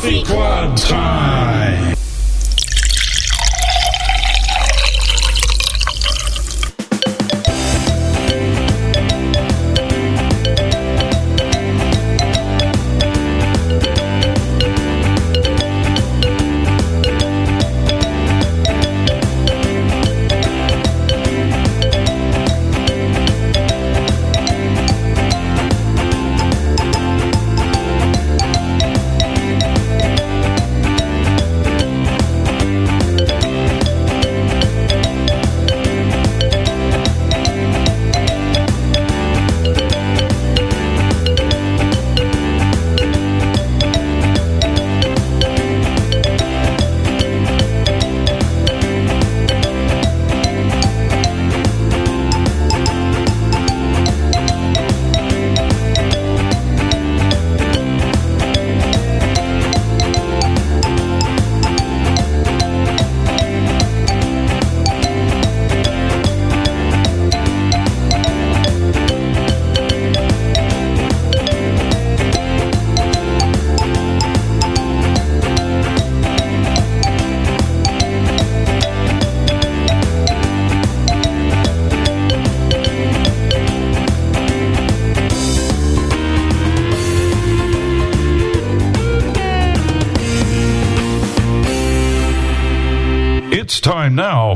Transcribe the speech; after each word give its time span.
Coffee 0.00 0.24
Club 0.24 0.74
time. 0.78 1.89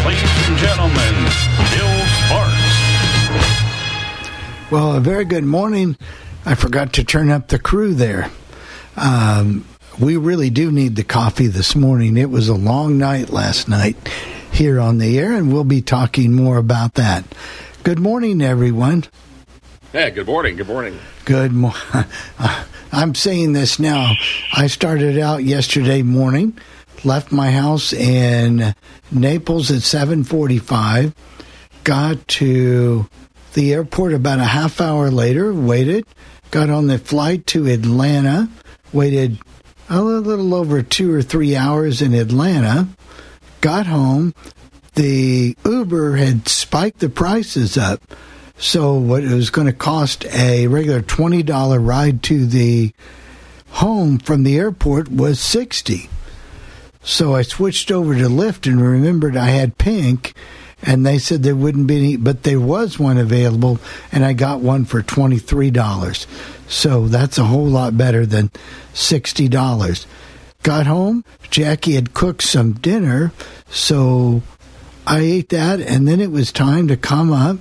And 0.00 0.06
now, 0.06 0.08
ladies 0.08 0.48
and 0.48 0.58
gentlemen, 0.58 1.14
Bill 1.70 2.06
Sparks. 2.24 2.80
Well, 4.70 4.96
a 4.96 5.00
very 5.00 5.24
good 5.24 5.44
morning. 5.44 5.96
I 6.46 6.54
forgot 6.54 6.92
to 6.94 7.04
turn 7.04 7.30
up 7.30 7.48
the 7.48 7.58
crew 7.58 7.94
there. 7.94 8.30
Um, 8.96 9.66
we 9.98 10.16
really 10.16 10.50
do 10.50 10.70
need 10.72 10.96
the 10.96 11.04
coffee 11.04 11.48
this 11.48 11.74
morning. 11.74 12.16
It 12.16 12.30
was 12.30 12.48
a 12.48 12.54
long 12.54 12.98
night 12.98 13.30
last 13.30 13.68
night 13.68 13.96
here 14.52 14.80
on 14.80 14.98
the 14.98 15.18
air, 15.18 15.32
and 15.32 15.52
we'll 15.52 15.64
be 15.64 15.82
talking 15.82 16.32
more 16.32 16.56
about 16.56 16.94
that. 16.94 17.24
Good 17.82 17.98
morning, 17.98 18.40
everyone. 18.40 19.04
Hey, 19.92 20.10
good 20.10 20.26
morning. 20.26 20.56
Good 20.56 20.68
morning. 20.68 20.98
Good 21.24 21.52
morning. 21.52 21.80
I'm 22.92 23.14
saying 23.14 23.52
this 23.52 23.78
now. 23.78 24.12
I 24.52 24.66
started 24.66 25.18
out 25.18 25.44
yesterday 25.44 26.02
morning, 26.02 26.58
left 27.04 27.32
my 27.32 27.50
house 27.50 27.92
in 27.92 28.74
Naples 29.10 29.70
at 29.70 29.82
7:45, 29.82 31.14
got 31.84 32.26
to 32.28 33.08
the 33.54 33.72
airport 33.72 34.12
about 34.12 34.38
a 34.38 34.44
half 34.44 34.80
hour 34.80 35.10
later, 35.10 35.52
waited, 35.52 36.06
got 36.50 36.70
on 36.70 36.86
the 36.86 36.98
flight 36.98 37.46
to 37.48 37.66
Atlanta, 37.66 38.48
waited 38.92 39.38
a 39.88 40.00
little 40.00 40.54
over 40.54 40.82
2 40.82 41.12
or 41.12 41.22
3 41.22 41.56
hours 41.56 42.00
in 42.00 42.14
Atlanta, 42.14 42.88
got 43.60 43.86
home, 43.86 44.34
the 44.94 45.56
Uber 45.64 46.16
had 46.16 46.48
spiked 46.48 47.00
the 47.00 47.08
prices 47.08 47.76
up. 47.76 48.02
So 48.56 48.94
what 48.94 49.24
it 49.24 49.32
was 49.32 49.50
going 49.50 49.66
to 49.66 49.72
cost 49.72 50.26
a 50.26 50.66
regular 50.66 51.00
twenty 51.00 51.42
dollar 51.42 51.80
ride 51.80 52.22
to 52.24 52.44
the 52.44 52.92
home 53.70 54.18
from 54.18 54.42
the 54.42 54.58
airport 54.58 55.10
was 55.10 55.40
sixty. 55.40 56.10
So 57.02 57.34
I 57.34 57.42
switched 57.42 57.90
over 57.90 58.14
to 58.14 58.28
Lyft 58.28 58.70
and 58.70 58.80
remembered 58.80 59.36
I 59.36 59.46
had 59.46 59.78
pink, 59.78 60.34
and 60.82 61.04
they 61.04 61.18
said 61.18 61.42
there 61.42 61.56
wouldn't 61.56 61.86
be 61.86 61.96
any, 61.96 62.16
but 62.16 62.42
there 62.42 62.60
was 62.60 62.98
one 62.98 63.18
available, 63.18 63.78
and 64.12 64.24
I 64.24 64.32
got 64.32 64.60
one 64.60 64.84
for 64.84 65.02
twenty 65.02 65.38
three 65.38 65.70
dollars. 65.70 66.26
So 66.68 67.08
that's 67.08 67.38
a 67.38 67.44
whole 67.44 67.66
lot 67.66 67.96
better 67.96 68.26
than 68.26 68.50
sixty 68.92 69.48
dollars. 69.48 70.06
Got 70.62 70.86
home, 70.86 71.24
Jackie 71.50 71.94
had 71.94 72.12
cooked 72.12 72.42
some 72.42 72.74
dinner, 72.74 73.32
so 73.70 74.42
I 75.06 75.20
ate 75.20 75.48
that, 75.48 75.80
and 75.80 76.06
then 76.06 76.20
it 76.20 76.30
was 76.30 76.52
time 76.52 76.86
to 76.88 76.96
come 76.98 77.32
up 77.32 77.58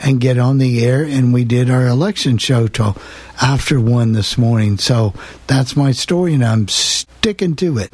and 0.00 0.20
get 0.20 0.38
on 0.38 0.58
the 0.58 0.84
air, 0.84 1.02
and 1.02 1.34
we 1.34 1.44
did 1.44 1.70
our 1.70 1.86
election 1.86 2.38
show 2.38 2.68
till 2.68 2.96
after 3.42 3.80
one 3.80 4.12
this 4.12 4.38
morning. 4.38 4.78
So 4.78 5.12
that's 5.48 5.74
my 5.74 5.90
story, 5.90 6.34
and 6.34 6.44
I'm 6.44 6.68
sticking 6.68 7.56
to 7.56 7.78
it. 7.78 7.92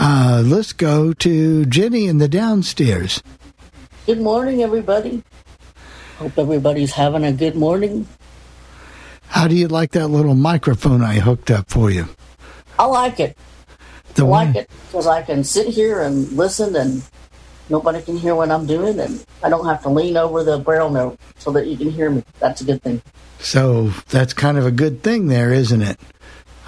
Uh, 0.00 0.42
let's 0.46 0.72
go 0.72 1.12
to 1.12 1.66
Jenny 1.66 2.06
in 2.06 2.18
the 2.18 2.28
downstairs. 2.28 3.20
Good 4.06 4.20
morning, 4.20 4.62
everybody. 4.62 5.24
Hope 6.18 6.38
everybody's 6.38 6.92
having 6.92 7.24
a 7.24 7.32
good 7.32 7.56
morning. 7.56 8.06
How 9.26 9.48
do 9.48 9.56
you 9.56 9.66
like 9.66 9.90
that 9.92 10.06
little 10.06 10.36
microphone 10.36 11.02
I 11.02 11.14
hooked 11.14 11.50
up 11.50 11.68
for 11.68 11.90
you? 11.90 12.06
I 12.78 12.84
like 12.86 13.18
it. 13.18 13.36
The 14.14 14.24
I 14.24 14.28
like 14.28 14.46
one- 14.46 14.56
it 14.56 14.70
because 14.86 15.08
I 15.08 15.22
can 15.22 15.42
sit 15.42 15.66
here 15.66 16.00
and 16.00 16.30
listen, 16.32 16.76
and 16.76 17.02
nobody 17.68 18.00
can 18.00 18.16
hear 18.16 18.36
what 18.36 18.52
I'm 18.52 18.66
doing, 18.66 19.00
and 19.00 19.24
I 19.42 19.48
don't 19.48 19.66
have 19.66 19.82
to 19.82 19.88
lean 19.88 20.16
over 20.16 20.44
the 20.44 20.60
BrailleNote 20.60 21.18
so 21.38 21.50
that 21.50 21.66
you 21.66 21.76
can 21.76 21.90
hear 21.90 22.08
me. 22.10 22.22
That's 22.38 22.60
a 22.60 22.64
good 22.64 22.82
thing. 22.84 23.02
So 23.40 23.88
that's 24.10 24.32
kind 24.32 24.58
of 24.58 24.64
a 24.64 24.70
good 24.70 25.02
thing 25.02 25.26
there, 25.26 25.52
isn't 25.52 25.82
it? 25.82 25.98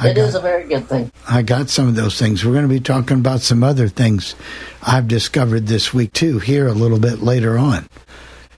I 0.03 0.09
It 0.09 0.15
got- 0.15 0.29
is 0.29 0.35
a 0.35 0.41
very 0.41 0.65
good 0.65 0.89
thing. 0.89 1.13
I 1.29 1.43
got 1.43 1.69
some 1.69 1.87
of 1.87 1.95
those 1.95 2.19
things. 2.19 2.45
We're 2.45 2.53
going 2.55 2.69
to 2.69 2.73
be 2.75 2.81
talking 2.81 3.19
about 3.19 3.43
some 3.43 3.63
other 3.63 3.87
things 3.87 4.35
I've 4.83 5.07
discovered 5.09 5.67
this 5.67 5.93
week 5.93 6.13
too, 6.15 6.39
here 6.39 6.67
a 6.67 6.73
little 6.73 6.99
bit 6.99 7.23
later 7.23 7.59
on. 7.59 7.87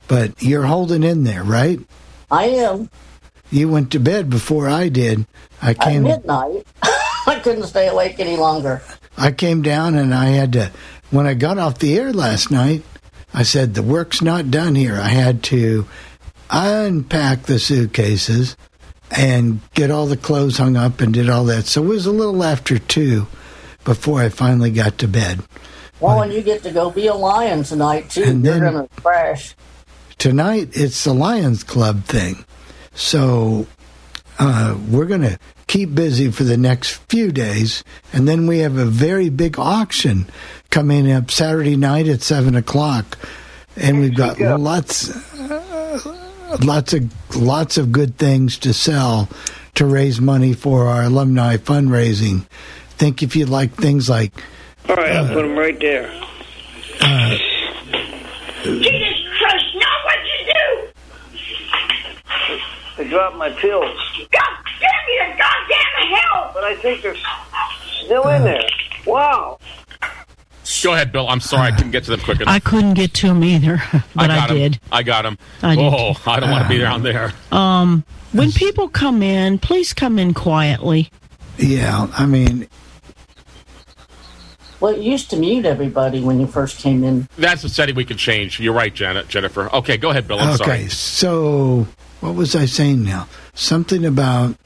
But 0.09 0.41
you're 0.43 0.65
holding 0.67 1.03
in 1.03 1.25
there, 1.25 1.43
right? 1.43 1.81
I 2.31 2.45
am 2.45 2.89
You 3.51 3.69
went 3.69 3.91
to 3.93 4.01
bed 4.01 4.31
before 4.31 4.69
I 4.69 4.89
did. 4.89 5.27
I 5.61 5.75
came 5.75 6.07
at 6.07 6.21
midnight. 6.21 6.65
I 7.27 7.41
couldn't 7.43 7.65
stay 7.67 7.89
awake 7.89 8.17
any 8.19 8.37
longer. 8.37 8.81
I 9.19 9.31
came 9.33 9.61
down 9.63 9.95
and 9.95 10.15
I 10.15 10.27
had 10.27 10.53
to 10.55 10.71
when 11.11 11.27
I 11.27 11.35
got 11.35 11.59
off 11.59 11.79
the 11.79 11.99
air 11.99 12.13
last 12.13 12.51
night, 12.51 12.83
I 13.35 13.43
said 13.43 13.75
the 13.75 13.83
work's 13.83 14.23
not 14.23 14.51
done 14.51 14.75
here. 14.75 14.95
I 14.99 15.09
had 15.09 15.43
to 15.45 15.87
unpack 16.51 17.43
the 17.43 17.59
suitcases 17.59 18.57
and 19.17 19.61
get 19.75 19.91
all 19.91 20.07
the 20.07 20.17
clothes 20.17 20.59
hung 20.59 20.77
up 20.77 21.01
and 21.01 21.13
did 21.15 21.29
all 21.29 21.45
that. 21.47 21.67
So 21.67 21.83
it 21.83 21.87
was 21.89 22.07
a 22.07 22.13
little 22.13 22.43
after 22.45 22.79
2 22.79 23.27
before 23.85 24.21
I 24.21 24.29
finally 24.29 24.71
got 24.71 24.99
to 24.99 25.09
bed. 25.09 25.41
Well, 26.01 26.23
and 26.23 26.33
you 26.33 26.43
get 26.43 26.63
to 26.65 26.71
go 26.71 26.91
be 26.91 27.07
a 27.07 27.15
lion 27.15 27.63
tonight 27.65 28.11
too. 28.11 28.25
And 28.25 28.45
You're 28.45 28.55
then- 28.61 28.73
gonna 28.73 28.89
crash. 28.97 29.55
Tonight 30.19 30.71
it's 30.73 31.03
the 31.05 31.13
Lions 31.15 31.65
Club 31.65 32.05
thing. 32.05 32.45
So 32.95 33.67
uh, 34.39 34.77
we're 34.89 35.07
going 35.07 35.23
to 35.23 35.39
keep 35.67 35.95
busy 35.95 36.31
for 36.31 36.45
the 36.45 36.57
next 36.57 36.91
few 37.09 37.33
days. 37.33 37.83
And 38.13 38.29
then 38.29 38.47
we 38.47 38.59
have 38.59 38.77
a 38.77 38.85
very 38.85 39.31
big 39.31 39.59
auction 39.59 40.27
coming 40.71 41.11
up 41.11 41.31
Saturday 41.31 41.77
night 41.77 42.07
at 42.09 42.23
7 42.23 42.55
o'clock. 42.55 43.19
And 43.77 43.99
we've 44.01 44.15
got 44.15 44.39
lots, 44.61 45.11
lots 46.61 46.93
of 46.93 47.37
lots 47.37 47.79
of 47.79 47.93
good 47.93 48.17
things 48.19 48.59
to 48.59 48.73
sell 48.73 49.29
to 49.75 49.87
raise 49.87 50.21
money 50.21 50.53
for 50.53 50.87
our 50.87 51.05
alumni 51.05 51.57
fundraising. 51.57 52.47
Think 52.91 53.23
if 53.23 53.35
you'd 53.35 53.49
like 53.49 53.73
things 53.73 54.09
like 54.09 54.33
All 54.89 54.97
right, 54.97 55.13
I'll 55.13 55.33
put 55.33 55.43
them 55.43 55.59
right 55.59 55.79
there. 55.81 56.11
Uh, 57.01 57.37
Jesus 58.63 59.19
Christ, 59.39 59.65
no, 59.75 59.87
what'd 60.05 60.27
you 60.27 60.53
do? 60.53 60.93
I 62.99 63.05
dropped 63.09 63.37
my 63.37 63.51
pills, 63.51 63.99
God 64.31 64.53
damn 64.79 65.09
you 65.09 65.33
to 65.33 65.39
goddamn 65.39 66.17
hell! 66.17 66.51
but 66.55 66.65
I 66.65 66.77
think 66.77 67.03
they're 67.03 67.17
still 68.05 68.29
in 68.29 68.43
uh, 68.43 68.45
there. 68.45 68.69
Wow. 69.07 69.59
Go 70.83 70.95
ahead, 70.95 71.13
Bill. 71.13 71.29
I'm 71.29 71.41
sorry 71.41 71.69
I 71.73 71.77
couldn't 71.77 71.91
get 71.93 72.05
to 72.05 72.11
them 72.13 72.21
quick 72.21 72.41
enough. 72.41 72.55
I 72.55 72.59
couldn't 72.61 72.95
get 72.95 73.15
to 73.15 73.29
them 73.29 73.43
either, 73.45 73.83
but 74.15 74.31
I, 74.31 74.37
got 74.37 74.51
him. 74.51 74.57
did. 74.57 74.81
I 74.91 75.03
got 75.03 75.27
him. 75.27 75.39
I 75.63 75.77
did. 75.77 75.93
Oh, 75.93 76.15
I 76.27 76.41
don't 76.41 76.51
want 76.51 76.65
to 76.65 76.69
be 76.69 76.79
down 76.79 77.03
there. 77.03 77.33
Um, 77.51 78.05
when 78.33 78.51
people 78.53 78.89
come 78.89 79.23
in, 79.23 79.59
please 79.59 79.93
come 79.93 80.19
in 80.19 80.33
quietly. 80.35 81.11
yeah, 81.59 82.09
I 82.17 82.25
mean 82.27 82.67
Well, 84.81 84.95
it 84.95 85.03
used 85.03 85.31
to 85.31 85.37
mute 85.37 85.67
everybody 85.67 86.21
when 86.23 86.41
you 86.41 86.47
first 86.47 86.79
came 86.79 87.05
in. 87.05 87.29
That's 87.37 87.63
a 87.65 87.69
setting 87.69 87.95
we 87.95 88.05
can 88.05 88.17
change. 88.17 88.59
You're 88.59 88.73
right, 88.75 88.93
Janet, 88.95 89.29
Jennifer. 89.29 89.73
Okay, 89.75 89.97
go 89.99 90.11
ahead, 90.11 90.27
Bill. 90.27 90.39
I'm 90.41 90.55
okay, 90.55 90.65
sorry. 90.65 90.89
so 90.89 91.87
what 92.21 92.35
was 92.35 92.57
I 92.57 92.65
saying 92.67 93.05
now? 93.05 93.29
Something 93.55 94.05
about 94.05 94.57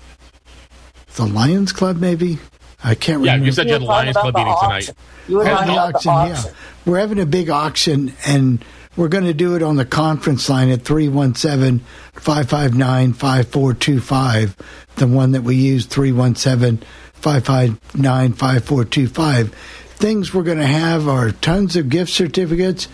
the 1.16 1.26
Lions 1.26 1.72
Club, 1.72 1.96
maybe? 1.96 2.38
I 2.86 2.94
can't 2.94 3.22
Yeah, 3.24 3.32
remember. 3.32 3.46
you 3.46 3.52
said 3.52 3.66
you 3.66 3.72
had 3.72 3.82
a 3.82 3.84
Lions 3.84 4.16
Club 4.16 4.32
the 4.32 4.38
meeting 4.38 4.54
tonight. 4.62 4.90
You 5.28 5.36
were 5.38 5.42
Oh, 5.42 5.46
talking 5.46 5.66
the 5.66 5.72
about 5.72 5.94
auction, 5.96 6.14
the 6.14 6.28
yeah. 6.28 6.54
We're 6.86 6.98
having 7.00 7.18
a 7.18 7.26
big 7.26 7.50
auction, 7.50 8.12
and 8.24 8.64
we're 8.96 9.08
going 9.08 9.24
to 9.24 9.34
do 9.34 9.56
it 9.56 9.62
on 9.62 9.74
the 9.74 9.84
conference 9.84 10.48
line 10.48 10.70
at 10.70 10.82
317 10.82 11.80
559 12.14 13.12
5425. 13.12 14.56
The 14.96 15.06
one 15.08 15.32
that 15.32 15.42
we 15.42 15.56
use, 15.56 15.86
317 15.86 16.78
559 17.14 18.32
5425. 18.32 19.52
Things 19.96 20.32
we're 20.32 20.42
going 20.44 20.58
to 20.58 20.66
have 20.66 21.08
are 21.08 21.32
tons 21.32 21.74
of 21.76 21.88
gift 21.88 22.12
certificates. 22.12 22.86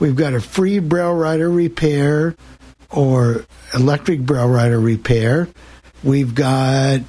We've 0.00 0.16
got 0.16 0.34
a 0.34 0.40
free 0.40 0.78
Braille 0.80 1.14
Writer 1.14 1.48
repair 1.50 2.34
or 2.90 3.44
electric 3.74 4.20
Braille 4.22 4.48
Writer 4.48 4.80
repair. 4.80 5.48
We've 6.02 6.34
got 6.34 7.00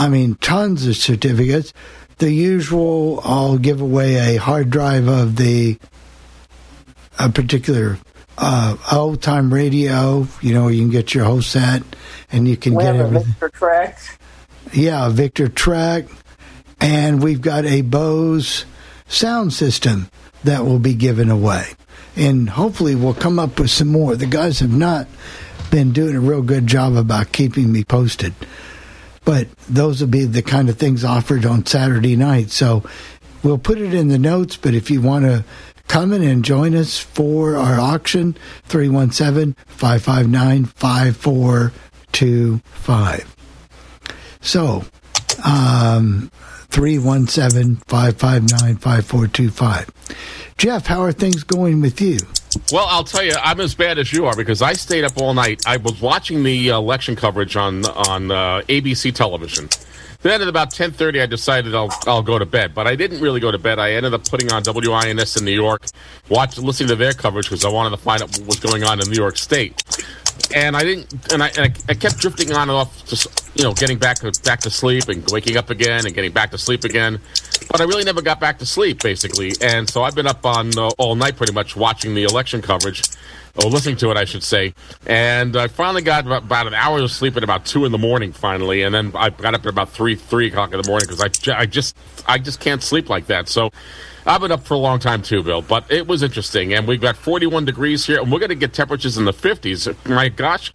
I 0.00 0.08
mean, 0.08 0.36
tons 0.36 0.86
of 0.86 0.96
certificates. 0.96 1.74
The 2.18 2.32
usual, 2.32 3.20
I'll 3.22 3.58
give 3.58 3.82
away 3.82 4.34
a 4.34 4.40
hard 4.40 4.70
drive 4.70 5.08
of 5.08 5.36
the 5.36 5.78
a 7.18 7.28
particular 7.28 7.98
uh, 8.38 8.78
old 8.90 9.20
time 9.20 9.52
radio. 9.52 10.26
You 10.40 10.54
know, 10.54 10.68
you 10.68 10.80
can 10.80 10.90
get 10.90 11.14
your 11.14 11.24
whole 11.24 11.42
set, 11.42 11.82
and 12.32 12.48
you 12.48 12.56
can 12.56 12.74
We 12.74 12.82
get 12.82 12.94
have 12.94 13.04
a 13.04 13.08
everything. 13.08 13.32
Victor 13.32 13.48
Trek. 13.50 13.98
Yeah, 14.72 15.06
a 15.06 15.10
Victor 15.10 15.48
Trek, 15.48 16.06
and 16.80 17.22
we've 17.22 17.42
got 17.42 17.66
a 17.66 17.82
Bose 17.82 18.64
sound 19.06 19.52
system 19.52 20.08
that 20.44 20.64
will 20.64 20.78
be 20.78 20.94
given 20.94 21.30
away, 21.30 21.66
and 22.16 22.48
hopefully 22.48 22.94
we'll 22.94 23.12
come 23.12 23.38
up 23.38 23.60
with 23.60 23.70
some 23.70 23.88
more. 23.88 24.16
The 24.16 24.24
guys 24.24 24.60
have 24.60 24.72
not 24.72 25.08
been 25.70 25.92
doing 25.92 26.16
a 26.16 26.20
real 26.20 26.42
good 26.42 26.66
job 26.66 26.94
about 26.96 27.32
keeping 27.32 27.70
me 27.70 27.84
posted, 27.84 28.32
but 29.30 29.46
those 29.68 30.00
will 30.00 30.08
be 30.08 30.24
the 30.24 30.42
kind 30.42 30.68
of 30.68 30.76
things 30.76 31.04
offered 31.04 31.46
on 31.46 31.64
Saturday 31.64 32.16
night. 32.16 32.50
So 32.50 32.82
we'll 33.44 33.58
put 33.58 33.78
it 33.78 33.94
in 33.94 34.08
the 34.08 34.18
notes. 34.18 34.56
But 34.56 34.74
if 34.74 34.90
you 34.90 35.00
want 35.00 35.24
to 35.24 35.44
come 35.86 36.12
in 36.12 36.24
and 36.24 36.44
join 36.44 36.74
us 36.74 36.98
for 36.98 37.54
our 37.54 37.78
auction, 37.78 38.36
317 38.64 39.54
559 39.68 40.64
5425. 40.64 43.36
So, 44.40 44.84
um, 45.44 46.32
317 46.70 47.76
559 47.86 48.76
5425. 48.78 49.90
Jeff, 50.58 50.86
how 50.86 51.02
are 51.02 51.12
things 51.12 51.44
going 51.44 51.80
with 51.80 52.00
you? 52.00 52.18
Well, 52.72 52.86
I'll 52.88 53.04
tell 53.04 53.22
you, 53.22 53.32
I'm 53.42 53.60
as 53.60 53.74
bad 53.74 53.98
as 53.98 54.12
you 54.12 54.26
are 54.26 54.36
because 54.36 54.62
I 54.62 54.72
stayed 54.72 55.04
up 55.04 55.16
all 55.16 55.34
night. 55.34 55.62
I 55.66 55.76
was 55.76 56.00
watching 56.00 56.42
the 56.42 56.72
uh, 56.72 56.78
election 56.78 57.16
coverage 57.16 57.56
on 57.56 57.84
on 57.86 58.30
uh, 58.30 58.62
ABC 58.68 59.14
television. 59.14 59.68
Then 60.22 60.42
at 60.42 60.48
about 60.48 60.70
10:30, 60.70 61.22
I 61.22 61.26
decided 61.26 61.74
I'll 61.74 61.92
I'll 62.06 62.22
go 62.22 62.38
to 62.38 62.46
bed, 62.46 62.74
but 62.74 62.86
I 62.86 62.94
didn't 62.94 63.20
really 63.20 63.40
go 63.40 63.50
to 63.50 63.58
bed. 63.58 63.78
I 63.78 63.92
ended 63.92 64.12
up 64.12 64.28
putting 64.28 64.52
on 64.52 64.62
WINS 64.62 65.36
in 65.36 65.44
New 65.44 65.52
York, 65.52 65.86
watch 66.28 66.58
listening 66.58 66.88
to 66.88 66.96
their 66.96 67.12
coverage 67.12 67.46
because 67.46 67.64
I 67.64 67.70
wanted 67.70 67.90
to 67.90 67.96
find 67.96 68.22
out 68.22 68.30
what 68.38 68.46
was 68.46 68.60
going 68.60 68.84
on 68.84 69.00
in 69.00 69.08
New 69.08 69.16
York 69.16 69.38
State. 69.38 69.82
And 70.54 70.76
I 70.76 70.82
didn't, 70.84 71.32
and 71.32 71.42
I, 71.42 71.48
and 71.56 71.78
I 71.88 71.94
kept 71.94 72.18
drifting 72.18 72.52
on 72.52 72.62
and 72.62 72.72
off, 72.72 73.06
just 73.06 73.28
you 73.54 73.64
know, 73.64 73.72
getting 73.72 73.98
back 73.98 74.18
to 74.20 74.32
back 74.44 74.60
to 74.60 74.70
sleep 74.70 75.08
and 75.08 75.24
waking 75.30 75.56
up 75.56 75.70
again 75.70 76.06
and 76.06 76.14
getting 76.14 76.32
back 76.32 76.50
to 76.50 76.58
sleep 76.58 76.84
again. 76.84 77.20
But 77.70 77.80
I 77.80 77.84
really 77.84 78.04
never 78.04 78.22
got 78.22 78.40
back 78.40 78.58
to 78.58 78.66
sleep, 78.66 79.02
basically. 79.02 79.52
And 79.62 79.88
so 79.88 80.02
I've 80.02 80.14
been 80.14 80.26
up 80.26 80.44
on 80.44 80.76
uh, 80.78 80.90
all 80.98 81.14
night, 81.14 81.36
pretty 81.36 81.52
much, 81.52 81.76
watching 81.76 82.14
the 82.14 82.24
election 82.24 82.62
coverage, 82.62 83.02
Oh, 83.56 83.66
or 83.66 83.70
listening 83.70 83.96
to 83.96 84.10
it, 84.10 84.16
I 84.16 84.24
should 84.24 84.42
say. 84.42 84.74
And 85.06 85.56
I 85.56 85.66
finally 85.68 86.02
got 86.02 86.26
about, 86.26 86.44
about 86.44 86.66
an 86.66 86.74
hour 86.74 87.00
of 87.00 87.10
sleep 87.10 87.36
at 87.36 87.44
about 87.44 87.64
two 87.66 87.84
in 87.84 87.92
the 87.92 87.98
morning, 87.98 88.32
finally. 88.32 88.82
And 88.82 88.94
then 88.94 89.12
I 89.14 89.30
got 89.30 89.54
up 89.54 89.62
at 89.62 89.66
about 89.66 89.90
three 89.90 90.14
three 90.14 90.48
o'clock 90.48 90.72
in 90.72 90.80
the 90.80 90.88
morning 90.88 91.08
because 91.08 91.48
I, 91.48 91.60
I 91.60 91.66
just 91.66 91.96
I 92.26 92.38
just 92.38 92.60
can't 92.60 92.82
sleep 92.82 93.08
like 93.08 93.26
that. 93.26 93.48
So. 93.48 93.70
I've 94.26 94.42
been 94.42 94.52
up 94.52 94.64
for 94.64 94.74
a 94.74 94.78
long 94.78 94.98
time 94.98 95.22
too, 95.22 95.42
Bill, 95.42 95.62
but 95.62 95.90
it 95.90 96.06
was 96.06 96.22
interesting. 96.22 96.74
And 96.74 96.86
we've 96.86 97.00
got 97.00 97.16
41 97.16 97.64
degrees 97.64 98.04
here, 98.04 98.20
and 98.20 98.30
we're 98.30 98.38
going 98.38 98.50
to 98.50 98.54
get 98.54 98.74
temperatures 98.74 99.16
in 99.16 99.24
the 99.24 99.32
50s. 99.32 99.96
My 100.06 100.28
gosh, 100.28 100.74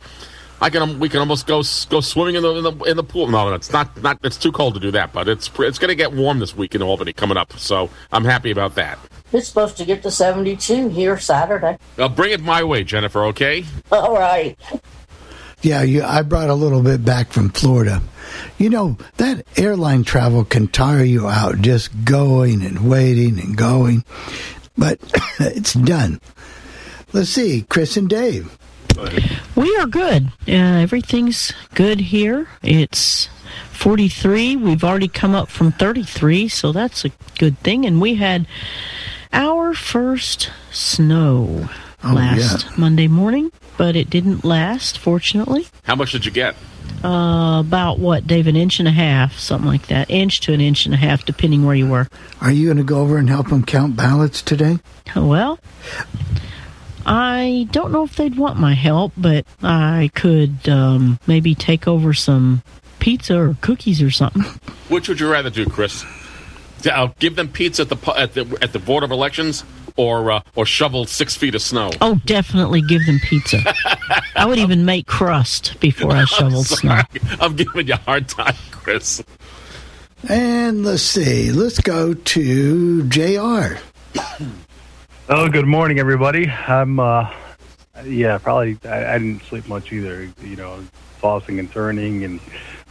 I 0.62 0.69
can 0.69 1.00
we 1.00 1.10
can 1.10 1.19
almost 1.19 1.45
go 1.48 1.62
go 1.89 2.01
swimming 2.01 2.36
in 2.36 2.44
the 2.44 2.56
in 2.56 2.63
the, 2.63 2.83
in 2.86 2.98
the 2.98 3.04
pool. 3.04 3.27
No, 3.27 3.54
it's 3.54 3.72
not 3.72 4.01
not 4.01 4.19
it's 4.24 4.38
too 4.38 4.51
cold 4.51 4.74
to 4.75 4.80
do 4.80 4.92
that, 4.92 5.13
but 5.13 5.27
it's 5.27 5.50
it's 5.60 5.77
going 5.77 5.89
to 5.89 5.95
get 5.95 6.13
warm 6.13 6.39
this 6.39 6.56
week 6.56 6.75
in 6.75 6.81
Albany 6.81 7.13
coming 7.13 7.38
up. 7.38 7.54
So 7.54 7.89
I'm 8.12 8.25
happy 8.25 8.51
about 8.51 8.75
that. 8.75 8.98
It's 9.36 9.50
supposed 9.50 9.75
to 9.77 9.86
get 9.86 10.01
to 10.04 10.12
72 10.12 10.88
here 10.88 11.20
Saturday. 11.20 11.77
Now 11.98 12.08
bring 12.08 12.32
it 12.32 12.42
my 12.42 12.63
way, 12.63 12.86
Jennifer. 12.86 13.25
Okay? 13.25 13.65
All 13.92 14.15
right. 14.15 14.58
Yeah, 15.62 15.82
you, 15.82 16.04
I 16.04 16.22
brought 16.22 16.50
a 16.50 16.54
little 16.54 16.82
bit 16.82 17.04
back 17.04 17.34
from 17.34 17.50
Florida. 17.50 18.01
You 18.58 18.70
know, 18.70 18.98
that 19.18 19.46
airline 19.58 20.06
travel 20.06 20.46
can 20.46 20.70
tire 20.70 21.04
you 21.04 21.27
out 21.27 21.60
just 21.60 22.06
going 22.06 22.62
and 22.62 22.89
waiting 22.89 23.39
and 23.39 23.58
going, 23.58 24.06
but 24.77 25.00
it's 25.39 25.74
done. 25.74 26.22
Let's 27.12 27.30
see, 27.30 27.65
Chris 27.68 27.98
and 27.98 28.08
Dave. 28.08 28.58
We 29.56 29.75
are 29.77 29.88
good. 29.88 30.27
Uh, 30.48 30.51
everything's 30.51 31.51
good 31.74 32.00
here. 32.00 32.48
It's 32.63 33.27
43. 33.72 34.56
We've 34.56 34.84
already 34.84 35.10
come 35.10 35.36
up 35.36 35.50
from 35.50 35.74
33, 35.74 36.48
so 36.48 36.72
that's 36.72 37.04
a 37.04 37.10
good 37.38 37.60
thing. 37.60 37.86
And 37.86 38.00
we 38.00 38.15
had 38.15 38.48
our 39.34 39.74
first 39.74 40.51
snow 40.72 41.70
Oh, 42.03 42.13
last 42.13 42.65
yeah. 42.65 42.72
Monday 42.77 43.08
morning, 43.08 43.51
but 43.77 43.96
it 43.96 44.10
didn't 44.12 44.46
last, 44.46 44.98
fortunately. 45.00 45.67
How 45.84 45.96
much 45.96 46.12
did 46.12 46.24
you 46.25 46.32
get? 46.32 46.55
Uh, 47.03 47.60
about 47.62 47.98
what, 47.98 48.27
Dave? 48.27 48.46
An 48.48 48.55
inch 48.55 48.77
and 48.79 48.88
a 48.88 48.91
half, 48.91 49.38
something 49.39 49.67
like 49.67 49.88
that. 49.88 50.10
Inch 50.12 50.39
to 50.41 50.53
an 50.53 50.62
inch 50.62 50.86
and 50.86 50.94
a 50.94 50.98
half, 50.98 51.25
depending 51.25 51.65
where 51.65 51.75
you 51.75 51.88
were. 51.88 52.08
Are 52.41 52.51
you 52.51 52.65
going 52.65 52.77
to 52.77 52.84
go 52.84 53.00
over 53.00 53.17
and 53.17 53.27
help 53.27 53.50
them 53.50 53.63
count 53.65 53.96
ballots 53.96 54.41
today? 54.44 54.77
Well, 55.15 55.60
I 57.08 57.67
don't 57.72 57.91
know 57.91 58.03
if 58.03 58.15
they'd 58.15 58.38
want 58.38 58.60
my 58.60 58.74
help, 58.74 59.13
but 59.17 59.46
I 59.63 60.12
could 60.13 60.67
um, 60.70 61.20
maybe 61.27 61.55
take 61.55 61.88
over 61.88 62.13
some 62.13 62.62
pizza 63.00 63.39
or 63.39 63.58
cookies 63.62 64.01
or 64.01 64.12
something. 64.12 64.44
Which 64.89 65.08
would 65.10 65.20
you 65.20 65.32
rather 65.32 65.50
do, 65.50 65.65
Chris? 65.65 66.03
To, 66.86 66.96
uh, 66.96 67.12
give 67.18 67.36
them 67.36 67.48
pizza 67.48 67.82
at 67.82 67.89
the 67.89 68.13
at 68.15 68.36
the 68.36 68.58
at 68.62 68.72
the 68.72 68.77
board 68.77 69.04
of 69.04 69.10
elections, 69.10 69.63
or 69.98 70.32
uh, 70.32 70.42
or 70.56 70.68
shovel 70.68 71.08
six 71.08 71.36
feet 71.36 71.56
of 71.56 71.63
snow? 71.63 71.89
Oh, 72.00 72.22
definitely 72.25 72.84
give 72.84 73.04
them 73.08 73.20
pizza. 73.24 73.74
I 74.36 74.46
would 74.46 74.60
even 74.60 74.86
make 74.86 75.08
crust 75.08 75.80
before 75.80 76.12
I 76.12 76.25
shoveled 76.25 76.68
snow. 76.68 77.01
Sorry, 77.12 77.38
I'm 77.42 77.56
giving 77.56 77.88
you 77.88 77.96
a 77.96 77.98
hard 77.98 78.30
time, 78.30 78.54
Chris. 78.70 79.24
And 80.30 80.86
let's 80.86 81.01
see, 81.01 81.51
let's 81.51 81.80
go 81.82 82.13
to 82.13 83.04
JR. 83.10 83.80
Oh, 85.27 85.50
good 85.50 85.65
morning, 85.65 85.98
everybody. 85.98 86.48
I'm, 86.48 87.00
uh, 87.00 87.34
yeah, 88.04 88.38
probably, 88.38 88.77
I, 88.86 89.15
I 89.15 89.18
didn't 89.18 89.42
sleep 89.42 89.68
much 89.68 89.92
either. 89.92 90.30
You 90.44 90.56
know, 90.56 90.86
tossing 91.20 91.58
and 91.58 91.72
turning 91.72 92.24
and 92.24 92.39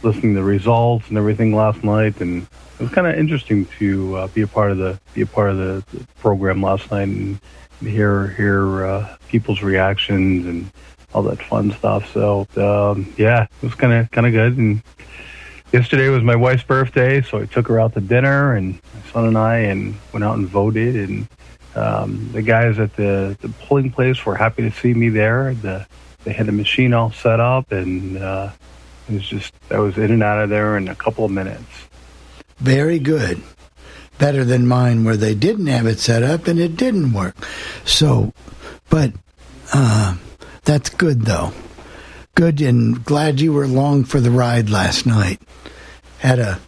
listening 0.03 0.33
to 0.33 0.39
the 0.41 0.43
results 0.43 1.07
and 1.09 1.17
everything 1.17 1.55
last 1.55 1.83
night, 1.83 2.19
and 2.21 2.43
it 2.43 2.83
was 2.83 2.91
kind 2.91 3.07
of 3.07 3.15
interesting 3.15 3.65
to 3.79 4.15
uh, 4.15 4.27
be 4.27 4.41
a 4.41 4.47
part 4.47 4.71
of 4.71 4.77
the 4.77 4.99
be 5.13 5.21
a 5.21 5.25
part 5.25 5.49
of 5.49 5.57
the, 5.57 5.83
the 5.93 6.05
program 6.19 6.61
last 6.61 6.91
night 6.91 7.07
and 7.07 7.39
hear 7.81 8.27
hear 8.27 8.85
uh, 8.85 9.17
people's 9.27 9.61
reactions 9.61 10.45
and 10.45 10.71
all 11.13 11.23
that 11.23 11.41
fun 11.41 11.71
stuff. 11.71 12.11
So 12.11 12.47
um, 12.57 13.13
yeah, 13.17 13.43
it 13.43 13.65
was 13.65 13.75
kind 13.75 13.93
of 13.93 14.11
kind 14.11 14.27
of 14.27 14.33
good. 14.33 14.57
And 14.57 14.83
yesterday 15.71 16.09
was 16.09 16.23
my 16.23 16.35
wife's 16.35 16.63
birthday, 16.63 17.21
so 17.21 17.39
I 17.39 17.45
took 17.45 17.67
her 17.67 17.79
out 17.79 17.93
to 17.93 18.01
dinner, 18.01 18.55
and 18.55 18.73
my 18.93 19.11
son 19.11 19.25
and 19.25 19.37
I 19.37 19.57
and 19.57 19.95
went 20.11 20.23
out 20.23 20.37
and 20.37 20.47
voted. 20.47 21.09
And 21.09 21.27
um, 21.75 22.29
the 22.31 22.41
guys 22.41 22.79
at 22.79 22.95
the 22.95 23.37
the 23.41 23.49
polling 23.49 23.91
place 23.91 24.25
were 24.25 24.35
happy 24.35 24.63
to 24.63 24.71
see 24.71 24.93
me 24.93 25.09
there. 25.09 25.53
The 25.53 25.87
they 26.23 26.33
had 26.33 26.47
the 26.47 26.51
machine 26.51 26.93
all 26.93 27.11
set 27.11 27.39
up, 27.39 27.71
and 27.71 28.17
uh, 28.17 28.49
it 29.07 29.13
was 29.13 29.27
just 29.27 29.53
I 29.69 29.79
was 29.79 29.97
in 29.97 30.11
and 30.11 30.23
out 30.23 30.41
of 30.41 30.49
there 30.49 30.77
in 30.77 30.87
a 30.87 30.95
couple 30.95 31.25
of 31.25 31.31
minutes. 31.31 31.63
Very 32.57 32.99
good. 32.99 33.41
Better 34.17 34.45
than 34.45 34.65
mine, 34.65 35.03
where 35.03 35.17
they 35.17 35.35
didn't 35.35 35.67
have 35.67 35.85
it 35.85 35.99
set 35.99 36.23
up 36.23 36.47
and 36.47 36.57
it 36.57 36.77
didn't 36.77 37.11
work. 37.11 37.35
So, 37.83 38.33
but 38.89 39.11
uh, 39.73 40.15
that's 40.63 40.89
good 40.89 41.23
though. 41.23 41.51
Good 42.33 42.61
and 42.61 43.03
glad 43.03 43.39
you 43.39 43.53
were 43.53 43.63
along 43.63 44.05
for 44.05 44.19
the 44.19 44.31
ride 44.31 44.69
last 44.69 45.05
night. 45.05 45.41
Had 46.19 46.39
a 46.39 46.59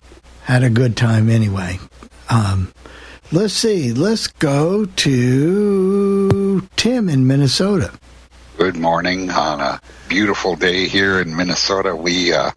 had 0.44 0.64
a 0.64 0.70
good 0.70 0.96
time 0.96 1.30
anyway. 1.30 1.80
Um, 2.30 2.74
let's 3.32 3.54
see. 3.54 3.94
Let's 3.94 4.28
go 4.28 4.86
to 4.86 6.68
Tim 6.76 7.10
in 7.10 7.28
Minnesota. 7.28 7.98
Good 8.58 8.76
morning 8.76 9.30
on 9.30 9.62
a 9.62 9.80
beautiful 10.10 10.56
day 10.56 10.88
here 10.88 11.22
in 11.22 11.36
Minnesota. 11.36 11.96
We 11.96 12.34
uh, 12.34 12.50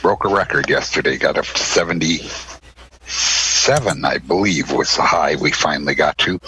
broke 0.00 0.24
a 0.24 0.28
record 0.28 0.70
yesterday, 0.70 1.16
got 1.16 1.36
up 1.36 1.46
to 1.46 1.58
77, 1.58 4.04
I 4.04 4.18
believe, 4.18 4.70
was 4.70 4.94
the 4.94 5.02
high 5.02 5.34
we 5.34 5.50
finally 5.50 5.96
got 5.96 6.16
to. 6.18 6.38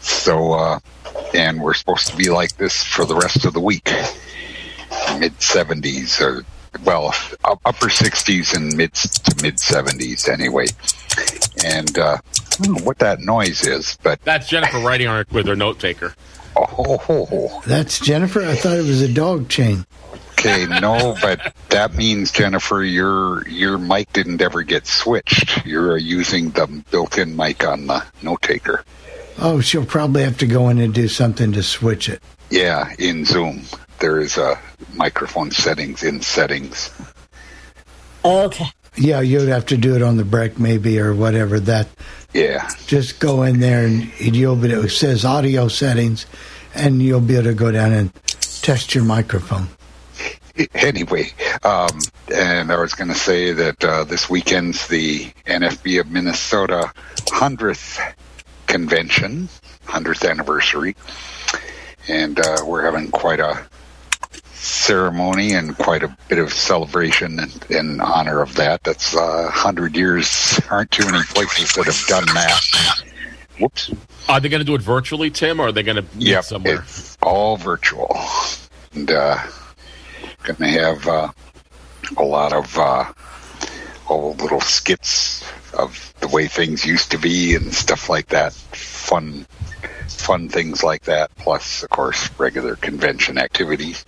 So, 0.00 0.54
uh, 0.54 0.80
and 1.32 1.62
we're 1.62 1.74
supposed 1.74 2.08
to 2.08 2.16
be 2.16 2.28
like 2.28 2.56
this 2.56 2.82
for 2.82 3.04
the 3.04 3.14
rest 3.14 3.44
of 3.44 3.52
the 3.52 3.60
week. 3.60 3.88
Mid 5.20 5.38
70s, 5.38 6.20
or, 6.20 6.44
well, 6.82 7.14
upper 7.44 7.86
60s 7.86 8.56
and 8.56 8.76
mid 8.76 8.94
to 8.94 9.44
mid 9.44 9.58
70s 9.58 10.28
anyway. 10.28 10.66
And 11.64 11.96
uh, 11.96 12.16
I 12.16 12.20
don't 12.64 12.78
know 12.78 12.84
what 12.84 12.98
that 12.98 13.20
noise 13.20 13.64
is, 13.64 13.96
but. 14.02 14.20
That's 14.22 14.48
Jennifer 14.48 14.80
writing 14.80 15.06
on 15.06 15.18
her, 15.18 15.26
with 15.30 15.46
her 15.46 15.54
note 15.54 15.78
taker. 15.78 16.16
Oh, 16.58 17.62
That's 17.66 18.00
Jennifer. 18.00 18.40
I 18.42 18.54
thought 18.56 18.76
it 18.78 18.84
was 18.86 19.00
a 19.02 19.12
dog 19.12 19.48
chain. 19.48 19.86
okay, 20.32 20.66
no, 20.80 21.16
but 21.20 21.54
that 21.70 21.94
means 21.94 22.32
Jennifer, 22.32 22.82
your 22.82 23.46
your 23.48 23.78
mic 23.78 24.12
didn't 24.12 24.40
ever 24.42 24.62
get 24.62 24.86
switched. 24.86 25.64
You're 25.66 25.92
uh, 25.92 25.96
using 25.96 26.50
the 26.50 26.66
built-in 26.90 27.36
mic 27.36 27.64
on 27.66 27.86
the 27.86 28.04
note 28.22 28.42
taker. 28.42 28.84
Oh, 29.38 29.60
she'll 29.60 29.86
probably 29.86 30.22
have 30.24 30.38
to 30.38 30.46
go 30.46 30.68
in 30.68 30.78
and 30.78 30.92
do 30.92 31.06
something 31.06 31.52
to 31.52 31.62
switch 31.62 32.08
it. 32.08 32.20
Yeah, 32.50 32.92
in 32.98 33.24
Zoom, 33.24 33.62
there 34.00 34.20
is 34.20 34.36
a 34.36 34.58
microphone 34.94 35.50
settings 35.52 36.02
in 36.02 36.20
settings. 36.22 36.90
Okay. 38.24 38.66
Yeah, 38.98 39.20
you'd 39.20 39.48
have 39.48 39.66
to 39.66 39.76
do 39.76 39.94
it 39.94 40.02
on 40.02 40.16
the 40.16 40.24
break 40.24 40.58
maybe 40.58 40.98
or 40.98 41.14
whatever. 41.14 41.60
That 41.60 41.88
Yeah, 42.34 42.68
just 42.86 43.20
go 43.20 43.42
in 43.42 43.60
there 43.60 43.86
and 43.86 44.10
you'll 44.18 44.56
be. 44.56 44.70
It 44.72 44.90
says 44.90 45.24
audio 45.24 45.68
settings, 45.68 46.26
and 46.74 47.00
you'll 47.00 47.20
be 47.20 47.34
able 47.34 47.44
to 47.44 47.54
go 47.54 47.70
down 47.70 47.92
and 47.92 48.14
test 48.62 48.94
your 48.94 49.04
microphone. 49.04 49.68
anyway, 50.74 51.30
um, 51.62 51.98
and 52.34 52.72
I 52.72 52.80
was 52.80 52.94
going 52.94 53.08
to 53.08 53.14
say 53.14 53.52
that 53.52 53.84
uh, 53.84 54.04
this 54.04 54.28
weekend's 54.28 54.88
the 54.88 55.26
NFB 55.46 56.00
of 56.00 56.10
Minnesota 56.10 56.92
100th 57.26 58.14
convention, 58.66 59.48
100th 59.86 60.28
anniversary, 60.28 60.96
and 62.08 62.40
uh, 62.40 62.58
we're 62.66 62.84
having 62.84 63.10
quite 63.10 63.40
a 63.40 63.64
ceremony 64.68 65.52
and 65.54 65.76
quite 65.76 66.02
a 66.02 66.16
bit 66.28 66.38
of 66.38 66.52
celebration 66.52 67.38
in, 67.40 67.76
in 67.76 68.00
honor 68.00 68.40
of 68.42 68.54
that. 68.56 68.84
That's 68.84 69.16
uh, 69.16 69.44
100 69.44 69.96
years, 69.96 70.60
aren't 70.70 70.90
too 70.90 71.04
many 71.10 71.24
places 71.24 71.72
that 71.74 71.86
have 71.86 72.04
done 72.06 72.26
that. 72.34 73.02
Whoops. 73.60 73.90
Are 74.28 74.38
they 74.40 74.48
going 74.48 74.60
to 74.60 74.64
do 74.64 74.74
it 74.74 74.82
virtually, 74.82 75.30
Tim, 75.30 75.58
or 75.60 75.68
are 75.68 75.72
they 75.72 75.82
going 75.82 75.96
to 75.96 76.16
meet 76.16 76.28
Yep, 76.28 76.44
somewhere? 76.44 76.82
it's 76.82 77.16
all 77.22 77.56
virtual, 77.56 78.14
and 78.94 79.10
uh, 79.10 79.38
going 80.44 80.56
to 80.56 80.66
have 80.68 81.08
uh, 81.08 81.28
a 82.16 82.22
lot 82.22 82.52
of 82.52 82.78
uh, 82.78 83.12
old 84.08 84.40
little 84.40 84.60
skits 84.60 85.42
of 85.74 86.14
the 86.20 86.28
way 86.28 86.46
things 86.46 86.84
used 86.86 87.10
to 87.10 87.18
be 87.18 87.54
and 87.54 87.72
stuff 87.74 88.08
like 88.08 88.28
that. 88.28 88.52
Fun, 88.52 89.46
fun 90.08 90.48
things 90.48 90.82
like 90.82 91.04
that. 91.04 91.34
Plus, 91.36 91.82
of 91.82 91.90
course, 91.90 92.30
regular 92.38 92.76
convention 92.76 93.38
activities. 93.38 94.04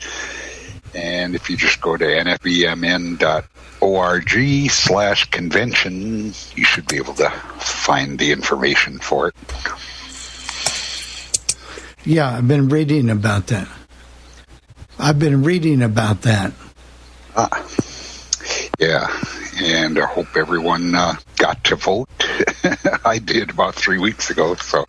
And 0.94 1.34
if 1.34 1.48
you 1.50 1.56
just 1.56 1.80
go 1.80 1.96
to 1.96 2.04
nfbmn.org 2.04 3.50
slash 4.70 5.30
convention, 5.30 6.26
you 6.54 6.64
should 6.64 6.88
be 6.88 6.96
able 6.96 7.14
to 7.14 7.30
find 7.30 8.18
the 8.18 8.32
information 8.32 8.98
for 8.98 9.28
it. 9.28 9.34
Yeah, 12.04 12.36
I've 12.38 12.48
been 12.48 12.68
reading 12.68 13.10
about 13.10 13.46
that. 13.48 13.68
I've 14.98 15.18
been 15.18 15.44
reading 15.44 15.82
about 15.82 16.22
that. 16.22 16.52
Ah, 17.36 17.66
yeah, 18.78 19.06
and 19.62 19.98
I 19.98 20.06
hope 20.06 20.36
everyone 20.36 20.94
uh, 20.94 21.14
got 21.36 21.62
to 21.64 21.76
vote. 21.76 22.08
I 23.04 23.18
did 23.18 23.50
about 23.50 23.74
three 23.74 23.98
weeks 23.98 24.30
ago, 24.30 24.54
so 24.56 24.86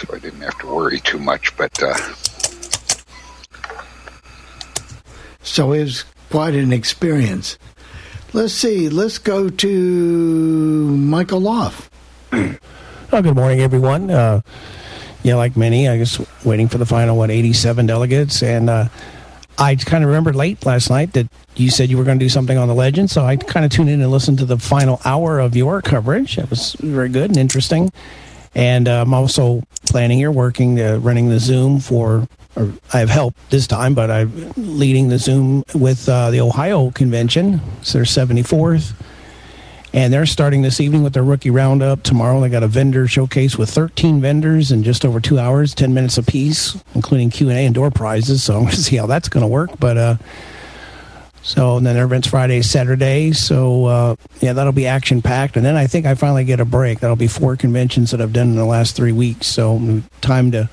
so 0.00 0.14
I 0.14 0.18
didn't 0.18 0.40
have 0.40 0.58
to 0.60 0.66
worry 0.66 1.00
too 1.00 1.18
much. 1.18 1.56
But 1.56 1.82
uh, 1.82 1.94
So 5.42 5.72
it 5.72 5.80
was 5.80 6.04
quite 6.30 6.54
an 6.54 6.72
experience. 6.72 7.58
Let's 8.32 8.54
see. 8.54 8.88
Let's 8.88 9.18
go 9.18 9.48
to 9.50 10.96
Michael 10.96 11.40
Loff. 11.40 11.90
Oh, 13.12 13.20
good 13.20 13.34
morning, 13.34 13.58
everyone. 13.58 14.08
Uh, 14.08 14.40
yeah, 15.24 15.34
like 15.34 15.56
many, 15.56 15.88
I 15.88 15.98
guess 15.98 16.24
waiting 16.44 16.68
for 16.68 16.78
the 16.78 16.86
final, 16.86 17.16
what, 17.16 17.28
87 17.28 17.86
delegates. 17.86 18.40
And 18.40 18.70
uh, 18.70 18.86
I 19.58 19.74
kind 19.74 20.04
of 20.04 20.08
remembered 20.10 20.36
late 20.36 20.64
last 20.64 20.90
night 20.90 21.14
that 21.14 21.26
you 21.56 21.70
said 21.70 21.90
you 21.90 21.98
were 21.98 22.04
going 22.04 22.20
to 22.20 22.24
do 22.24 22.28
something 22.28 22.56
on 22.56 22.68
the 22.68 22.74
legend. 22.74 23.10
So 23.10 23.24
I 23.24 23.34
kind 23.34 23.66
of 23.66 23.72
tuned 23.72 23.90
in 23.90 24.00
and 24.00 24.12
listened 24.12 24.38
to 24.38 24.44
the 24.44 24.58
final 24.58 25.00
hour 25.04 25.40
of 25.40 25.56
your 25.56 25.82
coverage. 25.82 26.38
It 26.38 26.48
was 26.50 26.74
very 26.74 27.08
good 27.08 27.30
and 27.30 27.36
interesting. 27.36 27.90
And 28.54 28.88
I'm 28.88 29.14
also 29.14 29.62
planning 29.86 30.22
or 30.24 30.32
working, 30.32 30.80
uh, 30.80 30.98
running 30.98 31.28
the 31.28 31.38
Zoom 31.38 31.80
for, 31.80 32.28
or 32.56 32.72
I 32.92 32.98
have 32.98 33.10
help 33.10 33.34
this 33.50 33.66
time, 33.66 33.94
but 33.94 34.10
I'm 34.10 34.52
leading 34.56 35.08
the 35.08 35.18
Zoom 35.18 35.64
with 35.74 36.08
uh, 36.08 36.30
the 36.30 36.40
Ohio 36.40 36.90
convention. 36.90 37.60
It's 37.80 37.92
their 37.92 38.02
74th 38.02 38.92
and 39.92 40.12
they're 40.12 40.26
starting 40.26 40.62
this 40.62 40.80
evening 40.80 41.02
with 41.02 41.14
their 41.14 41.24
rookie 41.24 41.50
roundup. 41.50 42.02
Tomorrow 42.02 42.40
they 42.40 42.48
got 42.48 42.62
a 42.62 42.68
vendor 42.68 43.08
showcase 43.08 43.58
with 43.58 43.70
13 43.70 44.20
vendors 44.20 44.70
in 44.70 44.82
just 44.82 45.04
over 45.04 45.20
two 45.20 45.38
hours, 45.38 45.74
10 45.74 45.92
minutes 45.92 46.16
apiece, 46.16 46.80
including 46.94 47.30
Q 47.30 47.48
and 47.48 47.58
A 47.58 47.66
and 47.66 47.74
door 47.74 47.90
prizes. 47.90 48.44
So 48.44 48.54
I'm 48.54 48.62
going 48.62 48.70
to 48.76 48.82
see 48.82 48.96
how 48.96 49.06
that's 49.06 49.28
going 49.28 49.42
to 49.42 49.48
work. 49.48 49.70
But 49.80 49.96
uh, 49.96 50.16
so 51.42 51.76
and 51.76 51.86
then 51.86 51.96
events 51.96 52.28
Friday, 52.28 52.62
Saturday. 52.62 53.32
So 53.32 53.84
uh, 53.86 54.16
yeah, 54.40 54.52
that'll 54.52 54.72
be 54.72 54.86
action 54.86 55.22
packed. 55.22 55.56
And 55.56 55.64
then 55.64 55.76
I 55.76 55.86
think 55.86 56.06
I 56.06 56.14
finally 56.14 56.44
get 56.44 56.60
a 56.60 56.64
break. 56.64 57.00
That'll 57.00 57.16
be 57.16 57.26
four 57.28 57.56
conventions 57.56 58.10
that 58.10 58.20
I've 58.20 58.32
done 58.32 58.48
in 58.48 58.56
the 58.56 58.64
last 58.66 58.94
three 58.96 59.12
weeks. 59.12 59.46
So 59.46 60.02
time 60.20 60.50
to 60.52 60.68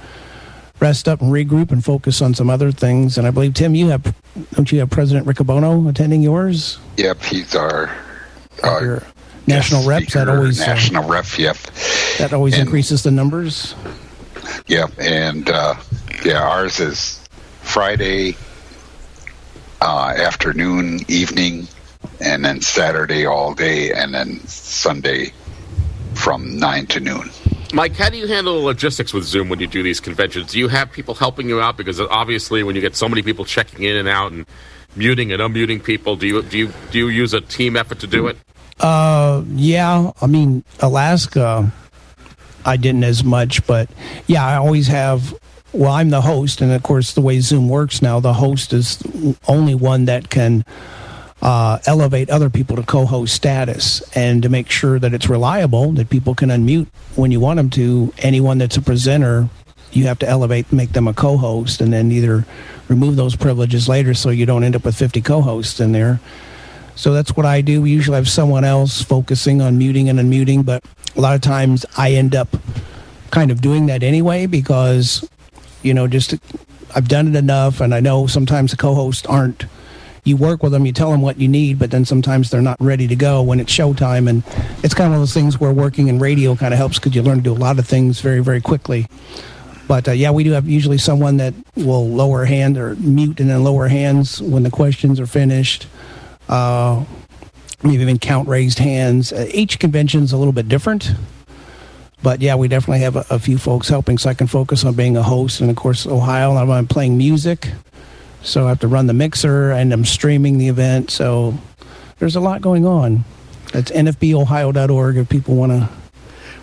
rest 0.79 1.07
up 1.07 1.21
and 1.21 1.31
regroup 1.31 1.71
and 1.71 1.83
focus 1.83 2.21
on 2.21 2.33
some 2.36 2.50
other 2.50 2.71
things. 2.71 3.17
And 3.17 3.25
I 3.25 3.31
believe 3.31 3.53
Tim, 3.53 3.74
you 3.75 3.88
have 3.89 4.13
don't 4.53 4.71
you 4.71 4.79
have 4.79 4.89
President 4.89 5.25
Riccobono 5.25 5.89
attending 5.89 6.21
yours? 6.21 6.77
yep, 6.97 7.21
he's 7.24 7.55
our 7.55 7.89
uh, 8.63 8.79
Your 8.81 9.03
national 9.47 9.88
reps 9.88 10.13
that 10.13 10.27
always 10.29 10.62
uh, 10.62 10.67
national 10.67 11.07
rep. 11.07 11.25
Yep, 11.38 11.57
that 12.19 12.33
always 12.33 12.53
And- 12.55 12.63
increases 12.63 13.03
the 13.03 13.12
numbers. 13.12 13.74
yep, 14.67 14.91
and 15.00 15.50
uh, 15.50 15.75
yeah, 16.25 16.41
ours 16.43 16.79
is 16.79 17.24
Friday 17.62 18.36
uh, 19.81 20.13
afternoon, 20.17 21.00
evening, 21.07 21.67
and 22.19 22.43
then 22.43 22.62
Saturday 22.62 23.25
all 23.25 23.53
day, 23.53 23.91
and 23.91 24.13
then 24.13 24.39
Sunday 24.48 25.31
from 26.15 26.57
nine 26.57 26.86
to 26.88 27.00
noon. 27.00 27.29
Mike, 27.74 27.96
how 27.96 28.10
do 28.10 28.17
you 28.17 28.27
handle 28.27 28.60
the 28.60 28.65
logistics 28.65 29.13
with 29.13 29.25
Zoom 29.25 29.50
when 29.50 29.60
you 29.60 29.67
do 29.67 29.84
these 29.84 30.00
conventions? 30.00 30.51
Do 30.51 30.60
you 30.60 30.69
have 30.69 30.91
people 30.91 31.13
helping 31.13 31.50
you 31.50 31.60
out? 31.60 31.77
Because 31.77 32.00
obviously, 32.00 32.63
when 32.63 32.75
you 32.75 32.81
get 32.81 32.96
so 32.96 33.10
many 33.10 33.22
people 33.22 33.46
checking 33.46 33.84
in 33.84 33.98
and 33.98 34.07
out 34.07 34.31
and 34.31 34.46
muting 34.96 35.31
and 35.31 35.41
unmuting 35.41 35.84
people, 35.84 36.15
do 36.15 36.27
you 36.27 36.41
do 36.43 36.57
you 36.57 36.74
do 36.91 36.98
you 36.98 37.07
use 37.10 37.34
a 37.34 37.41
team 37.41 37.75
effort 37.75 38.00
to 38.00 38.07
do 38.07 38.27
it? 38.27 38.38
Uh, 38.79 39.43
yeah. 39.50 40.12
I 40.22 40.27
mean, 40.27 40.63
Alaska, 40.79 41.72
I 42.65 42.77
didn't 42.77 43.03
as 43.03 43.24
much, 43.24 43.65
but 43.67 43.89
yeah, 44.27 44.46
I 44.46 44.55
always 44.55 44.88
have. 44.88 45.38
Well, 45.74 45.91
I'm 45.91 46.09
the 46.09 46.21
host, 46.21 46.62
and 46.62 46.71
of 46.71 46.81
course, 46.83 47.13
the 47.13 47.21
way 47.21 47.39
Zoom 47.39 47.67
works 47.67 48.01
now, 48.01 48.19
the 48.19 48.33
host 48.33 48.74
is 48.74 49.03
only 49.47 49.75
one 49.75 50.05
that 50.05 50.29
can 50.29 50.63
uh, 51.41 51.79
elevate 51.86 52.29
other 52.29 52.50
people 52.50 52.75
to 52.77 52.83
co-host 52.83 53.36
status 53.36 54.01
and 54.15 54.41
to 54.43 54.50
make 54.50 54.69
sure 54.69 54.97
that 54.97 55.13
it's 55.13 55.29
reliable 55.29 55.91
that 55.93 56.09
people 56.09 56.33
can 56.33 56.50
unmute 56.50 56.88
when 57.15 57.31
you 57.31 57.39
want 57.39 57.57
them 57.57 57.69
to. 57.71 58.13
Anyone 58.19 58.57
that's 58.57 58.77
a 58.77 58.81
presenter 58.81 59.50
you 59.91 60.05
have 60.05 60.19
to 60.19 60.27
elevate 60.27 60.71
make 60.71 60.91
them 60.91 61.07
a 61.07 61.13
co-host 61.13 61.81
and 61.81 61.91
then 61.93 62.12
either 62.12 62.45
remove 62.88 63.15
those 63.15 63.36
privileges 63.36 63.88
later 63.88 64.13
so 64.13 64.29
you 64.29 64.45
don't 64.45 64.63
end 64.63 64.75
up 64.75 64.86
with 64.86 64.95
50 64.95 65.21
co-hosts 65.21 65.79
in 65.79 65.91
there. 65.91 66.19
So 66.95 67.13
that's 67.13 67.36
what 67.36 67.45
i 67.45 67.62
do. 67.62 67.81
We 67.81 67.91
usually 67.91 68.15
have 68.15 68.29
someone 68.29 68.63
else 68.63 69.01
focusing 69.01 69.62
on 69.62 69.77
muting 69.77 70.09
and 70.09 70.19
unmuting 70.19 70.65
but 70.65 70.83
a 71.15 71.21
lot 71.21 71.36
of 71.36 71.41
times 71.41 71.86
i 71.97 72.12
end 72.12 72.36
up 72.36 72.55
kind 73.31 73.51
of 73.51 73.62
doing 73.62 73.88
that 73.88 74.03
anyway 74.03 74.45
because 74.45 75.27
you 75.88 75.94
know 75.94 76.08
just 76.08 76.36
i've 76.96 77.08
done 77.08 77.27
it 77.27 77.36
enough 77.36 77.82
and 77.82 77.96
i 77.96 78.00
know 78.00 78.27
sometimes 78.27 78.72
the 78.72 78.77
co-hosts 78.77 79.25
aren't 79.27 79.65
you 80.27 80.36
work 80.36 80.62
with 80.62 80.74
them, 80.74 80.86
you 80.86 80.91
tell 80.91 81.10
them 81.10 81.22
what 81.22 81.39
you 81.39 81.48
need, 81.48 81.79
but 81.79 81.89
then 81.89 82.03
sometimes 82.03 82.50
they're 82.50 82.62
not 82.62 82.75
ready 82.82 83.08
to 83.08 83.15
go 83.15 83.41
when 83.41 83.62
it's 83.62 83.72
showtime. 83.72 84.29
And 84.29 84.44
it's 84.84 84.94
kind 84.94 85.13
of 85.13 85.20
those 85.20 85.34
things 85.34 85.60
where 85.60 85.72
working 85.72 86.10
in 86.10 86.20
radio 86.20 86.56
kind 86.56 86.74
of 86.74 86.77
helps 86.77 87.00
because 87.00 87.15
you 87.15 87.22
learn 87.22 87.38
to 87.38 87.44
do 87.44 87.53
a 87.53 87.56
lot 87.56 87.79
of 87.79 87.88
things 87.88 88.20
very, 88.20 88.41
very 88.41 88.60
quickly. 88.60 89.08
But 89.88 90.10
uh, 90.10 90.12
yeah, 90.12 90.32
we 90.32 90.44
do 90.44 90.51
have 90.51 90.67
usually 90.67 90.98
someone 90.98 91.38
that 91.38 91.53
will 91.77 92.10
lower 92.10 92.44
hand 92.44 92.77
or 92.77 92.96
mute 92.98 93.39
and 93.39 93.50
then 93.50 93.63
lower 93.63 93.88
hands 93.88 94.41
when 94.41 94.63
the 94.63 94.70
questions 94.70 95.17
are 95.22 95.27
finished. 95.27 95.88
Uh, 96.50 97.06
maybe 97.82 98.01
even 98.01 98.20
count 98.20 98.50
raised 98.50 98.79
hands. 98.79 99.32
Uh, 99.32 99.48
each 99.53 99.79
convention's 99.79 100.34
a 100.34 100.38
little 100.38 100.51
bit 100.51 100.67
different. 100.67 101.12
But 102.24 102.41
yeah, 102.41 102.55
we 102.55 102.67
definitely 102.67 103.01
have 103.01 103.15
a, 103.15 103.25
a, 103.29 103.39
few 103.39 103.57
folks 103.57 103.88
helping, 103.88 104.17
so 104.17 104.29
I 104.29 104.33
can 104.33 104.47
focus 104.47 104.83
on 104.83 104.95
being 104.95 105.17
a 105.17 105.24
host. 105.24 105.62
And 105.62 105.69
of 105.69 105.75
course, 105.75 106.07
Ohio, 106.07 106.55
I'm 106.55 106.88
playing 106.88 107.17
music. 107.17 107.69
So 108.41 108.65
I 108.65 108.69
have 108.69 108.79
to 108.79 108.88
run 108.88 109.07
the 109.07 109.13
mixer 109.13 109.71
and 109.71 109.91
I'm 109.93 110.05
streaming 110.05 110.57
the 110.57 110.69
event. 110.69 111.12
So 111.12 111.53
there's 112.19 112.36
a 112.36 112.39
lot 112.39 112.62
going 112.62 112.86
on. 112.86 113.24
That's 113.74 113.91
nfbohio.org 113.91 115.17
if 115.17 115.29
people 115.29 115.55
want 115.55 115.71
to. 115.74 115.89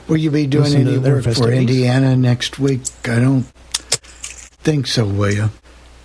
Will 0.09 0.17
you 0.17 0.31
be 0.31 0.47
doing 0.47 0.75
any 0.75 0.99
work 0.99 1.25
for 1.25 1.51
Indiana 1.51 2.17
next 2.17 2.59
week? 2.59 2.83
I 3.05 3.21
don't 3.21 3.43
think 3.43 4.87
so, 4.87 5.07
will 5.07 5.33
you? 5.33 5.51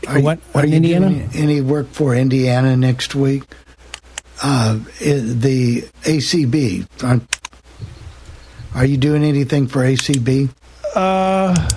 Are, 0.07 0.21
what? 0.21 0.39
what 0.51 0.63
are 0.63 0.67
you 0.67 0.75
Indiana? 0.75 1.09
doing 1.09 1.29
any 1.33 1.61
work 1.61 1.87
for 1.89 2.15
Indiana 2.15 2.77
next 2.77 3.15
week? 3.15 3.43
Uh, 4.41 4.79
the 4.99 5.81
ACB. 6.03 6.87
Are 8.75 8.85
you 8.85 8.97
doing 8.97 9.23
anything 9.23 9.67
for 9.67 9.79
ACB? 9.79 10.49
Uh, 10.95 11.69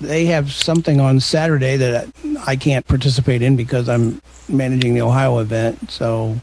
they 0.00 0.26
have 0.26 0.52
something 0.52 1.00
on 1.00 1.20
Saturday 1.20 1.76
that 1.76 2.08
I 2.46 2.56
can't 2.56 2.86
participate 2.86 3.42
in 3.42 3.56
because 3.56 3.88
I'm 3.88 4.22
managing 4.48 4.94
the 4.94 5.02
Ohio 5.02 5.38
event. 5.38 5.90
So 5.90 6.36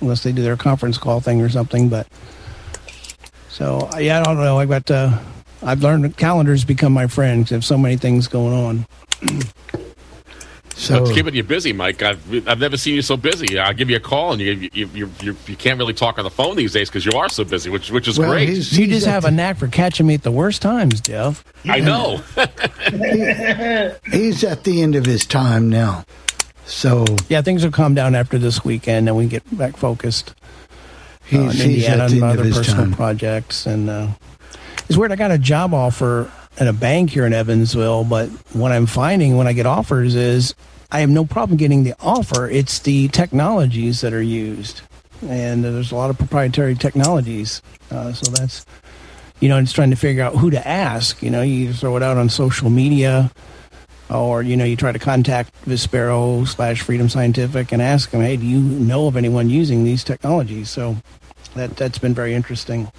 unless 0.00 0.22
they 0.22 0.32
do 0.32 0.42
their 0.42 0.56
conference 0.56 0.98
call 0.98 1.20
thing 1.20 1.40
or 1.40 1.48
something, 1.48 1.88
but 1.88 2.06
so 3.48 3.88
yeah, 3.98 4.20
I 4.20 4.24
don't 4.24 4.36
know. 4.36 4.58
I've 4.58 4.68
got 4.68 4.90
uh, 4.90 5.18
I've 5.62 5.82
learned 5.82 6.04
that 6.04 6.16
calendars 6.16 6.64
become 6.64 6.92
my 6.92 7.06
friends. 7.06 7.52
I 7.52 7.56
have 7.56 7.64
so 7.64 7.78
many 7.78 7.96
things 7.96 8.26
going 8.28 8.54
on. 8.54 8.86
So 10.76 11.02
it's 11.02 11.12
keeping 11.12 11.34
you 11.34 11.44
busy, 11.44 11.72
Mike. 11.72 12.02
I've 12.02 12.48
I've 12.48 12.58
never 12.58 12.76
seen 12.76 12.94
you 12.94 13.02
so 13.02 13.16
busy. 13.16 13.58
I 13.58 13.72
give 13.72 13.88
you 13.88 13.96
a 13.96 14.00
call, 14.00 14.32
and 14.32 14.40
you 14.40 14.52
you 14.72 14.88
you, 14.92 15.10
you, 15.22 15.36
you 15.46 15.56
can't 15.56 15.78
really 15.78 15.94
talk 15.94 16.18
on 16.18 16.24
the 16.24 16.30
phone 16.30 16.56
these 16.56 16.72
days 16.72 16.88
because 16.88 17.06
you 17.06 17.12
are 17.12 17.28
so 17.28 17.44
busy, 17.44 17.70
which 17.70 17.90
which 17.90 18.08
is 18.08 18.18
well, 18.18 18.30
great. 18.30 18.48
He's, 18.48 18.70
he's 18.70 18.78
you 18.80 18.86
just 18.88 19.06
have 19.06 19.24
a 19.24 19.30
knack 19.30 19.56
for 19.56 19.68
catching 19.68 20.06
me 20.06 20.14
at 20.14 20.22
the 20.22 20.32
worst 20.32 20.62
times, 20.62 21.00
Jeff. 21.00 21.44
I 21.64 21.78
know. 21.80 22.22
he, 22.90 24.10
he's 24.18 24.42
at 24.42 24.64
the 24.64 24.82
end 24.82 24.96
of 24.96 25.06
his 25.06 25.24
time 25.24 25.68
now, 25.68 26.04
so 26.66 27.04
yeah, 27.28 27.40
things 27.40 27.64
will 27.64 27.72
calm 27.72 27.94
down 27.94 28.14
after 28.16 28.36
this 28.36 28.64
weekend, 28.64 29.08
and 29.08 29.16
we 29.16 29.26
get 29.26 29.42
back 29.56 29.76
focused. 29.76 30.34
He's, 31.26 31.38
uh, 31.38 31.64
in 31.64 31.70
Indiana 31.70 32.04
and 32.04 32.22
other 32.22 32.52
personal 32.52 32.84
time. 32.84 32.92
projects, 32.94 33.64
and 33.64 33.88
uh, 33.88 34.08
it's 34.88 34.98
weird. 34.98 35.12
I 35.12 35.16
got 35.16 35.30
a 35.30 35.38
job 35.38 35.72
offer 35.72 36.30
at 36.58 36.68
a 36.68 36.72
bank 36.72 37.10
here 37.10 37.26
in 37.26 37.32
Evansville, 37.32 38.04
but 38.04 38.28
what 38.52 38.72
I'm 38.72 38.86
finding 38.86 39.36
when 39.36 39.46
I 39.46 39.52
get 39.52 39.66
offers 39.66 40.14
is 40.14 40.54
I 40.90 41.00
have 41.00 41.10
no 41.10 41.24
problem 41.24 41.56
getting 41.56 41.82
the 41.82 41.94
offer. 42.00 42.48
It's 42.48 42.78
the 42.78 43.08
technologies 43.08 44.00
that 44.02 44.12
are 44.12 44.22
used, 44.22 44.82
and 45.26 45.64
there's 45.64 45.90
a 45.90 45.96
lot 45.96 46.10
of 46.10 46.18
proprietary 46.18 46.74
technologies. 46.74 47.60
Uh, 47.90 48.12
so 48.12 48.30
that's 48.30 48.64
you 49.40 49.48
know, 49.48 49.58
it's 49.58 49.72
trying 49.72 49.90
to 49.90 49.96
figure 49.96 50.22
out 50.22 50.36
who 50.36 50.50
to 50.50 50.66
ask. 50.66 51.22
You 51.22 51.30
know, 51.30 51.42
you 51.42 51.72
throw 51.72 51.96
it 51.96 52.02
out 52.02 52.16
on 52.16 52.28
social 52.28 52.70
media, 52.70 53.32
or 54.08 54.42
you 54.42 54.56
know, 54.56 54.64
you 54.64 54.76
try 54.76 54.92
to 54.92 54.98
contact 54.98 55.52
Vispero 55.64 56.46
slash 56.46 56.82
Freedom 56.82 57.08
Scientific 57.08 57.72
and 57.72 57.82
ask 57.82 58.10
them, 58.10 58.20
hey, 58.20 58.36
do 58.36 58.46
you 58.46 58.60
know 58.60 59.06
of 59.06 59.16
anyone 59.16 59.50
using 59.50 59.84
these 59.84 60.04
technologies? 60.04 60.70
So 60.70 60.96
that 61.56 61.76
that's 61.76 61.98
been 61.98 62.14
very 62.14 62.34
interesting. 62.34 62.90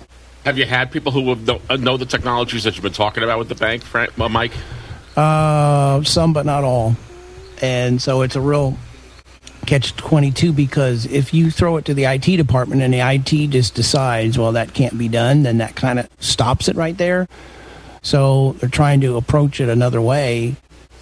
Have 0.46 0.60
you 0.60 0.66
had 0.68 0.92
people 0.92 1.12
who 1.12 1.36
know, 1.36 1.60
uh, 1.72 1.76
know 1.76 1.98
the 1.98 2.06
technologies 2.06 2.66
that 2.66 2.76
you've 2.76 2.84
been 2.84 2.94
talking 2.94 3.24
about 3.24 3.40
with 3.40 3.50
the 3.50 3.56
bank, 3.56 3.84
Frank, 3.84 4.18
uh, 4.20 4.30
Mike? 4.30 4.54
Uh, 5.18 6.04
some, 6.04 6.34
but 6.34 6.46
not 6.46 6.64
all. 6.64 6.96
And 7.64 8.00
so 8.00 8.22
it's 8.22 8.36
a 8.36 8.42
real 8.42 8.78
catch 9.66 9.96
22 9.96 10.54
because 10.54 11.08
if 11.08 11.34
you 11.34 11.50
throw 11.50 11.78
it 11.78 11.86
to 11.86 11.96
the 11.96 12.04
IT 12.04 12.38
department 12.38 12.84
and 12.84 12.94
the 12.94 13.00
IT 13.00 13.48
just 13.48 13.74
decides, 13.74 14.38
well, 14.38 14.52
that 14.52 14.76
can't 14.76 14.96
be 15.00 15.08
done, 15.08 15.42
then 15.42 15.58
that 15.58 15.76
kind 15.76 15.98
of 15.98 16.08
stops 16.20 16.68
it 16.68 16.76
right 16.76 16.96
there. 16.96 17.28
So 18.04 18.52
they're 18.60 18.70
trying 18.70 19.02
to 19.02 19.18
approach 19.18 19.60
it 19.60 19.68
another 19.68 20.00
way 20.00 20.58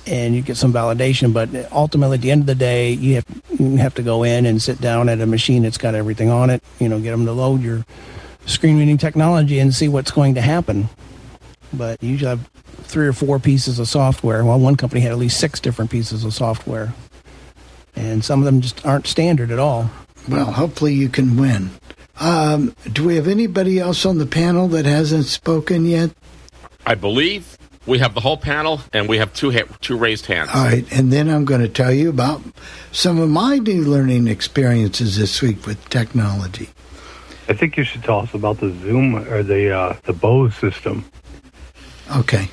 and 0.07 0.35
you 0.35 0.41
get 0.41 0.55
some 0.55 0.71
validation. 0.71 1.33
But 1.33 1.69
ultimately, 1.69 2.15
at 2.15 2.21
the 2.21 2.31
end 2.31 2.41
of 2.43 2.47
the 2.47 2.55
day, 2.55 2.93
you 2.93 3.15
have, 3.15 3.25
you 3.59 3.75
have 3.75 3.95
to 3.95 4.03
go 4.03 4.23
in 4.23 4.45
and 4.45 4.61
sit 4.61 4.79
down 4.79 5.09
at 5.09 5.19
a 5.19 5.25
machine 5.25 5.63
that's 5.63 5.77
got 5.77 5.95
everything 5.95 6.29
on 6.29 6.49
it, 6.49 6.63
you 6.79 6.87
know, 6.87 7.01
get 7.01 7.11
them 7.11 7.25
to 7.25 7.33
load 7.33 7.61
your 7.61 7.85
screen 8.45 8.77
reading 8.77 8.97
technology 8.97 9.59
and 9.59 9.73
see 9.73 9.87
what's 9.87 10.11
going 10.11 10.35
to 10.35 10.41
happen. 10.41 10.89
But 11.71 12.01
you 12.03 12.11
usually 12.11 12.29
have 12.29 12.47
three 12.83 13.07
or 13.07 13.13
four 13.13 13.39
pieces 13.39 13.79
of 13.79 13.87
software. 13.87 14.45
Well, 14.45 14.59
one 14.59 14.75
company 14.75 15.01
had 15.01 15.11
at 15.11 15.17
least 15.17 15.39
six 15.39 15.59
different 15.59 15.91
pieces 15.91 16.23
of 16.23 16.33
software, 16.33 16.93
and 17.95 18.23
some 18.23 18.39
of 18.39 18.45
them 18.45 18.61
just 18.61 18.85
aren't 18.85 19.07
standard 19.07 19.51
at 19.51 19.59
all. 19.59 19.89
Well, 20.29 20.51
hopefully 20.51 20.93
you 20.93 21.09
can 21.09 21.35
win. 21.35 21.71
Um, 22.19 22.75
do 22.91 23.03
we 23.05 23.15
have 23.15 23.27
anybody 23.27 23.79
else 23.79 24.05
on 24.05 24.19
the 24.19 24.25
panel 24.25 24.67
that 24.69 24.85
hasn't 24.85 25.25
spoken 25.25 25.85
yet? 25.85 26.11
I 26.85 26.95
believe 26.95 27.57
we 27.85 27.99
have 27.99 28.13
the 28.13 28.21
whole 28.21 28.37
panel, 28.37 28.81
and 28.93 29.09
we 29.09 29.17
have 29.17 29.33
two 29.33 29.51
ha- 29.51 29.67
two 29.81 29.97
raised 29.97 30.27
hands. 30.27 30.49
All 30.53 30.63
right, 30.63 30.85
and 30.91 31.11
then 31.11 31.29
I'm 31.29 31.45
going 31.45 31.61
to 31.61 31.69
tell 31.69 31.91
you 31.91 32.09
about 32.09 32.41
some 32.91 33.19
of 33.19 33.29
my 33.29 33.57
new 33.57 33.83
learning 33.83 34.27
experiences 34.27 35.17
this 35.17 35.41
week 35.41 35.65
with 35.65 35.89
technology. 35.89 36.69
I 37.47 37.53
think 37.53 37.77
you 37.77 37.83
should 37.83 38.03
tell 38.03 38.19
us 38.19 38.33
about 38.33 38.59
the 38.59 38.71
Zoom 38.81 39.15
or 39.15 39.43
the 39.43 39.71
uh, 39.71 39.97
the 40.03 40.13
Bose 40.13 40.55
system. 40.55 41.05
Okay. 42.17 42.47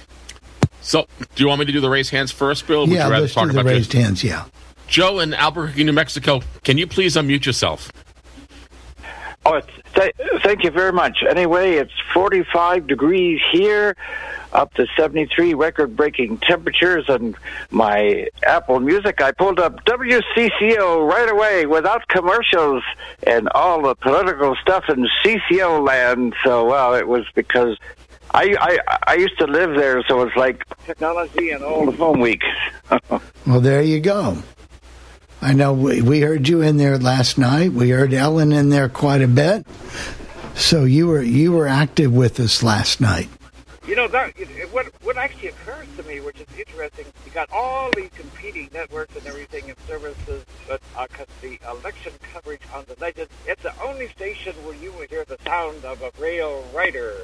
So, 0.80 1.06
do 1.34 1.42
you 1.42 1.48
want 1.48 1.60
me 1.60 1.66
to 1.66 1.72
do 1.72 1.80
the 1.80 1.90
raised 1.90 2.10
hands 2.10 2.32
first, 2.32 2.66
Bill? 2.66 2.80
Would 2.80 2.90
yeah, 2.90 3.06
you 3.06 3.10
rather 3.10 3.22
let's 3.22 3.34
talk 3.34 3.46
do 3.46 3.52
the 3.52 3.60
about 3.60 3.70
raised 3.70 3.92
hands. 3.92 4.24
Yeah. 4.24 4.46
Joe 4.86 5.20
in 5.20 5.34
Albuquerque, 5.34 5.84
New 5.84 5.92
Mexico, 5.92 6.40
can 6.64 6.76
you 6.76 6.86
please 6.86 7.14
unmute 7.14 7.46
yourself? 7.46 7.92
Oh, 9.46 9.60
th- 9.94 10.12
thank 10.42 10.64
you 10.64 10.70
very 10.70 10.92
much. 10.92 11.22
Anyway, 11.28 11.74
it's 11.74 11.92
45 12.12 12.88
degrees 12.88 13.40
here 13.52 13.94
up 14.52 14.74
to 14.74 14.86
73 14.96 15.54
record 15.54 15.96
breaking 15.96 16.38
temperatures 16.38 17.04
and 17.08 17.36
my 17.70 18.28
Apple 18.42 18.80
Music. 18.80 19.22
I 19.22 19.32
pulled 19.32 19.60
up 19.60 19.84
WCCO 19.84 21.08
right 21.08 21.30
away 21.30 21.66
without 21.66 22.06
commercials 22.08 22.82
and 23.22 23.48
all 23.54 23.82
the 23.82 23.94
political 23.94 24.56
stuff 24.56 24.84
in 24.88 25.06
CCO 25.24 25.86
land. 25.86 26.34
So, 26.44 26.66
well, 26.66 26.94
it 26.94 27.06
was 27.06 27.26
because 27.34 27.78
I, 28.32 28.54
I, 28.60 28.96
I 29.06 29.14
used 29.14 29.38
to 29.38 29.46
live 29.46 29.74
there, 29.76 30.02
so 30.06 30.22
it's 30.22 30.36
like 30.36 30.64
technology 30.84 31.50
and 31.50 31.64
all 31.64 31.86
the 31.86 31.92
phone 31.92 32.20
week. 32.20 32.42
well, 33.46 33.60
there 33.60 33.82
you 33.82 34.00
go. 34.00 34.38
I 35.42 35.54
know 35.54 35.72
we, 35.72 36.02
we 36.02 36.20
heard 36.20 36.48
you 36.48 36.60
in 36.60 36.76
there 36.76 36.98
last 36.98 37.38
night. 37.38 37.72
We 37.72 37.90
heard 37.90 38.12
Ellen 38.12 38.52
in 38.52 38.68
there 38.68 38.88
quite 38.88 39.22
a 39.22 39.28
bit. 39.28 39.66
So 40.54 40.84
you 40.84 41.06
were 41.06 41.22
you 41.22 41.52
were 41.52 41.66
active 41.66 42.12
with 42.12 42.38
us 42.38 42.62
last 42.62 43.00
night. 43.00 43.28
You 43.90 43.96
know, 43.96 44.06
that, 44.06 44.30
what, 44.70 44.86
what 45.02 45.16
actually 45.16 45.48
occurs 45.48 45.88
to 45.96 46.04
me, 46.04 46.20
which 46.20 46.38
is 46.40 46.46
interesting, 46.56 47.06
you 47.26 47.32
got 47.32 47.50
all 47.50 47.90
these 47.96 48.10
competing 48.10 48.70
networks 48.72 49.16
and 49.16 49.26
everything 49.26 49.68
and 49.68 49.76
services, 49.80 50.44
but 50.68 50.80
uh, 50.96 51.08
the 51.42 51.58
election 51.68 52.12
coverage 52.32 52.60
on 52.72 52.84
the 52.86 52.94
Legend, 53.00 53.28
it's 53.48 53.64
the 53.64 53.72
only 53.82 54.06
station 54.10 54.54
where 54.64 54.76
you 54.76 54.92
will 54.92 55.08
hear 55.08 55.24
the 55.24 55.38
sound 55.44 55.84
of 55.84 56.00
a 56.02 56.12
rail 56.20 56.64
rider. 56.72 57.16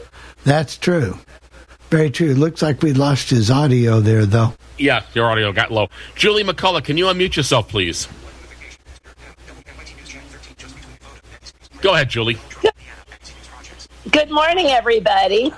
That's 0.43 0.77
true. 0.77 1.21
Very 1.91 2.11
true. 2.11 2.35
Looks 2.35 2.63
like 2.63 2.83
we 2.83 2.93
lost 2.93 3.31
his 3.31 3.49
audio 3.49 4.01
there, 4.01 4.27
though. 4.27 4.55
Yeah, 4.77 5.05
your 5.15 5.31
audio 5.31 5.53
got 5.53 5.71
low. 5.71 5.87
Julie 6.17 6.43
McCullough, 6.43 6.83
can 6.83 6.97
you 6.97 7.05
unmute 7.05 7.37
yourself, 7.37 7.69
please? 7.69 8.09
Go 11.81 11.95
ahead, 11.95 12.11
Julie. 12.11 12.39
Good 14.11 14.33
morning, 14.33 14.67
everybody. 14.67 15.53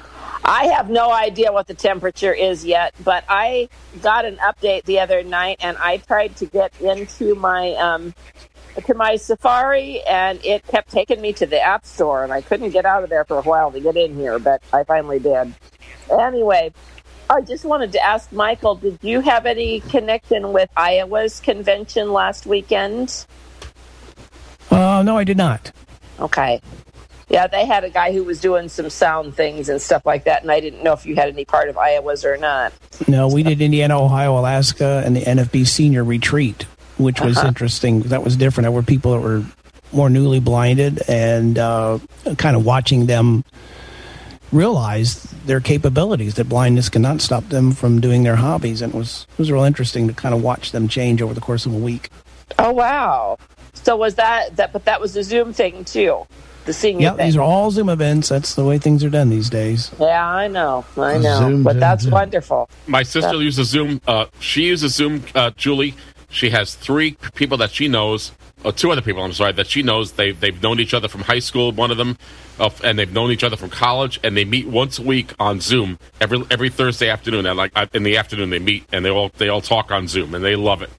I 0.48 0.68
have 0.68 0.88
no 0.88 1.12
idea 1.12 1.52
what 1.52 1.66
the 1.66 1.74
temperature 1.74 2.32
is 2.32 2.64
yet, 2.64 2.94
but 3.04 3.22
I 3.28 3.68
got 4.00 4.24
an 4.24 4.36
update 4.36 4.84
the 4.84 5.00
other 5.00 5.22
night 5.22 5.58
and 5.60 5.76
I 5.76 5.98
tried 5.98 6.36
to 6.36 6.46
get 6.46 6.72
into 6.80 7.34
my 7.34 7.72
um, 7.74 8.14
to 8.86 8.94
my 8.94 9.16
Safari, 9.16 10.00
and 10.08 10.42
it 10.42 10.66
kept 10.66 10.90
taking 10.90 11.20
me 11.20 11.34
to 11.34 11.44
the 11.44 11.60
App 11.60 11.84
Store, 11.84 12.24
and 12.24 12.32
I 12.32 12.40
couldn't 12.40 12.70
get 12.70 12.86
out 12.86 13.04
of 13.04 13.10
there 13.10 13.26
for 13.26 13.38
a 13.38 13.42
while 13.42 13.70
to 13.72 13.80
get 13.80 13.96
in 13.96 14.14
here, 14.16 14.38
but 14.38 14.62
I 14.72 14.84
finally 14.84 15.18
did. 15.18 15.52
Anyway, 16.10 16.72
I 17.28 17.42
just 17.42 17.66
wanted 17.66 17.92
to 17.92 18.02
ask 18.02 18.32
Michael, 18.32 18.76
did 18.76 18.98
you 19.02 19.20
have 19.20 19.44
any 19.44 19.80
connection 19.80 20.54
with 20.54 20.70
Iowa's 20.76 21.40
convention 21.40 22.12
last 22.12 22.46
weekend? 22.46 23.26
Uh, 24.70 25.02
no, 25.04 25.18
I 25.18 25.24
did 25.24 25.36
not. 25.36 25.72
Okay. 26.20 26.62
Yeah, 27.28 27.46
they 27.46 27.66
had 27.66 27.84
a 27.84 27.90
guy 27.90 28.12
who 28.12 28.24
was 28.24 28.40
doing 28.40 28.68
some 28.70 28.88
sound 28.88 29.34
things 29.34 29.68
and 29.68 29.80
stuff 29.82 30.06
like 30.06 30.24
that, 30.24 30.42
and 30.42 30.50
I 30.50 30.60
didn't 30.60 30.82
know 30.82 30.94
if 30.94 31.04
you 31.04 31.14
had 31.14 31.28
any 31.28 31.44
part 31.44 31.68
of 31.68 31.76
Iowa's 31.76 32.24
or 32.24 32.36
not. 32.38 32.72
No, 33.06 33.28
we 33.28 33.42
did 33.42 33.60
Indiana, 33.60 34.00
Ohio, 34.02 34.38
Alaska, 34.38 35.02
and 35.04 35.14
the 35.14 35.20
NFB 35.20 35.66
Senior 35.66 36.04
Retreat, 36.04 36.62
which 36.96 37.20
was 37.20 37.36
Uh-huh. 37.36 37.48
interesting. 37.48 38.00
That 38.02 38.24
was 38.24 38.36
different. 38.36 38.64
There 38.64 38.70
were 38.72 38.82
people 38.82 39.12
that 39.12 39.20
were 39.20 39.44
more 39.92 40.08
newly 40.08 40.40
blinded 40.40 41.02
and 41.08 41.58
uh, 41.58 41.98
kind 42.38 42.56
of 42.56 42.64
watching 42.64 43.06
them 43.06 43.44
realize 44.52 45.22
their 45.44 45.60
capabilities, 45.60 46.34
that 46.36 46.48
blindness 46.48 46.88
cannot 46.88 47.20
stop 47.20 47.46
them 47.48 47.72
from 47.72 48.00
doing 48.00 48.22
their 48.22 48.36
hobbies. 48.36 48.80
And 48.82 48.94
it 48.94 48.96
was, 48.96 49.26
it 49.32 49.38
was 49.38 49.50
real 49.52 49.64
interesting 49.64 50.08
to 50.08 50.14
kind 50.14 50.34
of 50.34 50.42
watch 50.42 50.72
them 50.72 50.88
change 50.88 51.20
over 51.20 51.34
the 51.34 51.40
course 51.40 51.66
of 51.66 51.74
a 51.74 51.78
week. 51.78 52.08
Oh 52.58 52.72
wow! 52.72 53.36
So 53.74 53.94
was 53.96 54.14
that 54.14 54.56
that? 54.56 54.72
But 54.72 54.86
that 54.86 55.02
was 55.02 55.12
the 55.12 55.22
Zoom 55.22 55.52
thing 55.52 55.84
too, 55.84 56.26
the 56.68 56.74
senior 56.74 57.02
Yeah, 57.02 57.14
thing. 57.14 57.26
these 57.26 57.36
are 57.36 57.40
all 57.42 57.70
Zoom 57.70 57.88
events. 57.88 58.28
That's 58.28 58.54
the 58.54 58.62
way 58.64 58.76
things 58.78 59.02
are 59.02 59.08
done 59.08 59.30
these 59.30 59.48
days. 59.48 59.90
yeah, 59.98 60.24
I 60.28 60.48
know, 60.48 60.84
I 60.98 61.16
know, 61.16 61.38
Zoom, 61.38 61.62
but 61.62 61.72
Zoom, 61.72 61.80
that's 61.80 62.02
Zoom. 62.04 62.12
wonderful. 62.12 62.68
My 62.86 63.02
sister 63.02 63.36
Yeah. 63.36 63.40
uses 63.42 63.68
Zoom. 63.68 64.00
Uh, 64.06 64.26
she 64.38 64.64
uses 64.64 64.94
Zoom, 64.94 65.24
uh, 65.34 65.50
Julie. 65.56 65.94
She 66.30 66.50
has 66.50 66.74
three 66.74 67.16
people 67.34 67.56
that 67.56 67.70
she 67.70 67.88
knows, 67.88 68.32
or 68.64 68.72
two 68.72 68.92
other 68.92 69.00
people, 69.00 69.22
I'm 69.22 69.32
sorry, 69.32 69.52
that 69.52 69.66
she 69.66 69.82
knows. 69.82 70.12
They, 70.12 70.32
they've 70.32 70.62
known 70.62 70.78
each 70.78 70.92
other 70.92 71.08
from 71.08 71.22
high 71.22 71.38
school, 71.38 71.72
one 71.72 71.90
of 71.90 71.96
them, 71.96 72.18
uh, 72.60 72.68
and 72.84 72.98
they've 72.98 73.10
known 73.12 73.30
each 73.32 73.42
other 73.44 73.56
from 73.56 73.70
college, 73.70 74.20
and 74.22 74.36
they 74.36 74.44
meet 74.44 74.66
once 74.68 74.98
a 74.98 75.02
week 75.02 75.32
on 75.40 75.60
Zoom 75.62 75.98
every 76.20 76.44
every 76.50 76.68
Thursday 76.68 77.08
afternoon. 77.08 77.46
And 77.46 77.56
like 77.56 77.72
in 77.94 78.02
the 78.02 78.18
afternoon, 78.18 78.50
they 78.50 78.58
meet 78.58 78.84
and 78.92 79.06
they 79.06 79.10
all 79.10 79.30
they 79.38 79.48
all 79.48 79.62
talk 79.62 79.90
on 79.90 80.06
Zoom, 80.06 80.34
and 80.34 80.44
they 80.44 80.54
love 80.54 80.82
it. 80.82 80.90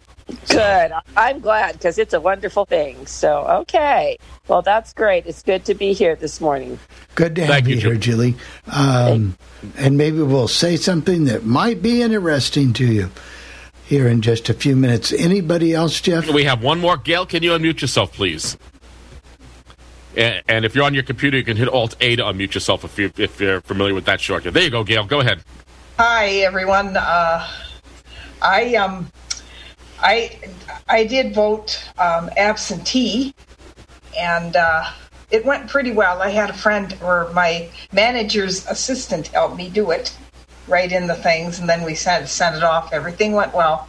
Good. 0.47 0.91
I'm 1.17 1.39
glad 1.39 1.73
because 1.73 1.97
it's 1.97 2.13
a 2.13 2.19
wonderful 2.19 2.65
thing. 2.65 3.05
So 3.07 3.45
okay, 3.61 4.17
well 4.47 4.61
that's 4.61 4.93
great. 4.93 5.25
It's 5.25 5.43
good 5.43 5.65
to 5.65 5.73
be 5.73 5.93
here 5.93 6.15
this 6.15 6.39
morning. 6.39 6.79
Good 7.15 7.35
to 7.35 7.45
have 7.45 7.67
you, 7.67 7.77
here, 7.77 7.95
Julie. 7.95 8.35
Um, 8.71 9.37
and 9.77 9.97
maybe 9.97 10.21
we'll 10.21 10.47
say 10.47 10.75
something 10.75 11.25
that 11.25 11.45
might 11.45 11.81
be 11.81 12.01
interesting 12.01 12.73
to 12.73 12.85
you 12.85 13.11
here 13.85 14.07
in 14.07 14.21
just 14.21 14.49
a 14.49 14.53
few 14.53 14.75
minutes. 14.75 15.11
Anybody 15.11 15.73
else, 15.73 15.99
Jeff? 15.99 16.29
We 16.29 16.43
have 16.43 16.63
one 16.63 16.79
more. 16.79 16.95
Gail, 16.95 17.25
can 17.25 17.43
you 17.43 17.51
unmute 17.51 17.81
yourself, 17.81 18.13
please? 18.13 18.57
And, 20.15 20.43
and 20.47 20.65
if 20.65 20.75
you're 20.75 20.83
on 20.83 20.93
your 20.93 21.03
computer, 21.03 21.37
you 21.37 21.43
can 21.43 21.57
hit 21.57 21.67
Alt 21.67 21.95
A 22.01 22.15
to 22.15 22.23
unmute 22.23 22.53
yourself 22.53 22.83
if 22.83 22.97
you 22.99 23.11
if 23.17 23.39
you're 23.39 23.61
familiar 23.61 23.93
with 23.93 24.05
that 24.05 24.21
shortcut. 24.21 24.53
There 24.53 24.63
you 24.63 24.69
go, 24.69 24.83
Gail. 24.83 25.05
Go 25.05 25.19
ahead. 25.19 25.43
Hi 25.97 26.27
everyone. 26.37 26.95
Uh, 26.95 27.47
I 28.41 28.75
um, 28.75 29.11
I 30.01 30.39
I 30.87 31.03
did 31.05 31.33
vote 31.33 31.83
um, 31.97 32.29
absentee, 32.37 33.33
and 34.17 34.55
uh, 34.55 34.85
it 35.31 35.45
went 35.45 35.69
pretty 35.69 35.91
well. 35.91 36.21
I 36.21 36.29
had 36.29 36.49
a 36.49 36.53
friend 36.53 36.97
or 37.01 37.29
my 37.33 37.69
manager's 37.91 38.65
assistant 38.67 39.27
help 39.27 39.55
me 39.55 39.69
do 39.69 39.91
it, 39.91 40.15
write 40.67 40.91
in 40.91 41.07
the 41.07 41.15
things, 41.15 41.59
and 41.59 41.67
then 41.69 41.83
we 41.83 41.95
sent 41.95 42.27
sent 42.29 42.55
it 42.55 42.63
off. 42.63 42.93
Everything 42.93 43.33
went 43.33 43.53
well, 43.53 43.87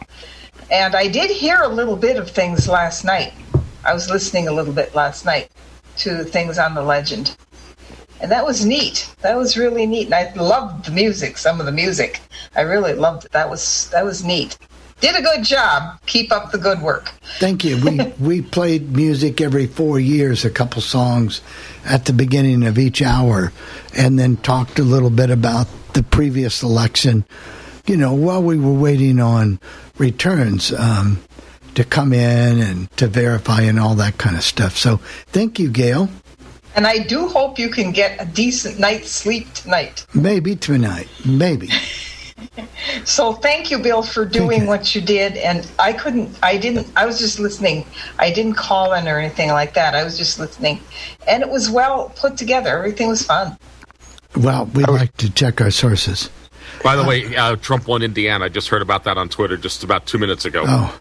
and 0.69 0.95
I 0.95 1.07
did 1.07 1.31
hear 1.31 1.61
a 1.61 1.67
little 1.67 1.95
bit 1.97 2.17
of 2.17 2.29
things 2.29 2.67
last 2.67 3.03
night. 3.05 3.33
I 3.85 3.93
was 3.93 4.09
listening 4.09 4.47
a 4.47 4.51
little 4.51 4.73
bit 4.73 4.93
last 4.93 5.25
night 5.25 5.49
to 5.97 6.23
things 6.23 6.57
on 6.57 6.75
the 6.75 6.81
legend 6.81 7.35
and 8.21 8.31
that 8.31 8.45
was 8.45 8.65
neat. 8.65 9.13
That 9.21 9.35
was 9.35 9.57
really 9.57 9.85
neat, 9.85 10.05
and 10.05 10.13
I 10.13 10.31
loved 10.33 10.85
the 10.85 10.91
music. 10.91 11.37
Some 11.37 11.59
of 11.59 11.65
the 11.65 11.71
music, 11.71 12.21
I 12.55 12.61
really 12.61 12.93
loved 12.93 13.25
it. 13.25 13.31
That 13.31 13.49
was 13.49 13.89
that 13.89 14.05
was 14.05 14.23
neat. 14.23 14.57
Did 15.01 15.15
a 15.15 15.21
good 15.21 15.43
job. 15.43 15.99
Keep 16.05 16.31
up 16.31 16.51
the 16.51 16.59
good 16.59 16.79
work. 16.79 17.09
Thank 17.39 17.63
you. 17.63 17.83
We 17.83 17.97
we 18.19 18.41
played 18.43 18.91
music 18.91 19.41
every 19.41 19.65
four 19.65 19.99
years, 19.99 20.45
a 20.45 20.51
couple 20.51 20.81
songs 20.81 21.41
at 21.83 22.05
the 22.05 22.13
beginning 22.13 22.63
of 22.63 22.77
each 22.77 23.01
hour, 23.01 23.51
and 23.97 24.19
then 24.19 24.37
talked 24.37 24.77
a 24.77 24.83
little 24.83 25.09
bit 25.09 25.31
about 25.31 25.67
the 25.93 26.03
previous 26.03 26.61
election. 26.61 27.25
You 27.87 27.97
know, 27.97 28.13
while 28.13 28.43
we 28.43 28.59
were 28.59 28.73
waiting 28.73 29.19
on 29.19 29.59
returns 29.97 30.71
um, 30.71 31.19
to 31.73 31.83
come 31.83 32.13
in 32.13 32.61
and 32.61 32.91
to 32.97 33.07
verify 33.07 33.61
and 33.61 33.79
all 33.79 33.95
that 33.95 34.19
kind 34.19 34.35
of 34.35 34.43
stuff. 34.43 34.77
So, 34.77 34.97
thank 35.27 35.57
you, 35.57 35.71
Gail. 35.71 36.09
And 36.75 36.85
I 36.85 36.99
do 36.99 37.27
hope 37.27 37.57
you 37.57 37.69
can 37.69 37.91
get 37.91 38.21
a 38.21 38.25
decent 38.25 38.79
night's 38.79 39.11
sleep 39.11 39.51
tonight. 39.53 40.05
Maybe 40.13 40.55
tonight. 40.55 41.09
Maybe. 41.25 41.69
So 43.05 43.33
thank 43.33 43.71
you, 43.71 43.79
Bill, 43.79 44.01
for 44.03 44.25
doing 44.25 44.65
what 44.65 44.93
you 44.95 45.01
did. 45.01 45.37
And 45.37 45.69
I 45.79 45.93
couldn't, 45.93 46.37
I 46.43 46.57
didn't, 46.57 46.87
I 46.95 47.05
was 47.05 47.19
just 47.19 47.39
listening. 47.39 47.85
I 48.19 48.31
didn't 48.31 48.53
call 48.53 48.93
in 48.93 49.07
or 49.07 49.19
anything 49.19 49.49
like 49.49 49.73
that. 49.75 49.95
I 49.95 50.03
was 50.03 50.17
just 50.17 50.39
listening. 50.39 50.81
And 51.27 51.43
it 51.43 51.49
was 51.49 51.69
well 51.69 52.11
put 52.15 52.37
together. 52.37 52.77
Everything 52.77 53.07
was 53.07 53.23
fun. 53.23 53.57
Well, 54.35 54.65
we'd 54.65 54.87
like 54.87 55.15
to 55.17 55.29
check 55.29 55.61
our 55.61 55.71
sources. 55.71 56.29
By 56.83 56.95
the 56.95 57.03
way, 57.03 57.35
uh, 57.35 57.57
Trump 57.57 57.87
won 57.87 58.01
Indiana. 58.01 58.45
I 58.45 58.49
just 58.49 58.69
heard 58.69 58.81
about 58.81 59.03
that 59.03 59.17
on 59.17 59.29
Twitter 59.29 59.57
just 59.57 59.83
about 59.83 60.05
two 60.05 60.17
minutes 60.17 60.45
ago. 60.45 60.63
Oh, 60.65 60.99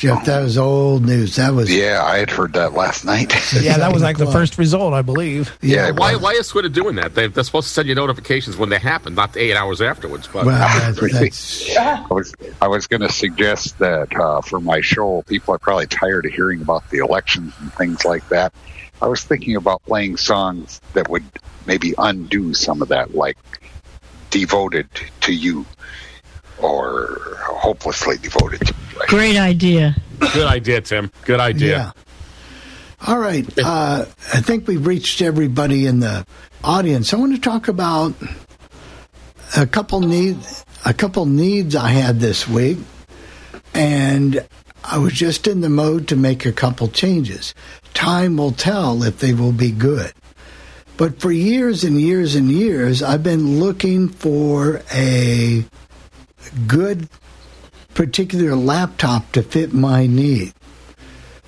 Jeff, 0.00 0.24
that 0.24 0.40
was 0.40 0.56
old 0.56 1.04
news. 1.04 1.36
That 1.36 1.52
was 1.52 1.70
Yeah, 1.70 2.02
I 2.02 2.16
had 2.20 2.30
heard 2.30 2.54
that 2.54 2.72
last 2.72 3.04
night. 3.04 3.34
Yeah, 3.52 3.76
that 3.76 3.92
was 3.92 4.02
like 4.02 4.16
the 4.16 4.30
first 4.30 4.56
result, 4.56 4.94
I 4.94 5.02
believe. 5.02 5.58
Yeah, 5.60 5.90
why, 5.90 6.16
why 6.16 6.32
is 6.32 6.48
Twitter 6.48 6.70
doing 6.70 6.96
that? 6.96 7.14
They, 7.14 7.26
they're 7.26 7.44
supposed 7.44 7.68
to 7.68 7.74
send 7.74 7.86
you 7.86 7.94
notifications 7.94 8.56
when 8.56 8.70
they 8.70 8.78
happen, 8.78 9.14
not 9.14 9.36
eight 9.36 9.54
hours 9.54 9.82
afterwards. 9.82 10.26
But 10.26 10.46
Well, 10.46 10.92
that's, 10.94 11.12
that's 11.12 11.76
I 11.76 12.06
was 12.08 12.34
I 12.62 12.68
was 12.68 12.86
going 12.86 13.02
to 13.02 13.10
suggest 13.10 13.78
that 13.80 14.14
uh, 14.16 14.40
for 14.40 14.58
my 14.58 14.80
show, 14.80 15.20
people 15.26 15.54
are 15.54 15.58
probably 15.58 15.86
tired 15.86 16.24
of 16.24 16.32
hearing 16.32 16.62
about 16.62 16.88
the 16.88 16.98
elections 16.98 17.52
and 17.60 17.70
things 17.74 18.02
like 18.06 18.26
that. 18.30 18.54
I 19.02 19.06
was 19.06 19.22
thinking 19.22 19.56
about 19.56 19.82
playing 19.82 20.16
songs 20.16 20.80
that 20.94 21.10
would 21.10 21.24
maybe 21.66 21.92
undo 21.98 22.54
some 22.54 22.80
of 22.80 22.88
that, 22.88 23.14
like 23.14 23.36
"Devoted 24.30 24.88
to 25.20 25.34
You" 25.34 25.66
or 26.58 27.36
"Hopelessly 27.38 28.16
Devoted." 28.16 28.66
to 28.66 28.74
You. 29.02 29.06
Great 29.08 29.36
idea. 29.36 29.96
good 30.18 30.46
idea, 30.46 30.80
Tim. 30.80 31.10
Good 31.24 31.40
idea. 31.40 31.70
Yeah. 31.70 31.92
All 33.06 33.18
right. 33.18 33.46
Uh, 33.58 34.04
I 34.32 34.40
think 34.40 34.68
we've 34.68 34.86
reached 34.86 35.22
everybody 35.22 35.86
in 35.86 36.00
the 36.00 36.26
audience. 36.62 37.14
I 37.14 37.16
want 37.16 37.34
to 37.34 37.40
talk 37.40 37.68
about 37.68 38.14
a 39.56 39.66
couple 39.66 40.00
needs. 40.00 40.64
A 40.84 40.94
couple 40.94 41.26
needs 41.26 41.76
I 41.76 41.88
had 41.88 42.20
this 42.20 42.48
week, 42.48 42.78
and 43.74 44.46
I 44.82 44.96
was 44.98 45.12
just 45.12 45.46
in 45.46 45.60
the 45.60 45.68
mode 45.68 46.08
to 46.08 46.16
make 46.16 46.46
a 46.46 46.52
couple 46.52 46.88
changes. 46.88 47.54
Time 47.92 48.38
will 48.38 48.52
tell 48.52 49.02
if 49.02 49.18
they 49.18 49.34
will 49.34 49.52
be 49.52 49.72
good. 49.72 50.12
But 50.96 51.20
for 51.20 51.32
years 51.32 51.84
and 51.84 52.00
years 52.00 52.34
and 52.34 52.50
years, 52.50 53.02
I've 53.02 53.22
been 53.22 53.60
looking 53.60 54.08
for 54.08 54.82
a 54.92 55.64
good 56.66 57.08
particular 57.94 58.54
laptop 58.54 59.32
to 59.32 59.42
fit 59.42 59.72
my 59.72 60.06
need. 60.06 60.52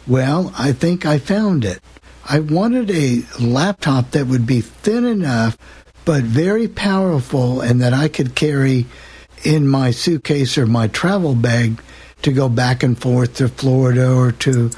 Well, 0.06 0.52
I 0.58 0.72
think 0.72 1.06
I 1.06 1.18
found 1.18 1.64
it. 1.64 1.80
I 2.28 2.40
wanted 2.40 2.90
a 2.90 3.22
laptop 3.40 4.12
that 4.12 4.26
would 4.26 4.46
be 4.46 4.60
thin 4.60 5.04
enough 5.04 5.56
but 6.04 6.24
very 6.24 6.68
powerful 6.68 7.60
and 7.60 7.80
that 7.80 7.92
I 7.92 8.08
could 8.08 8.34
carry 8.34 8.86
in 9.44 9.68
my 9.68 9.90
suitcase 9.90 10.58
or 10.58 10.66
my 10.66 10.88
travel 10.88 11.34
bag 11.34 11.80
to 12.22 12.32
go 12.32 12.48
back 12.48 12.82
and 12.82 12.98
forth 12.98 13.36
to 13.36 13.48
Florida 13.48 14.12
or 14.12 14.32
to 14.32 14.70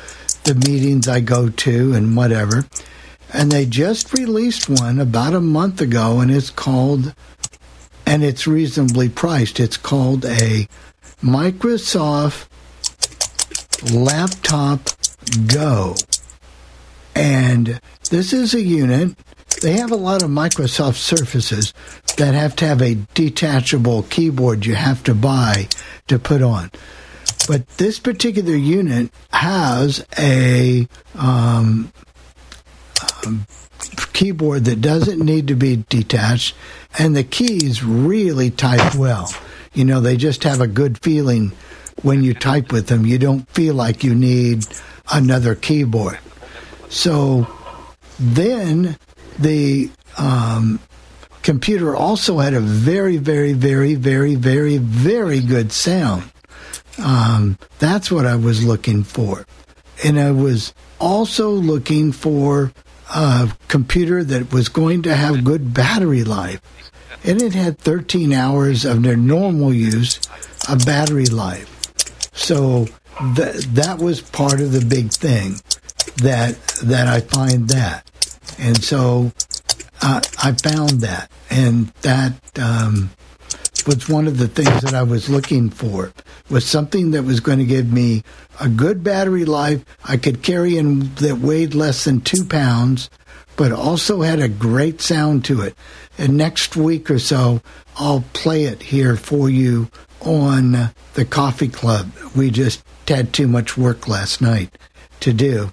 the 0.44 0.55
meetings 0.55 1.09
I 1.09 1.20
go 1.20 1.48
to 1.48 1.92
and 1.94 2.16
whatever. 2.16 2.66
And 3.33 3.50
they 3.50 3.66
just 3.66 4.12
released 4.12 4.68
one 4.68 5.00
about 5.00 5.35
a 5.35 5.40
month 5.40 5.81
ago 5.81 6.20
and 6.20 6.31
it's 6.31 6.50
called 6.50 7.14
and 8.07 8.22
it's 8.22 8.46
reasonably 8.46 9.09
priced. 9.09 9.61
It's 9.61 9.77
called 9.77 10.24
a 10.24 10.68
Microsoft 11.22 12.48
Laptop 13.92 14.81
Go. 15.46 15.94
And 17.14 17.81
this 18.11 18.33
is 18.33 18.55
a 18.55 18.61
unit. 18.61 19.16
They 19.62 19.72
have 19.72 19.92
a 19.92 19.96
lot 19.96 20.22
of 20.22 20.31
Microsoft 20.31 20.96
Surfaces 20.96 21.72
that 22.16 22.35
have 22.35 22.57
to 22.57 22.66
have 22.66 22.83
a 22.83 22.98
detachable 23.14 24.03
keyboard 24.05 24.66
you 24.66 24.74
have 24.74 25.03
to 25.05 25.14
buy 25.14 25.68
to 26.09 26.18
put 26.18 26.42
on. 26.42 26.70
But 27.46 27.68
this 27.77 27.98
particular 27.98 28.55
unit 28.55 29.11
has 29.31 30.05
a 30.18 30.88
um, 31.14 31.92
um, 33.27 33.46
keyboard 34.12 34.64
that 34.64 34.81
doesn't 34.81 35.20
need 35.20 35.48
to 35.48 35.55
be 35.55 35.85
detached, 35.88 36.55
and 36.98 37.14
the 37.14 37.24
keys 37.24 37.85
really 37.85 38.50
type 38.50 38.94
well. 38.94 39.31
You 39.74 39.84
know, 39.84 40.00
they 40.00 40.16
just 40.16 40.44
have 40.44 40.60
a 40.60 40.66
good 40.66 40.98
feeling 41.02 41.52
when 42.02 42.22
you 42.22 42.34
type 42.34 42.72
with 42.72 42.87
them. 42.87 43.06
You 43.06 43.18
don't 43.18 43.48
feel 43.50 43.74
like 43.74 44.04
you 44.04 44.14
need 44.14 44.66
another 45.12 45.54
keyboard. 45.54 46.18
So 46.88 47.46
then 48.18 48.96
the 49.38 49.90
um, 50.16 50.80
computer 51.42 51.94
also 51.94 52.38
had 52.38 52.54
a 52.54 52.60
very, 52.60 53.16
very, 53.16 53.52
very, 53.52 53.94
very, 53.94 54.34
very, 54.34 54.78
very 54.78 55.40
good 55.40 55.72
sound. 55.72 56.30
Um, 56.98 57.58
that's 57.78 58.10
what 58.10 58.26
I 58.26 58.37
was 58.37 58.64
looking 58.64 59.02
for. 59.02 59.46
And 60.04 60.18
I 60.18 60.30
was 60.30 60.72
also 61.00 61.50
looking 61.50 62.12
for 62.12 62.72
a 63.14 63.52
computer 63.68 64.24
that 64.24 64.52
was 64.52 64.68
going 64.68 65.02
to 65.02 65.14
have 65.14 65.44
good 65.44 65.74
battery 65.74 66.24
life. 66.24 66.60
And 67.22 67.40
it 67.40 67.55
had 67.55 67.79
13 67.79 68.33
hours 68.33 68.85
of 68.85 69.03
their 69.03 69.16
normal 69.16 69.72
use 69.72 70.20
of 70.68 70.85
battery 70.85 71.27
life. 71.27 71.70
So 72.33 72.87
th- 73.37 73.64
that 73.66 73.98
was 73.98 74.20
part 74.20 74.61
of 74.61 74.72
the 74.72 74.85
big 74.85 75.12
thing 75.12 75.57
that 76.16 76.57
that 76.85 77.07
I 77.07 77.20
find 77.20 77.68
that. 77.68 78.11
And 78.59 78.83
so 78.83 79.33
uh, 80.03 80.20
I 80.42 80.53
found 80.53 81.00
that, 81.00 81.31
and 81.50 81.88
that 82.03 82.35
um, 82.59 83.11
was 83.87 84.09
one 84.09 84.27
of 84.27 84.38
the 84.38 84.48
things 84.48 84.83
that 84.83 84.94
I 84.94 85.03
was 85.03 85.29
looking 85.29 85.70
for. 85.70 86.12
Was 86.50 86.66
something 86.66 87.12
that 87.12 87.22
was 87.22 87.40
going 87.40 87.59
to 87.59 87.64
give 87.64 87.90
me 87.90 88.22
a 88.61 88.68
good 88.68 89.03
battery 89.03 89.44
life. 89.44 89.83
I 90.05 90.18
could 90.18 90.42
carry 90.42 90.77
in 90.77 91.14
that 91.16 91.38
weighed 91.38 91.74
less 91.74 92.05
than 92.05 92.20
two 92.20 92.44
pounds, 92.44 93.09
but 93.56 93.72
also 93.72 94.22
had 94.22 94.40
a 94.40 94.48
great 94.48 95.00
sound 95.00 95.44
to 95.46 95.60
it. 95.62 95.74
And 96.18 96.36
next 96.36 96.76
week 96.76 97.10
or 97.10 97.18
so, 97.18 97.62
I'll 97.96 98.24
play 98.32 98.64
it 98.64 98.82
here 98.82 99.16
for 99.16 99.48
you 99.48 99.90
on 100.20 100.90
the 101.14 101.24
coffee 101.24 101.68
club. 101.68 102.10
We 102.34 102.50
just 102.50 102.82
had 103.06 103.32
too 103.32 103.48
much 103.48 103.76
work 103.76 104.08
last 104.08 104.40
night 104.40 104.76
to 105.20 105.32
do. 105.32 105.72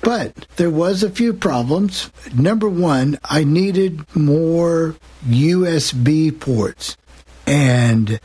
But 0.00 0.46
there 0.56 0.70
was 0.70 1.02
a 1.02 1.10
few 1.10 1.32
problems. 1.32 2.10
Number 2.34 2.68
one, 2.68 3.18
I 3.24 3.44
needed 3.44 4.04
more 4.16 4.94
USB 5.26 6.38
ports. 6.38 6.96
And 7.46 8.20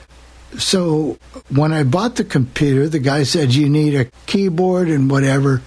so 0.58 1.18
when 1.50 1.74
I 1.74 1.84
bought 1.84 2.16
the 2.16 2.24
computer, 2.24 2.88
the 2.88 3.00
guy 3.00 3.24
said 3.24 3.54
you 3.54 3.70
need 3.70 3.96
a 3.96 4.06
keyboard 4.28 4.88
and 4.88 5.10
whatever. 5.10 5.62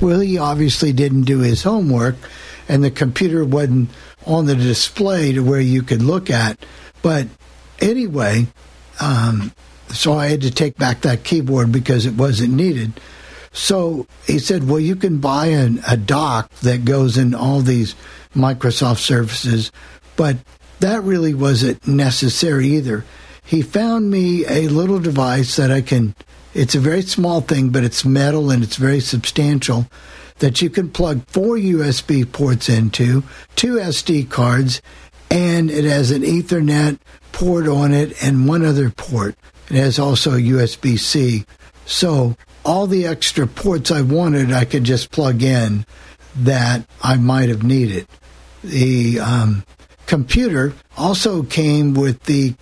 Well, 0.00 0.20
he 0.20 0.38
obviously 0.38 0.92
didn't 0.92 1.22
do 1.22 1.40
his 1.40 1.62
homework, 1.62 2.16
and 2.68 2.82
the 2.82 2.90
computer 2.90 3.44
wasn't 3.44 3.90
on 4.26 4.46
the 4.46 4.54
display 4.54 5.32
to 5.32 5.40
where 5.40 5.60
you 5.60 5.82
could 5.82 6.02
look 6.02 6.30
at. 6.30 6.58
But 7.02 7.26
anyway, 7.80 8.46
um, 9.00 9.52
so 9.88 10.14
I 10.14 10.28
had 10.28 10.42
to 10.42 10.50
take 10.50 10.76
back 10.76 11.02
that 11.02 11.24
keyboard 11.24 11.72
because 11.72 12.06
it 12.06 12.14
wasn't 12.14 12.54
needed. 12.54 13.00
So 13.52 14.06
he 14.26 14.38
said, 14.38 14.68
well, 14.68 14.80
you 14.80 14.96
can 14.96 15.18
buy 15.18 15.46
an, 15.46 15.82
a 15.86 15.96
dock 15.96 16.50
that 16.60 16.84
goes 16.84 17.18
in 17.18 17.34
all 17.34 17.60
these 17.60 17.94
Microsoft 18.34 18.98
Surfaces, 18.98 19.70
but 20.16 20.38
that 20.80 21.02
really 21.02 21.34
wasn't 21.34 21.86
necessary 21.86 22.68
either. 22.68 23.04
He 23.44 23.60
found 23.60 24.10
me 24.10 24.46
a 24.46 24.68
little 24.68 24.98
device 24.98 25.56
that 25.56 25.70
I 25.70 25.82
can, 25.82 26.14
it's 26.54 26.74
a 26.74 26.80
very 26.80 27.02
small 27.02 27.42
thing, 27.42 27.68
but 27.68 27.84
it's 27.84 28.04
metal 28.04 28.50
and 28.50 28.62
it's 28.62 28.76
very 28.76 29.00
substantial 29.00 29.86
that 30.38 30.60
you 30.62 30.70
can 30.70 30.90
plug 30.90 31.26
four 31.26 31.56
USB 31.56 32.30
ports 32.30 32.68
into, 32.68 33.22
two 33.56 33.74
SD 33.74 34.28
cards, 34.28 34.82
and 35.30 35.70
it 35.70 35.84
has 35.84 36.10
an 36.10 36.22
Ethernet 36.22 36.98
port 37.32 37.66
on 37.66 37.92
it 37.92 38.22
and 38.22 38.46
one 38.46 38.64
other 38.64 38.90
port. 38.90 39.36
It 39.70 39.76
has 39.76 39.98
also 39.98 40.32
USB 40.32 40.98
C. 40.98 41.44
So 41.86 42.36
all 42.64 42.86
the 42.86 43.06
extra 43.06 43.46
ports 43.46 43.90
I 43.90 44.02
wanted, 44.02 44.52
I 44.52 44.64
could 44.64 44.84
just 44.84 45.10
plug 45.10 45.42
in 45.42 45.86
that 46.36 46.86
I 47.02 47.16
might 47.16 47.48
have 47.48 47.62
needed. 47.62 48.06
The 48.62 49.20
um, 49.20 49.64
computer 50.06 50.74
also 50.96 51.42
came 51.42 51.94
with 51.94 52.22
the, 52.24 52.54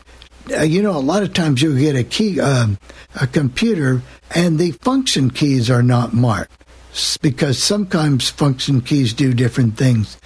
uh, 0.56 0.62
you 0.62 0.82
know, 0.82 0.96
a 0.96 0.98
lot 0.98 1.22
of 1.22 1.34
times 1.34 1.62
you 1.62 1.78
get 1.78 1.96
a 1.96 2.04
key, 2.04 2.40
um, 2.40 2.78
a 3.20 3.26
computer, 3.26 4.02
and 4.34 4.58
the 4.58 4.72
function 4.72 5.30
keys 5.30 5.70
are 5.70 5.82
not 5.82 6.14
marked 6.14 6.59
because 7.22 7.62
sometimes 7.62 8.30
function 8.30 8.80
keys 8.80 9.12
do 9.12 9.32
different 9.32 9.76
things, 9.76 10.18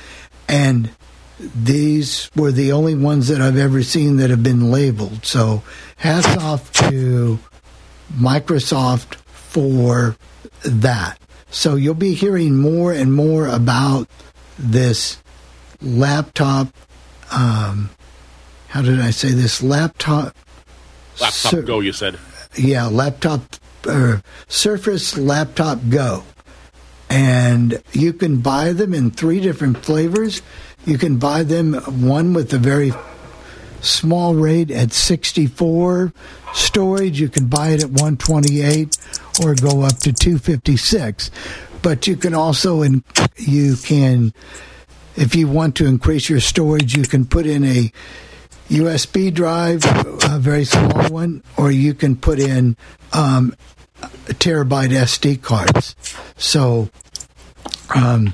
and 0.49 0.91
these 1.39 2.31
were 2.37 2.53
the 2.53 2.73
only 2.73 2.95
ones 2.95 3.29
that 3.29 3.41
I've 3.41 3.59
ever 3.59 3.83
seen 3.83 4.17
that 4.19 4.31
have 4.31 4.43
been 4.43 4.71
labeled. 4.71 5.27
So 5.27 5.63
hats 5.97 6.29
off 6.43 6.73
to 6.89 7.39
Microsoft 8.13 9.17
for 9.27 10.17
that. 10.65 11.19
So 11.51 11.75
you'll 11.77 11.95
be 11.95 12.15
hearing 12.15 12.57
more 12.57 12.93
and 12.93 13.13
more 13.13 13.47
about 13.47 14.09
this 14.59 15.23
laptop. 15.83 16.69
Um, 17.31 17.91
how 18.69 18.83
did 18.83 19.01
I 19.01 19.11
say 19.11 19.31
this? 19.31 19.63
Laptop. 19.63 20.37
Laptop 21.21 21.33
Sur- 21.33 21.63
Go, 21.63 21.81
you 21.81 21.93
said. 21.93 22.19
Yeah, 22.57 22.87
laptop. 22.87 23.43
Uh, 23.87 24.19
Surface 24.49 25.17
Laptop 25.19 25.79
Go. 25.89 26.25
And 27.15 27.81
you 27.93 28.13
can 28.13 28.39
buy 28.39 28.73
them 28.73 28.93
in 28.93 29.13
three 29.13 29.39
different 29.39 29.85
flavors. 29.85 30.43
You 30.85 30.99
can 30.99 31.19
buy 31.19 31.45
them 31.45 31.75
one 32.05 32.35
with 32.35 32.53
a 32.53 32.59
very 32.59 32.93
small 33.81 34.35
rate 34.35 34.73
at 34.73 34.93
64 34.93 36.13
storage. 36.55 37.21
You 37.21 37.29
can 37.29 37.47
buy 37.47 37.69
it 37.69 37.85
at 37.85 37.91
128 37.91 38.99
or 39.45 39.55
go 39.55 39.83
up 39.83 39.99
to 39.99 40.13
256. 40.13 41.31
But 41.83 42.09
you 42.09 42.17
can 42.17 42.35
also, 42.35 42.83
in, 42.83 43.05
you 43.37 43.77
can, 43.77 44.35
if 45.15 45.37
you 45.37 45.47
want 45.47 45.77
to 45.77 45.87
increase 45.87 46.29
your 46.29 46.41
storage, 46.41 46.97
you 46.97 47.05
can 47.05 47.27
put 47.27 47.47
in 47.47 47.63
a 47.63 47.93
USB 48.71 49.33
drive, 49.33 49.85
a 49.85 50.41
very 50.41 50.65
small 50.65 51.11
one, 51.11 51.45
or 51.57 51.71
you 51.71 51.95
can 51.95 52.17
put 52.17 52.41
in 52.41 52.77
um, 53.13 53.55
terabyte 54.01 54.91
SD 54.91 55.43
cards. 55.43 55.95
So 56.37 56.89
um, 57.95 58.33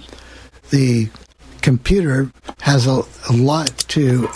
the 0.71 1.09
computer 1.63 2.31
has 2.61 2.87
a, 2.87 3.03
a, 3.29 3.33
lot 3.33 3.69
to. 3.89 4.29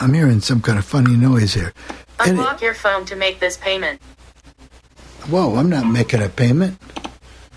I'm 0.00 0.14
hearing 0.14 0.40
some 0.40 0.60
kind 0.60 0.78
of 0.78 0.84
funny 0.84 1.16
noise 1.16 1.54
here. 1.54 1.72
Unlock 2.20 2.56
it, 2.56 2.64
your 2.64 2.74
phone 2.74 3.04
to 3.06 3.16
make 3.16 3.40
this 3.40 3.56
payment. 3.56 4.00
Whoa, 5.28 5.56
I'm 5.56 5.68
not 5.68 5.86
making 5.86 6.22
a 6.22 6.28
payment. 6.28 6.78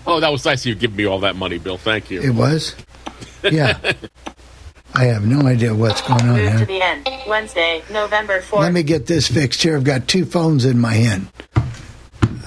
Oh, 0.06 0.20
that 0.20 0.30
was 0.30 0.44
nice 0.44 0.62
of 0.62 0.66
you 0.66 0.74
giving 0.74 0.96
me 0.96 1.04
all 1.04 1.20
that 1.20 1.36
money, 1.36 1.58
Bill. 1.58 1.78
Thank 1.78 2.10
you. 2.10 2.20
It 2.20 2.30
was? 2.30 2.74
Yeah. 3.42 3.78
I 4.94 5.04
have 5.04 5.24
no 5.24 5.46
idea 5.46 5.74
what's 5.74 6.02
going 6.02 6.20
on 6.22 6.36
Move 6.36 6.50
here. 6.50 6.58
to 6.58 6.66
the 6.66 6.82
end. 6.82 7.08
Wednesday, 7.26 7.82
November 7.90 8.40
4th. 8.40 8.60
Let 8.60 8.72
me 8.72 8.82
get 8.82 9.06
this 9.06 9.26
fixed 9.26 9.62
here. 9.62 9.76
I've 9.76 9.84
got 9.84 10.06
two 10.06 10.26
phones 10.26 10.66
in 10.66 10.78
my 10.78 10.92
hand. 10.92 11.28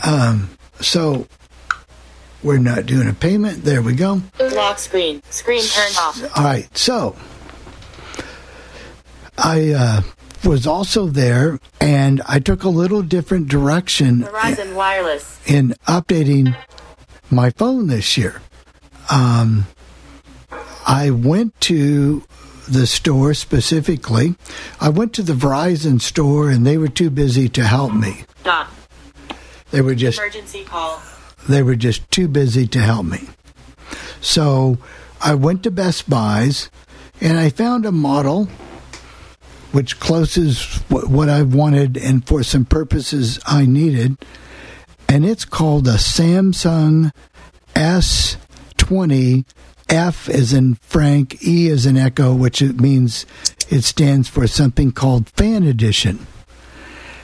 Um, 0.05 0.49
so 0.79 1.27
we're 2.45 2.59
not 2.59 2.85
doing 2.85 3.09
a 3.09 3.13
payment. 3.13 3.63
There 3.63 3.81
we 3.81 3.95
go. 3.95 4.21
Lock 4.39 4.77
screen. 4.77 5.23
Screen 5.31 5.63
turned 5.63 5.97
off. 5.97 6.37
All 6.37 6.43
right. 6.43 6.77
So 6.77 7.15
I 9.37 9.71
uh, 9.71 10.01
was 10.45 10.67
also 10.67 11.07
there, 11.07 11.59
and 11.81 12.21
I 12.27 12.39
took 12.39 12.63
a 12.63 12.69
little 12.69 13.01
different 13.01 13.47
direction 13.47 14.23
Verizon 14.23 14.75
Wireless. 14.75 15.41
in 15.47 15.73
updating 15.87 16.55
my 17.31 17.49
phone 17.49 17.87
this 17.87 18.15
year. 18.15 18.41
Um, 19.11 19.65
I 20.87 21.09
went 21.09 21.59
to 21.61 22.23
the 22.69 22.85
store 22.85 23.33
specifically. 23.33 24.35
I 24.79 24.89
went 24.89 25.13
to 25.13 25.23
the 25.23 25.33
Verizon 25.33 25.99
store, 25.99 26.51
and 26.51 26.65
they 26.65 26.77
were 26.77 26.87
too 26.87 27.09
busy 27.09 27.49
to 27.49 27.63
help 27.63 27.93
me. 27.93 28.23
Dot. 28.43 28.67
They 29.71 29.81
were 29.81 29.95
just 29.95 30.19
Emergency 30.19 30.63
call. 30.63 31.01
They 31.47 31.63
were 31.63 31.75
just 31.75 32.09
too 32.11 32.27
busy 32.27 32.67
to 32.67 32.79
help 32.79 33.05
me. 33.05 33.27
So 34.21 34.77
I 35.21 35.35
went 35.35 35.63
to 35.63 35.71
Best 35.71 36.09
Buys 36.09 36.69
and 37.21 37.37
I 37.37 37.49
found 37.49 37.85
a 37.85 37.91
model 37.91 38.47
which 39.71 39.99
closes 39.99 40.77
what, 40.87 41.27
I 41.27 41.41
wanted 41.41 41.97
and 41.97 42.25
for 42.25 42.43
some 42.43 42.63
purposes 42.63 43.39
I 43.45 43.65
needed. 43.65 44.17
And 45.09 45.25
it's 45.25 45.43
called 45.43 45.85
a 45.87 45.95
Samsung 45.95 47.11
S20 47.73 49.43
F 49.89 50.29
as 50.29 50.53
in 50.53 50.75
Frank, 50.75 51.45
E 51.45 51.69
as 51.69 51.85
in 51.85 51.97
Echo, 51.97 52.33
which 52.33 52.61
it 52.61 52.79
means 52.79 53.25
it 53.69 53.83
stands 53.83 54.29
for 54.29 54.47
something 54.47 54.91
called 54.91 55.29
Fan 55.31 55.63
Edition. 55.63 56.25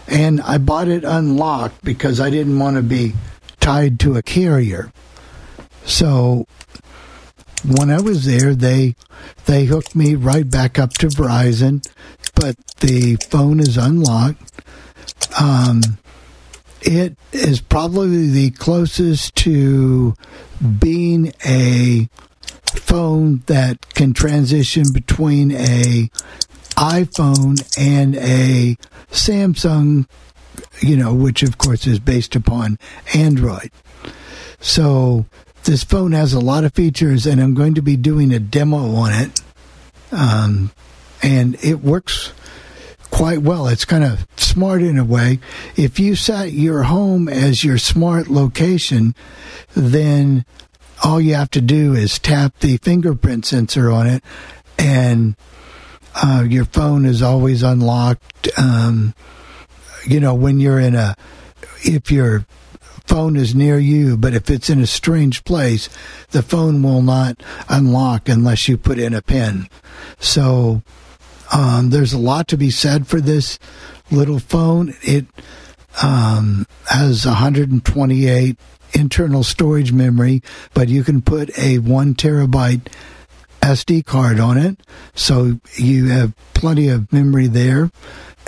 And 0.07 0.41
I 0.41 0.57
bought 0.57 0.89
it 0.89 1.05
unlocked 1.05 1.83
because 1.83 2.19
I 2.19 2.29
didn't 2.29 2.59
want 2.59 2.75
to 2.75 2.83
be 2.83 3.13
tied 3.61 3.99
to 4.01 4.17
a 4.17 4.21
carrier. 4.21 4.91
So 5.85 6.45
when 7.65 7.89
I 7.89 8.01
was 8.01 8.25
there, 8.25 8.53
they 8.53 8.95
they 9.45 9.65
hooked 9.65 9.95
me 9.95 10.15
right 10.15 10.49
back 10.49 10.77
up 10.77 10.93
to 10.95 11.07
Verizon, 11.07 11.87
but 12.35 12.57
the 12.81 13.15
phone 13.29 13.59
is 13.59 13.77
unlocked. 13.77 14.51
Um, 15.39 15.81
it 16.81 17.15
is 17.31 17.61
probably 17.61 18.29
the 18.29 18.51
closest 18.51 19.35
to 19.37 20.15
being 20.79 21.33
a 21.45 22.09
phone 22.73 23.43
that 23.45 23.93
can 23.93 24.13
transition 24.13 24.85
between 24.93 25.51
a 25.51 26.09
iPhone 26.75 27.61
and 27.77 28.15
a 28.15 28.75
Samsung, 29.11 30.07
you 30.81 30.97
know, 30.97 31.13
which 31.13 31.43
of 31.43 31.57
course 31.57 31.87
is 31.87 31.99
based 31.99 32.35
upon 32.35 32.77
Android. 33.13 33.71
So 34.59 35.25
this 35.63 35.83
phone 35.83 36.11
has 36.13 36.33
a 36.33 36.39
lot 36.39 36.63
of 36.63 36.73
features, 36.73 37.25
and 37.25 37.41
I'm 37.41 37.53
going 37.53 37.75
to 37.75 37.81
be 37.81 37.95
doing 37.95 38.33
a 38.33 38.39
demo 38.39 38.95
on 38.95 39.11
it. 39.13 39.41
Um, 40.11 40.71
and 41.23 41.55
it 41.63 41.81
works 41.81 42.33
quite 43.11 43.39
well. 43.39 43.67
It's 43.67 43.85
kind 43.85 44.03
of 44.03 44.25
smart 44.37 44.81
in 44.81 44.97
a 44.97 45.03
way. 45.03 45.39
If 45.75 45.99
you 45.99 46.15
set 46.15 46.51
your 46.51 46.83
home 46.83 47.29
as 47.29 47.63
your 47.63 47.77
smart 47.77 48.27
location, 48.27 49.15
then 49.75 50.45
all 51.03 51.21
you 51.21 51.35
have 51.35 51.51
to 51.51 51.61
do 51.61 51.93
is 51.93 52.19
tap 52.19 52.59
the 52.59 52.77
fingerprint 52.77 53.45
sensor 53.45 53.91
on 53.91 54.07
it, 54.07 54.23
and 54.77 55.35
uh, 56.15 56.45
your 56.47 56.65
phone 56.65 57.05
is 57.05 57.21
always 57.21 57.63
unlocked. 57.63 58.49
Um, 58.57 59.13
you 60.05 60.19
know, 60.19 60.33
when 60.33 60.59
you're 60.59 60.79
in 60.79 60.95
a, 60.95 61.15
if 61.83 62.11
your 62.11 62.45
phone 63.05 63.35
is 63.35 63.53
near 63.53 63.77
you, 63.77 64.17
but 64.17 64.33
if 64.33 64.49
it's 64.49 64.69
in 64.69 64.79
a 64.79 64.87
strange 64.87 65.43
place, 65.43 65.89
the 66.31 66.43
phone 66.43 66.81
will 66.81 67.01
not 67.01 67.41
unlock 67.69 68.29
unless 68.29 68.67
you 68.67 68.77
put 68.77 68.99
in 68.99 69.13
a 69.13 69.21
pin. 69.21 69.67
So, 70.19 70.81
um, 71.53 71.89
there's 71.89 72.13
a 72.13 72.17
lot 72.17 72.47
to 72.49 72.57
be 72.57 72.71
said 72.71 73.07
for 73.07 73.19
this 73.19 73.59
little 74.09 74.39
phone. 74.39 74.95
It 75.01 75.25
um, 76.01 76.65
has 76.89 77.25
128 77.25 78.57
internal 78.93 79.43
storage 79.43 79.91
memory, 79.91 80.41
but 80.73 80.87
you 80.89 81.03
can 81.03 81.21
put 81.21 81.57
a 81.57 81.79
one 81.79 82.13
terabyte 82.13 82.87
SD 83.61 84.05
card 84.05 84.39
on 84.39 84.57
it, 84.57 84.79
so 85.13 85.59
you 85.75 86.07
have 86.07 86.33
plenty 86.53 86.89
of 86.89 87.11
memory 87.13 87.47
there. 87.47 87.91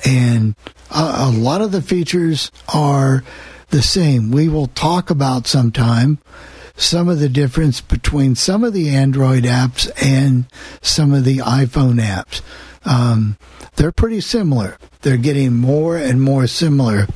And 0.05 0.55
a, 0.89 1.29
a 1.29 1.31
lot 1.31 1.61
of 1.61 1.71
the 1.71 1.81
features 1.81 2.51
are 2.73 3.23
the 3.69 3.81
same. 3.81 4.31
We 4.31 4.49
will 4.49 4.67
talk 4.67 5.09
about 5.09 5.47
sometime 5.47 6.19
some 6.75 7.07
of 7.07 7.19
the 7.19 7.29
difference 7.29 7.81
between 7.81 8.35
some 8.35 8.63
of 8.63 8.73
the 8.73 8.89
Android 8.89 9.43
apps 9.43 9.89
and 10.01 10.45
some 10.81 11.13
of 11.13 11.23
the 11.23 11.37
iPhone 11.37 12.01
apps. 12.01 12.41
Um, 12.85 13.37
they're 13.75 13.91
pretty 13.91 14.21
similar. 14.21 14.77
They're 15.01 15.17
getting 15.17 15.53
more 15.53 15.97
and 15.97 16.21
more 16.21 16.47
similar 16.47 17.07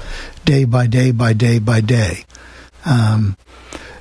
day 0.45 0.65
by 0.65 0.87
day 0.87 1.11
by 1.11 1.33
day 1.33 1.59
by 1.59 1.81
day. 1.81 2.25
Um, 2.85 3.37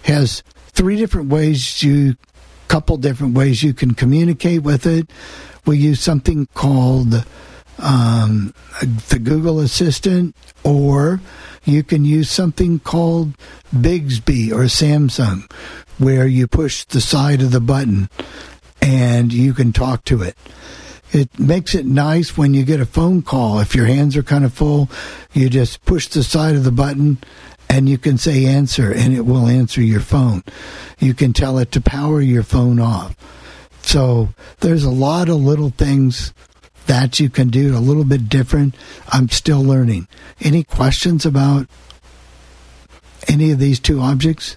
has 0.05 0.43
three 0.69 0.97
different 0.97 1.29
ways 1.29 1.83
you, 1.83 2.17
couple 2.77 2.99
different 2.99 3.35
ways 3.35 3.63
you 3.63 3.73
can 3.73 3.95
communicate 3.95 4.63
with 4.63 4.85
it. 4.85 5.11
We 5.65 5.79
use 5.79 5.99
something 5.99 6.47
called 6.53 7.25
um, 7.79 8.53
the 9.09 9.19
Google 9.19 9.61
Assistant, 9.61 10.37
or 10.63 11.23
you 11.65 11.83
can 11.83 12.05
use 12.05 12.29
something 12.31 12.79
called 12.79 13.33
Bixby 13.81 14.53
or 14.53 14.65
Samsung, 14.65 15.51
where 15.97 16.27
you 16.27 16.47
push 16.47 16.85
the 16.85 17.01
side 17.01 17.41
of 17.41 17.51
the 17.51 17.63
button 17.63 18.11
and 18.83 19.33
you 19.33 19.55
can 19.55 19.73
talk 19.73 20.05
to 20.05 20.21
it. 20.21 20.37
It 21.13 21.39
makes 21.39 21.75
it 21.75 21.87
nice 21.87 22.37
when 22.37 22.53
you 22.53 22.63
get 22.63 22.81
a 22.81 22.85
phone 22.85 23.23
call. 23.23 23.59
If 23.59 23.75
your 23.75 23.87
hands 23.87 24.19
are 24.19 24.23
kind 24.23 24.45
of 24.45 24.53
full, 24.53 24.91
you 25.33 25.49
just 25.49 25.83
push 25.87 26.09
the 26.09 26.23
side 26.23 26.57
of 26.57 26.65
the 26.65 26.73
button 26.73 27.17
and 27.69 27.89
you 27.89 27.99
can 27.99 28.19
say 28.19 28.47
answer 28.47 28.93
and 28.93 29.15
it 29.15 29.23
will 29.23 29.47
answer 29.47 29.81
your 29.81 30.01
phone. 30.01 30.43
You 30.99 31.15
can 31.15 31.33
tell 31.33 31.59
it 31.59 31.73
to 31.73 31.81
power 31.81 32.21
your 32.21 32.43
phone 32.43 32.81
off. 32.81 33.17
So 33.83 34.31
there's 34.61 34.85
a 34.85 34.91
lot 34.91 35.29
of 35.29 35.37
little 35.37 35.71
things 35.71 36.33
that 36.87 37.21
you 37.21 37.29
can 37.29 37.49
do 37.49 37.77
a 37.77 37.81
little 37.81 38.05
bit 38.05 38.29
different. 38.29 38.77
I'm 39.09 39.29
still 39.29 39.63
learning. 39.63 40.09
Any 40.41 40.65
questions 40.65 41.27
about 41.27 41.69
any 43.29 43.51
of 43.51 43.59
these 43.59 43.81
two 43.81 44.01
objects? 44.01 44.57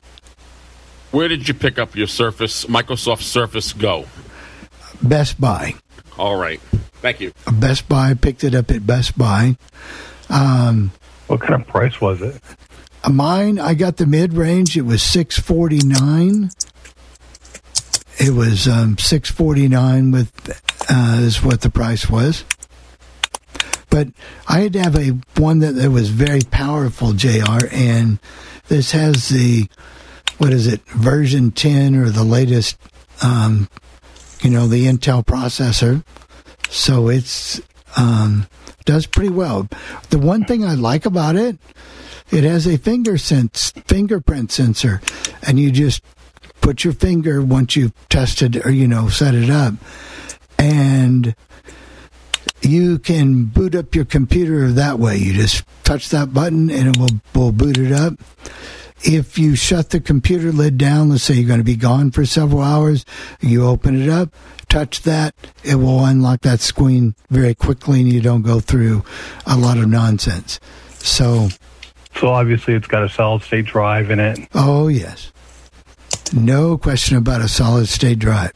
Where 1.11 1.27
did 1.27 1.47
you 1.47 1.53
pick 1.53 1.79
up 1.79 1.95
your 1.95 2.07
Surface, 2.07 2.65
Microsoft 2.65 3.23
Surface 3.23 3.73
Go? 3.73 4.05
Best 5.01 5.41
Buy. 5.41 5.75
All 6.17 6.35
right. 6.35 6.59
Thank 7.01 7.19
you. 7.21 7.33
Best 7.51 7.89
Buy 7.89 8.13
picked 8.13 8.43
it 8.43 8.53
up 8.53 8.69
at 8.69 8.85
Best 8.85 9.17
Buy. 9.17 9.57
Um, 10.29 10.91
what 11.27 11.41
kind 11.41 11.59
of 11.59 11.67
price 11.67 11.99
was 11.99 12.21
it? 12.21 12.39
Mine, 13.07 13.59
I 13.59 13.73
got 13.75 13.97
the 13.97 14.05
mid 14.05 14.33
range. 14.33 14.75
It 14.75 14.81
was 14.81 15.01
six 15.01 15.39
forty 15.39 15.79
nine. 15.79 16.49
It 18.19 18.31
was 18.31 18.67
um, 18.67 18.97
six 18.97 19.31
forty 19.31 19.67
nine 19.67 20.11
with 20.11 20.31
uh, 20.89 21.17
is 21.19 21.43
what 21.43 21.61
the 21.61 21.69
price 21.69 22.09
was. 22.09 22.43
But 23.89 24.09
I 24.47 24.59
had 24.59 24.73
to 24.73 24.81
have 24.81 24.95
a 24.95 25.17
one 25.37 25.59
that, 25.59 25.71
that 25.73 25.91
was 25.91 26.09
very 26.09 26.41
powerful, 26.41 27.13
Jr. 27.13 27.67
And 27.71 28.19
this 28.67 28.91
has 28.91 29.29
the 29.29 29.67
what 30.37 30.51
is 30.53 30.67
it 30.67 30.81
version 30.89 31.51
ten 31.51 31.95
or 31.95 32.09
the 32.09 32.23
latest, 32.23 32.77
um, 33.23 33.69
you 34.41 34.49
know, 34.49 34.67
the 34.67 34.85
Intel 34.85 35.25
processor. 35.25 36.03
So 36.69 37.07
it's 37.07 37.61
um, 37.97 38.47
does 38.85 39.05
pretty 39.05 39.29
well. 39.29 39.67
The 40.09 40.19
one 40.19 40.45
thing 40.45 40.63
I 40.63 40.75
like 40.75 41.05
about 41.05 41.35
it, 41.35 41.57
it 42.31 42.43
has 42.43 42.67
a 42.67 42.77
finger 42.77 43.17
sense 43.17 43.71
fingerprint 43.85 44.51
sensor, 44.51 45.01
and 45.45 45.59
you 45.59 45.71
just 45.71 46.01
put 46.61 46.83
your 46.83 46.93
finger 46.93 47.41
once 47.41 47.75
you've 47.75 47.93
tested 48.09 48.65
or 48.65 48.71
you 48.71 48.87
know 48.87 49.09
set 49.09 49.33
it 49.33 49.49
up, 49.49 49.73
and 50.57 51.35
you 52.61 52.99
can 52.99 53.45
boot 53.45 53.75
up 53.75 53.95
your 53.95 54.05
computer 54.05 54.71
that 54.71 54.99
way. 54.99 55.17
You 55.17 55.33
just 55.33 55.63
touch 55.83 56.09
that 56.09 56.33
button 56.33 56.69
and 56.69 56.95
it 56.95 56.99
will, 56.99 57.19
will 57.33 57.51
boot 57.51 57.77
it 57.77 57.91
up. 57.91 58.13
If 59.01 59.39
you 59.39 59.55
shut 59.55 59.91
the 59.91 60.01
computer 60.01 60.51
lid 60.51 60.77
down, 60.77 61.09
let's 61.09 61.23
say 61.23 61.35
you're 61.35 61.47
going 61.47 61.61
to 61.61 61.63
be 61.63 61.77
gone 61.77 62.11
for 62.11 62.25
several 62.25 62.61
hours, 62.61 63.05
you 63.39 63.65
open 63.65 64.01
it 64.01 64.09
up, 64.09 64.33
touch 64.67 65.03
that, 65.03 65.35
it 65.63 65.75
will 65.75 66.03
unlock 66.03 66.41
that 66.41 66.59
screen 66.59 67.15
very 67.29 67.55
quickly 67.55 68.01
and 68.01 68.11
you 68.11 68.19
don't 68.19 68.41
go 68.41 68.59
through 68.59 69.03
a 69.45 69.55
lot 69.55 69.77
of 69.77 69.87
nonsense. 69.87 70.59
So, 70.97 71.47
so 72.15 72.29
obviously 72.29 72.73
it's 72.73 72.87
got 72.87 73.03
a 73.03 73.09
solid 73.09 73.43
state 73.43 73.65
drive 73.65 74.11
in 74.11 74.19
it. 74.19 74.39
Oh, 74.53 74.87
yes. 74.87 75.31
No 76.33 76.77
question 76.77 77.17
about 77.17 77.41
a 77.41 77.47
solid 77.47 77.87
state 77.87 78.19
drive. 78.19 78.51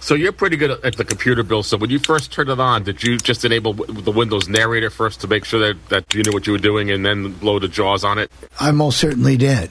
So 0.00 0.14
you're 0.14 0.32
pretty 0.32 0.58
good 0.58 0.70
at 0.84 0.96
the 0.96 1.04
computer, 1.04 1.42
Bill. 1.42 1.62
So 1.62 1.78
when 1.78 1.88
you 1.88 1.98
first 1.98 2.30
turned 2.30 2.50
it 2.50 2.60
on, 2.60 2.82
did 2.82 3.02
you 3.02 3.16
just 3.16 3.42
enable 3.42 3.72
the 3.72 4.10
Windows 4.10 4.48
narrator 4.50 4.90
first 4.90 5.22
to 5.22 5.28
make 5.28 5.46
sure 5.46 5.60
that, 5.60 5.88
that 5.88 6.14
you 6.14 6.22
knew 6.22 6.32
what 6.32 6.46
you 6.46 6.52
were 6.52 6.58
doing 6.58 6.90
and 6.90 7.06
then 7.06 7.40
load 7.40 7.62
the 7.62 7.68
JAWS 7.68 8.04
on 8.04 8.18
it? 8.18 8.30
I 8.60 8.70
most 8.70 8.98
certainly 8.98 9.38
did. 9.38 9.70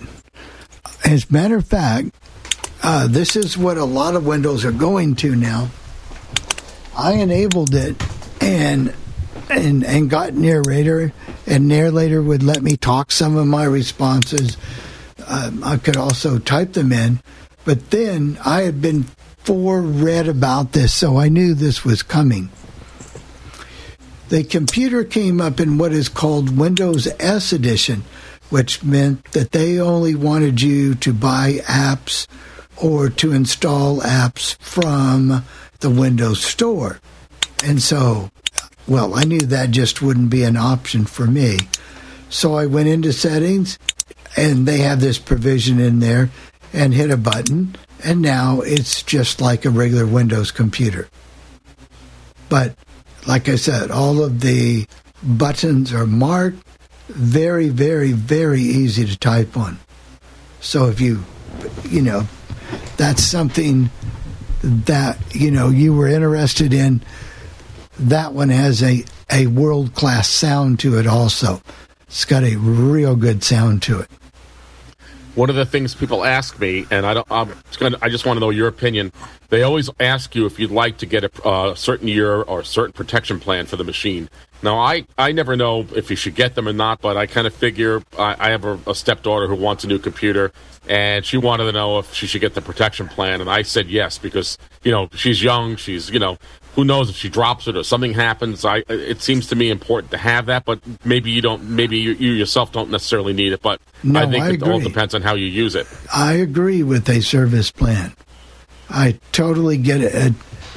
As 1.06 1.30
a 1.30 1.34
matter 1.34 1.58
of 1.58 1.68
fact, 1.68 2.16
uh, 2.82 3.06
this 3.08 3.36
is 3.36 3.58
what 3.58 3.78
a 3.78 3.86
lot 3.86 4.16
of 4.16 4.26
Windows 4.26 4.66
are 4.66 4.72
going 4.72 5.16
to 5.18 5.36
now. 5.36 5.70
I 6.98 7.14
enabled 7.14 7.76
it 7.76 7.96
and 8.42 8.94
and 9.50 9.84
and 9.84 10.10
got 10.10 10.34
narrator, 10.34 11.14
and 11.46 11.68
narrator 11.68 12.22
would 12.22 12.44
let 12.44 12.62
me 12.62 12.78
talk 12.78 13.12
some 13.12 13.36
of 13.36 13.48
my 13.48 13.66
responses. 13.66 14.58
Um, 15.28 15.64
I 15.64 15.78
could 15.78 15.98
also 15.98 16.40
type 16.40 16.74
them 16.74 16.92
in, 16.92 17.22
but 17.66 17.92
then 17.92 18.38
I 18.46 18.62
had 18.62 18.82
been 18.82 19.06
foreread 19.44 20.28
about 20.28 20.72
this, 20.72 20.94
so 20.94 21.18
I 21.18 21.30
knew 21.30 21.54
this 21.54 21.84
was 21.84 22.02
coming. 22.02 22.50
The 24.30 24.44
computer 24.44 25.04
came 25.04 25.40
up 25.40 25.60
in 25.60 25.78
what 25.78 25.92
is 25.92 26.10
called 26.10 26.58
Windows 26.58 27.08
S 27.20 27.54
Edition, 27.54 28.04
which 28.50 28.84
meant 28.84 29.32
that 29.34 29.52
they 29.52 29.80
only 29.80 30.16
wanted 30.16 30.62
you 30.62 30.96
to 30.96 31.14
buy 31.14 31.60
apps 31.66 32.28
or 32.78 33.10
to 33.10 33.32
install 33.32 34.00
apps 34.02 34.58
from 34.60 35.44
the 35.82 35.90
Windows 35.90 36.44
Store. 36.44 37.00
And 37.64 37.82
so, 37.82 38.32
well, 38.88 39.16
I 39.16 39.24
knew 39.24 39.40
that 39.40 39.72
just 39.72 40.02
wouldn't 40.02 40.30
be 40.30 40.44
an 40.44 40.58
option 40.58 41.06
for 41.06 41.26
me. 41.26 41.58
So 42.30 42.56
I 42.56 42.66
went 42.66 42.90
into 42.90 43.14
settings, 43.14 43.78
and 44.36 44.68
they 44.68 44.80
have 44.80 45.00
this 45.00 45.20
provision 45.20 45.80
in 45.80 46.00
there, 46.00 46.30
and 46.74 46.94
hit 46.94 47.12
a 47.12 47.18
button, 47.18 47.76
and 48.04 48.22
now 48.22 48.62
it's 48.62 49.04
just 49.04 49.40
like 49.40 49.66
a 49.66 49.70
regular 49.70 50.06
Windows 50.06 50.52
computer. 50.52 51.08
But 52.50 52.76
like 53.28 53.48
I 53.48 53.56
said, 53.56 53.92
all 53.92 54.24
of 54.24 54.42
the 54.42 54.86
buttons 55.22 55.94
are 55.94 56.08
marked 56.08 56.66
very, 57.08 57.70
very, 57.70 58.12
very 58.12 58.62
easy 58.62 59.06
to 59.06 59.18
type 59.18 59.56
on. 59.56 59.80
So 60.60 60.88
if 60.88 61.00
you, 61.00 61.24
you 61.88 62.02
know, 62.02 62.28
that's 62.98 63.24
something 63.24 63.90
that, 64.64 65.20
you 65.36 65.52
know, 65.52 65.70
you 65.70 65.94
were 65.94 66.08
interested 66.08 66.74
in, 66.74 67.02
that 68.00 68.34
one 68.34 68.50
has 68.50 68.82
a, 68.82 69.04
a 69.32 69.48
world 69.48 69.94
class 69.94 70.30
sound 70.30 70.80
to 70.80 70.98
it 70.98 71.08
also. 71.08 71.62
It's 72.08 72.26
got 72.26 72.44
a 72.44 72.56
real 72.58 73.16
good 73.16 73.44
sound 73.44 73.82
to 73.84 74.00
it. 74.00 74.10
One 75.36 75.50
of 75.50 75.56
the 75.56 75.66
things 75.66 75.96
people 75.96 76.24
ask 76.24 76.60
me, 76.60 76.86
and 76.92 77.08
I 77.08 77.16
don't, 77.16 77.26
I'm 77.32 77.50
just 77.66 77.80
gonna, 77.80 77.98
I 78.04 78.10
just 78.10 78.24
want 78.24 78.38
to 78.38 78.40
know 78.40 78.52
your 78.52 78.68
opinion. 78.68 79.12
They 79.50 79.64
always 79.64 79.90
ask 80.00 80.36
you 80.36 80.46
if 80.46 80.60
you'd 80.60 80.70
like 80.70 80.98
to 81.00 81.08
get 81.08 81.24
a 81.24 81.44
uh, 81.44 81.76
certain 81.76 82.08
year 82.08 82.44
or 82.44 82.60
a 82.60 82.66
certain 82.66 82.94
protection 82.94 83.40
plan 83.40 83.66
for 83.66 83.76
the 83.76 83.84
machine. 83.84 84.30
Now, 84.62 84.78
I, 84.78 85.06
I 85.18 85.32
never 85.32 85.56
know 85.56 85.88
if 85.96 86.10
you 86.10 86.16
should 86.16 86.36
get 86.36 86.54
them 86.56 86.68
or 86.68 86.74
not, 86.74 87.02
but 87.02 87.18
I 87.18 87.26
kind 87.26 87.48
of 87.48 87.54
figure 87.54 88.04
I, 88.18 88.36
I 88.40 88.50
have 88.52 88.64
a, 88.64 88.80
a 88.88 88.94
stepdaughter 88.94 89.48
who 89.48 89.56
wants 89.56 89.84
a 89.84 89.88
new 89.88 90.00
computer, 90.00 90.54
and 90.88 91.26
she 91.26 91.38
wanted 91.38 91.66
to 91.66 91.72
know 91.72 91.98
if 91.98 92.14
she 92.14 92.28
should 92.28 92.42
get 92.42 92.54
the 92.54 92.62
protection 92.62 93.08
plan, 93.08 93.42
and 93.42 93.50
I 93.50 93.64
said 93.64 93.88
yes 93.88 94.20
because 94.20 94.58
you 94.84 94.92
know 94.92 95.10
she's 95.16 95.42
young, 95.42 95.78
she's 95.78 96.12
you 96.12 96.20
know 96.20 96.38
who 96.76 96.84
knows 96.84 97.10
if 97.10 97.16
she 97.16 97.30
drops 97.30 97.68
it 97.68 97.76
or 97.78 97.84
something 97.84 98.14
happens. 98.14 98.66
I 98.66 98.84
it 98.90 99.22
seems 99.22 99.48
to 99.48 99.56
me 99.56 99.70
important 99.70 100.12
to 100.12 100.18
have 100.18 100.48
that, 100.48 100.66
but 100.66 100.80
maybe 101.06 101.32
you 101.32 101.42
don't, 101.42 101.64
maybe 101.64 101.98
you, 101.98 102.14
you 102.14 102.32
yourself 102.32 102.72
don't 102.72 102.90
necessarily 102.90 103.34
need 103.34 103.54
it. 103.54 103.62
But 103.62 103.80
No, 104.04 104.22
I 104.22 104.26
think 104.30 104.44
I 104.44 104.50
it 104.52 104.64
all 104.64 104.80
depends 104.80 105.14
on 105.14 105.22
how 105.22 105.36
you 105.36 105.46
use 105.46 105.76
it. 105.76 105.88
I 106.14 106.34
agree 106.34 106.84
with 106.84 107.08
a 107.10 107.22
service 107.22 107.72
plan. 107.72 108.14
I 108.90 109.20
totally 109.32 109.78
get 109.78 110.02
it. 110.02 110.16
Uh, 110.16 110.30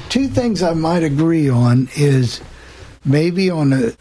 two 0.09 0.27
things 0.27 0.63
I 0.63 0.73
might 0.73 1.03
agree 1.03 1.49
on 1.49 1.89
is 1.95 2.41
maybe 3.03 3.49
on 3.49 3.73
a 3.73 3.91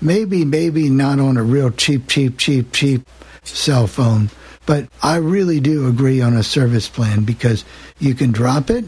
maybe 0.00 0.44
maybe 0.44 0.90
not 0.90 1.20
on 1.20 1.36
a 1.36 1.42
real 1.42 1.70
cheap 1.70 2.08
cheap 2.08 2.38
cheap 2.38 2.72
cheap 2.72 3.06
cell 3.42 3.86
phone, 3.86 4.30
but 4.66 4.88
I 5.02 5.16
really 5.16 5.60
do 5.60 5.86
agree 5.88 6.20
on 6.20 6.34
a 6.34 6.42
service 6.42 6.88
plan 6.88 7.24
because 7.24 7.64
you 7.98 8.14
can 8.14 8.32
drop 8.32 8.70
it, 8.70 8.86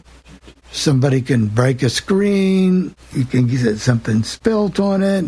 somebody 0.77 1.22
can 1.22 1.47
break 1.47 1.83
a 1.83 1.91
screen, 1.91 2.95
you 3.12 3.24
can 3.24 3.47
get 3.47 3.79
something 3.79 4.22
spilt 4.22 4.79
on 4.79 5.03
it. 5.03 5.24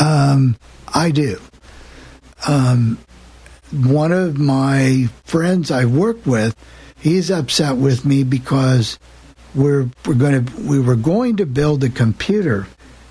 Um, 0.00 0.56
I 0.92 1.10
do. 1.10 1.40
Um, 2.46 2.98
one 3.72 4.12
of 4.12 4.38
my 4.38 5.08
friends 5.24 5.70
I 5.70 5.84
work 5.84 6.24
with, 6.26 6.54
he's 6.98 7.30
upset 7.30 7.76
with 7.76 8.04
me 8.04 8.24
because 8.24 8.98
we're 9.54 9.88
we're 10.06 10.14
going 10.14 10.44
to 10.44 10.62
we 10.62 10.80
were 10.80 10.96
going 10.96 11.36
to 11.36 11.46
build 11.46 11.84
a 11.84 11.88
computer, 11.88 12.66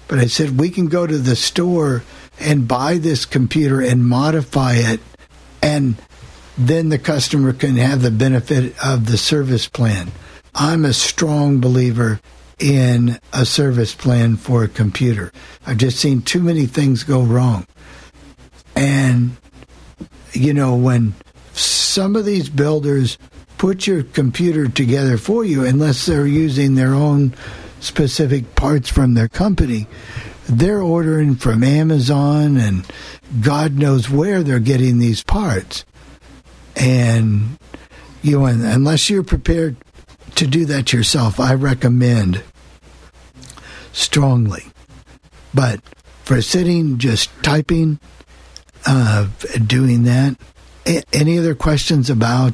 but 0.07 0.19
I 0.19 0.27
said 0.27 0.59
we 0.59 0.69
can 0.69 0.87
go 0.87 1.07
to 1.07 1.17
the 1.17 1.35
store 1.35 2.03
and 2.39 2.67
buy 2.67 2.97
this 2.97 3.25
computer 3.25 3.81
and 3.81 4.05
modify 4.05 4.73
it, 4.75 4.99
and 5.61 5.95
then 6.57 6.89
the 6.89 6.99
customer 6.99 7.53
can 7.53 7.75
have 7.75 8.01
the 8.01 8.11
benefit 8.11 8.75
of 8.83 9.07
the 9.07 9.17
service 9.17 9.67
plan. 9.67 10.11
I'm 10.55 10.85
a 10.85 10.93
strong 10.93 11.59
believer 11.59 12.19
in 12.59 13.19
a 13.33 13.45
service 13.45 13.95
plan 13.95 14.37
for 14.37 14.63
a 14.63 14.67
computer. 14.67 15.31
I've 15.65 15.77
just 15.77 15.99
seen 15.99 16.21
too 16.21 16.41
many 16.41 16.65
things 16.65 17.03
go 17.03 17.21
wrong. 17.21 17.65
And 18.75 19.35
you 20.33 20.53
know, 20.53 20.75
when 20.75 21.13
some 21.53 22.15
of 22.15 22.25
these 22.25 22.49
builders 22.49 23.17
put 23.57 23.87
your 23.87 24.03
computer 24.03 24.67
together 24.67 25.17
for 25.17 25.45
you, 25.45 25.63
unless 25.63 26.05
they're 26.05 26.27
using 26.27 26.75
their 26.75 26.93
own 26.93 27.33
specific 27.79 28.55
parts 28.55 28.89
from 28.89 29.13
their 29.13 29.27
company, 29.27 29.87
they're 30.47 30.81
ordering 30.81 31.35
from 31.35 31.63
Amazon 31.63 32.57
and 32.57 32.85
God 33.41 33.77
knows 33.77 34.09
where 34.09 34.43
they're 34.43 34.59
getting 34.59 34.97
these 34.97 35.23
parts. 35.23 35.85
And, 36.75 37.57
you 38.21 38.39
know, 38.39 38.45
unless 38.45 39.09
you're 39.09 39.23
prepared 39.23 39.77
to 40.35 40.47
do 40.47 40.65
that 40.65 40.93
yourself, 40.93 41.39
I 41.39 41.53
recommend 41.53 42.43
strongly. 43.91 44.65
But 45.53 45.81
for 46.23 46.41
sitting, 46.41 46.97
just 46.97 47.29
typing, 47.43 47.99
uh, 48.85 49.27
doing 49.65 50.03
that. 50.03 50.35
A- 50.87 51.03
any 51.13 51.37
other 51.37 51.55
questions 51.55 52.09
about 52.09 52.53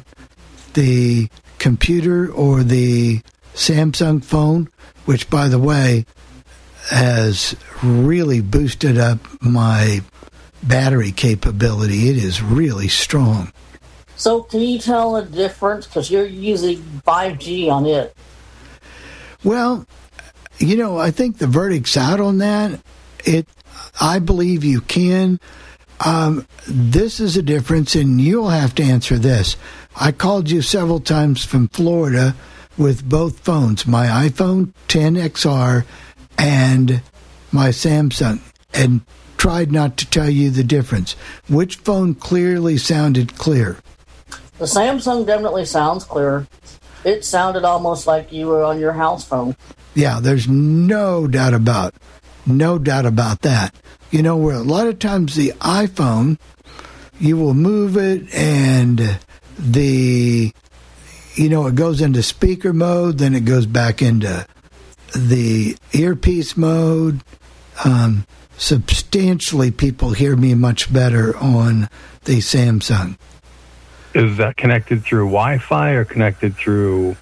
the 0.74 1.28
computer 1.58 2.30
or 2.30 2.62
the 2.62 3.20
Samsung 3.54 4.22
phone, 4.22 4.68
which, 5.04 5.28
by 5.30 5.48
the 5.48 5.58
way, 5.58 6.04
has 6.90 7.56
really 7.82 8.40
boosted 8.40 8.98
up 8.98 9.18
my 9.40 10.02
battery 10.62 11.12
capability? 11.12 12.08
It 12.10 12.16
is 12.16 12.42
really 12.42 12.88
strong. 12.88 13.52
So, 14.20 14.42
can 14.42 14.60
you 14.60 14.78
tell 14.78 15.14
the 15.14 15.22
difference? 15.22 15.86
Because 15.86 16.10
you're 16.10 16.26
using 16.26 16.76
5G 17.06 17.70
on 17.70 17.86
it. 17.86 18.14
Well, 19.42 19.86
you 20.58 20.76
know, 20.76 20.98
I 20.98 21.10
think 21.10 21.38
the 21.38 21.46
verdict's 21.46 21.96
out 21.96 22.20
on 22.20 22.36
that. 22.36 22.82
It, 23.24 23.48
I 23.98 24.18
believe 24.18 24.62
you 24.62 24.82
can. 24.82 25.40
Um, 26.04 26.46
this 26.68 27.18
is 27.18 27.38
a 27.38 27.42
difference, 27.42 27.94
and 27.94 28.20
you'll 28.20 28.50
have 28.50 28.74
to 28.74 28.82
answer 28.82 29.16
this. 29.16 29.56
I 29.96 30.12
called 30.12 30.50
you 30.50 30.60
several 30.60 31.00
times 31.00 31.42
from 31.42 31.68
Florida 31.68 32.36
with 32.76 33.08
both 33.08 33.40
phones, 33.40 33.86
my 33.86 34.04
iPhone 34.28 34.74
10XR 34.88 35.86
and 36.36 37.00
my 37.52 37.70
Samsung, 37.70 38.40
and 38.74 39.00
tried 39.38 39.72
not 39.72 39.96
to 39.96 40.10
tell 40.10 40.28
you 40.28 40.50
the 40.50 40.62
difference. 40.62 41.14
Which 41.48 41.76
phone 41.76 42.14
clearly 42.14 42.76
sounded 42.76 43.38
clear? 43.38 43.78
The 44.60 44.66
Samsung 44.66 45.24
definitely 45.24 45.64
sounds 45.64 46.04
clearer. 46.04 46.46
It 47.02 47.24
sounded 47.24 47.64
almost 47.64 48.06
like 48.06 48.30
you 48.30 48.46
were 48.46 48.62
on 48.62 48.78
your 48.78 48.92
house 48.92 49.24
phone. 49.24 49.56
Yeah, 49.94 50.20
there's 50.20 50.48
no 50.48 51.26
doubt 51.26 51.54
about, 51.54 51.94
no 52.44 52.78
doubt 52.78 53.06
about 53.06 53.40
that. 53.40 53.74
You 54.10 54.22
know, 54.22 54.36
where 54.36 54.56
a 54.56 54.62
lot 54.62 54.86
of 54.86 54.98
times 54.98 55.34
the 55.34 55.52
iPhone, 55.60 56.38
you 57.18 57.38
will 57.38 57.54
move 57.54 57.96
it 57.96 58.32
and 58.34 59.18
the, 59.58 60.52
you 61.36 61.48
know, 61.48 61.66
it 61.66 61.74
goes 61.74 62.02
into 62.02 62.22
speaker 62.22 62.74
mode, 62.74 63.16
then 63.16 63.34
it 63.34 63.46
goes 63.46 63.64
back 63.64 64.02
into 64.02 64.46
the 65.16 65.74
earpiece 65.94 66.58
mode. 66.58 67.22
Um, 67.86 68.26
substantially, 68.58 69.70
people 69.70 70.10
hear 70.10 70.36
me 70.36 70.54
much 70.54 70.92
better 70.92 71.34
on 71.38 71.88
the 72.24 72.40
Samsung. 72.40 73.16
Is 74.14 74.36
that 74.38 74.56
connected 74.56 75.04
through 75.04 75.26
Wi-Fi 75.26 75.90
or 75.90 76.04
connected 76.04 76.56
through 76.56 77.16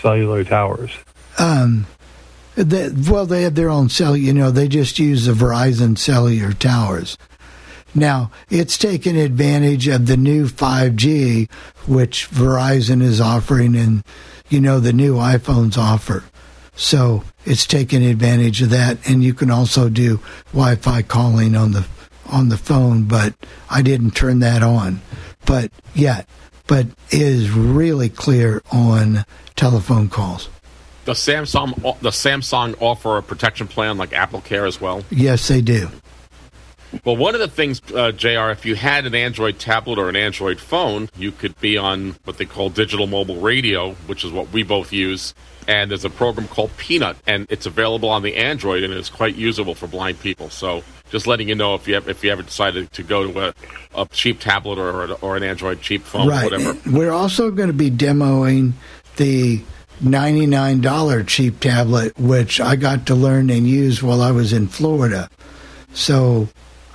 cellular 0.00 0.44
towers? 0.44 0.90
Um, 1.38 1.86
they, 2.56 2.88
well, 2.88 3.26
they 3.26 3.42
have 3.42 3.54
their 3.54 3.70
own 3.70 3.88
cell. 3.88 4.16
You 4.16 4.32
know, 4.32 4.50
they 4.50 4.66
just 4.68 4.98
use 4.98 5.26
the 5.26 5.32
Verizon 5.32 5.96
cellular 5.98 6.52
towers. 6.52 7.18
Now, 7.94 8.30
it's 8.50 8.76
taken 8.76 9.16
advantage 9.16 9.88
of 9.88 10.06
the 10.06 10.16
new 10.16 10.48
5G, 10.48 11.50
which 11.86 12.28
Verizon 12.30 13.00
is 13.00 13.20
offering, 13.20 13.74
and 13.74 14.04
you 14.48 14.60
know 14.60 14.80
the 14.80 14.92
new 14.92 15.14
iPhones 15.14 15.78
offer. 15.78 16.24
So 16.74 17.24
it's 17.46 17.66
taken 17.66 18.02
advantage 18.02 18.60
of 18.60 18.70
that, 18.70 18.98
and 19.08 19.24
you 19.24 19.32
can 19.32 19.50
also 19.50 19.88
do 19.88 20.20
Wi-Fi 20.52 21.02
calling 21.02 21.56
on 21.56 21.72
the 21.72 21.86
on 22.26 22.50
the 22.50 22.58
phone. 22.58 23.04
But 23.04 23.34
I 23.70 23.80
didn't 23.80 24.10
turn 24.10 24.40
that 24.40 24.62
on. 24.62 25.00
But 25.46 25.70
yet, 25.94 26.28
but 26.66 26.86
it 27.10 27.22
is 27.22 27.50
really 27.50 28.08
clear 28.08 28.62
on 28.72 29.24
telephone 29.54 30.08
calls. 30.08 30.48
Does 31.04 31.18
Samsung 31.18 32.00
the 32.00 32.10
Samsung 32.10 32.74
offer 32.80 33.16
a 33.16 33.22
protection 33.22 33.68
plan 33.68 33.96
like 33.96 34.12
Apple 34.12 34.40
Care 34.40 34.66
as 34.66 34.80
well? 34.80 35.04
Yes, 35.10 35.46
they 35.46 35.60
do. 35.60 35.88
Well, 37.04 37.16
one 37.16 37.34
of 37.34 37.40
the 37.40 37.48
things, 37.48 37.80
uh, 37.94 38.12
Jr., 38.12 38.50
if 38.50 38.64
you 38.64 38.74
had 38.74 39.06
an 39.06 39.14
Android 39.14 39.58
tablet 39.58 39.98
or 39.98 40.08
an 40.08 40.16
Android 40.16 40.58
phone, 40.58 41.08
you 41.16 41.32
could 41.32 41.58
be 41.60 41.76
on 41.76 42.16
what 42.24 42.38
they 42.38 42.44
call 42.44 42.70
digital 42.70 43.06
mobile 43.06 43.40
radio, 43.40 43.92
which 44.06 44.24
is 44.24 44.32
what 44.32 44.50
we 44.52 44.62
both 44.62 44.92
use. 44.92 45.34
And 45.68 45.90
there's 45.90 46.04
a 46.04 46.10
program 46.10 46.46
called 46.48 46.76
Peanut, 46.76 47.16
and 47.26 47.46
it's 47.50 47.66
available 47.66 48.08
on 48.08 48.22
the 48.22 48.36
Android, 48.36 48.84
and 48.84 48.94
it's 48.94 49.10
quite 49.10 49.34
usable 49.34 49.74
for 49.74 49.88
blind 49.88 50.20
people. 50.20 50.48
So, 50.48 50.84
just 51.10 51.26
letting 51.26 51.48
you 51.48 51.54
know 51.54 51.74
if 51.74 51.86
you 51.86 51.94
have, 51.94 52.08
if 52.08 52.24
you 52.24 52.30
ever 52.30 52.42
decided 52.42 52.92
to 52.92 53.02
go 53.02 53.30
to 53.30 53.48
a, 53.48 53.54
a 53.94 54.06
cheap 54.08 54.40
tablet 54.40 54.78
or 54.78 55.12
or 55.14 55.36
an 55.36 55.42
Android 55.42 55.80
cheap 55.80 56.02
phone, 56.02 56.28
right. 56.28 56.44
whatever. 56.44 56.76
We're 56.90 57.12
also 57.12 57.50
going 57.50 57.68
to 57.68 57.74
be 57.74 57.90
demoing 57.90 58.72
the 59.16 59.62
$99 60.02 61.26
cheap 61.26 61.60
tablet, 61.60 62.18
which 62.18 62.60
I 62.60 62.76
got 62.76 63.06
to 63.06 63.14
learn 63.14 63.50
and 63.50 63.66
use 63.66 64.02
while 64.02 64.20
I 64.20 64.30
was 64.30 64.52
in 64.52 64.68
Florida. 64.68 65.30
So 65.94 66.48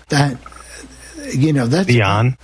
that, 0.10 0.38
you 1.34 1.54
know, 1.54 1.68
that's. 1.68 1.88
Beyond? 1.88 2.38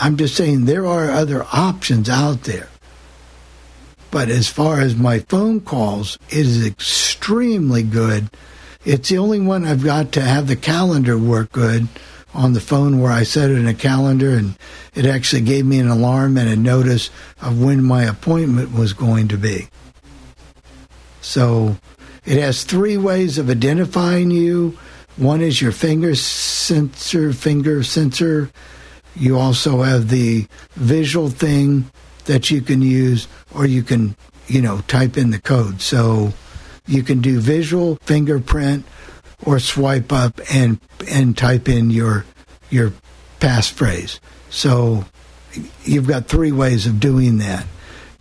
I'm 0.00 0.16
just 0.16 0.34
saying 0.34 0.64
there 0.64 0.86
are 0.86 1.10
other 1.10 1.44
options 1.52 2.08
out 2.08 2.44
there. 2.44 2.68
But 4.10 4.28
as 4.28 4.48
far 4.48 4.80
as 4.80 4.96
my 4.96 5.20
phone 5.20 5.60
calls, 5.60 6.18
it 6.30 6.38
is 6.38 6.66
extremely 6.66 7.82
good. 7.82 8.28
It's 8.84 9.08
the 9.10 9.18
only 9.18 9.40
one 9.40 9.64
I've 9.64 9.84
got 9.84 10.12
to 10.12 10.22
have 10.22 10.46
the 10.46 10.56
calendar 10.56 11.18
work 11.18 11.52
good 11.52 11.88
on 12.32 12.52
the 12.52 12.60
phone 12.60 13.00
where 13.00 13.12
I 13.12 13.24
set 13.24 13.50
it 13.50 13.58
in 13.58 13.66
a 13.66 13.74
calendar 13.74 14.34
and 14.34 14.56
it 14.94 15.04
actually 15.04 15.42
gave 15.42 15.66
me 15.66 15.78
an 15.80 15.88
alarm 15.88 16.38
and 16.38 16.48
a 16.48 16.56
notice 16.56 17.10
of 17.42 17.60
when 17.60 17.82
my 17.82 18.04
appointment 18.04 18.72
was 18.72 18.92
going 18.92 19.28
to 19.28 19.36
be. 19.36 19.68
So 21.20 21.76
it 22.24 22.38
has 22.38 22.64
three 22.64 22.96
ways 22.96 23.36
of 23.36 23.50
identifying 23.50 24.30
you 24.30 24.78
One 25.16 25.42
is 25.42 25.60
your 25.60 25.72
finger 25.72 26.14
sensor, 26.14 27.34
finger 27.34 27.82
sensor. 27.82 28.50
You 29.14 29.38
also 29.38 29.82
have 29.82 30.08
the 30.08 30.46
visual 30.76 31.28
thing 31.28 31.90
that 32.24 32.50
you 32.50 32.62
can 32.62 32.80
use, 32.80 33.28
or 33.54 33.66
you 33.66 33.82
can, 33.82 34.16
you 34.46 34.62
know, 34.62 34.80
type 34.88 35.18
in 35.18 35.30
the 35.30 35.40
code. 35.40 35.82
So 35.82 36.32
you 36.90 37.02
can 37.02 37.20
do 37.20 37.40
visual 37.40 37.96
fingerprint 38.02 38.84
or 39.46 39.58
swipe 39.58 40.12
up 40.12 40.40
and 40.52 40.80
and 41.08 41.38
type 41.38 41.68
in 41.68 41.90
your 41.90 42.24
your 42.68 42.92
passphrase. 43.38 44.18
So 44.50 45.04
you've 45.84 46.08
got 46.08 46.26
three 46.26 46.52
ways 46.52 46.86
of 46.86 47.00
doing 47.00 47.38
that. 47.38 47.64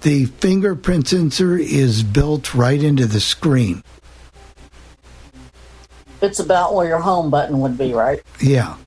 The 0.02 0.26
fingerprint 0.26 1.10
sensor 1.10 1.58
is 1.58 2.04
built 2.04 2.54
right 2.54 2.82
into 2.82 3.06
the 3.06 3.20
screen. 3.20 3.84
It's 6.22 6.40
about 6.40 6.76
where 6.76 6.88
your 6.88 7.00
home 7.00 7.30
button 7.30 7.60
would 7.60 7.78
be, 7.78 7.94
right? 7.94 8.22
Yeah. 8.42 8.78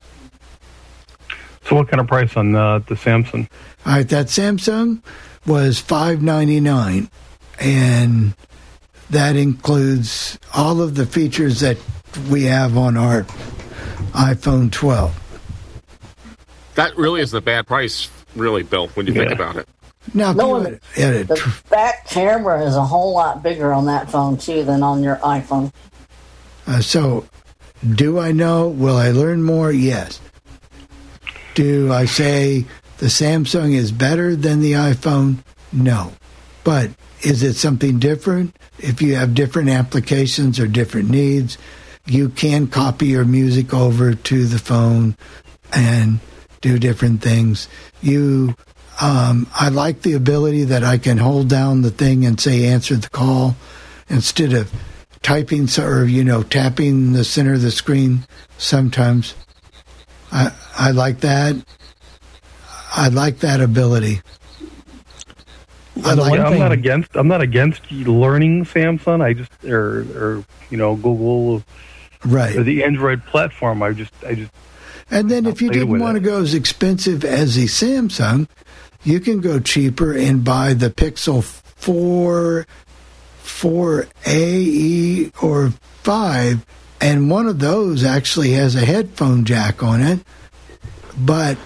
So, 1.65 1.75
what 1.75 1.87
kind 1.87 2.01
of 2.01 2.07
price 2.07 2.35
on 2.35 2.55
uh, 2.55 2.79
the 2.79 2.95
Samsung? 2.95 3.49
All 3.85 3.93
right, 3.93 4.09
that 4.09 4.27
Samsung 4.27 5.01
was 5.45 5.79
five 5.79 6.21
ninety 6.21 6.59
nine, 6.59 7.09
and 7.59 8.35
that 9.13 9.35
includes 9.35 10.37
all 10.53 10.81
of 10.81 10.95
the 10.95 11.05
features 11.05 11.59
that 11.61 11.77
we 12.29 12.43
have 12.43 12.77
on 12.77 12.97
our 12.97 13.23
iPhone 14.13 14.71
12. 14.71 15.19
That 16.75 16.97
really 16.97 17.21
isn't 17.21 17.37
a 17.37 17.41
bad 17.41 17.67
price, 17.67 18.09
really, 18.35 18.63
Bill, 18.63 18.87
when 18.89 19.05
you 19.07 19.13
think 19.13 19.31
about 19.31 19.55
it. 19.57 19.67
Now, 20.13 20.33
No, 20.33 20.47
you 20.49 20.55
and 20.65 20.79
had- 20.95 21.03
had 21.03 21.13
a 21.15 21.23
the 21.25 21.53
back 21.69 22.07
camera 22.09 22.65
is 22.65 22.75
a 22.75 22.83
whole 22.83 23.13
lot 23.13 23.41
bigger 23.41 23.71
on 23.73 23.85
that 23.85 24.11
phone 24.11 24.37
too 24.37 24.63
than 24.63 24.83
on 24.83 25.01
your 25.03 25.15
iPhone. 25.17 25.71
Uh, 26.67 26.81
so, 26.81 27.25
do 27.95 28.19
I 28.19 28.31
know? 28.31 28.67
Will 28.67 28.97
I 28.97 29.11
learn 29.11 29.43
more? 29.43 29.71
Yes. 29.71 30.19
Do 31.55 31.93
I 31.93 32.05
say 32.05 32.65
the 32.97 33.05
Samsung 33.07 33.73
is 33.73 33.91
better 33.91 34.35
than 34.35 34.59
the 34.61 34.73
iPhone? 34.73 35.37
No. 35.71 36.13
But 36.63 36.91
is 37.21 37.43
it 37.43 37.53
something 37.55 37.99
different? 37.99 38.55
If 38.79 39.01
you 39.01 39.15
have 39.15 39.33
different 39.33 39.69
applications 39.69 40.59
or 40.59 40.67
different 40.67 41.09
needs, 41.09 41.57
you 42.05 42.29
can 42.29 42.67
copy 42.67 43.07
your 43.07 43.25
music 43.25 43.73
over 43.73 44.13
to 44.13 44.45
the 44.45 44.59
phone 44.59 45.15
and 45.71 46.19
do 46.61 46.79
different 46.79 47.21
things. 47.21 47.67
You, 48.01 48.55
um, 49.01 49.47
I 49.53 49.69
like 49.69 50.01
the 50.01 50.13
ability 50.13 50.65
that 50.65 50.83
I 50.83 50.97
can 50.97 51.17
hold 51.17 51.49
down 51.49 51.81
the 51.81 51.91
thing 51.91 52.25
and 52.25 52.39
say 52.39 52.65
answer 52.65 52.95
the 52.95 53.09
call 53.09 53.55
instead 54.09 54.53
of 54.53 54.71
typing 55.21 55.69
or 55.79 56.03
you 56.03 56.23
know 56.23 56.43
tapping 56.43 57.13
the 57.13 57.23
center 57.23 57.53
of 57.53 57.61
the 57.61 57.71
screen 57.71 58.25
sometimes. 58.57 59.35
I 60.31 60.51
i 60.77 60.91
like 60.91 61.21
that. 61.21 61.55
I 62.95 63.07
like 63.07 63.39
that 63.39 63.61
ability 63.61 64.21
I 66.03 66.13
like 66.13 66.33
Yeah, 66.33 66.47
I'm 66.47 66.59
not 66.59 66.71
against. 66.71 67.15
I'm 67.15 67.27
not 67.27 67.41
against 67.41 67.91
learning 67.91 68.65
Samsung. 68.65 69.21
I 69.21 69.33
just 69.33 69.51
or 69.65 70.01
or 70.17 70.45
you 70.69 70.77
know 70.77 70.95
Google 70.95 71.63
right 72.25 72.55
or 72.55 72.63
the 72.63 72.83
Android 72.83 73.23
platform. 73.25 73.83
I 73.83 73.93
just 73.93 74.13
I 74.25 74.35
just 74.35 74.51
and 75.09 75.29
then 75.29 75.45
if 75.45 75.61
you 75.61 75.69
didn't 75.69 75.99
want 75.99 76.15
to 76.15 76.21
go 76.21 76.41
as 76.41 76.53
expensive 76.53 77.23
as 77.23 77.55
the 77.55 77.65
samsung 77.65 78.47
you 79.03 79.19
can 79.19 79.41
go 79.41 79.59
cheaper 79.59 80.13
and 80.13 80.43
buy 80.43 80.73
the 80.73 80.89
pixel 80.89 81.43
4 81.43 82.65
4ae 83.43 85.43
or 85.43 85.73
5 86.03 86.65
and 87.01 87.29
one 87.29 87.47
of 87.47 87.59
those 87.59 88.03
actually 88.03 88.51
has 88.51 88.75
a 88.75 88.85
headphone 88.85 89.45
jack 89.45 89.83
on 89.83 90.01
it 90.01 90.19
but 91.17 91.57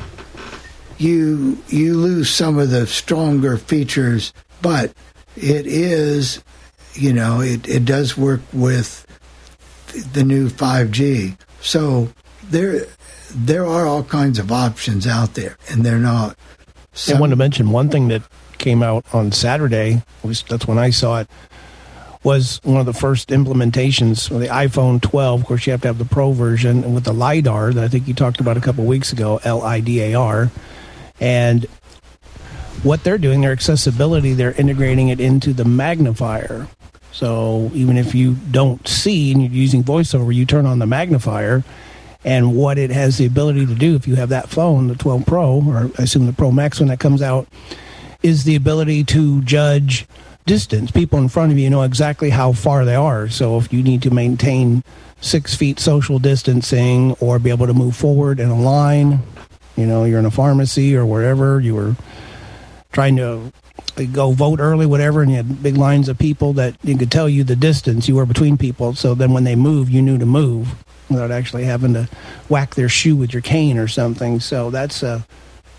you 0.97 1.57
you 1.67 1.95
lose 1.95 2.29
some 2.29 2.57
of 2.57 2.69
the 2.69 2.87
stronger 2.87 3.57
features 3.57 4.33
but 4.61 4.93
it 5.35 5.67
is 5.67 6.43
you 6.93 7.13
know 7.13 7.41
it, 7.41 7.67
it 7.67 7.85
does 7.85 8.17
work 8.17 8.41
with 8.51 9.05
the 10.13 10.23
new 10.23 10.49
5G 10.49 11.37
so 11.61 12.09
there 12.43 12.85
there 13.31 13.65
are 13.65 13.85
all 13.85 14.03
kinds 14.03 14.39
of 14.39 14.51
options 14.51 15.05
out 15.05 15.33
there 15.35 15.57
and 15.69 15.85
they're 15.85 15.99
not 15.99 16.37
I 17.07 17.19
wanted 17.19 17.31
to 17.31 17.37
mention 17.37 17.69
one 17.69 17.89
thing 17.89 18.07
that 18.07 18.23
came 18.57 18.81
out 18.81 19.05
on 19.13 19.31
Saturday. 19.31 20.01
at 20.23 20.43
That's 20.49 20.67
when 20.67 20.77
I 20.77 20.89
saw 20.89 21.21
it. 21.21 21.29
Was 22.23 22.59
one 22.63 22.79
of 22.79 22.85
the 22.85 22.93
first 22.93 23.29
implementations 23.29 24.31
of 24.31 24.41
the 24.41 24.47
iPhone 24.47 25.01
12. 25.01 25.41
Of 25.41 25.47
course, 25.47 25.67
you 25.67 25.71
have 25.71 25.81
to 25.81 25.87
have 25.87 25.97
the 25.97 26.05
Pro 26.05 26.33
version 26.33 26.93
with 26.93 27.05
the 27.05 27.13
lidar 27.13 27.71
that 27.71 27.83
I 27.83 27.87
think 27.87 28.07
you 28.07 28.13
talked 28.13 28.41
about 28.41 28.57
a 28.57 28.59
couple 28.59 28.83
weeks 28.85 29.13
ago, 29.13 29.39
L 29.43 29.61
I 29.61 29.79
D 29.79 30.01
A 30.01 30.15
R, 30.15 30.51
and 31.20 31.65
what 32.84 33.03
they're 33.03 33.18
doing, 33.18 33.41
their 33.41 33.51
accessibility, 33.51 34.34
they're 34.34 34.53
integrating 34.53 35.09
it 35.09 35.20
into 35.20 35.53
the 35.53 35.65
magnifier. 35.65 36.68
So 37.11 37.72
even 37.74 37.97
if 37.97 38.13
you 38.13 38.36
don't 38.51 38.88
see 38.88 39.32
and 39.32 39.41
you're 39.41 39.51
using 39.51 39.84
voiceover, 39.84 40.34
you 40.34 40.45
turn 40.45 40.65
on 40.65 40.80
the 40.80 40.86
magnifier, 40.86 41.63
and 42.24 42.55
what 42.55 42.78
it 42.78 42.91
has 42.91 43.18
the 43.18 43.26
ability 43.26 43.65
to 43.65 43.76
do 43.76 43.95
if 43.95 44.07
you 44.07 44.15
have 44.15 44.30
that 44.30 44.49
phone, 44.49 44.88
the 44.88 44.95
12 44.95 45.26
Pro, 45.26 45.63
or 45.63 45.91
I 45.97 46.03
assume 46.03 46.26
the 46.26 46.34
Pro 46.34 46.51
Max 46.51 46.80
when 46.80 46.89
that 46.89 46.99
comes 46.99 47.22
out, 47.22 47.47
is 48.22 48.43
the 48.43 48.55
ability 48.55 49.03
to 49.05 49.41
judge 49.43 50.05
distance. 50.45 50.91
People 50.91 51.20
in 51.20 51.30
front 51.30 51.51
of 51.51 51.57
you 51.57 51.70
know 51.70 51.84
exactly 51.84 52.30
how 52.30 52.51
far 52.51 52.86
they 52.86 52.95
are. 52.95 53.30
So 53.30 53.57
if 53.57 53.72
you 53.72 53.84
need 53.84 54.01
to 54.03 54.09
maintain 54.09 54.84
six 55.22 55.55
feet 55.55 55.80
social 55.80 56.20
distancing 56.20 57.13
or 57.20 57.39
be 57.39 57.49
able 57.49 57.68
to 57.68 57.74
move 57.74 57.95
forward 57.95 58.39
in 58.39 58.49
a 58.49 58.59
line, 58.59 59.22
you 59.78 59.86
know, 59.86 60.03
you're 60.03 60.19
in 60.19 60.25
a 60.25 60.32
pharmacy 60.32 60.95
or 60.95 61.05
wherever, 61.05 61.59
you 61.59 61.75
were 61.75 61.95
trying 62.91 63.15
to 63.17 63.53
go 64.11 64.32
vote 64.32 64.59
early, 64.59 64.86
whatever, 64.86 65.21
and 65.21 65.32
you 65.32 65.38
had 65.38 65.63
big 65.63 65.78
lines 65.78 66.09
of 66.09 66.17
people 66.17 66.53
that 66.53 66.75
you 66.84 66.97
could 66.97 67.11
tell 67.11 67.30
you 67.30 67.43
the 67.43 67.55
distance 67.55 68.07
you 68.07 68.15
were 68.15 68.25
between 68.25 68.57
people. 68.57 68.93
So 68.95 69.15
then 69.15 69.32
when 69.34 69.43
they 69.43 69.55
move, 69.55 69.89
you 69.89 70.01
knew 70.01 70.17
to 70.17 70.25
move 70.25 70.84
without 71.09 71.32
actually 71.32 71.63
having 71.63 71.93
to 71.93 72.09
whack 72.49 72.75
their 72.75 72.89
shoe 72.89 73.15
with 73.15 73.34
your 73.34 73.41
cane 73.41 73.78
or 73.78 73.88
something. 73.88 74.39
So 74.39 74.69
that's 74.69 75.03
a 75.03 75.25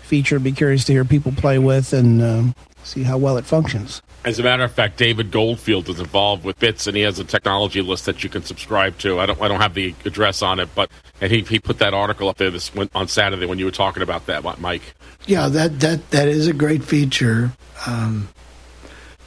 feature. 0.01 0.37
I'd 0.37 0.43
be 0.43 0.51
curious 0.51 0.85
to 0.85 0.93
hear 0.93 1.05
people 1.05 1.31
play 1.31 1.59
with 1.59 1.93
and 1.93 2.21
um, 2.21 2.55
see 2.83 3.03
how 3.03 3.17
well 3.17 3.37
it 3.37 3.45
functions. 3.45 4.01
As 4.25 4.37
a 4.37 4.43
matter 4.43 4.63
of 4.63 4.71
fact, 4.73 4.97
David 4.97 5.31
Goldfield 5.31 5.87
is 5.87 5.99
involved 5.99 6.43
with 6.43 6.59
Bits, 6.59 6.87
and 6.87 6.95
he 6.97 7.03
has 7.03 7.19
a 7.19 7.23
technology 7.23 7.81
list 7.81 8.05
that 8.05 8.21
you 8.23 8.29
can 8.29 8.43
subscribe 8.43 8.97
to. 8.99 9.17
I 9.19 9.25
don't, 9.25 9.41
I 9.41 9.47
don't 9.47 9.61
have 9.61 9.73
the 9.73 9.95
address 10.03 10.41
on 10.41 10.59
it, 10.59 10.67
but 10.75 10.91
and 11.21 11.31
he, 11.31 11.41
he 11.41 11.57
put 11.59 11.79
that 11.79 11.93
article 11.93 12.27
up 12.27 12.37
there 12.37 12.51
this 12.51 12.69
on 12.93 13.07
Saturday 13.07 13.45
when 13.45 13.59
you 13.59 13.65
were 13.65 13.71
talking 13.71 14.03
about 14.03 14.25
that, 14.27 14.43
Mike. 14.59 14.81
yeah 15.25 15.47
that 15.47 15.79
that 15.79 16.11
that 16.11 16.27
is 16.27 16.47
a 16.47 16.53
great 16.53 16.83
feature 16.83 17.51
um, 17.87 18.29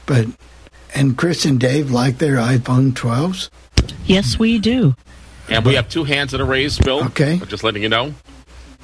but 0.07 0.26
and 0.95 1.16
Chris 1.16 1.45
and 1.45 1.59
Dave 1.59 1.90
like 1.90 2.18
their 2.18 2.36
iPhone 2.36 2.93
12s 2.93 3.49
Yes, 4.05 4.38
we 4.38 4.59
do. 4.59 4.95
And 5.49 5.64
we 5.64 5.74
have 5.74 5.88
two 5.88 6.05
hands 6.05 6.32
that 6.32 6.40
are 6.40 6.45
raised, 6.47 6.84
Bill. 6.84 7.05
Okay. 7.07 7.38
Just 7.49 7.64
letting 7.64 7.82
you 7.82 7.88
know. 7.88 8.14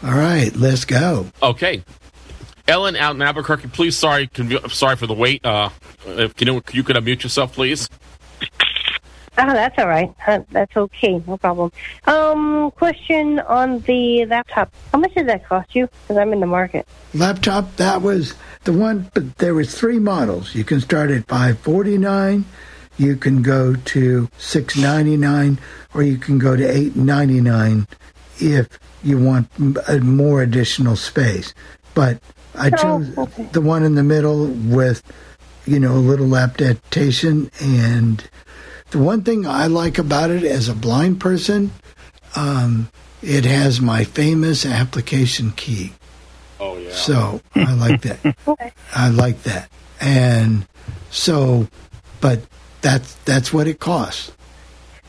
all 0.03 0.11
right 0.15 0.55
let's 0.57 0.85
go 0.85 1.27
Okay. 1.43 1.83
Ellen 2.69 2.97
out 2.97 3.17
in 3.17 3.23
Albuquerque, 3.23 3.69
please. 3.69 3.97
Sorry, 3.97 4.29
conv- 4.29 4.71
sorry 4.71 4.95
for 4.97 5.07
the 5.07 5.15
wait. 5.15 5.45
Uh, 5.45 5.71
if 6.07 6.39
you 6.41 6.47
know, 6.47 6.63
you 6.73 6.83
could 6.85 6.97
unmute 6.97 7.23
yourself, 7.23 7.55
please. 7.55 7.89
Oh, 9.41 9.47
that's 9.53 9.79
all 9.79 9.87
right. 9.87 10.13
Uh, 10.27 10.41
that's 10.51 10.77
okay. 10.77 11.23
No 11.27 11.37
problem. 11.39 11.71
Um, 12.07 12.71
question 12.73 13.39
on 13.41 13.79
the 13.81 14.27
laptop. 14.27 14.73
How 14.93 14.99
much 14.99 15.15
did 15.15 15.29
that 15.29 15.47
cost 15.47 15.75
you? 15.77 15.87
Because 16.03 16.17
I'm 16.19 16.33
in 16.33 16.41
the 16.41 16.47
market. 16.47 16.87
laptop 17.15 17.77
that 17.77 18.03
was 18.03 18.35
the 18.65 18.73
one 18.73 19.11
but 19.15 19.39
there 19.39 19.55
was 19.55 19.75
three 19.79 19.99
models 19.99 20.55
you 20.55 20.63
can 20.65 20.79
start 20.81 21.11
at 21.11 21.27
549 21.27 22.45
you 22.99 23.17
can 23.17 23.41
go 23.43 23.75
to 23.75 24.29
699 24.37 25.59
or 25.95 26.03
you 26.03 26.19
can 26.19 26.39
go 26.39 26.55
to 26.57 26.65
899 26.69 27.87
if 28.41 28.69
you 29.03 29.19
want 29.19 29.49
m- 29.59 29.77
uh, 29.87 29.97
more 29.99 30.43
additional 30.43 30.97
space 30.97 31.55
but 31.95 32.21
i 32.59 32.69
Oh, 32.69 32.77
chose 32.77 33.19
okay. 33.19 33.43
the 33.53 33.61
one 33.61 33.83
in 33.85 33.95
the 33.95 34.03
middle 34.03 34.47
with 34.47 35.03
you 35.67 35.79
know 35.81 35.93
a 35.93 36.05
little 36.11 36.37
adaptation 36.37 37.51
and 37.61 38.29
the 38.91 38.99
one 38.99 39.23
thing 39.23 39.47
i 39.47 39.67
like 39.67 39.99
about 39.99 40.31
it 40.31 40.45
as 40.45 40.69
a 40.69 40.75
blind 40.75 41.21
person 41.21 41.71
um, 42.37 42.91
it 43.23 43.45
has 43.45 43.81
my 43.81 44.05
famous 44.05 44.65
application 44.67 45.51
key 45.53 45.93
Oh 46.61 46.77
yeah. 46.77 46.93
so 46.93 47.41
I 47.55 47.73
like 47.75 48.03
that. 48.03 48.19
okay. 48.49 48.73
I 48.95 49.11
like 49.11 49.45
that. 49.45 49.71
And 50.01 50.67
so, 51.09 51.69
but 52.21 52.41
that's 52.83 53.15
that's 53.25 53.53
what 53.53 53.69
it 53.69 53.79
costs. 53.79 54.33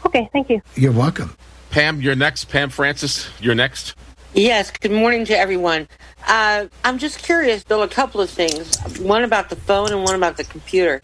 Okay, 0.05 0.29
thank 0.31 0.49
you. 0.51 0.61
You're 0.75 0.91
welcome. 0.91 1.35
Pam, 1.71 2.01
you're 2.01 2.15
next. 2.15 2.45
Pam 2.45 2.69
Francis, 2.69 3.29
you're 3.39 3.55
next. 3.55 3.95
Yes, 4.33 4.69
good 4.69 4.91
morning 4.91 5.25
to 5.25 5.37
everyone. 5.37 5.87
Uh, 6.27 6.67
I'm 6.83 6.99
just 6.99 7.17
curious, 7.17 7.63
Bill, 7.63 7.81
a 7.81 7.87
couple 7.87 8.21
of 8.21 8.29
things. 8.29 8.77
One 8.99 9.23
about 9.23 9.49
the 9.49 9.55
phone 9.55 9.91
and 9.91 10.03
one 10.03 10.13
about 10.13 10.37
the 10.37 10.43
computer. 10.43 11.01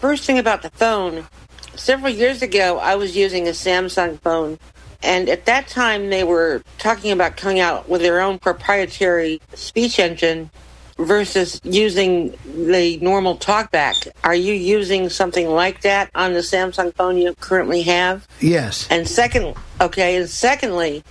First 0.00 0.24
thing 0.24 0.38
about 0.38 0.62
the 0.62 0.70
phone, 0.70 1.26
several 1.74 2.10
years 2.10 2.40
ago, 2.40 2.78
I 2.78 2.94
was 2.94 3.14
using 3.14 3.48
a 3.48 3.50
Samsung 3.50 4.18
phone, 4.20 4.58
and 5.02 5.28
at 5.28 5.44
that 5.44 5.68
time 5.68 6.08
they 6.08 6.24
were 6.24 6.62
talking 6.78 7.12
about 7.12 7.36
coming 7.36 7.60
out 7.60 7.86
with 7.86 8.00
their 8.00 8.22
own 8.22 8.38
proprietary 8.38 9.42
speech 9.52 9.98
engine 9.98 10.50
versus 10.96 11.60
using 11.64 12.30
the 12.46 12.96
normal 13.02 13.36
talkback. 13.36 14.08
Are 14.22 14.34
you 14.34 14.54
using 14.54 15.10
something 15.10 15.48
like 15.48 15.82
that 15.82 16.10
on 16.14 16.32
the 16.32 16.38
Samsung 16.38 16.94
phone 16.94 17.18
you 17.18 17.34
currently 17.34 17.82
have? 17.82 18.26
Yes. 18.40 18.88
And 18.90 19.06
second, 19.06 19.54
okay, 19.82 20.16
and 20.16 20.30
secondly, 20.30 21.04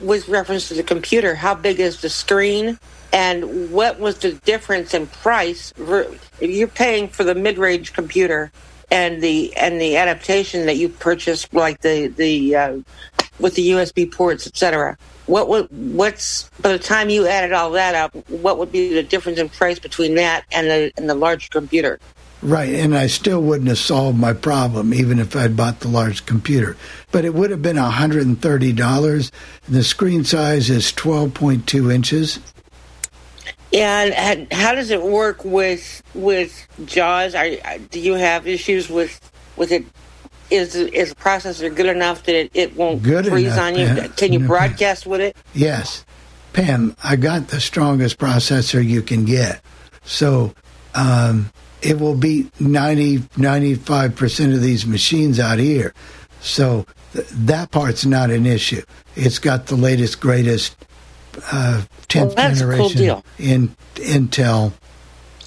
with 0.00 0.28
reference 0.28 0.68
to 0.68 0.74
the 0.74 0.82
computer, 0.82 1.34
how 1.34 1.54
big 1.54 1.80
is 1.80 2.00
the 2.00 2.10
screen? 2.10 2.78
And 3.12 3.72
what 3.72 3.98
was 3.98 4.18
the 4.18 4.32
difference 4.32 4.94
in 4.94 5.06
price? 5.06 5.72
you're 6.40 6.68
paying 6.68 7.08
for 7.08 7.24
the 7.24 7.34
mid-range 7.34 7.92
computer 7.92 8.52
and 8.90 9.22
the 9.22 9.56
and 9.56 9.80
the 9.80 9.96
adaptation 9.96 10.66
that 10.66 10.76
you 10.76 10.88
purchased, 10.88 11.52
like 11.54 11.80
the 11.80 12.08
the 12.08 12.56
uh, 12.56 12.78
with 13.38 13.54
the 13.54 13.70
USB 13.70 14.10
ports, 14.10 14.46
etc. 14.46 14.96
What 15.26 15.48
would 15.48 15.68
what's 15.70 16.50
by 16.60 16.72
the 16.72 16.78
time 16.78 17.08
you 17.08 17.26
added 17.26 17.52
all 17.52 17.70
that 17.72 17.94
up? 17.94 18.14
What 18.28 18.58
would 18.58 18.72
be 18.72 18.92
the 18.92 19.02
difference 19.02 19.38
in 19.38 19.48
price 19.48 19.78
between 19.78 20.16
that 20.16 20.44
and 20.52 20.68
the 20.68 20.92
and 20.96 21.08
the 21.08 21.14
large 21.14 21.50
computer? 21.50 22.00
Right, 22.42 22.72
and 22.74 22.96
I 22.96 23.06
still 23.06 23.42
wouldn't 23.42 23.68
have 23.68 23.78
solved 23.78 24.18
my 24.18 24.32
problem 24.32 24.94
even 24.94 25.18
if 25.18 25.36
I'd 25.36 25.56
bought 25.56 25.80
the 25.80 25.88
large 25.88 26.24
computer. 26.24 26.76
But 27.12 27.26
it 27.26 27.34
would 27.34 27.50
have 27.50 27.60
been 27.60 27.76
$130. 27.76 29.30
The 29.68 29.84
screen 29.84 30.24
size 30.24 30.70
is 30.70 30.90
12.2 30.92 31.92
inches. 31.92 32.38
Yeah, 33.72 34.10
and 34.16 34.52
how 34.52 34.74
does 34.74 34.90
it 34.90 35.02
work 35.02 35.44
with 35.44 36.02
with 36.14 36.66
JAWS? 36.86 37.34
Are, 37.36 37.78
do 37.78 38.00
you 38.00 38.14
have 38.14 38.46
issues 38.48 38.88
with 38.90 39.30
with 39.56 39.70
it? 39.70 39.84
Is 40.50 40.74
is 40.74 41.10
the 41.10 41.14
processor 41.14 41.72
good 41.72 41.86
enough 41.86 42.24
that 42.24 42.34
it, 42.34 42.50
it 42.54 42.76
won't 42.76 43.02
Good 43.04 43.26
freeze 43.26 43.46
enough, 43.46 43.60
on 43.60 43.74
you? 43.76 43.84
yeah. 43.84 44.08
Can 44.08 44.32
you 44.32 44.40
broadcast 44.40 45.06
with 45.06 45.20
it? 45.20 45.36
Yes. 45.54 46.04
Pam, 46.52 46.96
I 47.04 47.14
got 47.14 47.48
the 47.48 47.60
strongest 47.60 48.18
processor 48.18 48.84
you 48.84 49.02
can 49.02 49.24
get. 49.24 49.60
So 50.02 50.52
um, 50.96 51.52
it 51.82 51.98
will 51.98 52.14
beat 52.14 52.60
90, 52.60 53.18
95% 53.18 54.54
of 54.54 54.60
these 54.60 54.86
machines 54.86 55.40
out 55.40 55.58
here. 55.58 55.94
So 56.40 56.86
th- 57.12 57.26
that 57.28 57.70
part's 57.70 58.04
not 58.04 58.30
an 58.30 58.46
issue. 58.46 58.82
It's 59.16 59.38
got 59.38 59.66
the 59.66 59.76
latest, 59.76 60.20
greatest 60.20 60.76
uh, 61.52 61.84
10th 62.08 62.26
Well, 62.26 62.34
that's 62.34 62.60
a 62.60 62.64
cool 62.64 62.88
generation 62.88 63.22
in 63.38 63.76
Intel. 63.96 64.72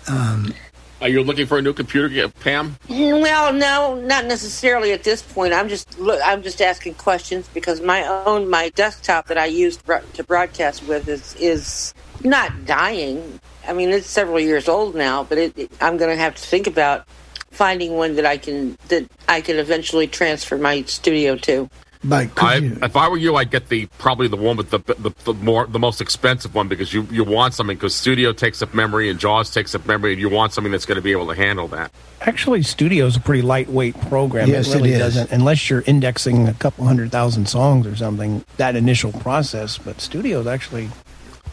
Um, 0.08 0.54
Are 1.02 1.10
you 1.10 1.24
looking 1.24 1.46
for 1.46 1.58
a 1.58 1.62
new 1.62 1.74
computer, 1.74 2.30
Pam? 2.30 2.78
Well, 2.90 3.54
no, 3.54 3.96
not 3.96 4.26
necessarily 4.26 4.92
at 4.92 5.04
this 5.04 5.22
point. 5.22 5.54
I'm 5.54 5.70
just 5.70 6.00
look, 6.00 6.20
I'm 6.24 6.44
just 6.44 6.62
asking 6.62 6.96
questions 6.96 7.50
because 7.54 7.82
my 7.82 8.06
own 8.06 8.50
my 8.50 8.70
desktop 8.70 9.28
that 9.28 9.38
I 9.38 9.46
use 9.46 9.78
to 9.78 10.04
to 10.14 10.24
broadcast 10.24 10.88
with 10.88 11.08
is 11.08 11.36
is 11.36 11.94
not 12.24 12.66
dying. 12.66 13.40
I 13.68 13.74
mean, 13.74 13.90
it's 13.90 14.08
several 14.08 14.40
years 14.40 14.68
old 14.68 14.96
now, 14.96 15.24
but 15.24 15.38
it, 15.38 15.58
it, 15.58 15.72
I'm 15.82 15.98
going 15.98 16.12
to 16.12 16.22
have 16.22 16.36
to 16.36 16.42
think 16.42 16.68
about 16.68 17.08
finding 17.52 17.94
one 17.96 18.16
that 18.16 18.26
I 18.26 18.38
can 18.38 18.78
that 18.90 19.08
I 19.28 19.42
can 19.42 19.58
eventually 19.58 20.08
transfer 20.08 20.58
my 20.58 20.84
studio 20.84 21.36
to. 21.38 21.70
But 22.06 22.32
I, 22.44 22.58
if 22.58 22.98
I 22.98 23.08
were 23.08 23.16
you, 23.16 23.38
I'd 23.38 23.50
get 23.50 23.70
the 23.70 23.86
probably 23.98 24.28
the 24.28 24.36
one 24.36 24.58
with 24.58 24.72
the 24.72 24.80
the, 24.80 25.12
the 25.24 25.34
more 25.36 25.66
the 25.68 25.80
most 25.80 26.02
expensive 26.02 26.54
one 26.54 26.68
because 26.68 26.94
you 26.94 27.08
you 27.10 27.24
want 27.24 27.54
something 27.54 27.78
because 27.78 27.96
Studio 27.96 28.34
takes 28.34 28.62
up 28.62 28.74
memory 28.74 29.10
and 29.10 29.18
Jaws 29.18 29.50
takes 29.52 29.74
up 29.74 29.86
memory 29.86 30.12
and 30.12 30.20
you 30.20 30.28
want 30.28 30.52
something 30.52 30.72
that's 30.72 30.86
going 30.86 30.98
to 30.98 31.02
be 31.02 31.14
able 31.14 31.28
to 31.28 31.36
handle 31.36 31.70
that. 31.70 31.92
Actually, 32.20 32.62
Studio 32.62 33.06
is 33.06 33.16
a 33.16 33.22
pretty 33.22 33.42
lightweight 33.42 34.00
program. 34.02 34.50
Yes, 34.50 34.68
it 34.68 34.72
it 34.72 34.76
really 34.76 34.92
is. 34.92 35.00
doesn't, 35.00 35.32
unless 35.32 35.70
you're 35.70 35.84
indexing 35.86 36.50
a 36.50 36.54
couple 36.54 36.86
hundred 36.86 37.10
thousand 37.10 37.48
songs 37.48 37.88
or 37.88 37.96
something, 37.96 38.44
that 38.58 38.76
initial 38.76 39.14
process. 39.14 39.78
But 39.78 40.02
Studio 40.02 40.42
is 40.42 40.48
actually 40.48 40.90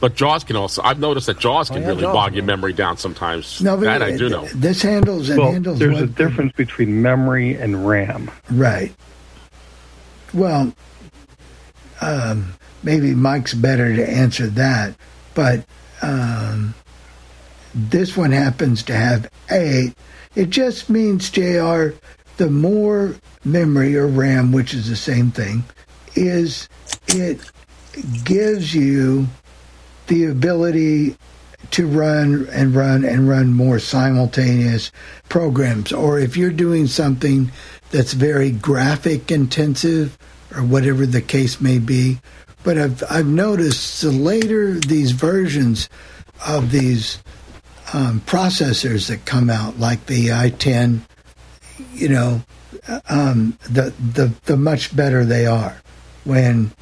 But 0.00 0.14
Jaws 0.14 0.44
can 0.44 0.56
also. 0.56 0.82
I've 0.82 0.98
noticed 0.98 1.26
that 1.26 1.38
Jaws 1.38 1.70
Oh, 1.70 1.74
can 1.74 1.82
yeah, 1.82 1.88
really 1.88 2.00
Jaws 2.02 2.14
bog 2.14 2.34
your 2.34 2.44
memory 2.44 2.72
down 2.72 2.96
sometimes. 2.96 3.60
No, 3.60 3.76
but 3.76 3.84
that 3.84 4.02
I 4.02 4.16
do 4.16 4.28
know. 4.30 4.46
This 4.46 4.80
handles 4.82 5.28
and 5.28 5.38
well, 5.38 5.52
handles 5.52 5.78
there's 5.78 5.98
a 5.98 6.06
what- 6.06 6.14
difference 6.14 6.52
between 6.54 7.02
memory 7.02 7.54
and 7.56 7.86
RAM. 7.86 8.30
Right. 8.50 8.94
Well, 10.32 10.72
um, 12.00 12.54
maybe 12.82 13.14
Mike's 13.14 13.52
better 13.52 13.94
to 13.94 14.08
answer 14.10 14.46
that, 14.46 14.94
but 15.34 15.66
um, 16.02 16.74
this 17.74 18.16
one 18.16 18.30
happens 18.32 18.82
to 18.84 18.94
have 18.94 19.28
eight. 19.50 19.94
It 20.34 20.50
just 20.50 20.88
means, 20.88 21.28
JR, 21.30 21.88
the 22.36 22.48
more 22.48 23.16
memory 23.44 23.96
or 23.96 24.06
RAM, 24.06 24.52
which 24.52 24.72
is 24.72 24.88
the 24.88 24.96
same 24.96 25.30
thing, 25.30 25.64
is 26.14 26.68
it 27.08 27.40
gives 28.24 28.74
you 28.74 29.26
the 30.10 30.26
ability 30.26 31.16
to 31.70 31.86
run 31.86 32.48
and 32.50 32.74
run 32.74 33.04
and 33.04 33.28
run 33.28 33.52
more 33.52 33.78
simultaneous 33.78 34.90
programs. 35.28 35.92
Or 35.92 36.18
if 36.18 36.36
you're 36.36 36.50
doing 36.50 36.88
something 36.88 37.52
that's 37.90 38.12
very 38.12 38.50
graphic 38.50 39.30
intensive 39.30 40.18
or 40.54 40.64
whatever 40.64 41.06
the 41.06 41.22
case 41.22 41.60
may 41.60 41.78
be. 41.78 42.18
But 42.62 42.76
I've, 42.76 43.02
I've 43.08 43.26
noticed 43.26 44.02
the 44.02 44.10
later 44.10 44.74
these 44.74 45.12
versions 45.12 45.88
of 46.46 46.70
these 46.70 47.22
um, 47.92 48.20
processors 48.20 49.08
that 49.08 49.24
come 49.24 49.48
out, 49.48 49.78
like 49.78 50.06
the 50.06 50.28
i10, 50.28 51.00
you 51.92 52.08
know, 52.08 52.42
um, 53.08 53.58
the, 53.62 53.94
the, 54.12 54.34
the 54.44 54.56
much 54.56 54.94
better 54.94 55.24
they 55.24 55.46
are. 55.46 55.80
When 56.24 56.72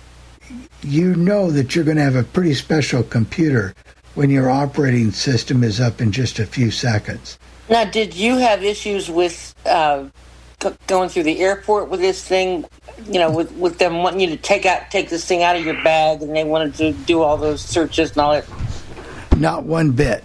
you 0.83 1.15
know 1.17 1.51
that 1.51 1.75
you're 1.75 1.85
going 1.85 1.97
to 1.97 2.03
have 2.03 2.17
a 2.17 2.23
pretty 2.23 2.55
special 2.55 3.03
computer 3.03 3.75
when 4.15 4.31
your 4.31 4.51
operating 4.51 5.11
system 5.11 5.63
is 5.63 5.81
up 5.81 6.01
in 6.01 6.13
just 6.13 6.39
a 6.39 6.47
few 6.47 6.71
seconds. 6.71 7.39
Now, 7.69 7.85
did 7.85 8.15
you 8.15 8.37
have 8.37 8.65
issues 8.65 9.11
with 9.11 9.55
uh, 9.67 10.09
g- 10.61 10.71
going 10.87 11.09
through 11.09 11.25
the 11.25 11.41
airport 11.41 11.89
with 11.89 12.01
this 12.01 12.25
thing? 12.25 12.65
You 13.07 13.21
know, 13.21 13.31
with 13.31 13.53
with 13.53 13.79
them 13.79 14.03
wanting 14.03 14.21
you 14.21 14.29
to 14.29 14.37
take 14.37 14.67
out 14.67 14.91
take 14.91 15.09
this 15.11 15.25
thing 15.25 15.43
out 15.43 15.55
of 15.55 15.65
your 15.65 15.81
bag, 15.85 16.23
and 16.23 16.35
they 16.35 16.45
wanted 16.45 16.75
to 16.77 16.93
do 16.93 17.23
all 17.23 17.37
those 17.37 17.61
searches 17.61 18.11
and 18.11 18.19
all 18.19 18.33
that. 18.33 18.47
Not 19.37 19.65
one 19.65 19.93
bit. 19.93 20.25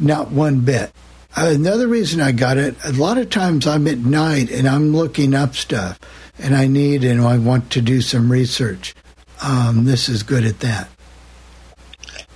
Not 0.00 0.30
one 0.30 0.60
bit. 0.60 0.92
Uh, 1.36 1.52
another 1.54 1.86
reason 1.86 2.20
I 2.20 2.32
got 2.32 2.56
it, 2.56 2.74
a 2.84 2.92
lot 2.92 3.18
of 3.18 3.30
times 3.30 3.66
I'm 3.66 3.86
at 3.86 3.98
night 3.98 4.50
and 4.50 4.66
I'm 4.66 4.96
looking 4.96 5.34
up 5.34 5.54
stuff 5.54 6.00
and 6.38 6.54
I 6.54 6.66
need 6.66 7.04
and 7.04 7.20
I 7.20 7.38
want 7.38 7.70
to 7.72 7.80
do 7.80 8.00
some 8.00 8.30
research. 8.30 8.94
Um, 9.42 9.84
this 9.84 10.08
is 10.08 10.22
good 10.22 10.44
at 10.44 10.60
that. 10.60 10.88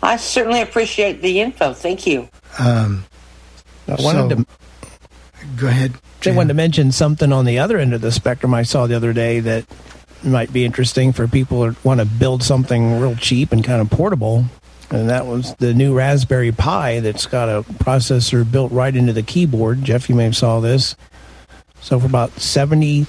I 0.02 0.16
certainly 0.16 0.60
appreciate 0.60 1.22
the 1.22 1.40
info. 1.40 1.72
Thank 1.72 2.06
you. 2.06 2.28
Um, 2.58 3.04
I 3.88 3.96
wanted 4.00 4.30
so- 4.30 4.36
to 4.36 4.46
go 5.56 5.68
ahead. 5.68 5.94
I 6.24 6.30
wanted 6.30 6.48
to 6.48 6.54
mention 6.54 6.92
something 6.92 7.32
on 7.32 7.46
the 7.46 7.58
other 7.58 7.78
end 7.78 7.94
of 7.94 8.00
the 8.00 8.12
spectrum 8.12 8.54
I 8.54 8.62
saw 8.62 8.86
the 8.86 8.94
other 8.94 9.12
day 9.12 9.40
that 9.40 9.64
might 10.22 10.52
be 10.52 10.64
interesting 10.64 11.12
for 11.12 11.26
people 11.26 11.64
who 11.68 11.76
want 11.82 11.98
to 11.98 12.06
build 12.06 12.44
something 12.44 13.00
real 13.00 13.16
cheap 13.16 13.50
and 13.50 13.64
kind 13.64 13.80
of 13.80 13.90
portable. 13.90 14.44
And 14.90 15.10
that 15.10 15.26
was 15.26 15.54
the 15.56 15.74
new 15.74 15.94
Raspberry 15.94 16.52
Pi 16.52 17.00
that's 17.00 17.26
got 17.26 17.48
a 17.48 17.62
processor 17.62 18.48
built 18.48 18.70
right 18.70 18.94
into 18.94 19.12
the 19.12 19.22
keyboard. 19.24 19.82
Jeff, 19.82 20.08
you 20.08 20.14
may 20.14 20.24
have 20.24 20.36
saw 20.36 20.60
this. 20.60 20.94
So 21.80 21.98
for 21.98 22.06
about 22.06 22.38
seventy 22.38 23.06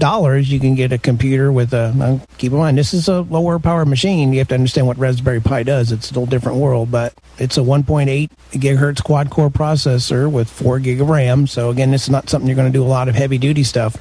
dollars, 0.00 0.50
you 0.50 0.58
can 0.58 0.74
get 0.74 0.92
a 0.92 0.98
computer 0.98 1.52
with 1.52 1.72
a. 1.72 2.20
Keep 2.38 2.52
in 2.52 2.58
mind, 2.58 2.76
this 2.76 2.92
is 2.92 3.06
a 3.08 3.20
lower 3.22 3.60
power 3.60 3.84
machine. 3.84 4.32
You 4.32 4.40
have 4.40 4.48
to 4.48 4.54
understand 4.54 4.88
what 4.88 4.98
Raspberry 4.98 5.40
Pi 5.40 5.62
does. 5.62 5.92
It's 5.92 6.10
a 6.10 6.14
little 6.14 6.26
different 6.26 6.58
world, 6.58 6.90
but 6.90 7.14
it's 7.38 7.56
a 7.56 7.60
1.8 7.60 8.28
gigahertz 8.50 9.02
quad 9.02 9.30
core 9.30 9.50
processor 9.50 10.30
with 10.30 10.50
four 10.50 10.80
gig 10.80 11.00
of 11.00 11.08
RAM. 11.08 11.46
So 11.46 11.70
again, 11.70 11.92
this 11.92 12.02
is 12.02 12.10
not 12.10 12.28
something 12.28 12.48
you're 12.48 12.56
going 12.56 12.72
to 12.72 12.76
do 12.76 12.82
a 12.82 12.88
lot 12.88 13.08
of 13.08 13.14
heavy 13.14 13.38
duty 13.38 13.62
stuff. 13.62 13.96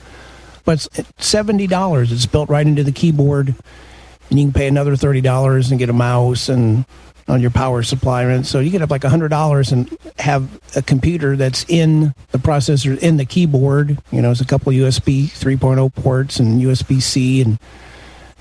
But 0.66 0.88
it's 0.96 1.10
seventy 1.18 1.68
dollars. 1.68 2.12
It's 2.12 2.26
built 2.26 2.50
right 2.50 2.66
into 2.66 2.84
the 2.84 2.92
keyboard, 2.92 3.56
and 4.30 4.40
you 4.40 4.46
can 4.46 4.54
pay 4.54 4.68
another 4.68 4.96
thirty 4.96 5.22
dollars 5.22 5.72
and 5.72 5.80
get 5.80 5.90
a 5.90 5.94
mouse 5.94 6.50
and 6.50 6.86
on 7.30 7.42
your 7.42 7.52
power 7.52 7.84
supply. 7.84 8.24
And 8.24 8.46
so 8.46 8.60
you 8.60 8.70
get 8.72 8.82
up 8.82 8.90
like 8.90 9.04
hundred 9.04 9.30
dollars 9.30 9.72
and 9.72 9.96
have 10.18 10.60
a 10.76 10.82
computer 10.82 11.36
that's 11.36 11.66
in 11.70 12.14
the 12.32 12.40
processor 12.40 12.98
in 12.98 13.18
the 13.18 13.26
keyboard. 13.26 13.98
You 14.12 14.22
know, 14.22 14.32
it's 14.32 14.42
a 14.42 14.46
couple 14.46 14.72
USB 14.74 15.26
3.0 15.26 15.94
ports 15.96 16.40
and 16.40 16.62
USB 16.62 17.02
C 17.02 17.42
and 17.42 17.60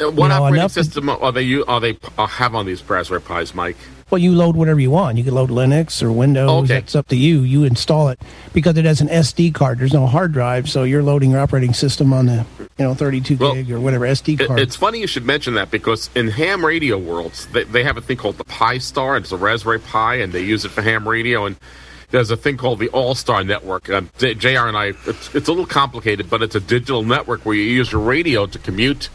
Uh, 0.00 0.10
What 0.10 0.24
You 0.24 0.28
know, 0.28 0.34
operating 0.34 0.54
enough 0.56 0.72
system 0.72 1.08
are 1.08 1.32
they 1.32 1.62
are 1.62 1.80
they 1.80 1.98
uh, 2.16 2.26
have 2.26 2.54
on 2.54 2.66
these 2.66 2.82
Raspberry 2.88 3.20
Pis, 3.20 3.54
Mike? 3.54 3.76
Well, 4.10 4.18
you 4.18 4.32
load 4.32 4.56
whatever 4.56 4.80
you 4.80 4.90
want. 4.90 5.18
You 5.18 5.24
can 5.24 5.34
load 5.34 5.50
Linux 5.50 6.02
or 6.02 6.10
Windows. 6.10 6.50
Okay. 6.64 6.66
That's 6.74 6.94
up 6.94 7.08
to 7.08 7.16
you. 7.16 7.42
You 7.42 7.64
install 7.64 8.08
it 8.08 8.20
because 8.54 8.76
it 8.78 8.84
has 8.84 9.00
an 9.00 9.08
SD 9.08 9.54
card. 9.54 9.78
There's 9.78 9.92
no 9.92 10.06
hard 10.06 10.32
drive, 10.32 10.68
so 10.68 10.84
you're 10.84 11.02
loading 11.02 11.30
your 11.32 11.40
operating 11.40 11.74
system 11.74 12.12
on 12.12 12.26
the 12.26 12.46
you 12.78 12.84
know 12.84 12.94
32 12.94 13.36
gig 13.36 13.70
or 13.70 13.80
whatever 13.80 14.06
SD 14.06 14.46
card. 14.46 14.60
it's 14.60 14.76
funny 14.76 15.00
you 15.00 15.06
should 15.06 15.24
mention 15.24 15.54
that 15.54 15.70
because 15.70 16.08
in 16.14 16.28
ham 16.28 16.64
radio 16.64 16.96
worlds, 16.96 17.46
they, 17.48 17.64
they 17.64 17.84
have 17.84 17.96
a 17.96 18.00
thing 18.00 18.16
called 18.16 18.38
the 18.38 18.44
Pi 18.44 18.78
Star. 18.78 19.16
It's 19.16 19.32
a 19.32 19.36
Raspberry 19.36 19.80
Pi, 19.80 20.16
and 20.16 20.32
they 20.32 20.42
use 20.42 20.64
it 20.64 20.70
for 20.70 20.82
ham 20.82 21.06
radio. 21.06 21.44
And 21.44 21.56
there's 22.10 22.30
a 22.30 22.36
thing 22.36 22.56
called 22.56 22.78
the 22.78 22.88
All 22.88 23.14
Star 23.14 23.44
Network. 23.44 23.90
Uh, 23.90 24.02
Jr. 24.18 24.48
and 24.48 24.76
I, 24.76 24.92
it's, 25.06 25.34
it's 25.34 25.48
a 25.48 25.52
little 25.52 25.66
complicated, 25.66 26.30
but 26.30 26.42
it's 26.42 26.54
a 26.54 26.60
digital 26.60 27.02
network 27.02 27.44
where 27.44 27.54
you 27.54 27.62
use 27.62 27.92
your 27.92 28.00
radio 28.00 28.46
to 28.46 28.58
commute 28.58 29.10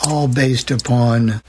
all 0.05 0.29
based 0.29 0.71
upon 0.71 1.43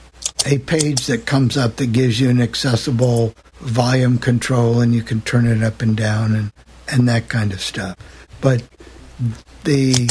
a 0.46 0.58
page 0.58 1.06
that 1.06 1.26
comes 1.26 1.56
up 1.56 1.76
that 1.76 1.92
gives 1.92 2.20
you 2.20 2.28
an 2.28 2.40
accessible 2.40 3.34
volume 3.60 4.18
control, 4.18 4.80
and 4.80 4.94
you 4.94 5.02
can 5.02 5.20
turn 5.20 5.46
it 5.46 5.62
up 5.62 5.82
and 5.82 5.96
down 5.96 6.34
and 6.34 6.52
and 6.88 7.08
that 7.08 7.28
kind 7.28 7.52
of 7.52 7.60
stuff. 7.60 7.96
But 8.40 8.62
the 9.64 10.10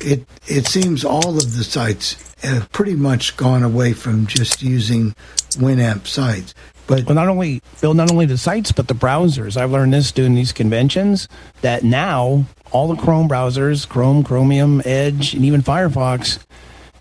it 0.00 0.26
it 0.46 0.66
seems 0.66 1.04
all 1.04 1.36
of 1.36 1.56
the 1.56 1.64
sites 1.64 2.34
have 2.42 2.70
pretty 2.72 2.94
much 2.94 3.36
gone 3.36 3.62
away 3.62 3.92
from 3.92 4.26
just 4.26 4.62
using 4.62 5.14
Winamp 5.52 6.06
sites. 6.06 6.54
But 6.86 7.06
well, 7.06 7.14
not 7.14 7.28
only 7.28 7.62
Bill, 7.80 7.94
not 7.94 8.10
only 8.10 8.26
the 8.26 8.38
sites, 8.38 8.72
but 8.72 8.88
the 8.88 8.94
browsers. 8.94 9.56
I've 9.56 9.70
learned 9.70 9.92
this 9.92 10.10
doing 10.10 10.34
these 10.34 10.52
conventions 10.52 11.28
that 11.60 11.84
now 11.84 12.46
all 12.72 12.88
the 12.88 13.00
Chrome 13.00 13.28
browsers, 13.28 13.88
Chrome, 13.88 14.24
Chromium, 14.24 14.82
Edge, 14.84 15.34
and 15.34 15.44
even 15.44 15.62
Firefox, 15.62 16.38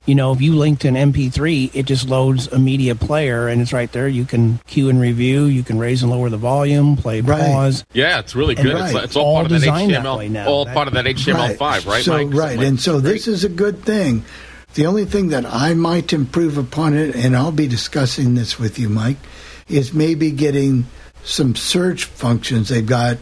you 0.09 0.15
know, 0.15 0.31
if 0.31 0.41
you 0.41 0.55
link 0.55 0.79
to 0.79 0.87
an 0.87 0.95
MP3, 0.95 1.69
it 1.75 1.85
just 1.85 2.09
loads 2.09 2.47
a 2.47 2.57
media 2.57 2.95
player 2.95 3.47
and 3.47 3.61
it's 3.61 3.71
right 3.71 3.91
there. 3.91 4.07
You 4.07 4.25
can 4.25 4.57
cue 4.65 4.89
and 4.89 4.99
review. 4.99 5.43
You 5.45 5.61
can 5.61 5.77
raise 5.77 6.01
and 6.01 6.11
lower 6.11 6.31
the 6.31 6.37
volume, 6.37 6.97
play 6.97 7.21
pause. 7.21 7.85
Yeah, 7.93 8.17
it's 8.17 8.35
really 8.35 8.55
good. 8.55 8.73
right. 8.73 8.95
It's, 8.95 9.03
it's 9.05 9.15
all, 9.15 9.25
All 9.27 9.33
part 9.35 9.45
of 9.45 9.51
that 9.51 9.59
designed 9.59 9.91
that 9.93 10.03
HTML. 10.03 10.31
now. 10.31 10.47
All 10.49 10.65
That- 10.65 10.73
part 10.73 10.87
of 10.87 10.95
that 10.95 11.05
HTML5, 11.05 11.85
right, 11.85 12.03
so, 12.03 12.13
Mike? 12.25 12.33
Right, 12.35 12.59
and 12.59 12.79
so 12.79 12.99
this 12.99 13.27
is 13.27 13.43
a 13.43 13.49
good 13.49 13.83
thing. 13.85 14.25
The 14.73 14.87
only 14.87 15.05
thing 15.05 15.27
that 15.29 15.45
I 15.45 15.75
might 15.75 16.11
improve 16.11 16.57
upon 16.57 16.95
it, 16.95 17.15
and 17.15 17.37
I'll 17.37 17.51
be 17.51 17.67
discussing 17.67 18.33
this 18.33 18.57
with 18.57 18.79
you, 18.79 18.89
Mike, 18.89 19.17
is 19.67 19.93
maybe 19.93 20.31
getting 20.31 20.87
some 21.23 21.55
search 21.55 22.05
functions. 22.05 22.69
They've 22.69 22.83
got, 22.83 23.17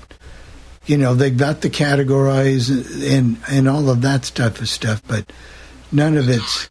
you 0.85 0.97
know, 0.97 1.15
they've 1.15 1.35
got 1.35 1.59
the 1.59 1.69
categorize 1.69 2.69
and 3.17 3.37
and 3.49 3.67
all 3.67 3.89
of 3.89 4.01
that 4.03 4.23
stuff 4.23 4.61
is 4.61 4.71
stuff, 4.71 5.01
but 5.05 5.33
none 5.91 6.17
of 6.17 6.29
it's. 6.29 6.69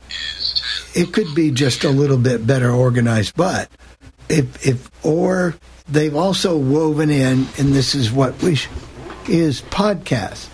It 0.94 1.12
could 1.12 1.34
be 1.34 1.50
just 1.50 1.84
a 1.84 1.90
little 1.90 2.18
bit 2.18 2.46
better 2.46 2.70
organized, 2.70 3.36
but 3.36 3.70
if 4.28 4.66
if 4.66 4.90
or 5.04 5.54
they've 5.88 6.16
also 6.16 6.56
woven 6.56 7.10
in, 7.10 7.46
and 7.58 7.72
this 7.72 7.94
is 7.94 8.10
what 8.10 8.40
we 8.42 8.54
sh- 8.54 8.68
is 9.28 9.62
podcasts 9.62 10.48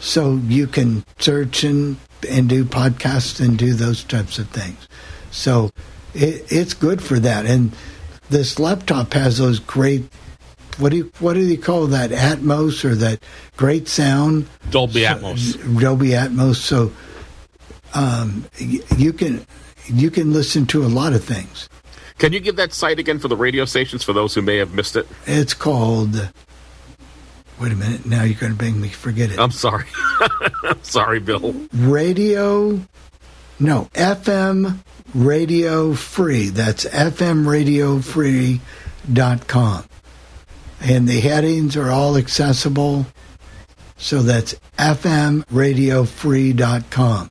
so 0.00 0.36
you 0.46 0.66
can 0.66 1.04
search 1.18 1.64
and 1.64 1.96
and 2.28 2.48
do 2.48 2.64
podcasts 2.64 3.44
and 3.44 3.58
do 3.58 3.74
those 3.74 4.04
types 4.04 4.38
of 4.38 4.48
things. 4.50 4.88
So 5.30 5.70
it, 6.14 6.50
it's 6.50 6.74
good 6.74 7.02
for 7.02 7.18
that. 7.18 7.46
And 7.46 7.72
this 8.30 8.58
laptop 8.58 9.12
has 9.14 9.38
those 9.38 9.58
great 9.58 10.04
what 10.78 10.90
do 10.90 10.98
you, 10.98 11.12
what 11.20 11.34
do 11.34 11.46
they 11.46 11.56
call 11.56 11.86
that 11.88 12.10
Atmos 12.10 12.84
or 12.84 12.94
that 12.96 13.22
great 13.56 13.88
sound 13.88 14.48
Dolby 14.70 15.02
Atmos. 15.02 15.80
Dolby 15.80 16.08
Atmos. 16.08 16.56
So 16.56 16.92
um, 17.94 18.44
you 18.58 19.12
can 19.12 19.46
you 19.86 20.10
can 20.10 20.32
listen 20.32 20.66
to 20.66 20.84
a 20.84 20.88
lot 20.88 21.12
of 21.12 21.22
things. 21.24 21.68
Can 22.18 22.32
you 22.32 22.40
give 22.40 22.56
that 22.56 22.72
site 22.72 22.98
again 22.98 23.18
for 23.18 23.28
the 23.28 23.36
radio 23.36 23.64
stations 23.64 24.02
for 24.04 24.12
those 24.12 24.34
who 24.34 24.42
may 24.42 24.56
have 24.58 24.74
missed 24.74 24.96
it? 24.96 25.06
It's 25.26 25.54
called. 25.54 26.30
Wait 27.60 27.72
a 27.72 27.76
minute! 27.76 28.04
Now 28.06 28.24
you're 28.24 28.38
going 28.38 28.56
to 28.56 28.64
make 28.64 28.74
me 28.74 28.88
forget 28.88 29.30
it. 29.30 29.38
I'm 29.38 29.50
sorry. 29.52 29.86
I'm 30.64 30.82
sorry, 30.82 31.20
Bill. 31.20 31.54
radio 31.72 32.80
no 33.60 33.88
fm 33.94 34.78
radio 35.14 35.94
free 35.94 36.48
that's 36.48 36.84
fmradiofree.com 36.86 39.84
and 40.80 41.08
the 41.08 41.20
headings 41.20 41.76
are 41.76 41.88
all 41.90 42.16
accessible 42.16 43.06
so 43.96 44.22
that's 44.22 44.54
fmradiofree.com 44.76 47.30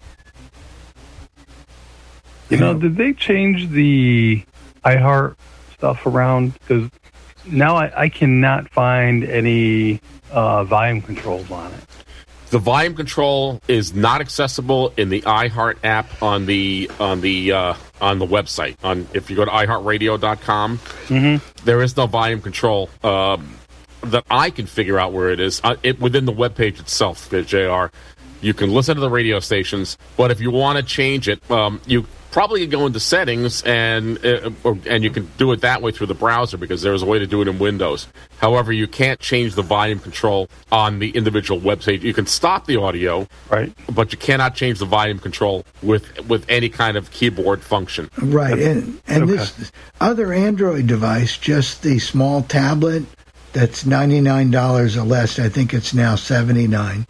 You 2.54 2.60
know, 2.60 2.74
did 2.80 2.95
they 2.95 3.14
change 3.14 3.70
the 3.70 4.43
iHeart 4.86 5.36
stuff 5.74 6.06
around? 6.06 6.54
Because 6.54 6.89
now 7.45 7.76
I, 7.78 8.04
I 8.04 8.10
cannot 8.10 8.70
find 8.70 9.24
any 9.24 10.01
uh, 10.32 10.64
volume 10.64 11.01
controls 11.01 11.49
on 11.51 11.72
it. 11.74 11.80
The 12.49 12.60
volume 12.60 12.95
control 12.95 13.60
is 13.68 13.95
not 13.95 14.22
accessible 14.22 14.93
in 14.95 15.10
the 15.10 15.22
iHeart 15.22 15.78
app 15.84 16.22
on 16.22 16.45
the 16.45 16.89
on 16.99 17.22
the 17.22 17.51
uh, 17.51 17.74
on 17.99 18.20
the 18.20 18.28
website. 18.28 18.76
On 18.84 19.08
if 19.14 19.32
you 19.32 19.36
go 19.36 19.43
to 19.45 19.49
iHeartRadio.com, 19.51 20.78
Mm-hmm. 21.08 21.66
there 21.66 21.82
is 21.82 21.97
no 21.97 22.06
volume 22.06 22.41
control 22.41 22.91
um, 23.04 23.56
that 24.04 24.24
I 24.30 24.51
can 24.51 24.68
figure 24.68 24.99
out 24.99 25.14
where 25.14 25.32
it 25.32 25.39
is. 25.39 25.62
Uh, 25.64 25.78
it 25.82 25.99
within 25.99 26.26
the 26.26 26.32
web 26.32 26.54
page 26.56 26.80
itself, 26.80 27.28
Jr. 27.32 27.86
You 28.44 28.54
can 28.54 28.72
listen 28.72 28.96
to 28.96 29.02
the 29.02 29.10
radio 29.10 29.39
stations, 29.39 29.98
but 30.18 30.30
if 30.30 30.41
you 30.41 30.52
want 30.52 30.78
to 30.78 30.84
change 30.84 31.30
it, 31.30 31.50
um, 31.50 31.80
you 31.88 32.06
probably 32.34 32.62
could 32.62 32.72
go 32.72 32.86
into 32.88 33.00
settings 33.00 33.62
and 33.62 34.24
uh, 34.26 34.50
or, 34.64 34.78
and 34.88 35.04
you 35.04 35.10
can 35.12 35.30
do 35.38 35.52
it 35.54 35.62
that 35.62 35.82
way 35.82 35.91
through 35.91 36.08
the 36.08 36.16
browser 36.16 36.58
because 36.58 36.82
there's 36.82 37.04
a 37.04 37.06
way 37.06 37.20
to 37.20 37.28
do 37.28 37.41
it 37.41 37.48
in 37.48 37.60
Windows. 37.60 38.08
However, 38.39 38.74
you 38.74 38.88
can't 38.88 39.20
change 39.20 39.56
the 39.56 39.62
volume 39.62 40.00
control 40.00 40.50
on 40.72 41.00
the 41.00 41.12
individual 41.12 41.62
website. 41.62 42.02
You 42.02 42.14
can 42.14 42.26
stop 42.26 42.66
the 42.66 42.76
audio, 42.78 43.28
right? 43.50 43.72
But 43.94 44.12
you 44.12 44.18
cannot 44.18 44.56
change 44.56 44.80
the 44.80 44.86
volume 44.86 45.20
control 45.20 45.64
with 45.82 46.28
with 46.28 46.46
any 46.50 46.68
kind 46.68 46.98
of 46.98 47.12
keyboard 47.12 47.62
function. 47.62 48.10
Right, 48.18 48.60
and 48.60 49.02
and 49.08 49.30
this 49.30 49.72
other 50.02 50.34
Android 50.34 50.88
device, 50.88 51.38
just 51.38 51.84
the 51.84 52.00
small 52.00 52.41
tablet, 52.41 53.04
that's 53.54 53.86
ninety 53.86 54.20
nine 54.20 54.52
dollars 54.52 54.98
or 54.98 55.06
less. 55.06 55.39
I 55.39 55.48
think 55.48 55.74
it's 55.74 55.94
now 55.94 56.16
seventy 56.16 56.68
nine. 56.68 57.06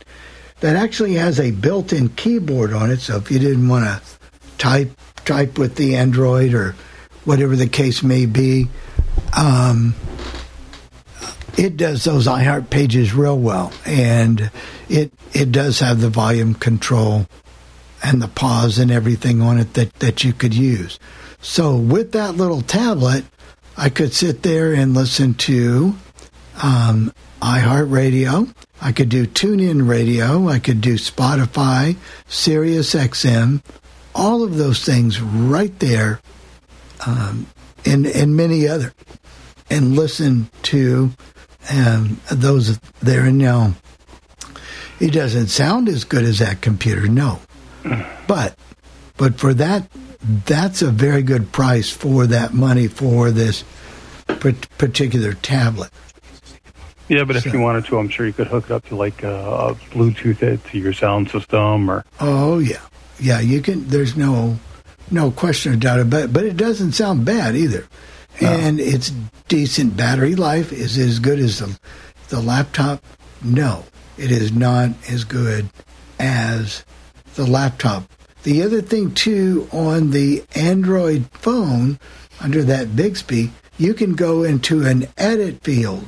That 0.64 0.78
actually 0.78 1.16
has 1.16 1.42
a 1.42 1.52
built 1.52 1.92
in 1.92 2.08
keyboard 2.08 2.72
on 2.72 2.90
it. 2.90 3.02
So 3.02 3.18
if 3.18 3.30
you 3.30 3.38
didn't 3.38 3.68
want 3.68 3.84
to 3.84 4.02
type 4.58 4.92
type 5.26 5.58
with 5.58 5.76
the 5.76 5.98
Android 5.98 6.54
or 6.54 6.74
whatever 7.26 7.58
the 7.58 7.68
case 7.68 8.02
may 8.02 8.26
be, 8.26 8.70
um, 9.38 9.94
it 11.58 11.76
does 11.76 12.06
those 12.06 12.28
iHeart 12.28 12.70
pages 12.70 13.14
real 13.14 13.38
well, 13.38 13.74
and 13.86 14.50
it 14.88 15.12
it 15.34 15.52
does 15.52 15.82
have 15.82 16.00
the 16.00 16.08
volume 16.08 16.54
control 16.54 17.28
and 18.02 18.22
the 18.22 18.30
pause 18.30 18.80
and 18.80 18.90
everything 18.90 19.42
on 19.42 19.60
it 19.60 19.74
that, 19.74 19.94
that 19.96 20.24
you 20.24 20.32
could 20.32 20.54
use. 20.54 20.98
So 21.42 21.76
with 21.76 22.14
that 22.14 22.36
little 22.38 22.62
tablet, 22.62 23.26
I 23.76 23.90
could 23.90 24.14
sit 24.14 24.44
there 24.44 24.74
and 24.74 24.94
listen 24.94 25.34
to 25.34 25.98
um, 26.64 27.12
iHeartRadio. 27.42 28.56
I 28.84 28.92
could 28.92 29.08
do 29.08 29.26
TuneIn 29.26 29.88
Radio. 29.88 30.50
I 30.50 30.60
could 30.60 30.82
do 30.82 30.96
Spotify, 30.96 31.96
Sirius 32.28 32.94
XM, 32.94 33.64
all 34.14 34.44
of 34.44 34.58
those 34.58 34.84
things 34.84 35.22
right 35.22 35.78
there 35.80 36.20
um, 37.08 37.48
and 37.86 38.06
and 38.06 38.36
many 38.36 38.68
other, 38.68 38.94
and 39.70 39.96
listen 39.96 40.50
to 40.64 41.12
um, 41.72 42.20
those 42.30 42.78
there. 43.02 43.24
And 43.24 43.38
now, 43.38 43.74
it 45.00 45.14
doesn't 45.14 45.48
sound 45.48 45.88
as 45.88 46.04
good 46.04 46.26
as 46.26 46.40
that 46.40 46.60
computer, 46.62 47.08
no, 47.08 47.40
but 48.28 48.58
but 49.16 49.40
for 49.40 49.54
that, 49.54 49.90
that's 50.46 50.82
a 50.82 50.92
very 50.92 51.24
good 51.24 51.54
price 51.54 51.90
for 51.90 52.28
that 52.28 52.54
money 52.54 52.90
for 52.90 53.32
this 53.32 53.64
particular 54.28 55.34
tablet. 55.36 55.90
Yeah, 57.10 57.26
but 57.26 57.36
if 57.36 57.46
you 57.46 57.60
wanted 57.60 57.86
to, 57.86 57.98
I'm 58.00 58.10
sure 58.10 58.26
you 58.26 58.34
could 58.34 58.48
hook 58.48 58.66
it 58.66 58.72
up 58.72 58.88
to 58.88 58.96
like 58.96 59.24
uh, 59.24 59.28
a 59.28 59.76
Bluetooth 59.92 60.42
it 60.42 60.64
to 60.66 60.80
your 60.80 60.94
sound 60.94 61.30
system 61.30 61.90
or. 61.90 62.06
Oh 62.20 62.60
yeah, 62.60 62.82
yeah. 63.20 63.40
You 63.40 63.62
can. 63.62 63.88
There's 63.88 64.16
no 64.16 64.58
no 65.12 65.32
question 65.32 65.74
or 65.74 65.76
doubt 65.76 66.00
about 66.00 66.24
it. 66.24 66.34
But 66.34 66.46
it 66.46 66.56
doesn't 66.56 66.94
sound 66.94 67.26
bad 67.26 67.56
either, 67.56 67.88
and 68.40 68.80
it's 68.80 69.12
decent 69.48 69.98
battery 69.98 70.36
life. 70.36 70.72
Is 70.72 70.98
it 70.98 71.08
as 71.08 71.20
good 71.20 71.40
as 71.40 71.60
the 71.60 71.78
the 72.30 72.42
laptop? 72.42 73.04
No, 73.44 73.84
it 74.18 74.32
is 74.32 74.54
not 74.54 74.92
as 75.10 75.26
good 75.26 75.70
as 76.20 76.86
the 77.36 77.46
laptop. 77.46 78.10
The 78.44 78.64
other 78.64 78.82
thing 78.82 79.14
too 79.14 79.68
on 79.72 80.12
the 80.12 80.44
Android 80.56 81.30
phone 81.32 82.00
under 82.42 82.64
that 82.64 82.96
Bixby, 82.96 83.52
you 83.78 83.94
can 83.94 84.16
go 84.16 84.44
into 84.44 84.86
an 84.86 85.08
edit 85.18 85.64
field. 85.64 86.06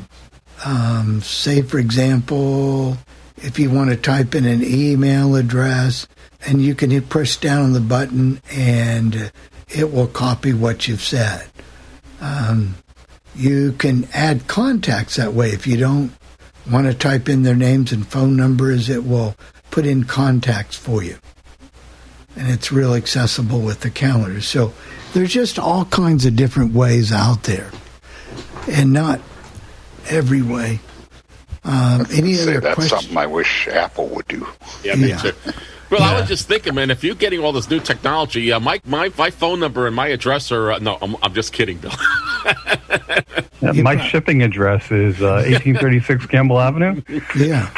Um, 0.65 1.21
say, 1.21 1.61
for 1.61 1.77
example, 1.77 2.97
if 3.37 3.59
you 3.59 3.69
want 3.69 3.91
to 3.91 3.95
type 3.95 4.33
in 4.33 4.45
an 4.45 4.63
email 4.63 5.35
address, 5.35 6.07
and 6.45 6.61
you 6.61 6.73
can 6.73 6.99
push 7.03 7.37
down 7.37 7.61
on 7.61 7.73
the 7.73 7.79
button, 7.79 8.41
and 8.51 9.31
it 9.69 9.93
will 9.93 10.07
copy 10.07 10.53
what 10.53 10.87
you've 10.87 11.03
said. 11.03 11.47
Um, 12.19 12.75
you 13.35 13.73
can 13.73 14.07
add 14.13 14.47
contacts 14.47 15.17
that 15.17 15.33
way. 15.33 15.49
If 15.49 15.67
you 15.67 15.77
don't 15.77 16.11
want 16.71 16.87
to 16.87 16.93
type 16.93 17.29
in 17.29 17.43
their 17.43 17.55
names 17.55 17.91
and 17.91 18.07
phone 18.07 18.35
numbers, 18.35 18.89
it 18.89 19.05
will 19.05 19.35
put 19.69 19.85
in 19.85 20.05
contacts 20.05 20.75
for 20.75 21.03
you. 21.03 21.17
And 22.35 22.49
it's 22.49 22.71
real 22.71 22.95
accessible 22.95 23.61
with 23.61 23.81
the 23.81 23.91
calendar. 23.91 24.41
So 24.41 24.73
there's 25.13 25.33
just 25.33 25.59
all 25.59 25.85
kinds 25.85 26.25
of 26.25 26.35
different 26.35 26.73
ways 26.73 27.11
out 27.11 27.43
there. 27.43 27.71
And 28.67 28.91
not 28.91 29.21
every 30.09 30.41
way. 30.41 30.79
Um, 31.63 32.05
any 32.13 32.35
Say 32.35 32.43
other 32.51 32.59
that's 32.61 32.75
questions? 32.75 33.01
something 33.01 33.17
I 33.17 33.25
wish 33.25 33.67
Apple 33.67 34.07
would 34.09 34.27
do. 34.27 34.47
Yeah, 34.83 34.95
me 34.95 35.09
Yeah. 35.09 35.17
too. 35.17 35.33
Well, 35.91 36.01
I 36.01 36.19
was 36.19 36.27
just 36.27 36.47
thinking, 36.47 36.73
man, 36.73 36.89
if 36.89 37.03
you're 37.03 37.13
getting 37.15 37.39
all 37.41 37.51
this 37.51 37.69
new 37.69 37.79
technology, 37.79 38.51
uh, 38.51 38.59
my, 38.59 38.81
my 38.85 39.11
my 39.19 39.29
phone 39.29 39.59
number 39.59 39.85
and 39.85 39.95
my 39.95 40.07
address 40.07 40.51
are 40.51 40.71
uh, 40.73 40.79
no, 40.79 40.97
I'm, 41.01 41.15
I'm 41.21 41.33
just 41.33 41.53
kidding, 41.53 41.77
Bill. 41.77 41.91
Yeah, 43.61 43.71
my 43.81 43.97
shipping 44.09 44.43
address 44.43 44.91
is 44.91 45.19
uh, 45.23 45.41
1836 45.47 46.27
Campbell 46.27 46.59
Avenue. 46.59 47.01
Yeah. 47.35 47.71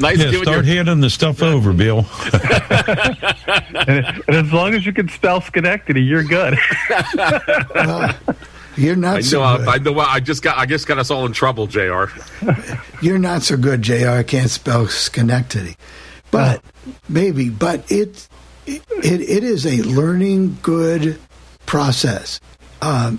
nice 0.00 0.18
yeah, 0.18 0.24
giving 0.32 0.42
start 0.42 0.64
your 0.64 0.74
handing 0.74 0.98
the 1.00 1.10
stuff 1.10 1.42
over, 1.42 1.72
Bill. 1.72 2.04
and, 3.86 4.22
and 4.26 4.34
as 4.46 4.52
long 4.52 4.74
as 4.74 4.84
you 4.84 4.92
can 4.92 5.08
spell 5.08 5.40
Schenectady, 5.40 6.02
you're 6.02 6.24
good. 6.24 6.58
You're 8.78 8.96
not 8.96 9.16
I 9.16 9.20
so 9.22 9.40
know. 9.40 9.58
good. 9.58 9.68
I, 9.68 9.74
I 9.74 9.78
know. 9.78 9.98
I 9.98 10.20
just 10.20 10.42
got. 10.42 10.56
I 10.56 10.64
just 10.66 10.86
got 10.86 10.98
us 10.98 11.10
all 11.10 11.26
in 11.26 11.32
trouble, 11.32 11.66
Jr. 11.66 12.04
You're 13.02 13.18
not 13.18 13.42
so 13.42 13.56
good, 13.56 13.82
Jr. 13.82 14.08
I 14.10 14.22
can't 14.22 14.48
spell 14.50 14.86
Schenectady, 14.86 15.76
but 16.30 16.62
maybe. 17.08 17.50
But 17.50 17.90
it, 17.90 18.28
it 18.66 18.84
it 19.02 19.42
is 19.44 19.66
a 19.66 19.82
learning 19.82 20.58
good 20.62 21.18
process, 21.66 22.40
um, 22.80 23.18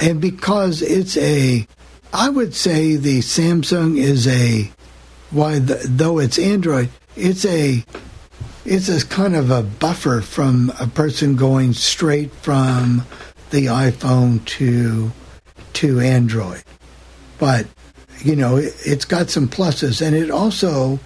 and 0.00 0.20
because 0.20 0.82
it's 0.82 1.16
a, 1.16 1.66
I 2.12 2.28
would 2.28 2.54
say 2.54 2.96
the 2.96 3.20
Samsung 3.20 3.98
is 3.98 4.26
a, 4.26 4.70
why 5.30 5.60
the, 5.60 5.80
though 5.84 6.18
it's 6.18 6.38
Android, 6.38 6.90
it's 7.16 7.44
a, 7.44 7.84
it's 8.64 8.88
a 8.88 9.06
kind 9.06 9.36
of 9.36 9.50
a 9.50 9.62
buffer 9.62 10.20
from 10.22 10.72
a 10.80 10.86
person 10.86 11.36
going 11.36 11.72
straight 11.72 12.32
from 12.32 13.04
the 13.50 13.66
iPhone 13.66 14.44
to 14.44 15.12
to 15.74 16.00
Android. 16.00 16.62
But 17.38 17.66
you 18.20 18.36
know 18.36 18.56
it, 18.56 18.74
it's 18.84 19.04
got 19.04 19.30
some 19.30 19.48
pluses. 19.48 20.04
And 20.04 20.14
it 20.14 20.30
also 20.30 20.98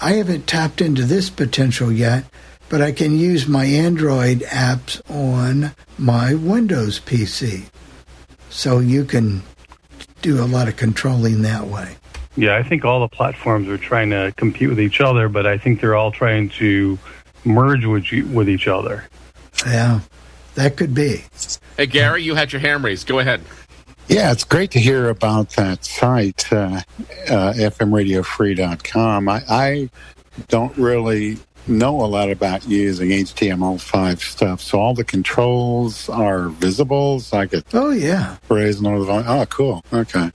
i 0.00 0.12
haven't 0.12 0.46
tapped 0.46 0.80
into 0.80 1.04
this 1.04 1.28
potential 1.28 1.92
yet 1.92 2.24
but 2.70 2.80
i 2.80 2.90
can 2.90 3.16
use 3.16 3.46
my 3.46 3.66
android 3.66 4.40
apps 4.40 5.02
on 5.10 5.74
my 5.98 6.34
windows 6.34 6.98
pc 6.98 7.68
so 8.52 8.78
you 8.78 9.04
can 9.04 9.42
do 10.20 10.42
a 10.42 10.46
lot 10.46 10.68
of 10.68 10.76
controlling 10.76 11.42
that 11.42 11.66
way. 11.66 11.96
Yeah, 12.36 12.56
I 12.56 12.62
think 12.62 12.84
all 12.84 13.00
the 13.00 13.08
platforms 13.08 13.68
are 13.68 13.76
trying 13.76 14.10
to 14.10 14.32
compete 14.36 14.68
with 14.68 14.80
each 14.80 15.00
other, 15.00 15.28
but 15.28 15.46
I 15.46 15.58
think 15.58 15.80
they're 15.80 15.96
all 15.96 16.12
trying 16.12 16.48
to 16.50 16.98
merge 17.44 17.84
with 17.84 18.10
you, 18.12 18.26
with 18.26 18.48
each 18.48 18.68
other. 18.68 19.04
yeah 19.66 20.00
that 20.54 20.76
could 20.76 20.94
be 20.94 21.24
Hey, 21.76 21.86
Gary, 21.86 22.22
you 22.22 22.34
had 22.34 22.52
your 22.52 22.60
hand 22.60 22.84
raised. 22.84 23.06
Go 23.06 23.18
ahead. 23.18 23.40
Yeah, 24.08 24.30
it's 24.32 24.44
great 24.44 24.70
to 24.72 24.80
hear 24.80 25.08
about 25.08 25.50
that 25.50 25.84
site, 25.84 26.52
uh, 26.52 26.80
uh, 27.30 27.52
fmradiofree.com. 27.54 29.28
I, 29.28 29.42
I 29.48 29.90
don't 30.48 30.76
really 30.76 31.38
know 31.66 32.00
a 32.04 32.06
lot 32.06 32.30
about 32.30 32.66
using 32.66 33.10
HTML5 33.10 34.20
stuff, 34.20 34.60
so 34.60 34.78
all 34.80 34.94
the 34.94 35.04
controls 35.04 36.08
are 36.08 36.48
visible. 36.48 37.20
So 37.20 37.38
I 37.38 37.46
could 37.46 37.64
oh 37.72 37.90
yeah 37.90 38.36
raise 38.48 38.80
another 38.80 38.98
lower 38.98 39.06
volume. 39.06 39.28
Oh, 39.28 39.46
cool. 39.46 39.84
Okay, 39.92 40.30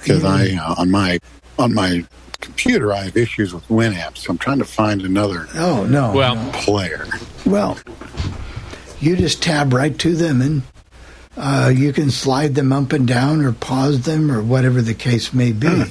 because 0.00 0.24
I 0.24 0.54
uh, 0.56 0.74
on 0.78 0.90
my 0.90 1.18
on 1.58 1.74
my 1.74 2.04
computer 2.40 2.92
I 2.92 3.04
have 3.04 3.16
issues 3.16 3.52
with 3.54 3.66
Winamp, 3.68 4.16
so 4.16 4.30
I'm 4.30 4.38
trying 4.38 4.58
to 4.58 4.64
find 4.64 5.02
another 5.02 5.46
oh 5.54 5.84
no 5.84 6.12
Well, 6.12 6.50
player. 6.52 7.06
well 7.46 7.78
you 9.02 9.16
just 9.16 9.42
tab 9.42 9.72
right 9.72 9.98
to 9.98 10.14
them 10.14 10.40
and 10.40 10.62
uh, 11.36 11.72
you 11.74 11.92
can 11.92 12.10
slide 12.10 12.54
them 12.54 12.72
up 12.72 12.92
and 12.92 13.08
down 13.08 13.42
or 13.42 13.52
pause 13.52 14.02
them 14.02 14.30
or 14.30 14.42
whatever 14.42 14.82
the 14.82 14.94
case 14.94 15.32
may 15.32 15.52
be. 15.52 15.84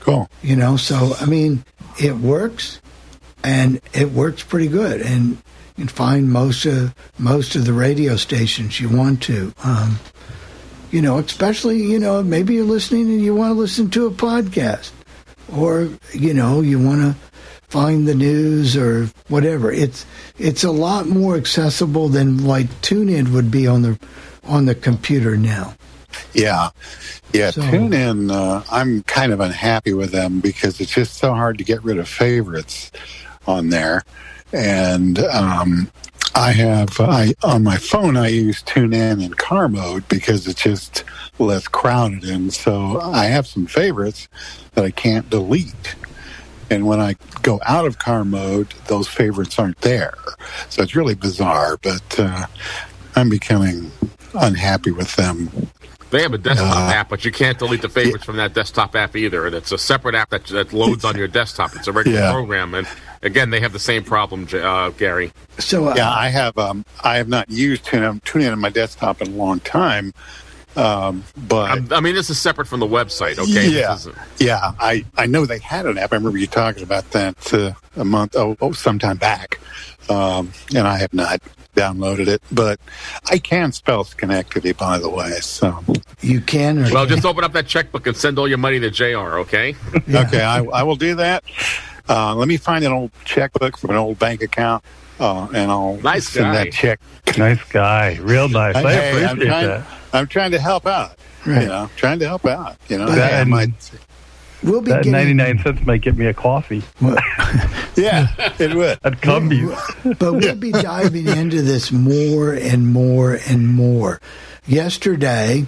Cool. 0.00 0.30
you 0.42 0.56
know 0.56 0.76
so 0.76 1.12
i 1.20 1.26
mean 1.26 1.64
it 1.98 2.16
works 2.16 2.80
and 3.42 3.80
it 3.92 4.10
works 4.10 4.42
pretty 4.42 4.68
good. 4.68 5.00
And 5.00 5.30
you 5.76 5.84
can 5.84 5.88
find 5.88 6.30
most 6.30 6.64
of 6.66 6.94
most 7.18 7.54
of 7.54 7.64
the 7.64 7.72
radio 7.72 8.16
stations 8.16 8.80
you 8.80 8.88
want 8.88 9.22
to. 9.24 9.52
Um, 9.64 9.98
you 10.90 11.02
know 11.02 11.18
especially 11.18 11.82
you 11.82 11.98
know 11.98 12.22
maybe 12.22 12.54
you're 12.54 12.64
listening 12.64 13.10
and 13.10 13.20
you 13.20 13.34
want 13.34 13.50
to 13.50 13.58
listen 13.58 13.90
to 13.90 14.06
a 14.06 14.10
podcast 14.10 14.90
or 15.54 15.90
you 16.14 16.32
know 16.32 16.62
you 16.62 16.78
want 16.78 17.02
to 17.02 17.27
find 17.68 18.06
the 18.08 18.14
news 18.14 18.76
or 18.76 19.06
whatever 19.28 19.70
it's 19.70 20.06
it's 20.38 20.64
a 20.64 20.70
lot 20.70 21.06
more 21.06 21.36
accessible 21.36 22.08
than 22.08 22.44
like 22.46 22.66
TuneIn 22.80 23.28
would 23.32 23.50
be 23.50 23.66
on 23.66 23.82
the 23.82 23.98
on 24.44 24.64
the 24.64 24.74
computer 24.74 25.36
now 25.36 25.74
Yeah. 26.32 26.70
Yeah, 27.34 27.50
So- 27.50 27.60
tune 27.70 27.92
in. 27.92 28.30
Uh, 28.30 28.62
I'm 28.70 29.02
kind 29.02 29.32
of 29.32 29.40
unhappy 29.40 29.92
with 29.92 30.10
them 30.12 30.40
because 30.40 30.80
it's 30.80 30.92
just 30.94 31.18
so 31.18 31.34
hard 31.34 31.58
to 31.58 31.64
get 31.64 31.84
rid 31.84 31.98
of 31.98 32.08
favorites 32.08 32.90
on 33.46 33.68
there. 33.68 34.02
And 34.52 35.18
um, 35.18 35.90
I 36.34 36.52
have 36.52 36.98
I 36.98 37.34
on 37.44 37.62
my 37.62 37.76
phone 37.76 38.16
I 38.16 38.28
use 38.28 38.62
tune 38.62 38.94
in 38.94 39.20
in 39.20 39.34
car 39.34 39.68
mode 39.68 40.08
because 40.08 40.46
it's 40.48 40.62
just 40.62 41.04
less 41.38 41.68
crowded, 41.68 42.24
and 42.24 42.52
so 42.52 42.98
I 43.02 43.26
have 43.26 43.46
some 43.46 43.66
favorites 43.66 44.26
that 44.72 44.84
I 44.86 44.90
can't 44.90 45.28
delete. 45.28 45.94
And 46.70 46.86
when 46.86 47.00
I 47.00 47.16
go 47.42 47.60
out 47.66 47.86
of 47.86 47.98
car 47.98 48.24
mode, 48.24 48.74
those 48.86 49.08
favorites 49.08 49.58
aren't 49.58 49.80
there. 49.80 50.14
So 50.68 50.82
it's 50.82 50.94
really 50.94 51.14
bizarre, 51.14 51.78
but 51.82 52.18
uh, 52.18 52.46
I'm 53.16 53.28
becoming 53.30 53.90
unhappy 54.38 54.90
with 54.90 55.14
them 55.16 55.50
They 56.10 56.22
have 56.22 56.32
a 56.32 56.38
desktop 56.38 56.74
Uh, 56.88 56.92
app, 56.94 57.08
but 57.10 57.24
you 57.26 57.30
can't 57.32 57.58
delete 57.58 57.82
the 57.82 57.88
favorites 57.90 58.24
from 58.24 58.36
that 58.36 58.54
desktop 58.54 58.96
app 58.96 59.14
either. 59.14 59.44
And 59.46 59.54
it's 59.54 59.72
a 59.72 59.78
separate 59.78 60.14
app 60.14 60.30
that, 60.30 60.46
that 60.46 60.72
loads 60.72 61.04
on 61.04 61.16
your 61.18 61.28
desktop. 61.28 61.76
It's 61.76 61.86
a 61.86 61.92
regular 61.92 62.20
Yeah. 62.20 62.32
program. 62.32 62.72
And 62.74 62.86
again, 63.22 63.50
they 63.50 63.60
have 63.60 63.74
the 63.74 63.78
same 63.78 64.04
problem, 64.04 64.48
uh, 64.54 64.88
Gary. 64.90 65.32
so 65.58 65.88
uh, 65.88 65.94
yeah, 65.96 66.10
I 66.10 66.28
have. 66.28 66.56
Um, 66.56 66.86
I 67.04 67.16
have 67.18 67.28
not 67.28 67.50
used 67.50 67.84
TuneIn, 67.84 68.22
TuneIn 68.22 68.52
on 68.52 68.58
my 68.58 68.70
desktop 68.70 69.20
in 69.20 69.28
a 69.28 69.36
long 69.36 69.60
time, 69.60 70.14
um, 70.78 71.24
but 71.48 71.70
I'm- 71.70 71.88
I 71.90 72.00
mean, 72.00 72.14
this 72.14 72.30
is 72.30 72.38
separate 72.40 72.66
from 72.68 72.80
the 72.80 72.86
website, 72.86 73.38
okay? 73.38 73.68
yeah, 73.68 73.94
This 73.94 74.06
is- 74.06 74.14
yeah. 74.38 74.72
I, 74.78 75.04
I 75.16 75.26
know 75.26 75.44
they 75.46 75.58
had 75.58 75.86
an 75.86 75.98
app. 75.98 76.12
I 76.12 76.16
remember 76.16 76.38
you 76.38 76.46
talking 76.46 76.82
about 76.82 77.10
that 77.12 77.52
uh, 77.52 77.72
a 77.96 78.04
month 78.04 78.36
oh, 78.36 78.56
oh 78.60 78.72
sometime 78.72 79.16
back, 79.16 79.58
um, 80.08 80.52
and 80.74 80.86
I 80.86 80.98
have 80.98 81.12
not 81.12 81.40
downloaded 81.76 82.28
it. 82.28 82.42
But 82.52 82.80
I 83.30 83.38
can 83.38 83.72
spell 83.72 84.04
Schenectady, 84.04 84.72
by 84.72 84.98
the 84.98 85.08
way. 85.10 85.30
So 85.40 85.82
you 86.20 86.40
can 86.40 86.78
or 86.78 86.92
well, 86.92 87.06
just 87.06 87.24
open 87.24 87.44
up 87.44 87.52
that 87.52 87.66
checkbook 87.66 88.06
and 88.06 88.16
send 88.16 88.38
all 88.38 88.48
your 88.48 88.58
money 88.58 88.78
to 88.80 88.90
JR, 88.90 89.38
okay? 89.40 89.74
okay, 90.08 90.42
I, 90.42 90.62
I 90.64 90.82
will 90.84 90.96
do 90.96 91.14
that. 91.16 91.44
Uh, 92.08 92.34
let 92.34 92.48
me 92.48 92.56
find 92.56 92.84
an 92.84 92.92
old 92.92 93.10
checkbook 93.24 93.76
from 93.76 93.90
an 93.90 93.96
old 93.96 94.18
bank 94.18 94.42
account, 94.42 94.82
uh, 95.20 95.46
and 95.54 95.70
I'll 95.70 95.96
Nice 96.02 96.28
send 96.28 96.46
guy. 96.46 96.64
that 96.64 96.72
check. 96.72 97.00
Nice 97.36 97.62
guy, 97.68 98.16
real 98.22 98.48
nice. 98.48 98.76
I 98.76 98.80
Hey, 98.92 99.10
I'm 99.24 99.32
appreciate 99.32 99.46
trying, 99.48 99.66
that. 99.68 99.86
I'm 100.12 100.26
trying 100.26 100.50
to 100.52 100.58
help 100.60 100.86
out. 100.86 101.16
Right. 101.46 101.62
You 101.62 101.68
know, 101.68 101.90
trying 101.96 102.18
to 102.20 102.26
help 102.26 102.44
out. 102.46 102.76
You 102.88 102.98
know, 102.98 103.06
That 103.06 103.30
Hey, 103.32 103.40
I 103.40 103.44
might- 103.44 103.90
We'll 104.60 104.80
be 104.80 104.90
That 104.90 104.98
getting, 105.04 105.12
ninety 105.12 105.34
nine 105.34 105.60
cents 105.62 105.86
might 105.86 106.00
get 106.00 106.16
me 106.16 106.26
a 106.26 106.34
coffee 106.34 106.82
yeah, 107.94 108.26
it 108.58 108.74
would. 108.74 108.98
at 109.04 109.20
Cumby's. 109.22 109.70
but 110.18 110.32
we'll 110.34 110.56
be 110.56 110.72
diving 110.72 111.28
into 111.28 111.62
this 111.62 111.92
more 111.92 112.54
and 112.54 112.88
more 112.92 113.38
and 113.48 113.68
more. 113.68 114.20
Yesterday, 114.66 115.66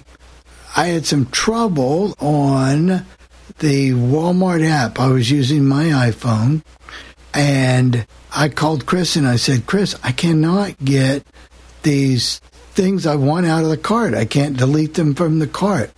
I 0.76 0.86
had 0.86 1.06
some 1.06 1.26
trouble 1.26 2.14
on 2.18 3.06
the 3.60 3.92
Walmart 3.92 4.68
app. 4.68 4.98
I 4.98 5.06
was 5.08 5.30
using 5.30 5.66
my 5.66 5.84
iPhone 5.84 6.62
and 7.32 8.06
I 8.34 8.48
called 8.48 8.86
Chris 8.86 9.14
and 9.14 9.26
I 9.26 9.36
said, 9.36 9.66
Chris, 9.66 9.94
I 10.02 10.10
cannot 10.10 10.74
get 10.84 11.24
these 11.84 12.40
things 12.80 13.04
I 13.04 13.14
want 13.14 13.44
out 13.44 13.62
of 13.62 13.68
the 13.68 13.76
cart. 13.76 14.14
I 14.14 14.24
can't 14.24 14.56
delete 14.56 14.94
them 14.94 15.14
from 15.14 15.38
the 15.38 15.46
cart. 15.46 15.90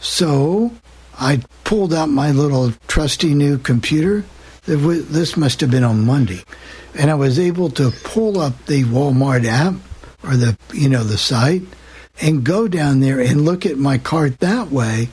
So 0.00 0.70
I 1.18 1.40
pulled 1.64 1.94
out 1.94 2.10
my 2.10 2.30
little 2.30 2.72
trusty 2.88 3.34
new 3.34 3.56
computer. 3.56 4.24
This 4.66 5.38
must 5.38 5.62
have 5.62 5.70
been 5.70 5.82
on 5.82 6.04
Monday, 6.04 6.42
and 6.94 7.10
I 7.10 7.14
was 7.14 7.38
able 7.38 7.70
to 7.70 7.90
pull 8.04 8.38
up 8.38 8.66
the 8.66 8.84
Walmart 8.84 9.46
app 9.46 9.74
or 10.22 10.36
the 10.36 10.58
you 10.74 10.90
know 10.90 11.02
the 11.02 11.16
site 11.16 11.62
and 12.20 12.44
go 12.44 12.68
down 12.68 13.00
there 13.00 13.18
and 13.18 13.46
look 13.46 13.64
at 13.64 13.78
my 13.78 13.96
cart 13.96 14.40
that 14.40 14.70
way. 14.70 15.08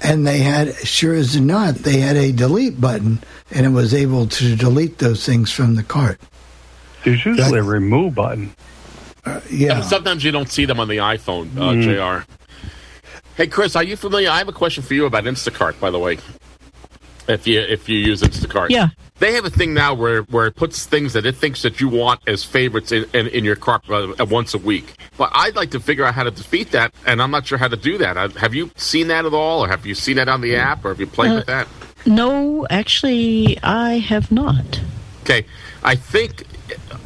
And 0.00 0.24
they 0.26 0.38
had, 0.38 0.76
sure 0.86 1.14
as 1.14 1.40
not, 1.40 1.74
they 1.76 1.98
had 1.98 2.16
a 2.16 2.30
delete 2.30 2.80
button, 2.80 3.20
and 3.50 3.66
it 3.66 3.70
was 3.70 3.92
able 3.92 4.28
to 4.28 4.54
delete 4.54 4.98
those 4.98 5.26
things 5.26 5.50
from 5.50 5.74
the 5.74 5.82
cart. 5.82 6.20
There's 7.02 7.24
usually 7.26 7.58
a 7.58 7.64
remove 7.64 8.14
button. 8.14 8.54
Uh, 9.26 9.40
Yeah, 9.50 9.78
yeah, 9.78 9.80
sometimes 9.82 10.24
you 10.24 10.30
don't 10.32 10.48
see 10.50 10.64
them 10.64 10.78
on 10.80 10.88
the 10.88 10.98
iPhone, 10.98 11.56
uh, 11.56 11.72
Mm. 11.72 12.24
Jr. 12.24 12.32
Hey, 13.36 13.46
Chris, 13.48 13.76
are 13.76 13.82
you 13.84 13.96
familiar? 13.96 14.30
I 14.30 14.38
have 14.38 14.48
a 14.48 14.52
question 14.52 14.82
for 14.82 14.94
you 14.94 15.04
about 15.04 15.24
Instacart, 15.24 15.78
by 15.80 15.90
the 15.90 15.98
way. 15.98 16.18
If 17.28 17.44
you 17.46 17.58
if 17.60 17.88
you 17.88 17.98
use 17.98 18.22
Instacart, 18.22 18.70
Yeah. 18.70 18.90
they 19.18 19.32
have 19.32 19.44
a 19.44 19.50
thing 19.50 19.74
now 19.74 19.94
where 19.94 20.22
where 20.22 20.46
it 20.46 20.54
puts 20.54 20.86
things 20.86 21.12
that 21.14 21.26
it 21.26 21.34
thinks 21.34 21.62
that 21.62 21.80
you 21.80 21.88
want 21.88 22.20
as 22.28 22.44
favorites 22.44 22.92
in 22.92 23.04
in, 23.14 23.26
in 23.26 23.44
your 23.44 23.56
cart 23.56 23.82
uh, 23.90 24.24
once 24.26 24.54
a 24.54 24.58
week. 24.58 24.94
But 25.18 25.30
I'd 25.34 25.56
like 25.56 25.72
to 25.72 25.80
figure 25.80 26.04
out 26.04 26.14
how 26.14 26.22
to 26.22 26.30
defeat 26.30 26.70
that, 26.70 26.94
and 27.04 27.20
I'm 27.20 27.32
not 27.32 27.44
sure 27.44 27.58
how 27.58 27.66
to 27.66 27.76
do 27.76 27.98
that. 27.98 28.16
I, 28.16 28.28
have 28.38 28.54
you 28.54 28.70
seen 28.76 29.08
that 29.08 29.26
at 29.26 29.34
all, 29.34 29.64
or 29.64 29.68
have 29.68 29.84
you 29.84 29.96
seen 29.96 30.16
that 30.16 30.28
on 30.28 30.40
the 30.40 30.54
app, 30.54 30.84
or 30.84 30.90
have 30.90 31.00
you 31.00 31.08
played 31.08 31.32
Uh, 31.32 31.36
with 31.36 31.46
that? 31.46 31.66
No, 32.06 32.64
actually, 32.70 33.58
I 33.64 33.98
have 33.98 34.30
not. 34.30 34.80
Okay, 35.24 35.44
I 35.82 35.96
think 35.96 36.44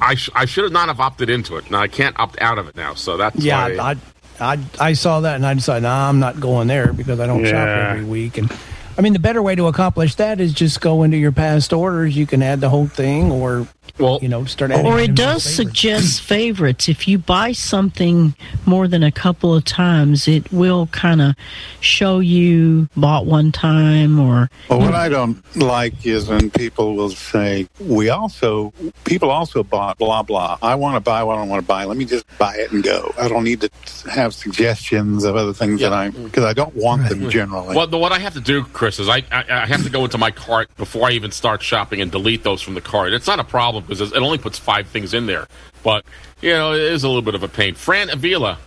I 0.01 0.15
sh- 0.15 0.31
I 0.35 0.45
should 0.45 0.65
have 0.65 0.73
not 0.73 0.89
have 0.89 1.01
opted 1.01 1.31
into 1.31 1.57
it. 1.57 1.71
Now 1.71 1.81
I 1.81 1.89
can't 1.89 2.19
opt 2.19 2.41
out 2.41 2.59
of 2.59 2.69
it 2.69 2.77
now, 2.77 2.95
so 2.95 3.17
that's 3.17 3.37
Yeah, 3.37 3.69
why. 3.77 3.97
I, 4.41 4.53
I 4.55 4.59
I 4.81 4.93
saw 4.95 5.21
that 5.21 5.37
and 5.37 5.47
I 5.47 5.55
decided, 5.55 5.83
nah, 5.83 6.09
I'm 6.09 6.19
not 6.21 6.41
going 6.41 6.69
there 6.69 6.93
because 6.93 7.21
I 7.21 7.27
don't 7.27 7.45
shop 7.45 7.69
every 7.69 8.05
week. 8.05 8.39
And 8.39 8.51
I 8.99 9.03
mean, 9.03 9.13
the 9.13 9.19
better 9.19 9.43
way 9.43 9.55
to 9.55 9.67
accomplish 9.67 10.15
that 10.17 10.41
is 10.41 10.53
just 10.53 10.81
go 10.81 11.03
into 11.03 11.17
your 11.17 11.33
past 11.33 11.73
orders. 11.73 12.17
You 12.17 12.27
can 12.27 12.43
add 12.43 12.61
the 12.61 12.69
whole 12.69 12.87
thing, 12.87 13.31
or 13.31 13.67
well, 13.99 14.19
you 14.23 14.29
know, 14.29 14.45
start 14.45 14.71
adding. 14.71 14.87
Or 14.87 14.99
it 14.99 15.15
does 15.15 15.43
suggest 15.43 16.23
favorites. 16.35 16.89
If 16.89 17.07
you 17.09 17.19
buy 17.19 17.53
something 17.53 18.35
more 18.67 18.89
than 18.89 19.03
a 19.03 19.13
couple 19.13 19.55
of 19.55 19.65
times, 19.65 20.29
it 20.29 20.53
will 20.53 20.87
kind 20.89 21.21
of 21.21 21.35
show 21.81 22.19
you 22.19 22.89
bought 22.97 23.27
one 23.27 23.53
time 23.53 24.19
or 24.19 24.51
Well, 24.69 24.81
what 24.81 24.95
I 24.95 25.09
don't 25.09 25.39
like 25.57 26.07
is 26.07 26.29
when 26.29 26.51
people 26.51 26.95
will 26.95 27.11
say, 27.11 27.69
"We 27.81 28.09
also 28.09 28.73
people 29.05 29.31
also 29.31 29.63
bought 29.63 29.99
blah 29.99 30.23
blah." 30.23 30.59
I 30.63 30.75
want 30.75 30.97
to 30.97 31.01
buy 31.01 31.23
what 31.23 31.39
I 31.39 31.45
want 31.45 31.63
to 31.63 31.67
buy. 31.67 31.85
Let 31.85 31.97
me 31.97 32.05
just 32.05 32.27
buy 32.39 32.57
it 32.57 32.73
and 32.73 32.83
go. 32.83 33.13
I 33.19 33.29
don't 33.29 33.45
need 33.45 33.61
to 33.63 33.71
have 34.11 34.35
suggestions 34.35 35.25
of 35.25 35.37
other 35.37 35.53
things 35.53 35.81
that 35.81 35.93
I 35.93 36.11
because 36.11 36.45
I 36.45 36.53
don't 36.53 36.75
want 36.75 37.09
them 37.09 37.31
generally. 37.31 37.77
Well, 37.77 37.89
what 37.89 38.13
I 38.13 38.19
have 38.19 38.35
to 38.35 38.41
do, 38.41 38.65
Chris, 38.65 38.99
is 38.99 39.09
I, 39.09 39.23
I 39.31 39.45
I 39.49 39.67
have 39.67 39.85
to 39.85 39.91
go 39.91 40.05
into 40.05 40.19
my 40.19 40.31
cart 40.31 40.75
before 40.77 41.09
I 41.09 41.13
even 41.13 41.31
start 41.31 41.63
shopping 41.63 42.01
and 42.01 42.11
delete 42.11 42.43
those 42.43 42.63
from 42.63 42.75
the 42.75 42.81
cart. 42.81 43.13
It's 43.13 43.27
not 43.27 43.41
a 43.41 43.45
problem 43.45 43.80
because 43.81 44.01
it 44.01 44.17
only 44.17 44.39
puts 44.39 44.59
five 44.59 44.87
things 44.89 45.15
in 45.15 45.27
there, 45.27 45.47
but 45.83 46.05
you 46.41 46.51
know 46.51 46.73
it 46.73 46.81
is 46.81 47.05
a 47.05 47.09
little 47.09 47.23
bit 47.23 47.35
of 47.35 47.43
a 47.43 47.49
pain. 47.49 47.75
Fran 47.75 48.11
Avila, 48.11 48.59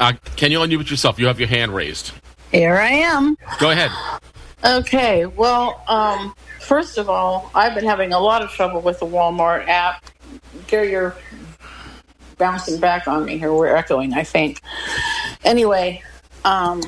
uh, 0.00 0.12
can 0.36 0.50
you 0.50 0.58
unmute 0.58 0.90
yourself? 0.90 1.18
You 1.18 1.26
have 1.26 1.38
your 1.38 1.48
hand 1.48 1.74
raised. 1.74 2.12
Here 2.52 2.76
I 2.76 2.90
am. 2.90 3.36
Go 3.58 3.70
ahead. 3.70 3.90
Okay, 4.64 5.26
well, 5.26 5.82
um, 5.86 6.34
first 6.60 6.98
of 6.98 7.08
all, 7.08 7.50
I've 7.54 7.74
been 7.74 7.84
having 7.84 8.12
a 8.12 8.18
lot 8.18 8.42
of 8.42 8.50
trouble 8.50 8.80
with 8.80 8.98
the 8.98 9.06
Walmart 9.06 9.68
app. 9.68 10.04
Gary, 10.66 10.90
you're 10.90 11.14
bouncing 12.38 12.80
back 12.80 13.06
on 13.06 13.24
me 13.24 13.38
here. 13.38 13.52
We're 13.52 13.74
echoing, 13.74 14.14
I 14.14 14.24
think. 14.24 14.60
Anyway, 15.44 16.02
um, 16.44 16.80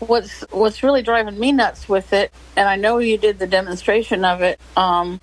what's 0.00 0.42
what's 0.50 0.82
really 0.82 1.02
driving 1.02 1.38
me 1.38 1.52
nuts 1.52 1.88
with 1.88 2.12
it, 2.12 2.32
and 2.56 2.68
I 2.68 2.76
know 2.76 2.98
you 2.98 3.16
did 3.16 3.38
the 3.38 3.46
demonstration 3.46 4.24
of 4.24 4.42
it, 4.42 4.60
um, 4.76 5.20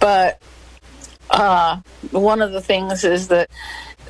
but 0.00 0.40
uh, 1.30 1.80
one 2.10 2.42
of 2.42 2.52
the 2.52 2.60
things 2.60 3.04
is 3.04 3.28
that 3.28 3.50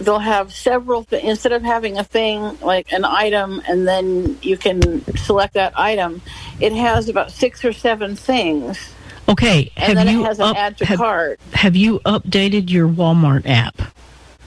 they'll 0.00 0.18
have 0.18 0.52
several 0.52 1.04
th- 1.04 1.22
instead 1.24 1.52
of 1.52 1.62
having 1.62 1.98
a 1.98 2.04
thing 2.04 2.58
like 2.60 2.92
an 2.92 3.04
item 3.04 3.60
and 3.68 3.86
then 3.86 4.38
you 4.42 4.56
can 4.56 5.04
select 5.16 5.54
that 5.54 5.72
item 5.78 6.22
it 6.60 6.72
has 6.72 7.08
about 7.08 7.30
six 7.30 7.64
or 7.64 7.72
seven 7.72 8.14
things 8.14 8.92
okay. 9.28 9.72
and 9.76 9.98
have 9.98 10.06
then 10.06 10.14
you 10.14 10.22
it 10.22 10.26
has 10.26 10.38
an 10.38 10.54
add 10.56 10.78
to 10.78 10.86
have, 10.86 10.98
cart 10.98 11.40
have 11.52 11.74
you 11.74 11.98
updated 12.00 12.70
your 12.70 12.88
Walmart 12.88 13.42
app? 13.46 13.82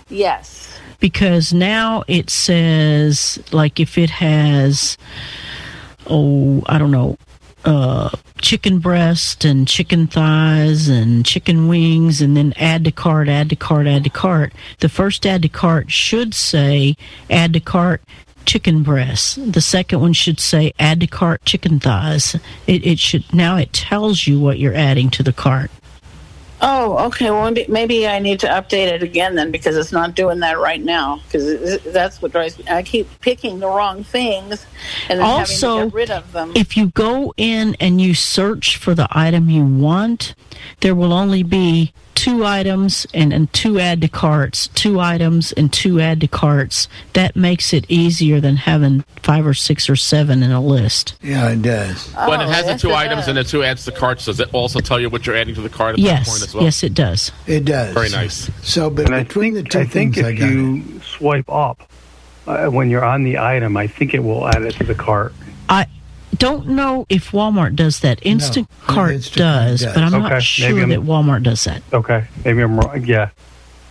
yes 0.10 0.80
because 1.00 1.52
now 1.52 2.04
it 2.08 2.30
says 2.30 3.40
like 3.52 3.80
if 3.80 3.98
it 3.98 4.10
has 4.10 4.98
oh 6.08 6.64
i 6.68 6.78
don't 6.78 6.92
know 6.92 7.18
uh 7.66 8.10
chicken 8.42 8.80
breast 8.80 9.46
and 9.46 9.68
chicken 9.68 10.08
thighs 10.08 10.88
and 10.88 11.26
chicken 11.26 11.68
wings 11.68 12.22
and 12.22 12.36
then 12.36 12.54
add 12.58 12.84
to 12.86 12.92
cart 12.92 13.30
add 13.30 13.50
to 13.50 13.56
cart 13.56 13.88
add 13.88 14.04
to 14.04 14.10
cart. 14.10 14.54
The 14.80 14.90
first 14.90 15.26
add 15.26 15.44
to 15.44 15.50
cart 15.50 15.92
should 15.92 16.34
say 16.34 16.96
add 17.30 17.54
to 17.54 17.60
cart 17.60 18.02
chicken 18.44 18.82
breasts 18.82 19.36
the 19.36 19.62
second 19.62 20.02
one 20.02 20.14
should 20.14 20.40
say 20.40 20.74
add 20.80 21.00
to 21.00 21.08
cart 21.08 21.46
chicken 21.46 21.80
thighs. 21.80 22.36
It, 22.66 22.86
it 22.86 23.00
should 23.00 23.32
now 23.34 23.58
it 23.58 23.72
tells 23.72 24.26
you 24.26 24.40
what 24.40 24.60
you're 24.60 24.74
adding 24.74 25.10
to 25.12 25.24
the 25.24 25.34
cart 25.34 25.70
oh 26.62 27.06
okay. 27.08 27.30
Well 27.32 27.54
maybe, 27.68 28.08
i 28.08 28.20
need 28.20 28.40
to 28.42 28.48
update 28.48 28.88
it 28.88 29.04
again 29.04 29.36
then 29.36 29.52
because 29.52 29.76
it's 29.76 29.92
not 29.92 30.16
doing 30.16 30.40
that 30.40 30.60
right 30.60 30.82
now. 30.82 31.22
Because 31.26 31.82
that's 31.84 32.22
what 32.22 32.32
drives 32.32 32.58
me. 32.58 32.66
I 32.70 32.84
keep 32.84 33.08
picking 33.20 33.60
the 33.60 33.68
wrong 33.68 34.04
things 34.04 34.66
and 35.10 35.20
then 35.20 35.26
Also, 35.26 35.76
having 35.76 35.90
to 35.90 35.92
get 35.92 35.96
rid 35.96 36.12
of 36.12 36.32
them. 36.32 36.54
If 36.56 36.78
you 36.78 36.88
go 36.88 37.34
in 37.38 37.76
and 37.80 38.00
you 38.00 38.14
search 38.14 38.78
for 38.78 38.96
the 38.96 39.08
item 39.12 39.50
you 39.50 39.66
want, 39.66 40.36
there 40.82 40.96
will 40.96 41.14
only 41.14 41.44
be 41.44 41.94
two 42.16 42.46
items 42.46 43.06
and, 43.14 43.34
and 43.34 43.52
two 43.54 43.80
add 43.80 44.02
to 44.02 44.08
carts, 44.08 44.68
two 44.70 45.00
items 45.00 45.52
and 45.54 45.72
two 45.72 46.00
add 46.00 46.22
to 46.22 46.28
carts. 46.28 46.88
That 47.14 47.36
makes 47.36 47.74
it 47.74 47.86
easier 47.90 48.40
than 48.40 48.56
having 48.58 49.04
five 49.24 49.46
or 49.46 49.54
six 49.54 49.90
or 49.90 49.96
seven 49.96 50.44
in 50.44 50.52
a 50.52 50.62
list. 50.62 51.16
yeah, 51.22 51.50
it 51.50 51.62
does. 51.62 52.08
when 52.28 52.42
it 52.42 52.46
Oh, 52.46 52.50
has 52.50 52.66
the 52.68 52.76
two 52.78 52.94
items 52.94 53.22
does. 53.22 53.28
and 53.30 53.38
the 53.38 53.44
two 53.44 53.64
adds 53.64 53.86
to 53.86 53.92
carts, 53.92 54.26
does 54.26 54.40
it 54.40 54.54
also 54.54 54.80
tell 54.80 55.00
you 55.00 55.10
what 55.10 55.26
you're 55.26 55.36
adding 55.36 55.56
to 55.56 55.62
the 55.62 55.70
cart 55.70 55.98
at 56.00 56.04
that 56.04 56.26
point 56.26 56.40
Yes, 56.40 56.44
as 56.44 56.54
well? 56.54 56.64
yes, 56.64 56.84
it 56.84 56.94
does. 56.94 57.32
It 57.48 57.66
does. 57.66 57.94
Very 57.94 58.10
nice. 58.10 58.50
So, 58.64 58.90
but 58.90 59.12
And 59.12 59.28
between 59.28 59.54
think 59.54 59.66
the 59.66 59.70
two 59.72 59.80
I 59.80 59.86
think 59.86 60.16
things, 60.16 60.26
I 60.28 60.30
if 60.32 60.40
got 60.40 60.50
it. 60.50 60.54
you 60.54 61.02
swipe 61.02 61.50
up 61.50 61.90
uh, 62.48 62.68
when 62.68 62.90
you're 62.90 63.06
on 63.06 63.24
the 63.24 63.38
item, 63.40 63.78
I 63.78 63.88
think 63.88 64.14
it 64.14 64.20
will 64.24 64.48
add 64.48 64.64
it 64.64 64.74
to 64.76 64.84
the 64.84 64.96
cart. 64.96 65.34
I 65.70 65.88
don't 66.38 66.68
know 66.68 67.06
if 67.10 67.32
Walmart 67.32 67.76
does 67.76 68.00
that. 68.02 68.22
Instacart 68.22 68.68
Instacart 68.88 69.36
does, 69.36 69.82
does. 69.82 69.86
but 69.94 69.98
I'm 69.98 70.14
Okay, 70.14 70.22
not 70.24 70.30
maybe 70.32 70.42
sure 70.44 70.80
I'm- 70.80 70.90
that 70.90 71.00
Walmart 71.02 71.44
does 71.44 71.64
that. 71.66 71.82
Okay, 71.94 72.26
maybe 72.46 72.62
I'm 72.62 72.80
wrong. 72.80 73.04
Yeah, 73.06 73.30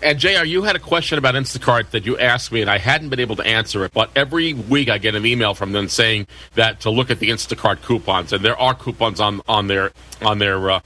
And 0.02 0.18
JR, 0.18 0.44
you 0.46 0.62
had 0.62 0.76
a 0.76 0.78
question 0.78 1.18
about 1.18 1.34
Instacart 1.34 1.90
that 1.90 2.06
you 2.06 2.16
asked 2.18 2.50
me, 2.52 2.62
and 2.62 2.70
I 2.70 2.78
hadn't 2.78 3.10
been 3.10 3.20
able 3.20 3.36
to 3.36 3.46
answer 3.46 3.84
it. 3.84 3.92
But 3.92 4.10
every 4.16 4.54
week 4.54 4.88
I 4.88 4.96
get 4.96 5.14
an 5.14 5.26
email 5.26 5.52
from 5.52 5.72
them 5.72 5.88
saying 5.88 6.26
that 6.54 6.80
to 6.80 6.90
look 6.90 7.10
at 7.10 7.18
the 7.18 7.28
Instacart 7.28 7.82
coupons, 7.82 8.32
and 8.32 8.42
there 8.42 8.58
are 8.58 8.72
coupons 8.74 9.20
on 9.20 9.42
on 9.46 9.66
their 9.66 9.92
on 10.22 10.38
their 10.38 10.70
uh, 10.70 10.80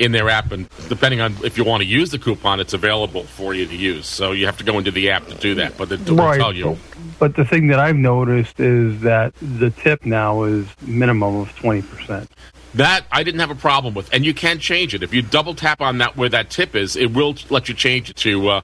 in 0.00 0.12
their 0.12 0.28
app, 0.30 0.50
and 0.50 0.68
depending 0.88 1.20
on 1.20 1.36
if 1.44 1.56
you 1.58 1.64
want 1.64 1.82
to 1.82 1.88
use 1.88 2.10
the 2.10 2.18
coupon, 2.18 2.58
it's 2.58 2.72
available 2.72 3.24
for 3.24 3.54
you 3.54 3.66
to 3.66 3.76
use. 3.76 4.06
So 4.06 4.32
you 4.32 4.46
have 4.46 4.56
to 4.56 4.64
go 4.64 4.78
into 4.78 4.90
the 4.90 5.10
app 5.10 5.26
to 5.26 5.34
do 5.34 5.54
that, 5.56 5.76
but 5.76 5.92
it 5.92 6.08
will 6.08 6.16
right. 6.16 6.38
tell 6.38 6.54
you. 6.54 6.78
But 7.18 7.36
the 7.36 7.44
thing 7.44 7.66
that 7.66 7.78
I've 7.78 7.96
noticed 7.96 8.58
is 8.58 9.02
that 9.02 9.34
the 9.42 9.70
tip 9.70 10.06
now 10.06 10.44
is 10.44 10.66
minimum 10.80 11.36
of 11.36 11.54
twenty 11.56 11.82
percent. 11.82 12.30
That 12.74 13.04
I 13.12 13.22
didn't 13.22 13.40
have 13.40 13.50
a 13.50 13.56
problem 13.56 13.94
with, 13.94 14.12
and 14.14 14.24
you 14.24 14.32
can 14.32 14.58
change 14.58 14.94
it 14.94 15.02
if 15.02 15.12
you 15.12 15.22
double 15.22 15.54
tap 15.54 15.80
on 15.80 15.98
that 15.98 16.16
where 16.16 16.30
that 16.30 16.50
tip 16.50 16.74
is. 16.74 16.96
It 16.96 17.12
will 17.12 17.34
let 17.50 17.68
you 17.68 17.74
change 17.74 18.08
it 18.08 18.16
to 18.16 18.48
uh, 18.48 18.60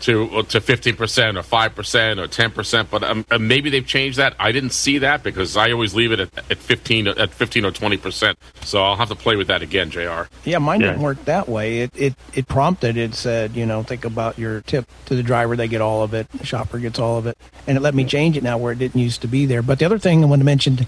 to 0.00 0.28
uh, 0.38 0.42
to 0.44 0.60
fifteen 0.60 0.96
percent 0.96 1.36
or 1.36 1.42
five 1.42 1.74
percent 1.74 2.20
or 2.20 2.26
ten 2.26 2.50
percent. 2.50 2.90
But 2.90 3.02
um, 3.02 3.24
uh, 3.30 3.38
maybe 3.38 3.70
they've 3.70 3.86
changed 3.86 4.18
that. 4.18 4.34
I 4.38 4.52
didn't 4.52 4.70
see 4.70 4.98
that 4.98 5.22
because 5.22 5.56
I 5.56 5.72
always 5.72 5.94
leave 5.94 6.12
it 6.12 6.20
at, 6.20 6.30
at 6.50 6.58
fifteen 6.58 7.06
at 7.08 7.30
fifteen 7.32 7.64
or 7.64 7.70
twenty 7.70 7.96
percent. 7.96 8.38
So 8.62 8.82
I'll 8.82 8.96
have 8.96 9.08
to 9.08 9.14
play 9.14 9.36
with 9.36 9.46
that 9.48 9.62
again, 9.62 9.90
Jr. 9.90 10.22
Yeah, 10.44 10.58
mine 10.58 10.80
Yeah. 10.80 10.88
didn't 10.88 11.02
work 11.02 11.24
that 11.26 11.48
way. 11.48 11.80
It, 11.80 11.90
it 11.96 12.14
it 12.34 12.48
prompted. 12.48 12.96
It 12.96 13.14
said, 13.14 13.54
you 13.56 13.66
know, 13.66 13.82
think 13.82 14.04
about 14.04 14.38
your 14.38 14.60
tip 14.62 14.86
to 15.06 15.14
the 15.14 15.22
driver. 15.22 15.56
They 15.56 15.68
get 15.68 15.80
all 15.80 16.02
of 16.02 16.14
it. 16.14 16.28
The 16.32 16.46
shopper 16.46 16.78
gets 16.78 16.98
all 16.98 17.18
of 17.18 17.26
it, 17.26 17.36
and 17.66 17.76
it 17.76 17.80
let 17.80 17.94
me 17.94 18.04
change 18.04 18.36
it 18.36 18.42
now 18.42 18.58
where 18.58 18.72
it 18.72 18.78
didn't 18.78 19.00
used 19.00 19.20
to 19.22 19.28
be 19.28 19.46
there. 19.46 19.62
But 19.62 19.78
the 19.78 19.84
other 19.84 19.98
thing 19.98 20.22
I 20.22 20.26
wanted 20.26 20.40
to 20.42 20.46
mention, 20.46 20.86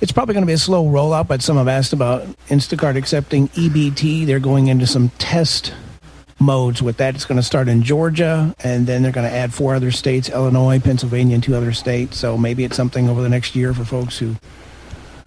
it's 0.00 0.12
probably 0.12 0.34
going 0.34 0.42
to 0.42 0.46
be 0.46 0.52
a 0.52 0.58
slow 0.58 0.84
rollout. 0.84 1.28
But 1.28 1.42
some 1.42 1.56
have 1.56 1.68
asked 1.68 1.92
about 1.92 2.22
Instacart 2.48 2.96
accepting 2.96 3.48
EBT. 3.50 4.26
They're 4.26 4.40
going 4.40 4.68
into 4.68 4.86
some 4.86 5.08
test 5.18 5.72
modes 6.44 6.82
with 6.82 6.98
that. 6.98 7.14
It's 7.14 7.24
going 7.24 7.36
to 7.36 7.42
start 7.42 7.68
in 7.68 7.82
Georgia, 7.82 8.54
and 8.62 8.86
then 8.86 9.02
they're 9.02 9.12
going 9.12 9.28
to 9.28 9.34
add 9.34 9.52
four 9.52 9.74
other 9.74 9.90
states: 9.90 10.28
Illinois, 10.28 10.78
Pennsylvania, 10.78 11.34
and 11.34 11.42
two 11.42 11.54
other 11.56 11.72
states. 11.72 12.18
So 12.18 12.36
maybe 12.36 12.64
it's 12.64 12.76
something 12.76 13.08
over 13.08 13.22
the 13.22 13.28
next 13.28 13.56
year 13.56 13.74
for 13.74 13.84
folks 13.84 14.18
who 14.18 14.36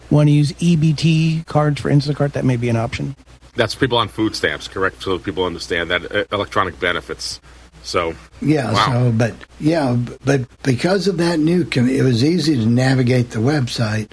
want 0.09 0.27
to 0.29 0.31
use 0.33 0.53
EBT 0.53 1.45
cards 1.47 1.81
for 1.81 1.89
Instacart. 1.89 2.33
That 2.33 2.45
may 2.45 2.55
be 2.57 2.69
an 2.69 2.77
option. 2.77 3.15
That's 3.55 3.75
people 3.75 3.97
on 3.97 4.07
food 4.07 4.35
stamps, 4.35 4.67
correct? 4.67 5.01
So 5.03 5.17
people 5.19 5.43
understand 5.43 5.89
that 5.91 6.11
uh, 6.15 6.23
electronic 6.31 6.79
benefits. 6.79 7.41
So 7.83 8.13
Yeah, 8.41 8.71
Wow. 8.73 8.85
so 8.91 9.11
but 9.11 9.33
yeah, 9.59 9.97
but 10.25 10.41
because 10.63 11.07
of 11.07 11.17
that 11.17 11.39
new, 11.39 11.67
it 11.71 12.03
was 12.03 12.23
easy 12.23 12.55
to 12.55 12.65
navigate 12.65 13.31
the 13.31 13.39
website, 13.39 14.11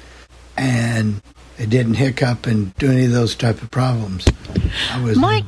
and 0.57 1.21
it 1.59 1.71
didn't 1.71 1.95
hiccup 1.95 2.47
and 2.47 2.75
do 2.77 2.91
any 2.91 3.05
of 3.05 3.13
those 3.13 3.35
type 3.35 3.63
of 3.63 3.71
problems. 3.71 4.27
I 4.93 5.03
was 5.03 5.19
Mike, 5.19 5.45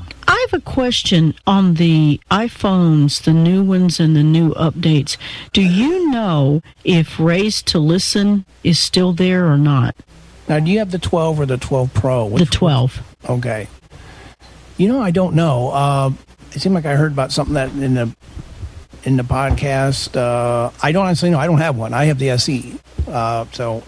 I 0.46 0.48
have 0.52 0.60
a 0.60 0.64
question 0.64 1.34
on 1.44 1.74
the 1.74 2.20
iPhones, 2.30 3.20
the 3.24 3.32
new 3.32 3.64
ones 3.64 3.98
and 3.98 4.14
the 4.14 4.22
new 4.22 4.50
updates. 4.54 5.16
Do 5.52 5.60
you 5.60 6.08
know 6.08 6.62
if 6.84 7.18
Raise 7.18 7.60
to 7.62 7.80
Listen 7.80 8.44
is 8.62 8.78
still 8.78 9.12
there 9.12 9.50
or 9.50 9.58
not? 9.58 9.96
Now, 10.48 10.60
do 10.60 10.70
you 10.70 10.78
have 10.78 10.92
the 10.92 11.00
12 11.00 11.40
or 11.40 11.46
the 11.46 11.56
12 11.56 11.92
Pro? 11.94 12.28
The 12.28 12.44
12. 12.44 13.02
Okay. 13.28 13.66
You 14.76 14.86
know, 14.86 15.02
I 15.02 15.10
don't 15.10 15.34
know. 15.34 15.70
Uh, 15.70 16.10
it 16.52 16.60
seemed 16.60 16.76
like 16.76 16.86
I 16.86 16.94
heard 16.94 17.10
about 17.10 17.32
something 17.32 17.54
that 17.54 17.70
in 17.70 17.94
the 17.94 18.14
in 19.02 19.16
the 19.16 19.24
podcast. 19.24 20.14
Uh, 20.16 20.70
I 20.80 20.92
don't 20.92 21.06
honestly 21.06 21.28
know. 21.30 21.40
I 21.40 21.48
don't 21.48 21.58
have 21.58 21.76
one. 21.76 21.92
I 21.92 22.04
have 22.04 22.20
the 22.20 22.30
SE. 22.30 22.78
Uh, 23.08 23.46
so 23.50 23.82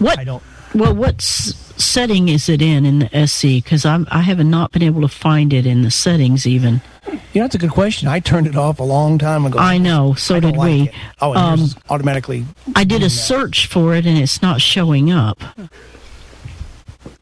What? 0.00 0.18
I 0.18 0.24
don't. 0.24 0.42
Well, 0.74 0.94
what 0.94 1.20
setting 1.20 2.28
is 2.28 2.48
it 2.48 2.62
in 2.62 2.86
in 2.86 3.00
the 3.00 3.16
SE? 3.16 3.60
Because 3.60 3.84
I'm 3.84 4.06
I 4.10 4.20
have 4.22 4.38
not 4.44 4.70
been 4.70 4.82
able 4.82 5.00
to 5.02 5.08
find 5.08 5.52
it 5.52 5.66
in 5.66 5.82
the 5.82 5.90
settings 5.90 6.46
even. 6.46 6.80
You 7.08 7.40
know, 7.40 7.44
that's 7.44 7.56
a 7.56 7.58
good 7.58 7.70
question. 7.70 8.06
I 8.08 8.20
turned 8.20 8.46
it 8.46 8.54
off 8.56 8.78
a 8.78 8.84
long 8.84 9.18
time 9.18 9.44
ago. 9.46 9.58
I 9.58 9.78
know. 9.78 10.14
So 10.14 10.36
I 10.36 10.40
did 10.40 10.56
like 10.56 10.66
we. 10.68 10.82
it. 10.88 10.94
Oh, 11.20 11.32
and 11.32 11.60
Um, 11.62 11.68
automatically. 11.88 12.44
I 12.76 12.84
did 12.84 13.02
a 13.02 13.06
that. 13.06 13.10
search 13.10 13.66
for 13.66 13.94
it 13.96 14.06
and 14.06 14.16
it's 14.16 14.42
not 14.42 14.60
showing 14.60 15.10
up. 15.10 15.42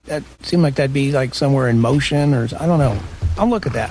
That 0.05 0.23
seemed 0.43 0.63
like 0.63 0.75
that'd 0.75 0.93
be 0.93 1.13
like 1.13 1.35
somewhere 1.35 1.69
in 1.69 1.81
motion, 1.81 2.35
or 2.35 2.49
I 2.59 2.67
don't 2.67 2.79
know. 2.79 2.99
I'll 3.39 3.49
look 3.49 3.67
at 3.67 3.73
that. 3.75 3.91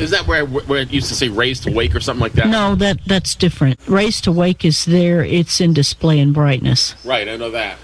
is 0.00 0.10
that 0.10 0.26
where 0.26 0.44
where 0.44 0.80
it 0.82 0.92
used 0.92 1.08
to 1.08 1.14
say 1.14 1.28
"raise 1.28 1.58
to 1.60 1.70
wake" 1.72 1.94
or 1.94 2.00
something 2.00 2.20
like 2.20 2.32
that? 2.34 2.48
No, 2.48 2.74
that 2.76 2.98
that's 3.06 3.34
different. 3.34 3.78
Raise 3.86 4.20
to 4.22 4.32
Wake 4.32 4.64
is 4.64 4.84
there. 4.84 5.24
It's 5.24 5.60
in 5.60 5.72
display 5.74 6.20
and 6.20 6.34
brightness. 6.34 6.94
Right, 7.04 7.28
I 7.28 7.36
know 7.36 7.50
that. 7.52 7.78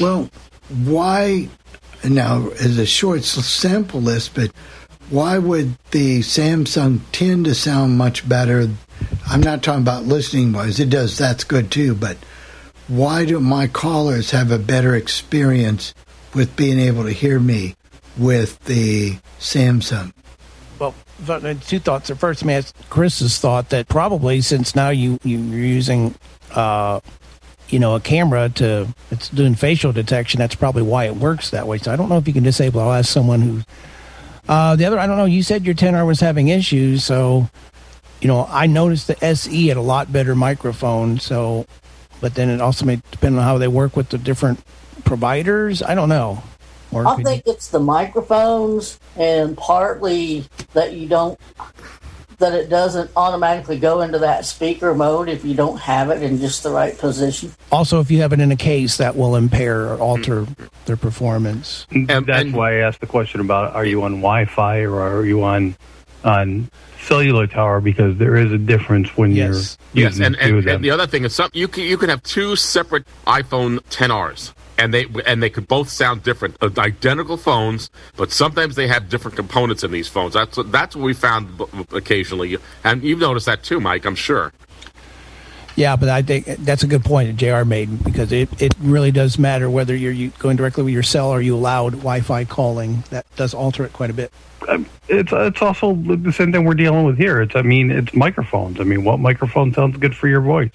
Well, 0.00 0.30
why 0.84 1.48
now 2.02 2.48
is 2.48 2.78
a 2.78 2.86
short 2.86 3.24
sample 3.24 4.00
list, 4.00 4.34
but 4.34 4.50
why 5.10 5.38
would 5.38 5.76
the 5.90 6.20
Samsung 6.20 7.00
tend 7.12 7.44
to 7.44 7.54
sound 7.54 7.98
much 7.98 8.28
better? 8.28 8.68
I'm 9.28 9.42
not 9.42 9.62
talking 9.62 9.82
about 9.82 10.04
listening 10.04 10.52
wise; 10.52 10.80
it 10.80 10.90
does. 10.90 11.18
That's 11.18 11.44
good 11.44 11.70
too. 11.70 11.94
But 11.94 12.16
why 12.88 13.24
do 13.24 13.40
my 13.40 13.66
callers 13.66 14.30
have 14.30 14.50
a 14.50 14.58
better 14.58 14.94
experience 14.94 15.94
with 16.34 16.56
being 16.56 16.78
able 16.78 17.04
to 17.04 17.12
hear 17.12 17.38
me 17.38 17.76
with 18.16 18.62
the 18.64 19.18
Samsung? 19.38 20.12
Well, 20.78 20.94
two 21.66 21.78
thoughts. 21.78 22.08
The 22.08 22.16
first, 22.16 22.44
man, 22.44 22.64
Chris's 22.90 23.38
thought 23.38 23.70
that 23.70 23.88
probably 23.88 24.40
since 24.40 24.74
now 24.74 24.90
you 24.90 25.18
you're 25.22 25.40
using, 25.40 26.14
uh, 26.52 27.00
you 27.74 27.80
know, 27.80 27.96
a 27.96 28.00
camera 28.00 28.48
to 28.50 28.86
it's 29.10 29.28
doing 29.28 29.56
facial 29.56 29.92
detection. 29.92 30.38
That's 30.38 30.54
probably 30.54 30.82
why 30.82 31.06
it 31.06 31.16
works 31.16 31.50
that 31.50 31.66
way. 31.66 31.78
So 31.78 31.92
I 31.92 31.96
don't 31.96 32.08
know 32.08 32.18
if 32.18 32.28
you 32.28 32.32
can 32.32 32.44
disable. 32.44 32.80
I'll 32.80 32.92
ask 32.92 33.10
someone 33.10 33.40
who. 33.42 33.62
Uh, 34.48 34.76
the 34.76 34.84
other, 34.84 34.96
I 34.96 35.08
don't 35.08 35.16
know. 35.16 35.24
You 35.24 35.42
said 35.42 35.64
your 35.64 35.74
10R 35.74 36.06
was 36.06 36.20
having 36.20 36.48
issues, 36.48 37.02
so 37.02 37.50
you 38.20 38.28
know 38.28 38.46
I 38.48 38.66
noticed 38.66 39.08
the 39.08 39.24
SE 39.24 39.66
had 39.66 39.76
a 39.76 39.82
lot 39.82 40.12
better 40.12 40.36
microphone. 40.36 41.18
So, 41.18 41.66
but 42.20 42.36
then 42.36 42.48
it 42.48 42.60
also 42.60 42.86
may 42.86 43.02
depend 43.10 43.36
on 43.38 43.42
how 43.42 43.58
they 43.58 43.66
work 43.66 43.96
with 43.96 44.10
the 44.10 44.18
different 44.18 44.62
providers. 45.04 45.82
I 45.82 45.96
don't 45.96 46.08
know. 46.08 46.44
Or 46.92 47.08
I 47.08 47.20
think 47.24 47.42
it's 47.44 47.70
the 47.70 47.80
microphones 47.80 49.00
and 49.16 49.56
partly 49.56 50.44
that 50.74 50.92
you 50.92 51.08
don't 51.08 51.40
that 52.44 52.52
it 52.52 52.68
doesn't 52.68 53.10
automatically 53.16 53.78
go 53.78 54.02
into 54.02 54.18
that 54.18 54.44
speaker 54.44 54.94
mode 54.94 55.30
if 55.30 55.46
you 55.46 55.54
don't 55.54 55.78
have 55.78 56.10
it 56.10 56.22
in 56.22 56.38
just 56.38 56.62
the 56.62 56.70
right 56.70 56.96
position. 56.98 57.50
Also, 57.72 58.00
if 58.00 58.10
you 58.10 58.20
have 58.20 58.34
it 58.34 58.40
in 58.40 58.52
a 58.52 58.56
case, 58.56 58.98
that 58.98 59.16
will 59.16 59.34
impair 59.34 59.86
or 59.88 59.96
alter 59.98 60.46
their 60.84 60.98
performance. 60.98 61.86
And 61.90 62.06
That's 62.26 62.52
why 62.52 62.74
I 62.74 62.76
asked 62.80 63.00
the 63.00 63.06
question 63.06 63.40
about 63.40 63.74
are 63.74 63.86
you 63.86 64.02
on 64.02 64.16
Wi-Fi 64.16 64.80
or 64.82 65.00
are 65.00 65.24
you 65.24 65.42
on 65.42 65.74
on 66.22 66.70
cellular 67.00 67.46
tower 67.46 67.80
because 67.80 68.16
there 68.18 68.36
is 68.36 68.50
a 68.52 68.56
difference 68.58 69.14
when 69.16 69.32
Yes, 69.32 69.76
you're 69.92 70.04
yes, 70.04 70.12
using 70.12 70.24
and, 70.26 70.34
the 70.34 70.38
two 70.38 70.44
of 70.44 70.50
and, 70.58 70.66
them. 70.66 70.74
and 70.76 70.84
the 70.84 70.90
other 70.90 71.06
thing 71.06 71.24
is, 71.24 71.34
some 71.34 71.50
you 71.54 71.68
can 71.68 71.84
you 71.84 71.96
can 71.96 72.08
have 72.10 72.22
two 72.22 72.56
separate 72.56 73.04
iPhone 73.26 73.78
10Rs, 73.90 74.52
and 74.78 74.92
they 74.92 75.06
and 75.26 75.42
they 75.42 75.50
could 75.50 75.68
both 75.68 75.88
sound 75.88 76.22
different, 76.22 76.56
uh, 76.60 76.70
identical 76.78 77.36
phones, 77.36 77.90
but 78.16 78.32
sometimes 78.32 78.74
they 78.74 78.88
have 78.88 79.08
different 79.08 79.36
components 79.36 79.84
in 79.84 79.90
these 79.90 80.08
phones. 80.08 80.34
That's 80.34 80.56
what, 80.56 80.72
that's 80.72 80.96
what 80.96 81.04
we 81.04 81.14
found 81.14 81.60
occasionally, 81.92 82.56
and 82.82 83.02
you've 83.02 83.20
noticed 83.20 83.46
that 83.46 83.62
too, 83.62 83.80
Mike. 83.80 84.04
I'm 84.04 84.14
sure. 84.14 84.52
Yeah, 85.76 85.96
but 85.96 86.08
I 86.08 86.22
think 86.22 86.44
that's 86.46 86.84
a 86.84 86.86
good 86.86 87.04
point 87.04 87.28
that 87.28 87.36
JR 87.36 87.64
made 87.64 88.04
because 88.04 88.30
it, 88.30 88.62
it 88.62 88.74
really 88.78 89.10
does 89.10 89.40
matter 89.40 89.68
whether 89.68 89.94
you're 89.94 90.12
you- 90.12 90.30
going 90.38 90.56
directly 90.56 90.84
with 90.84 90.94
your 90.94 91.02
cell 91.02 91.30
or 91.30 91.40
you 91.40 91.56
allowed 91.56 91.92
Wi 91.94 92.20
Fi 92.20 92.44
calling. 92.44 93.02
That 93.10 93.26
does 93.34 93.54
alter 93.54 93.84
it 93.84 93.92
quite 93.92 94.10
a 94.10 94.12
bit. 94.12 94.32
Um, 94.68 94.86
it's 95.08 95.32
it's 95.32 95.60
also 95.60 95.94
the 95.94 96.32
same 96.32 96.52
thing 96.52 96.64
we're 96.64 96.74
dealing 96.74 97.04
with 97.04 97.18
here. 97.18 97.42
It's 97.42 97.56
I 97.56 97.62
mean 97.62 97.90
it's 97.90 98.14
microphones. 98.14 98.80
I 98.80 98.84
mean 98.84 99.04
what 99.04 99.18
microphone 99.18 99.74
sounds 99.74 99.96
good 99.96 100.14
for 100.16 100.28
your 100.28 100.40
voice? 100.40 100.70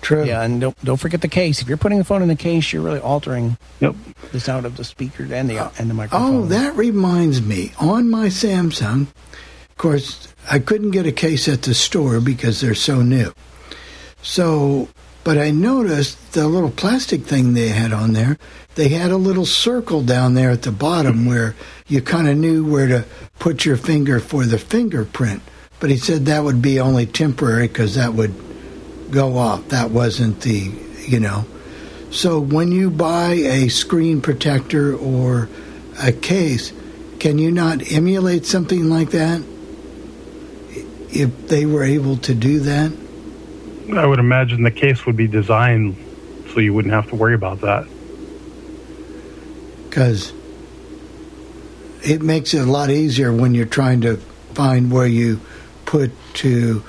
True. 0.00 0.24
Yeah, 0.24 0.42
and 0.42 0.60
don't 0.60 0.84
don't 0.84 0.96
forget 0.96 1.20
the 1.20 1.28
case. 1.28 1.60
If 1.60 1.68
you're 1.68 1.76
putting 1.76 1.98
the 1.98 2.04
phone 2.04 2.22
in 2.22 2.28
the 2.28 2.36
case, 2.36 2.72
you're 2.72 2.82
really 2.82 3.00
altering 3.00 3.58
yep. 3.80 3.94
the 4.32 4.40
sound 4.40 4.66
of 4.66 4.76
the 4.76 4.84
speakers 4.84 5.30
and 5.30 5.48
the 5.48 5.70
and 5.78 5.90
the 5.90 5.94
microphone. 5.94 6.34
Oh, 6.34 6.46
that 6.46 6.76
reminds 6.76 7.42
me. 7.42 7.72
On 7.78 8.08
my 8.08 8.26
Samsung, 8.26 9.02
of 9.02 9.76
course, 9.76 10.28
I 10.50 10.58
couldn't 10.58 10.92
get 10.92 11.06
a 11.06 11.12
case 11.12 11.48
at 11.48 11.62
the 11.62 11.74
store 11.74 12.20
because 12.20 12.60
they're 12.60 12.74
so 12.74 13.02
new. 13.02 13.32
So, 14.22 14.88
but 15.24 15.38
I 15.38 15.50
noticed 15.50 16.32
the 16.32 16.48
little 16.48 16.70
plastic 16.70 17.22
thing 17.24 17.52
they 17.52 17.68
had 17.68 17.92
on 17.92 18.12
there, 18.12 18.38
they 18.74 18.88
had 18.88 19.10
a 19.10 19.16
little 19.16 19.46
circle 19.46 20.02
down 20.02 20.34
there 20.34 20.50
at 20.50 20.62
the 20.62 20.72
bottom 20.72 21.26
where 21.26 21.54
you 21.86 22.00
kind 22.02 22.28
of 22.28 22.36
knew 22.36 22.64
where 22.64 22.86
to 22.86 23.04
put 23.38 23.64
your 23.64 23.76
finger 23.76 24.20
for 24.20 24.44
the 24.46 24.58
fingerprint. 24.58 25.42
But 25.78 25.90
he 25.90 25.96
said 25.96 26.26
that 26.26 26.44
would 26.44 26.60
be 26.60 26.78
only 26.78 27.06
temporary 27.06 27.68
because 27.68 27.94
that 27.94 28.12
would 28.14 28.34
go 29.10 29.36
off. 29.36 29.68
That 29.68 29.90
wasn't 29.90 30.40
the, 30.40 30.72
you 31.06 31.20
know. 31.20 31.44
So 32.10 32.40
when 32.40 32.72
you 32.72 32.90
buy 32.90 33.32
a 33.32 33.68
screen 33.68 34.20
protector 34.20 34.96
or 34.96 35.48
a 36.02 36.12
case, 36.12 36.72
can 37.18 37.38
you 37.38 37.52
not 37.52 37.92
emulate 37.92 38.46
something 38.46 38.88
like 38.88 39.10
that? 39.10 39.42
If 41.12 41.48
they 41.48 41.66
were 41.66 41.84
able 41.84 42.16
to 42.18 42.34
do 42.34 42.60
that? 42.60 42.92
I 43.96 44.06
would 44.06 44.18
imagine 44.18 44.62
the 44.62 44.70
case 44.70 45.04
would 45.06 45.16
be 45.16 45.26
designed 45.26 45.96
so 46.52 46.60
you 46.60 46.72
wouldn't 46.74 46.94
have 46.94 47.08
to 47.10 47.16
worry 47.16 47.34
about 47.34 47.60
that. 47.60 47.86
Because 49.88 50.32
it 52.02 52.22
makes 52.22 52.54
it 52.54 52.60
a 52.60 52.70
lot 52.70 52.90
easier 52.90 53.32
when 53.32 53.54
you're 53.54 53.66
trying 53.66 54.00
to 54.02 54.16
find 54.54 54.90
where 54.90 55.06
you 55.06 55.40
put 55.84 56.12
to, 56.34 56.82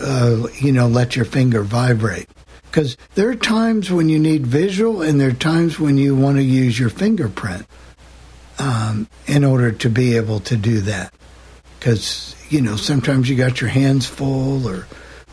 uh, 0.00 0.46
you 0.60 0.72
know, 0.72 0.86
let 0.86 1.16
your 1.16 1.24
finger 1.24 1.62
vibrate. 1.62 2.28
Because 2.62 2.96
there 3.14 3.28
are 3.28 3.36
times 3.36 3.90
when 3.90 4.08
you 4.08 4.18
need 4.18 4.46
visual, 4.46 5.02
and 5.02 5.20
there 5.20 5.28
are 5.28 5.32
times 5.32 5.78
when 5.78 5.96
you 5.96 6.16
want 6.16 6.36
to 6.38 6.42
use 6.42 6.78
your 6.78 6.90
fingerprint 6.90 7.66
um, 8.58 9.08
in 9.26 9.44
order 9.44 9.70
to 9.70 9.88
be 9.88 10.16
able 10.16 10.40
to 10.40 10.56
do 10.56 10.80
that. 10.80 11.14
Because 11.78 12.34
you 12.48 12.60
know, 12.60 12.76
sometimes 12.76 13.28
you 13.28 13.36
got 13.36 13.60
your 13.60 13.70
hands 13.70 14.06
full, 14.06 14.68
or 14.68 14.86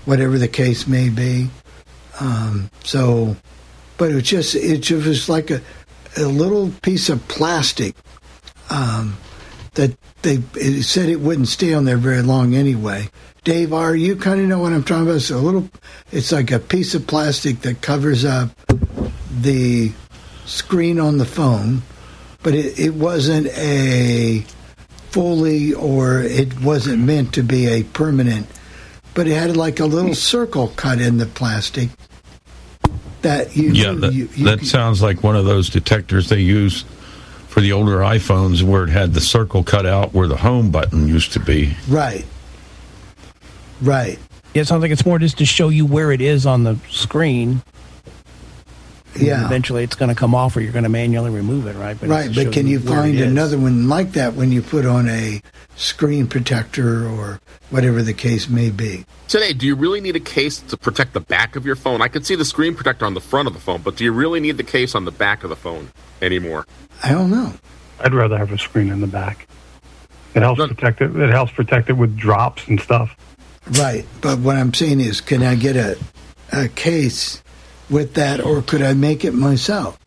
whatever 0.05 0.38
the 0.38 0.47
case 0.47 0.88
may 0.88 1.09
be. 1.09 1.49
Um, 2.19 2.69
so, 2.83 3.35
but 3.97 4.11
it 4.11 4.15
was 4.15 4.23
just 4.23 4.55
it 4.55 4.79
just 4.79 5.07
was 5.07 5.29
like 5.29 5.49
a 5.49 5.61
a 6.17 6.25
little 6.25 6.71
piece 6.81 7.09
of 7.09 7.27
plastic 7.27 7.95
um, 8.69 9.17
that 9.73 9.97
they 10.21 10.41
said 10.81 11.09
it 11.09 11.21
wouldn't 11.21 11.47
stay 11.47 11.73
on 11.73 11.85
there 11.85 11.97
very 11.97 12.21
long 12.21 12.53
anyway. 12.53 13.09
Dave, 13.43 13.73
are 13.73 13.95
you 13.95 14.15
kind 14.15 14.39
of 14.39 14.45
know 14.45 14.59
what 14.59 14.72
I'm 14.72 14.84
talking 14.84 15.01
about? 15.01 15.15
It's 15.15 15.31
a 15.31 15.38
little, 15.39 15.68
it's 16.11 16.31
like 16.31 16.51
a 16.51 16.59
piece 16.59 16.93
of 16.93 17.07
plastic 17.07 17.61
that 17.61 17.81
covers 17.81 18.23
up 18.23 18.51
the 19.31 19.91
screen 20.45 20.99
on 20.99 21.18
the 21.18 21.26
phone, 21.26 21.81
but 22.43 22.53
it, 22.53 22.77
it 22.77 22.93
wasn't 22.93 23.47
a 23.57 24.45
fully 25.09 25.73
or 25.73 26.19
it 26.19 26.61
wasn't 26.61 26.99
meant 26.99 27.34
to 27.34 27.41
be 27.41 27.65
a 27.65 27.81
permanent, 27.81 28.45
but 29.15 29.26
it 29.26 29.34
had 29.34 29.57
like 29.57 29.80
a 29.80 29.85
little 29.85 30.13
circle 30.13 30.68
cut 30.76 31.01
in 31.01 31.18
the 31.18 31.26
plastic 31.26 31.89
that 33.23 33.55
you 33.55 33.72
Yeah, 33.72 33.93
that, 33.93 34.13
you, 34.13 34.30
you 34.35 34.45
that 34.45 34.63
sounds 34.65 35.01
like 35.01 35.23
one 35.23 35.35
of 35.35 35.45
those 35.45 35.68
detectors 35.68 36.30
they 36.30 36.41
use 36.41 36.85
for 37.47 37.59
the 37.59 37.72
older 37.72 38.01
iPhones 38.01 38.61
where 38.61 38.84
it 38.84 38.91
had 38.91 39.15
the 39.15 39.19
circle 39.19 39.63
cut 39.63 39.88
out 39.88 40.13
where 40.13 40.27
the 40.27 40.38
home 40.38 40.69
button 40.69 41.07
used 41.07 41.34
to 41.34 41.39
be. 41.39 41.76
right, 41.89 42.23
right. 43.81 44.19
Yeah, 44.53 44.63
it 44.63 44.67
sounds 44.67 44.81
like 44.81 44.91
it's 44.91 45.05
more 45.05 45.17
just 45.19 45.37
to 45.37 45.45
show 45.45 45.69
you 45.69 45.85
where 45.85 46.11
it 46.11 46.21
is 46.21 46.45
on 46.45 46.63
the 46.63 46.77
screen. 46.89 47.61
And 49.13 49.23
Yeah. 49.23 49.45
Eventually, 49.45 49.83
it's 49.83 49.95
going 49.95 50.09
to 50.09 50.15
come 50.15 50.33
off, 50.33 50.55
or 50.55 50.61
you're 50.61 50.71
going 50.71 50.83
to 50.83 50.89
manually 50.89 51.29
remove 51.29 51.67
it, 51.67 51.75
right? 51.75 51.97
right, 52.01 52.33
but 52.33 52.51
can 52.51 52.67
you 52.67 52.79
where 52.79 52.95
find 53.01 53.19
another 53.19 53.57
one 53.57 53.89
like 53.89 54.13
that 54.13 54.35
when 54.35 54.51
you 54.51 54.61
put 54.61 54.85
on 54.85 55.09
a 55.09 55.41
screen 55.75 56.27
protector 56.27 57.07
or 57.07 57.39
whatever 57.69 58.01
the 58.01 58.13
case 58.13 58.47
may 58.47 58.69
be? 58.69 59.05
Today, 59.27 59.53
do 59.53 59.65
you 59.65 59.75
really 59.75 60.01
need 60.01 60.15
a 60.15 60.21
case 60.21 60.59
to 60.59 60.77
protect 60.77 61.13
the 61.13 61.19
back 61.19 61.55
of 61.55 61.65
your 61.65 61.75
phone? 61.75 62.01
I 62.01 62.07
could 62.07 62.25
see 62.25 62.35
the 62.35 62.45
screen 62.45 62.75
protector 62.75 63.05
on 63.05 63.13
the 63.13 63.21
front 63.21 63.47
of 63.47 63.53
the 63.53 63.59
phone, 63.59 63.81
but 63.81 63.95
do 63.97 64.03
you 64.03 64.11
really 64.11 64.39
need 64.39 64.57
the 64.57 64.63
case 64.63 64.95
on 64.95 65.05
the 65.05 65.11
back 65.11 65.43
of 65.43 65.49
the 65.49 65.55
phone 65.55 65.91
anymore? 66.21 66.65
I 67.03 67.11
don't 67.11 67.31
know. 67.31 67.53
I'd 67.99 68.13
rather 68.13 68.37
have 68.37 68.51
a 68.51 68.57
screen 68.57 68.89
in 68.89 69.01
the 69.01 69.07
back. 69.07 69.47
It 70.33 70.41
helps 70.41 70.65
protect 70.65 71.01
it. 71.01 71.15
It 71.15 71.29
helps 71.29 71.51
protect 71.51 71.89
it 71.89 71.93
with 71.93 72.15
drops 72.17 72.67
and 72.67 72.79
stuff. 72.79 73.15
Right, 73.67 74.05
but 74.21 74.39
what 74.39 74.57
I'm 74.57 74.73
saying 74.73 74.99
is, 74.99 75.21
can 75.21 75.43
I 75.43 75.55
get 75.55 75.75
a 75.75 75.97
a 76.51 76.67
case 76.67 77.41
with 77.89 78.15
that, 78.15 78.41
or 78.41 78.61
could 78.61 78.81
I 78.81 78.93
make 78.93 79.23
it 79.23 79.33
myself? 79.33 79.97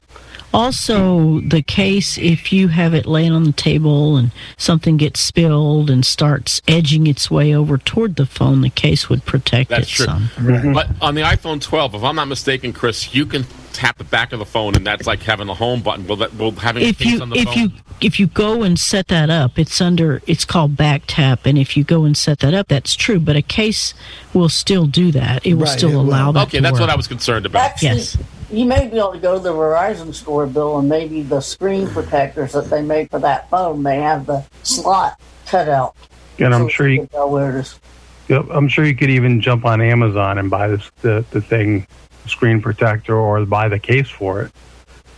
Also, 0.52 1.40
the 1.40 1.62
case, 1.62 2.16
if 2.16 2.52
you 2.52 2.68
have 2.68 2.94
it 2.94 3.06
laying 3.06 3.32
on 3.32 3.42
the 3.42 3.52
table 3.52 4.16
and 4.16 4.30
something 4.56 4.96
gets 4.96 5.18
spilled 5.18 5.90
and 5.90 6.06
starts 6.06 6.62
edging 6.68 7.08
its 7.08 7.28
way 7.28 7.52
over 7.52 7.76
toward 7.76 8.14
the 8.14 8.24
phone, 8.24 8.60
the 8.60 8.70
case 8.70 9.08
would 9.08 9.24
protect 9.24 9.70
That's 9.70 9.88
it 9.88 9.94
true. 9.94 10.06
some. 10.06 10.30
But 10.72 10.90
on 11.02 11.16
the 11.16 11.22
iPhone 11.22 11.60
12, 11.60 11.96
if 11.96 12.04
I'm 12.04 12.14
not 12.14 12.28
mistaken, 12.28 12.72
Chris, 12.72 13.12
you 13.12 13.26
can 13.26 13.46
tap 13.74 13.98
the 13.98 14.04
back 14.04 14.32
of 14.32 14.38
the 14.38 14.44
phone, 14.46 14.74
and 14.74 14.86
that's 14.86 15.06
like 15.06 15.20
having 15.22 15.46
the 15.46 15.54
home 15.54 15.82
button. 15.82 16.06
Will 16.06 16.16
that 16.16 16.34
will 16.36 16.52
having 16.52 16.82
a 16.82 16.86
If 16.86 16.98
case 16.98 17.12
you 17.12 17.20
on 17.20 17.28
the 17.30 17.36
if 17.36 17.44
phone? 17.44 17.58
you 17.58 17.70
if 18.00 18.18
you 18.18 18.26
go 18.28 18.62
and 18.62 18.78
set 18.78 19.08
that 19.08 19.28
up, 19.30 19.58
it's 19.58 19.80
under 19.80 20.22
it's 20.26 20.44
called 20.44 20.76
back 20.76 21.02
tap, 21.06 21.44
and 21.44 21.58
if 21.58 21.76
you 21.76 21.84
go 21.84 22.04
and 22.04 22.16
set 22.16 22.38
that 22.38 22.54
up, 22.54 22.68
that's 22.68 22.94
true. 22.94 23.20
But 23.20 23.36
a 23.36 23.42
case 23.42 23.92
will 24.32 24.48
still 24.48 24.86
do 24.86 25.12
that. 25.12 25.44
It 25.44 25.54
will 25.54 25.64
Right, 25.64 25.78
still 25.78 25.90
it 25.90 25.94
will. 25.94 26.00
allow 26.02 26.32
that. 26.32 26.46
okay, 26.48 26.58
to 26.58 26.62
that's 26.62 26.72
work. 26.74 26.80
what 26.82 26.90
I 26.90 26.96
was 26.96 27.06
concerned 27.06 27.44
about. 27.46 27.62
Actually, 27.62 27.88
Yes. 27.88 28.18
you 28.50 28.64
may 28.64 28.88
be 28.88 28.96
able 28.98 29.12
to 29.12 29.18
go 29.18 29.34
to 29.34 29.40
the 29.42 29.52
Verizon 29.52 30.14
store, 30.14 30.46
Bill, 30.46 30.78
and 30.78 30.88
maybe 30.88 31.22
the 31.22 31.40
screen 31.40 31.86
protectors 31.88 32.52
that 32.52 32.70
they 32.70 32.82
make 32.82 33.10
for 33.10 33.18
that 33.18 33.50
phone 33.50 33.82
may 33.82 33.96
have 34.00 34.26
the 34.26 34.44
slot 34.62 35.20
cut 35.46 35.68
out. 35.68 35.94
And 36.38 36.54
I'm 36.54 36.62
So 36.62 36.68
sure 36.68 36.88
you 36.88 36.94
you, 36.94 37.00
can 37.00 37.08
tell 37.08 37.30
where 37.30 37.56
it 37.56 37.60
is. 37.60 37.78
yep, 38.28 38.46
I'm 38.50 38.66
sure 38.68 38.84
you 38.84 38.96
could 38.96 39.10
even 39.10 39.40
jump 39.40 39.64
on 39.64 39.80
Amazon 39.80 40.38
and 40.38 40.50
buy 40.50 40.68
this 40.68 40.90
the, 41.02 41.24
the 41.30 41.40
thing, 41.40 41.86
screen 42.28 42.60
protector, 42.62 43.16
or 43.16 43.44
buy 43.46 43.68
the 43.68 43.78
case 43.78 44.08
for 44.08 44.42
it. 44.42 44.52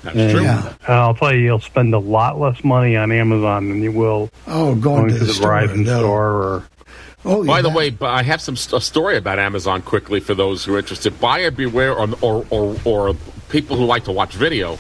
That's 0.03 0.17
And 0.17 0.31
true. 0.31 0.43
Yeah. 0.43 0.73
I'll 0.89 1.15
tell 1.15 1.35
you, 1.35 1.41
you'll 1.41 1.61
spend 1.61 1.93
a 1.95 1.99
lot 1.99 2.39
less 2.39 2.63
money 2.63 2.97
on 2.97 3.11
Amazon 3.11 3.69
than 3.69 3.83
you 3.83 3.91
will 3.93 4.31
Oh, 4.47 4.75
going, 4.75 5.09
going 5.09 5.09
to 5.09 5.25
the, 5.25 5.33
store. 5.35 5.51
Verizon 5.51 5.85
no. 5.85 5.99
store 5.99 6.31
or 6.33 6.69
Oh, 7.25 7.45
By 7.45 7.61
the 7.61 7.71
way, 7.71 7.93
I 8.03 8.23
have 8.23 8.41
some 8.41 8.55
st- 8.55 8.81
a 8.81 8.85
story 8.85 9.17
about 9.17 9.41
Amazon 9.41 9.83
quickly 9.83 10.21
for 10.21 10.33
those 10.35 10.65
who 10.65 10.77
are 10.77 10.79
interested. 10.79 11.19
Buyer 11.21 11.51
beware, 11.51 11.93
or, 11.93 12.09
or 12.21 12.47
or 12.51 12.77
or 12.85 13.15
people 13.49 13.77
who 13.77 13.85
like 13.85 14.05
to 14.05 14.13
watch 14.13 14.35
video. 14.35 14.79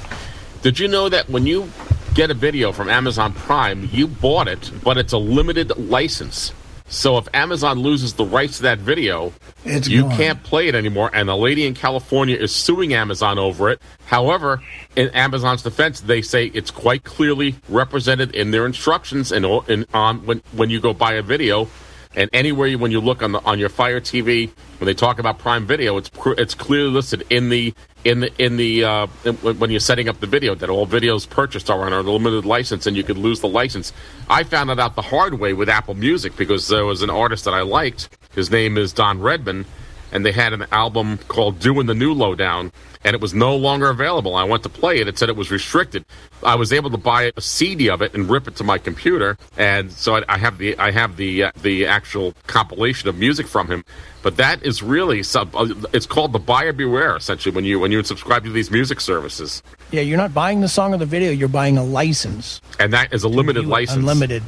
Did 0.62 0.78
you 0.78 0.86
know 0.86 1.08
that 1.08 1.28
when 1.28 1.44
you 1.44 1.68
get 2.14 2.30
a 2.30 2.34
video 2.34 2.70
from 2.70 2.88
Amazon 2.88 3.32
Prime, 3.32 3.88
you 3.90 4.06
bought 4.06 4.46
it, 4.46 4.70
but 4.84 4.96
it's 4.96 5.12
a 5.12 5.18
limited 5.18 5.76
license. 5.76 6.52
So 6.88 7.18
if 7.18 7.26
Amazon 7.34 7.80
loses 7.80 8.14
the 8.14 8.24
rights 8.24 8.58
to 8.58 8.62
that 8.64 8.78
video, 8.78 9.32
It's 9.64 9.88
you 9.88 10.02
gone. 10.02 10.16
can't 10.16 10.42
play 10.44 10.68
it 10.68 10.74
anymore. 10.74 11.10
And 11.12 11.28
a 11.28 11.34
lady 11.34 11.66
in 11.66 11.74
California 11.74 12.36
is 12.36 12.54
suing 12.54 12.94
Amazon 12.94 13.38
over 13.38 13.70
it. 13.70 13.82
However, 14.06 14.62
in 14.94 15.08
Amazon's 15.10 15.62
defense, 15.62 16.00
they 16.00 16.22
say 16.22 16.46
it's 16.46 16.70
quite 16.70 17.02
clearly 17.04 17.56
represented 17.68 18.34
in 18.34 18.52
their 18.52 18.66
instructions 18.66 19.32
and 19.32 19.44
in, 19.68 19.86
on 19.92 20.24
when 20.26 20.42
when 20.52 20.70
you 20.70 20.80
go 20.80 20.92
buy 20.92 21.14
a 21.14 21.22
video. 21.22 21.68
And 22.14 22.30
anywhere 22.32 22.66
you, 22.66 22.78
when 22.78 22.92
you 22.92 23.00
look 23.00 23.22
on 23.22 23.32
the 23.32 23.44
on 23.44 23.58
your 23.58 23.68
Fire 23.68 24.00
TV, 24.00 24.50
when 24.78 24.86
they 24.86 24.94
talk 24.94 25.18
about 25.18 25.38
Prime 25.38 25.66
Video, 25.66 25.96
it's 25.98 26.10
it's 26.38 26.54
clearly 26.54 26.90
listed 26.90 27.26
in 27.28 27.50
the 27.50 27.74
in 28.06 28.20
the 28.20 28.32
in 28.42 28.56
the 28.56 28.84
uh, 28.84 29.06
when 29.42 29.70
you're 29.70 29.80
setting 29.80 30.08
up 30.08 30.20
the 30.20 30.26
video 30.26 30.54
that 30.54 30.70
all 30.70 30.86
videos 30.86 31.28
purchased 31.28 31.68
are 31.68 31.84
on 31.84 31.92
a 31.92 32.00
limited 32.00 32.44
license, 32.44 32.86
and 32.86 32.96
you 32.96 33.02
could 33.02 33.18
lose 33.18 33.40
the 33.40 33.48
license. 33.48 33.92
I 34.30 34.44
found 34.44 34.70
that 34.70 34.78
out 34.78 34.94
the 34.94 35.02
hard 35.02 35.34
way 35.40 35.52
with 35.52 35.68
Apple 35.68 35.94
Music 35.94 36.36
because 36.36 36.68
there 36.68 36.84
was 36.84 37.02
an 37.02 37.10
artist 37.10 37.44
that 37.46 37.54
I 37.54 37.62
liked. 37.62 38.08
His 38.32 38.50
name 38.50 38.78
is 38.78 38.92
Don 38.92 39.20
Redman, 39.20 39.66
and 40.12 40.24
they 40.24 40.32
had 40.32 40.52
an 40.52 40.66
album 40.72 41.18
called 41.28 41.58
"Doing 41.58 41.86
the 41.86 41.94
New 41.94 42.12
Lowdown," 42.12 42.72
and 43.04 43.14
it 43.14 43.20
was 43.20 43.34
no 43.34 43.56
longer 43.56 43.88
available. 43.88 44.34
I 44.34 44.44
went 44.44 44.62
to 44.64 44.68
play 44.68 44.98
it; 44.98 45.08
it 45.08 45.18
said 45.18 45.28
it 45.28 45.36
was 45.36 45.50
restricted. 45.50 46.04
I 46.42 46.54
was 46.54 46.72
able 46.72 46.90
to 46.90 46.96
buy 46.96 47.32
a 47.36 47.40
CD 47.40 47.88
of 47.90 48.02
it 48.02 48.14
and 48.14 48.28
rip 48.28 48.48
it 48.48 48.56
to 48.56 48.64
my 48.64 48.78
computer, 48.78 49.36
and 49.56 49.90
so 49.92 50.16
I, 50.16 50.22
I 50.28 50.38
have 50.38 50.58
the 50.58 50.78
I 50.78 50.90
have 50.90 51.16
the 51.16 51.44
uh, 51.44 51.52
the 51.62 51.86
actual 51.86 52.34
compilation 52.46 53.08
of 53.08 53.16
music 53.16 53.46
from 53.46 53.68
him. 53.68 53.84
But 54.22 54.38
that 54.38 54.62
is 54.64 54.82
really 54.82 55.22
sub. 55.22 55.54
Uh, 55.54 55.68
it's 55.92 56.06
called 56.06 56.32
the 56.32 56.40
buyer 56.40 56.72
beware 56.72 57.14
essentially 57.16 57.54
when 57.54 57.64
you 57.64 57.78
when 57.78 57.92
you 57.92 58.02
subscribe 58.02 58.42
to 58.44 58.50
these 58.50 58.70
music 58.72 59.00
services, 59.00 59.62
Yeah, 59.92 60.00
you're 60.00 60.16
not 60.16 60.34
buying 60.34 60.60
the 60.60 60.68
song 60.68 60.92
or 60.94 60.96
the 60.96 61.06
video; 61.06 61.30
you're 61.30 61.48
buying 61.48 61.78
a 61.78 61.84
license, 61.84 62.60
and 62.80 62.92
that 62.92 63.12
is 63.12 63.22
a 63.22 63.28
limited 63.28 63.66
license. 63.66 63.98
unlimited, 63.98 64.42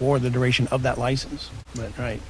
or 0.00 0.18
the 0.18 0.30
duration 0.30 0.66
of 0.68 0.82
that 0.82 0.98
license. 0.98 1.50
But 1.74 1.96
right. 1.98 2.20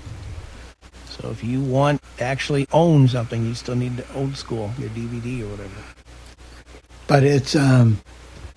So 1.21 1.31
if 1.31 1.43
you 1.43 1.61
want 1.61 2.03
to 2.19 2.25
actually 2.25 2.67
own 2.73 3.09
something, 3.09 3.45
you 3.47 3.55
still 3.55 3.77
need 3.77 3.97
the 3.97 4.13
old 4.15 4.37
school, 4.37 4.73
your 4.79 4.91
DVD 4.91 5.43
or 5.43 5.49
whatever. 5.49 5.71
But 7.07 7.23
it's 7.23 7.55
um, 7.55 8.01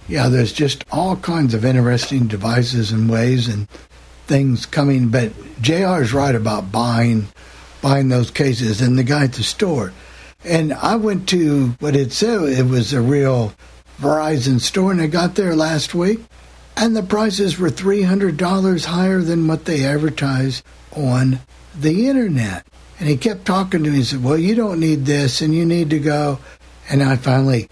yeah. 0.07 0.27
There's 0.29 0.53
just 0.53 0.83
all 0.91 1.15
kinds 1.17 1.53
of 1.53 1.63
interesting 1.63 2.27
devices 2.27 2.91
and 2.91 3.09
ways 3.09 3.47
and 3.47 3.69
things 4.27 4.65
coming. 4.65 5.09
But 5.09 5.31
Jr. 5.61 6.01
is 6.01 6.13
right 6.13 6.35
about 6.35 6.71
buying 6.71 7.27
buying 7.81 8.09
those 8.09 8.31
cases 8.31 8.81
and 8.81 8.97
the 8.97 9.03
guy 9.03 9.25
at 9.25 9.33
the 9.33 9.43
store. 9.43 9.93
And 10.43 10.73
I 10.73 10.95
went 10.95 11.29
to 11.29 11.75
what 11.79 11.95
it 11.95 12.11
said 12.11 12.41
it 12.43 12.65
was 12.65 12.93
a 12.93 13.01
real 13.01 13.53
Verizon 13.99 14.61
store, 14.61 14.91
and 14.91 15.01
I 15.01 15.07
got 15.07 15.35
there 15.35 15.55
last 15.55 15.93
week, 15.93 16.21
and 16.77 16.95
the 16.95 17.03
prices 17.03 17.59
were 17.59 17.69
three 17.69 18.03
hundred 18.03 18.37
dollars 18.37 18.85
higher 18.85 19.21
than 19.21 19.47
what 19.47 19.65
they 19.65 19.85
advertise 19.85 20.63
on 20.95 21.39
the 21.81 22.07
internet. 22.07 22.65
And 22.99 23.07
he 23.07 23.17
kept 23.17 23.45
talking 23.45 23.83
to 23.83 23.89
me 23.89 23.97
and 23.97 24.05
said, 24.05 24.23
Well, 24.23 24.37
you 24.37 24.55
don't 24.55 24.79
need 24.79 25.05
this 25.05 25.41
and 25.41 25.55
you 25.55 25.65
need 25.65 25.89
to 25.91 25.99
go. 25.99 26.39
And 26.89 27.01
I 27.01 27.15
finally 27.15 27.69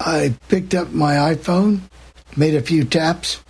I 0.00 0.34
picked 0.48 0.74
up 0.74 0.92
my 0.92 1.14
iPhone, 1.14 1.80
made 2.36 2.54
a 2.54 2.62
few 2.62 2.84
taps, 2.84 3.42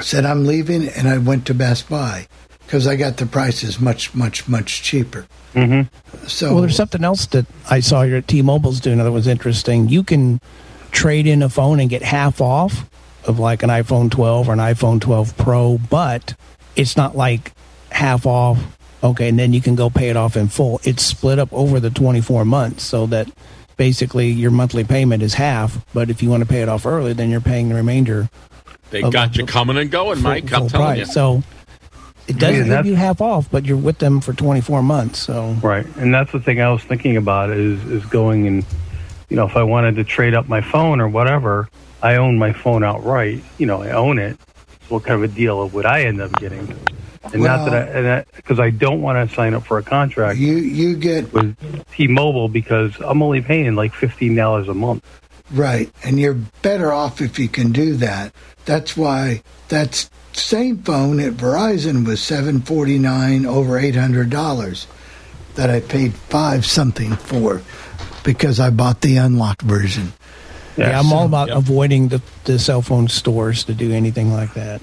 said 0.00 0.24
I'm 0.24 0.44
leaving, 0.44 0.88
and 0.88 1.08
I 1.08 1.18
went 1.18 1.46
to 1.46 1.54
Best 1.54 1.88
Buy 1.88 2.26
because 2.60 2.86
I 2.86 2.96
got 2.96 3.18
the 3.18 3.26
prices 3.26 3.80
much, 3.80 4.14
much, 4.14 4.48
much 4.48 4.82
cheaper. 4.82 5.26
Mm-hmm. 5.54 6.26
So 6.26 6.52
well, 6.52 6.62
there's 6.62 6.76
something 6.76 7.04
else 7.04 7.26
that 7.26 7.46
I 7.70 7.80
saw 7.80 8.02
here 8.02 8.16
at 8.16 8.28
T-Mobile's 8.28 8.80
doing 8.80 8.98
that 8.98 9.10
was 9.10 9.26
interesting. 9.26 9.88
You 9.88 10.02
can 10.02 10.40
trade 10.90 11.26
in 11.26 11.42
a 11.42 11.48
phone 11.48 11.80
and 11.80 11.88
get 11.88 12.02
half 12.02 12.40
off 12.40 12.88
of 13.24 13.38
like 13.38 13.62
an 13.62 13.70
iPhone 13.70 14.10
12 14.10 14.48
or 14.48 14.52
an 14.52 14.58
iPhone 14.58 15.00
12 15.00 15.36
Pro, 15.36 15.78
but 15.78 16.34
it's 16.74 16.96
not 16.96 17.16
like 17.16 17.52
half 17.90 18.26
off. 18.26 18.75
Okay, 19.06 19.28
and 19.28 19.38
then 19.38 19.52
you 19.52 19.60
can 19.60 19.74
go 19.76 19.88
pay 19.88 20.08
it 20.10 20.16
off 20.16 20.36
in 20.36 20.48
full. 20.48 20.80
It's 20.82 21.02
split 21.04 21.38
up 21.38 21.52
over 21.52 21.78
the 21.78 21.90
24 21.90 22.44
months 22.44 22.82
so 22.82 23.06
that 23.06 23.28
basically 23.76 24.28
your 24.30 24.50
monthly 24.50 24.82
payment 24.84 25.22
is 25.22 25.34
half. 25.34 25.78
But 25.94 26.10
if 26.10 26.22
you 26.22 26.30
want 26.30 26.42
to 26.42 26.48
pay 26.48 26.62
it 26.62 26.68
off 26.68 26.86
early, 26.86 27.12
then 27.12 27.30
you're 27.30 27.40
paying 27.40 27.68
the 27.68 27.76
remainder. 27.76 28.28
They 28.90 29.02
of 29.02 29.12
got 29.12 29.32
the 29.32 29.40
you 29.40 29.46
coming 29.46 29.76
and 29.76 29.90
going, 29.90 30.16
full- 30.16 30.22
Mike. 30.24 30.52
I'm 30.52 30.60
full 30.62 30.68
telling 30.70 30.86
price. 30.86 30.98
you. 30.98 31.06
So 31.06 31.42
it 32.26 32.38
doesn't 32.38 32.68
give 32.68 32.86
you 32.86 32.96
half 32.96 33.20
off, 33.20 33.48
but 33.50 33.64
you're 33.64 33.76
with 33.76 33.98
them 33.98 34.20
for 34.20 34.32
24 34.32 34.82
months. 34.82 35.20
So 35.20 35.56
Right, 35.62 35.86
and 35.96 36.12
that's 36.12 36.32
the 36.32 36.40
thing 36.40 36.60
I 36.60 36.70
was 36.70 36.82
thinking 36.82 37.16
about 37.16 37.50
is 37.50 37.82
is 37.84 38.04
going 38.06 38.46
and 38.48 38.64
you 39.28 39.36
know 39.36 39.46
if 39.46 39.56
I 39.56 39.62
wanted 39.62 39.94
to 39.96 40.04
trade 40.04 40.34
up 40.34 40.48
my 40.48 40.60
phone 40.60 41.00
or 41.00 41.08
whatever, 41.08 41.68
I 42.02 42.16
own 42.16 42.38
my 42.38 42.52
phone 42.52 42.82
outright. 42.82 43.42
You 43.58 43.66
know, 43.66 43.82
I 43.82 43.90
own 43.90 44.18
it. 44.18 44.36
What 44.88 45.04
kind 45.04 45.22
of 45.22 45.30
a 45.30 45.32
deal 45.34 45.68
would 45.68 45.86
I 45.86 46.02
end 46.02 46.20
up 46.20 46.32
getting? 46.40 46.76
And 47.34 47.42
not 47.42 47.64
that 47.70 47.74
I 47.74 47.80
and 47.98 48.26
because 48.36 48.58
I, 48.60 48.70
don't 48.70 49.02
want 49.02 49.28
to 49.28 49.34
sign 49.34 49.54
up 49.54 49.64
for 49.64 49.78
a 49.78 49.82
contract. 49.82 50.38
You 50.38 50.54
you 50.56 50.96
get 50.96 51.32
with 51.32 51.56
T-Mobile 51.92 52.48
because 52.48 52.94
I'm 53.00 53.22
only 53.22 53.40
paying 53.40 53.74
like 53.74 53.92
fifteen 53.94 54.34
dollars 54.34 54.68
a 54.68 54.74
month. 54.74 55.04
Right. 55.52 55.90
And 56.02 56.18
you're 56.18 56.34
better 56.62 56.92
off 56.92 57.20
if 57.20 57.38
you 57.38 57.48
can 57.48 57.70
do 57.72 57.94
that. 57.96 58.32
That's 58.64 58.96
why 58.96 59.42
that 59.68 60.08
same 60.32 60.78
phone 60.78 61.20
at 61.20 61.34
Verizon 61.34 62.06
was 62.06 62.20
seven 62.20 62.60
forty 62.60 62.98
nine 62.98 63.46
over 63.46 63.78
eight 63.78 63.94
hundred 63.96 64.30
dollars 64.30 64.86
that 65.54 65.70
I 65.70 65.80
paid 65.80 66.14
five 66.14 66.66
something 66.66 67.12
for 67.16 67.62
because 68.24 68.58
I 68.60 68.70
bought 68.70 69.00
the 69.00 69.16
unlocked 69.16 69.62
version. 69.62 70.12
Yeah, 70.76 70.98
I'm 70.98 71.10
all 71.12 71.24
about 71.24 71.48
Yep. 71.48 71.56
avoiding 71.56 72.08
the, 72.08 72.20
the 72.44 72.58
cell 72.58 72.82
phone 72.82 73.08
stores 73.08 73.64
to 73.64 73.72
do 73.72 73.92
anything 73.92 74.30
like 74.32 74.52
that. 74.54 74.82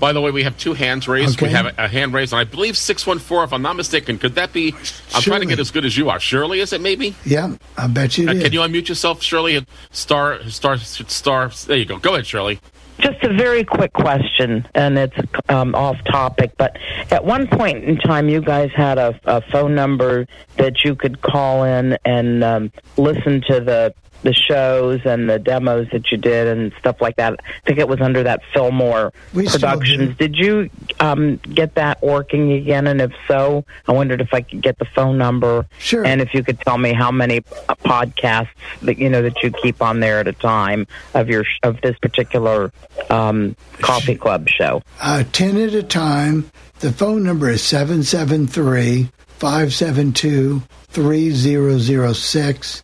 By 0.00 0.12
the 0.12 0.20
way, 0.20 0.30
we 0.30 0.42
have 0.42 0.56
two 0.58 0.74
hands 0.74 1.06
raised. 1.08 1.40
We 1.40 1.48
have 1.50 1.66
a, 1.66 1.74
a 1.78 1.88
hand 1.88 2.12
raised, 2.12 2.32
and 2.32 2.40
I 2.40 2.44
believe 2.44 2.76
614, 2.76 3.44
if 3.44 3.52
I'm 3.52 3.62
not 3.62 3.76
mistaken. 3.76 4.18
Could 4.18 4.34
that 4.34 4.52
be? 4.52 4.74
I'm 5.14 5.22
trying 5.22 5.40
to 5.40 5.46
get 5.46 5.58
as 5.60 5.70
good 5.70 5.84
as 5.84 5.96
you 5.96 6.10
are. 6.10 6.18
Shirley, 6.20 6.60
is 6.60 6.72
it 6.72 6.80
maybe? 6.80 7.14
Yeah, 7.24 7.56
I 7.78 7.86
bet 7.86 8.18
you 8.18 8.28
Uh, 8.28 8.32
did. 8.34 8.42
can 8.42 8.52
you 8.52 8.60
unmute 8.60 8.88
yourself, 8.88 9.22
Shirley? 9.22 9.52
Hit 9.54 9.68
Star, 9.92 10.40
star, 10.48 10.78
star. 10.78 11.50
There 11.66 11.76
you 11.76 11.84
go. 11.84 11.98
Go 11.98 12.14
ahead, 12.14 12.26
Shirley. 12.26 12.60
Just 13.00 13.22
a 13.24 13.32
very 13.32 13.64
quick 13.64 13.92
question, 13.92 14.66
and 14.74 14.96
it's 14.98 15.16
um, 15.48 15.74
off 15.74 15.96
topic. 16.04 16.52
But 16.56 16.76
at 17.10 17.24
one 17.24 17.48
point 17.48 17.82
in 17.84 17.96
time, 17.98 18.28
you 18.28 18.40
guys 18.40 18.70
had 18.74 18.98
a, 18.98 19.18
a 19.24 19.40
phone 19.50 19.74
number 19.74 20.26
that 20.58 20.84
you 20.84 20.94
could 20.94 21.20
call 21.20 21.64
in 21.64 21.98
and 22.04 22.44
um, 22.44 22.72
listen 22.96 23.40
to 23.48 23.58
the 23.60 23.92
the 24.24 24.32
shows 24.32 25.00
and 25.04 25.30
the 25.30 25.38
demos 25.38 25.86
that 25.92 26.10
you 26.10 26.18
did 26.18 26.48
and 26.48 26.72
stuff 26.78 27.00
like 27.00 27.16
that. 27.16 27.38
I 27.44 27.60
think 27.66 27.78
it 27.78 27.88
was 27.88 28.00
under 28.00 28.22
that 28.24 28.40
Fillmore 28.52 29.12
We 29.32 29.46
Productions. 29.46 30.16
Did 30.16 30.34
you 30.36 30.70
um, 30.98 31.36
get 31.36 31.74
that 31.76 32.02
working 32.02 32.52
again? 32.52 32.86
And 32.86 33.00
if 33.00 33.12
so, 33.28 33.64
I 33.86 33.92
wondered 33.92 34.20
if 34.20 34.32
I 34.34 34.40
could 34.40 34.62
get 34.62 34.78
the 34.78 34.86
phone 34.86 35.18
number. 35.18 35.66
Sure. 35.78 36.04
And 36.04 36.20
if 36.20 36.34
you 36.34 36.42
could 36.42 36.58
tell 36.60 36.78
me 36.78 36.92
how 36.92 37.10
many 37.12 37.42
podcasts 37.84 38.48
that 38.82 38.98
you 38.98 39.08
know 39.08 39.22
that 39.22 39.42
you 39.42 39.50
keep 39.50 39.80
on 39.82 40.00
there 40.00 40.18
at 40.18 40.26
a 40.26 40.32
time 40.32 40.86
of 41.12 41.28
your 41.28 41.44
of 41.62 41.80
this 41.82 41.96
particular 41.98 42.72
um, 43.10 43.54
coffee 43.80 44.16
club 44.16 44.48
show. 44.48 44.82
uh, 45.00 45.22
10 45.32 45.56
at 45.58 45.74
a 45.74 45.82
time. 45.82 46.50
The 46.80 46.92
phone 46.92 47.22
number 47.22 47.48
is 47.50 47.62
773 47.62 49.10
572 49.38 50.62
3006. 50.88 52.82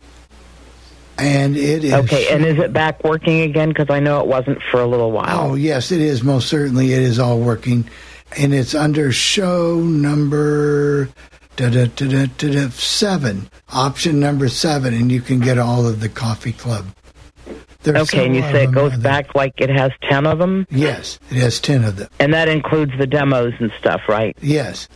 And 1.21 1.57
it 1.57 1.85
is. 1.85 1.93
Okay, 1.93 2.29
and 2.35 2.45
is 2.45 2.59
it 2.59 2.73
back 2.73 3.05
working 3.05 3.43
again? 3.43 3.69
Because 3.69 3.91
I 3.91 4.01
know 4.01 4.21
it 4.21 4.27
wasn't 4.27 4.63
for 4.71 4.81
a 4.81 4.87
little 4.87 5.13
while. 5.13 5.51
Oh, 5.51 5.55
yes, 5.55 5.93
it 5.93 6.01
is. 6.01 6.23
Most 6.23 6.49
certainly, 6.49 6.93
it 6.93 7.03
is 7.03 7.19
all 7.19 7.39
working. 7.39 7.89
And 8.39 8.55
it's 8.55 8.75
under 8.75 9.13
show 9.13 9.81
number 9.81 11.11
da, 11.57 11.69
da, 11.69 11.87
da, 11.87 12.07
da, 12.09 12.27
da, 12.39 12.51
da, 12.53 12.69
seven, 12.71 13.51
option 13.73 14.19
number 14.19 14.49
seven, 14.49 14.95
and 14.95 15.13
you 15.13 15.21
can 15.21 15.41
get 15.41 15.59
all 15.59 15.87
of 15.87 16.01
the 16.01 16.09
coffee 16.09 16.53
club. 16.53 16.87
There's 17.83 17.97
okay, 18.03 18.27
and 18.27 18.35
you 18.37 18.43
say 18.43 18.65
it 18.65 18.73
goes 18.73 18.97
back 18.99 19.35
like 19.35 19.55
it 19.59 19.71
has 19.71 19.91
ten 20.09 20.27
of 20.27 20.39
them, 20.39 20.67
Yes, 20.71 21.19
it 21.31 21.39
has 21.39 21.59
10 21.61 21.83
of 21.85 21.97
them. 21.97 22.09
and 22.19 22.33
that 22.35 22.47
includes 22.49 22.93
the 22.99 23.07
demos 23.07 23.55
and 23.59 23.73
stuff, 23.79 24.03
right? 24.07 24.37
Yes. 24.43 24.87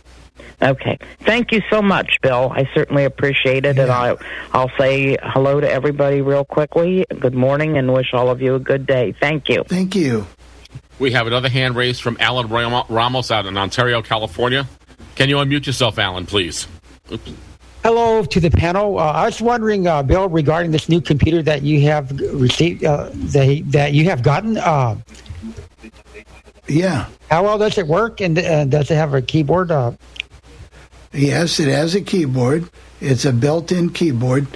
Okay. 0.61 0.97
Thank 1.21 1.51
you 1.51 1.61
so 1.69 1.81
much, 1.81 2.17
Bill. 2.21 2.51
I 2.53 2.69
certainly 2.73 3.03
appreciate 3.03 3.65
it, 3.65 3.77
and 3.77 3.91
I, 3.91 4.15
I'll 4.53 4.71
say 4.77 5.17
hello 5.21 5.59
to 5.59 5.69
everybody 5.69 6.21
real 6.21 6.45
quickly. 6.45 7.05
Good 7.19 7.35
morning, 7.35 7.77
and 7.77 7.93
wish 7.93 8.13
all 8.13 8.29
of 8.29 8.41
you 8.41 8.55
a 8.55 8.59
good 8.59 8.85
day. 8.85 9.13
Thank 9.19 9.49
you. 9.49 9.63
Thank 9.67 9.95
you. 9.95 10.27
We 10.97 11.11
have 11.11 11.27
another 11.27 11.49
hand 11.49 11.75
raised 11.75 12.01
from 12.01 12.17
Alan 12.19 12.47
Ramos 12.47 13.31
out 13.31 13.45
in 13.45 13.57
Ontario, 13.57 14.01
California. 14.01 14.67
Can 15.15 15.29
you 15.29 15.35
unmute 15.37 15.65
yourself, 15.65 15.99
Alan, 15.99 16.25
please? 16.25 16.67
Oops. 17.11 17.33
Hello 17.83 18.23
to 18.23 18.39
the 18.39 18.49
panel. 18.49 18.97
Uh, 18.97 19.11
I 19.11 19.25
was 19.25 19.39
wondering, 19.39 19.85
uh, 19.85 20.01
Bill, 20.01 20.27
regarding 20.27 20.71
this 20.71 20.89
new 20.89 20.99
computer 20.99 21.43
that 21.43 21.61
you 21.61 21.81
have 21.81 22.09
received, 22.33 22.83
uh, 22.83 23.09
that, 23.13 23.63
that 23.67 23.93
you 23.93 24.05
have 24.05 24.23
gotten. 24.23 24.57
Uh, 24.57 24.97
yeah. 26.67 27.07
How 27.29 27.43
well 27.43 27.59
does 27.59 27.77
it 27.77 27.85
work, 27.85 28.21
and 28.21 28.39
uh, 28.39 28.65
does 28.65 28.89
it 28.89 28.95
have 28.95 29.13
a 29.13 29.21
keyboard? 29.21 29.69
Yes, 31.15 31.59
it 31.59 31.69
has 31.69 31.95
a 31.95 32.01
keyboard. 32.01 32.69
It's 32.99 33.25
a 33.25 33.31
built-in 33.31 33.91
keyboard. 33.91 34.47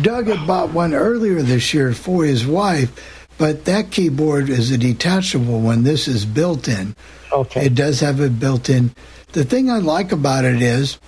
Doug 0.00 0.28
had 0.28 0.46
bought 0.46 0.70
one 0.70 0.94
earlier 0.94 1.42
this 1.42 1.74
year 1.74 1.92
for 1.92 2.24
his 2.24 2.46
wife, 2.46 2.92
but 3.36 3.64
that 3.64 3.90
keyboard 3.90 4.48
is 4.48 4.70
a 4.70 4.78
detachable 4.78 5.60
one. 5.60 5.82
This 5.82 6.06
is 6.06 6.24
built-in. 6.24 6.94
Okay. 7.32 7.66
It 7.66 7.74
does 7.74 8.00
have 8.00 8.20
a 8.20 8.28
built-in. 8.28 8.94
The 9.32 9.44
thing 9.44 9.70
I 9.70 9.78
like 9.78 10.12
about 10.12 10.44
it 10.44 10.62
is, 10.62 10.98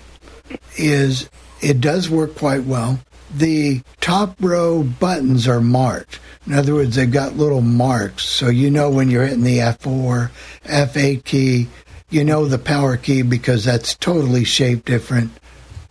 is 0.76 1.28
it 1.60 1.80
does 1.80 2.10
work 2.10 2.34
quite 2.34 2.64
well. 2.64 2.98
The 3.34 3.82
top 4.00 4.36
row 4.40 4.82
buttons 4.82 5.46
are 5.46 5.60
marked. 5.60 6.20
In 6.46 6.52
other 6.54 6.74
words, 6.74 6.96
they've 6.96 7.10
got 7.10 7.36
little 7.36 7.60
marks, 7.60 8.24
so 8.24 8.48
you 8.48 8.70
know 8.70 8.88
when 8.90 9.10
you're 9.10 9.26
hitting 9.26 9.42
the 9.42 9.58
F4, 9.58 10.30
F8 10.64 11.24
key, 11.24 11.68
you 12.10 12.24
know 12.24 12.46
the 12.46 12.58
power 12.58 12.96
key 12.96 13.22
because 13.22 13.64
that's 13.64 13.94
totally 13.94 14.44
shaped 14.44 14.86
different, 14.86 15.32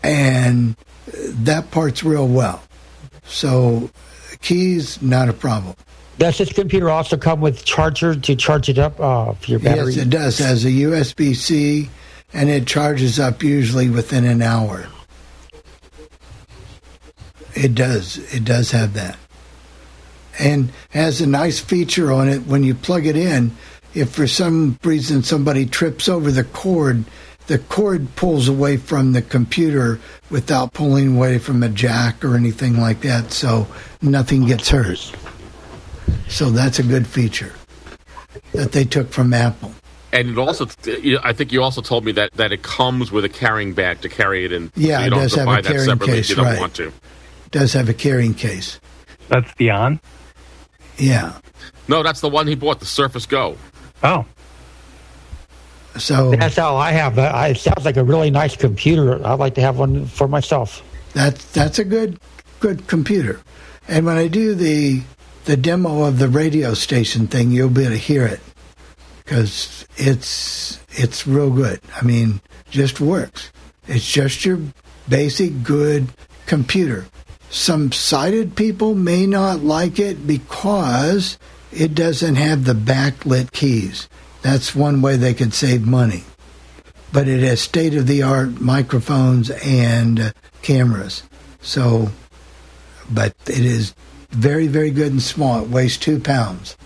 and 0.03 0.75
that 1.13 1.71
part's 1.71 2.03
real 2.03 2.27
well. 2.27 2.63
So, 3.25 3.89
keys 4.41 5.01
not 5.01 5.29
a 5.29 5.33
problem. 5.33 5.75
does 6.17 6.37
this 6.37 6.53
computer 6.53 6.89
also 6.89 7.17
come 7.17 7.41
with 7.41 7.65
charger 7.65 8.15
to 8.15 8.35
charge 8.35 8.69
it 8.69 8.77
up 8.77 8.99
uh, 8.99 9.33
for 9.33 9.51
your 9.51 9.59
battery? 9.59 9.93
Yes, 9.93 10.03
it 10.03 10.09
does. 10.09 10.39
It 10.39 10.45
has 10.45 10.65
a 10.65 10.69
USB 10.69 11.35
C, 11.35 11.89
and 12.33 12.49
it 12.49 12.67
charges 12.67 13.19
up 13.19 13.43
usually 13.43 13.89
within 13.89 14.25
an 14.25 14.41
hour. 14.41 14.87
It 17.55 17.73
does. 17.73 18.17
It 18.33 18.43
does 18.43 18.71
have 18.71 18.93
that, 18.93 19.17
and 20.39 20.71
has 20.91 21.19
a 21.19 21.27
nice 21.27 21.59
feature 21.59 22.11
on 22.11 22.29
it 22.29 22.45
when 22.45 22.63
you 22.63 22.75
plug 22.75 23.05
it 23.05 23.15
in. 23.15 23.51
If 23.95 24.09
for 24.09 24.27
some 24.27 24.77
reason 24.83 25.23
somebody 25.23 25.65
trips 25.65 26.09
over 26.09 26.29
the 26.29 26.43
cord, 26.43 27.05
the 27.47 27.59
cord 27.59 28.13
pulls 28.15 28.49
away 28.49 28.75
from 28.75 29.13
the 29.13 29.21
computer 29.21 29.99
without 30.29 30.73
pulling 30.73 31.15
away 31.15 31.37
from 31.37 31.63
a 31.63 31.69
jack 31.69 32.23
or 32.23 32.35
anything 32.35 32.79
like 32.79 33.01
that, 33.01 33.31
so 33.31 33.67
nothing 34.01 34.45
gets 34.45 34.69
hurt. 34.69 35.13
So 36.27 36.49
that's 36.49 36.77
a 36.77 36.83
good 36.83 37.07
feature 37.07 37.53
that 38.51 38.73
they 38.73 38.83
took 38.83 39.11
from 39.11 39.33
Apple. 39.33 39.71
And 40.11 40.29
it 40.29 40.37
also, 40.37 40.65
I 41.23 41.33
think 41.33 41.51
you 41.51 41.61
also 41.61 41.81
told 41.81 42.05
me 42.05 42.11
that, 42.13 42.31
that 42.33 42.51
it 42.51 42.63
comes 42.63 43.11
with 43.11 43.25
a 43.25 43.29
carrying 43.29 43.73
bag 43.73 44.01
to 44.01 44.09
carry 44.09 44.45
it 44.45 44.51
in. 44.51 44.71
Yeah, 44.75 45.01
you 45.01 45.07
it 45.07 45.09
does 45.11 45.35
have 45.35 45.47
have 45.47 45.65
a 45.65 45.67
carrying 45.67 45.99
case, 45.99 46.29
you 46.29 46.35
don't 46.35 46.45
right. 46.45 46.59
want 46.59 46.75
to. 46.75 46.91
does 47.51 47.73
have 47.73 47.89
a 47.89 47.93
carrying 47.93 48.33
case. 48.33 48.79
That's 49.27 49.53
the 49.55 49.71
on. 49.71 49.99
Yeah. 50.97 51.39
No, 51.87 52.01
that's 52.01 52.21
the 52.21 52.29
one 52.29 52.47
he 52.47 52.55
bought, 52.55 52.79
the 52.79 52.85
Surface 52.85 53.25
Go. 53.25 53.57
Oh. 54.05 54.25
So 55.97 56.31
That's 56.35 56.57
all 56.57 56.77
I 56.77 56.91
have. 56.91 57.17
I- 57.17 57.49
It 57.49 57.57
sounds 57.57 57.85
like 57.85 57.97
a 57.97 58.03
really 58.03 58.29
nice 58.29 58.55
computer. 58.55 59.25
I'd 59.25 59.39
like 59.39 59.55
to 59.55 59.61
have 59.61 59.77
one 59.77 60.05
for 60.05 60.27
myself. 60.27 60.83
that's 61.13 61.45
that's 61.53 61.79
a 61.79 61.85
good 61.85 62.19
good 62.59 62.87
computer. 62.87 63.39
And 63.87 64.05
when 64.05 64.17
I 64.17 64.27
do 64.27 64.53
the 64.55 65.01
the 65.45 65.55
demo 65.55 66.03
of 66.03 66.19
the 66.19 66.27
radio 66.27 66.73
station 66.73 67.27
thing, 67.27 67.51
you'll 67.51 67.69
be 67.69 67.83
able 67.83 67.91
to 67.93 67.97
hear 67.97 68.25
it 68.25 68.41
because 69.23 69.85
it's 69.95 70.79
it's 70.91 71.25
real 71.25 71.49
good. 71.49 71.79
I 71.95 72.03
mean, 72.03 72.41
just 72.69 72.99
works. 72.99 73.51
It's 73.87 74.05
just 74.11 74.43
your 74.43 74.59
basic 75.07 75.63
good 75.63 76.09
computer. 76.47 77.05
Some 77.49 77.91
sighted 77.93 78.55
people 78.57 78.95
may 78.95 79.25
not 79.25 79.61
like 79.63 79.97
it 79.99 80.27
because 80.27 81.37
it 81.75 81.93
doesn't 81.93 82.35
have 82.35 82.65
the 82.65 82.73
backlit 82.73 83.51
keys. 83.51 84.07
That's 84.41 84.75
one 84.75 85.01
way 85.01 85.17
they 85.17 85.33
could 85.33 85.53
save 85.53 85.85
money. 85.85 86.23
But 87.11 87.27
it 87.27 87.41
has 87.41 87.61
state 87.61 87.95
of 87.95 88.07
the 88.07 88.23
art 88.23 88.61
microphones 88.61 89.49
and 89.49 90.19
uh, 90.19 90.31
cameras. 90.61 91.23
So, 91.61 92.09
but 93.09 93.33
it 93.47 93.65
is 93.65 93.93
very, 94.29 94.67
very 94.67 94.91
good 94.91 95.11
and 95.11 95.21
small. 95.21 95.63
It 95.63 95.69
weighs 95.69 95.97
two 95.97 96.19
pounds. 96.19 96.77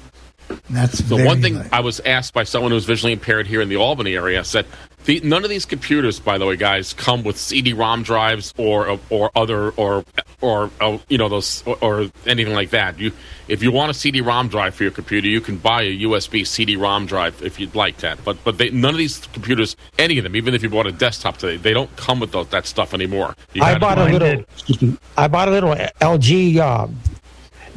And 0.50 0.60
that's 0.70 1.00
The 1.00 1.16
very 1.16 1.28
one 1.28 1.42
thing 1.42 1.56
light. 1.56 1.70
I 1.72 1.80
was 1.82 2.00
asked 2.02 2.34
by 2.34 2.44
someone 2.44 2.72
who's 2.72 2.86
visually 2.86 3.14
impaired 3.14 3.48
here 3.48 3.62
in 3.62 3.70
the 3.70 3.78
Albany 3.78 4.16
area 4.16 4.40
I 4.40 4.44
said, 4.44 4.66
the, 5.06 5.22
none 5.22 5.44
of 5.44 5.50
these 5.50 5.66
computers, 5.66 6.20
by 6.20 6.38
the 6.38 6.46
way, 6.46 6.56
guys, 6.56 6.94
come 6.94 7.24
with 7.24 7.38
CD-ROM 7.38 8.04
drives 8.04 8.54
or 8.58 9.00
or 9.10 9.32
other 9.36 9.72
or 9.72 10.04
or 10.42 10.70
uh, 10.82 10.98
you 11.08 11.18
know 11.18 11.30
those 11.30 11.64
or, 11.66 11.78
or 11.82 12.10
anything 12.26 12.54
like 12.54 12.72
that. 12.72 13.00
You, 13.00 13.12
if 13.48 13.64
you 13.64 13.72
want 13.72 13.92
a 13.92 13.94
CD-ROM 13.94 14.50
drive 14.50 14.76
for 14.76 14.84
your 14.84 14.92
computer, 14.92 15.28
you 15.28 15.42
can 15.42 15.58
buy 15.58 15.84
a 15.84 16.00
USB 16.00 16.46
CD-ROM 16.46 17.06
drive 17.06 17.42
if 17.42 17.60
you'd 17.60 17.76
like 17.76 17.98
that. 17.98 18.24
But 18.24 18.44
but 18.44 18.58
they, 18.58 18.70
none 18.72 18.92
of 18.92 18.98
these 18.98 19.20
computers, 19.28 19.76
any 19.98 20.18
of 20.18 20.24
them, 20.24 20.36
even 20.36 20.54
if 20.54 20.62
you 20.62 20.70
bought 20.70 20.88
a 20.88 20.92
desktop 20.92 21.38
today, 21.38 21.58
they 21.58 21.74
don't 21.74 21.94
come 21.96 22.20
with 22.20 22.32
those, 22.32 22.48
that 22.50 22.66
stuff 22.66 22.94
anymore. 22.94 23.36
You 23.54 23.64
I 23.64 23.78
bought 23.80 23.98
a 23.98 24.06
little. 24.06 24.44
me, 24.82 24.98
I 25.18 25.28
bought 25.28 25.48
a 25.48 25.52
little 25.52 25.76
LG 25.76 26.58
uh, 26.58 26.88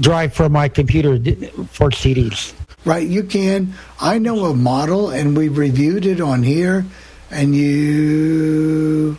drive 0.00 0.34
for 0.34 0.48
my 0.48 0.68
computer 0.68 1.16
for 1.66 1.90
CDs. 1.90 2.54
Right, 2.84 3.06
you 3.06 3.22
can. 3.22 3.74
I 4.00 4.18
know 4.18 4.46
a 4.46 4.54
model, 4.54 5.10
and 5.10 5.36
we 5.36 5.48
reviewed 5.48 6.04
it 6.04 6.20
on 6.20 6.42
here. 6.42 6.84
And 7.32 7.54
you, 7.54 9.16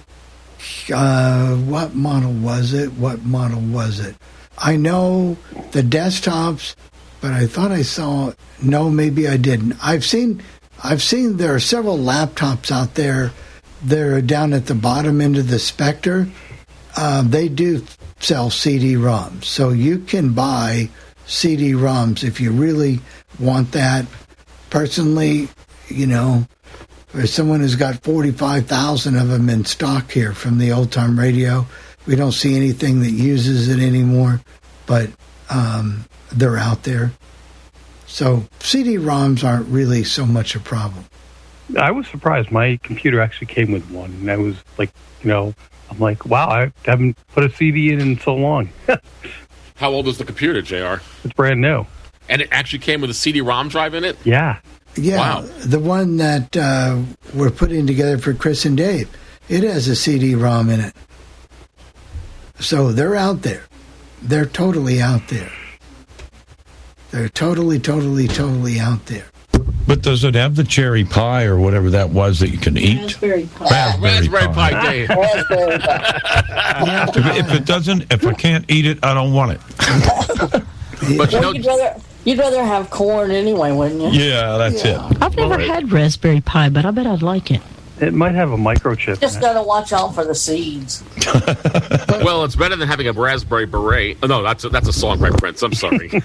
uh, 0.93 1.55
what 1.55 1.95
model 1.95 2.31
was 2.31 2.71
it? 2.71 2.93
What 2.93 3.25
model 3.25 3.59
was 3.59 3.99
it? 3.99 4.15
I 4.55 4.75
know 4.75 5.35
the 5.71 5.81
desktops, 5.81 6.75
but 7.21 7.31
I 7.31 7.47
thought 7.47 7.71
I 7.71 7.81
saw. 7.81 8.33
No, 8.61 8.91
maybe 8.91 9.27
I 9.27 9.37
didn't. 9.37 9.77
I've 9.83 10.05
seen. 10.05 10.43
I've 10.83 11.01
seen 11.01 11.37
there 11.37 11.55
are 11.55 11.59
several 11.59 11.97
laptops 11.97 12.69
out 12.69 12.93
there. 12.93 13.31
They're 13.81 14.21
down 14.21 14.53
at 14.53 14.67
the 14.67 14.75
bottom 14.75 15.19
end 15.19 15.37
of 15.37 15.49
the 15.49 15.57
Spectre. 15.57 16.27
Uh, 16.95 17.23
they 17.23 17.49
do 17.49 17.83
sell 18.19 18.51
CD-ROMs, 18.51 19.43
so 19.43 19.69
you 19.69 19.97
can 19.97 20.33
buy 20.33 20.89
CD-ROMs 21.25 22.23
if 22.23 22.39
you 22.39 22.51
really 22.51 22.99
want 23.39 23.71
that. 23.71 24.05
Personally, 24.69 25.49
you 25.87 26.05
know, 26.05 26.45
there's 27.13 27.33
someone 27.33 27.59
who's 27.59 27.75
got 27.75 28.01
45,000 28.03 29.15
of 29.15 29.27
them 29.27 29.49
in 29.49 29.65
stock 29.65 30.11
here 30.11 30.33
from 30.33 30.57
the 30.57 30.71
old 30.71 30.91
time 30.91 31.19
radio. 31.19 31.65
We 32.05 32.15
don't 32.15 32.31
see 32.31 32.55
anything 32.55 33.01
that 33.01 33.11
uses 33.11 33.69
it 33.69 33.79
anymore, 33.79 34.41
but 34.85 35.09
um, 35.49 36.05
they're 36.31 36.57
out 36.57 36.83
there. 36.83 37.11
So 38.07 38.45
CD-ROMs 38.59 39.43
aren't 39.43 39.67
really 39.67 40.03
so 40.03 40.25
much 40.25 40.55
a 40.55 40.59
problem. 40.59 41.05
I 41.79 41.91
was 41.91 42.07
surprised. 42.07 42.51
My 42.51 42.77
computer 42.83 43.21
actually 43.21 43.47
came 43.47 43.71
with 43.71 43.89
one, 43.89 44.11
and 44.11 44.29
I 44.29 44.37
was 44.37 44.57
like, 44.77 44.91
you 45.21 45.29
know, 45.29 45.55
I'm 45.89 45.99
like, 45.99 46.25
wow, 46.25 46.49
I 46.49 46.71
haven't 46.85 47.17
put 47.33 47.43
a 47.43 47.49
CD 47.49 47.91
in 47.91 48.01
in 48.01 48.19
so 48.19 48.35
long. 48.35 48.69
How 49.75 49.91
old 49.91 50.07
is 50.07 50.17
the 50.17 50.25
computer, 50.25 50.61
Jr.? 50.61 51.03
It's 51.23 51.33
brand 51.35 51.61
new. 51.61 51.85
And 52.29 52.41
it 52.41 52.49
actually 52.51 52.79
came 52.79 53.01
with 53.01 53.09
a 53.09 53.15
CD-ROM 53.15 53.69
drive 53.69 53.93
in 53.93 54.03
it. 54.03 54.17
Yeah. 54.23 54.59
Yeah, 54.95 55.17
Wow. 55.17 55.41
the 55.65 55.79
one 55.79 56.17
that 56.17 56.55
uh, 56.55 56.99
we're 57.33 57.49
putting 57.49 57.87
together 57.87 58.17
for 58.17 58.33
Chris 58.33 58.65
and 58.65 58.77
Dave, 58.77 59.09
it 59.49 59.63
has 59.63 59.87
a 59.87 59.95
CD-ROM 59.95 60.69
in 60.69 60.79
it. 60.81 60.93
So 62.59 62.91
they're 62.91 63.15
out 63.15 63.41
there. 63.41 63.63
They're 64.21 64.45
totally 64.45 65.01
out 65.01 65.27
there. 65.29 65.51
They're 67.11 67.29
totally, 67.29 67.79
totally, 67.79 68.27
totally 68.27 68.79
out 68.79 69.05
there. 69.07 69.25
But 69.85 70.01
does 70.01 70.23
it 70.23 70.33
have 70.35 70.55
the 70.55 70.63
cherry 70.63 71.03
pie 71.03 71.43
or 71.43 71.57
whatever 71.57 71.89
that 71.89 72.09
was 72.11 72.39
that 72.39 72.49
you 72.49 72.57
can 72.57 72.77
eat? 72.77 72.99
Raspberry 73.21 73.47
Pi. 73.55 73.65
Raspberry, 73.69 74.27
Raspberry 74.29 74.53
pie. 74.53 74.71
Pi 74.71 74.81
Day. 74.91 75.05
Raspberry 75.07 75.79
Pi. 75.79 76.19
If, 77.15 77.15
if 77.47 77.51
it 77.53 77.65
doesn't, 77.65 78.11
if 78.11 78.25
I 78.25 78.33
can't 78.33 78.65
eat 78.69 78.85
it, 78.87 78.97
I 79.03 79.13
don't 79.13 79.31
want 79.33 79.51
it. 79.51 79.61
But 81.17 81.31
you 81.31 81.39
know, 81.39 81.53
rather 81.53 81.99
you'd 82.25 82.39
rather 82.39 82.63
have 82.63 82.89
corn 82.89 83.31
anyway, 83.31 83.71
wouldn't 83.71 84.01
you? 84.01 84.09
Yeah, 84.09 84.57
that's 84.57 84.83
it. 84.85 84.97
I've 85.21 85.35
never 85.35 85.59
had 85.59 85.91
raspberry 85.91 86.41
pie, 86.41 86.69
but 86.69 86.85
I 86.85 86.91
bet 86.91 87.07
I'd 87.07 87.21
like 87.21 87.51
it. 87.51 87.61
It 88.01 88.13
might 88.13 88.33
have 88.33 88.51
a 88.51 88.57
microchip. 88.57 89.21
Just 89.21 89.35
in 89.35 89.41
gotta 89.41 89.61
watch 89.61 89.93
out 89.93 90.15
for 90.15 90.25
the 90.25 90.33
seeds. 90.35 91.03
well, 92.23 92.43
it's 92.43 92.55
better 92.55 92.75
than 92.75 92.87
having 92.87 93.07
a 93.07 93.13
raspberry 93.13 93.65
beret. 93.67 94.17
Oh, 94.23 94.27
no, 94.27 94.41
that's 94.41 94.63
a, 94.63 94.69
that's 94.69 94.87
a 94.87 94.93
song 94.93 95.19
by 95.19 95.29
Prince. 95.29 95.61
I'm 95.61 95.73
sorry. 95.73 96.09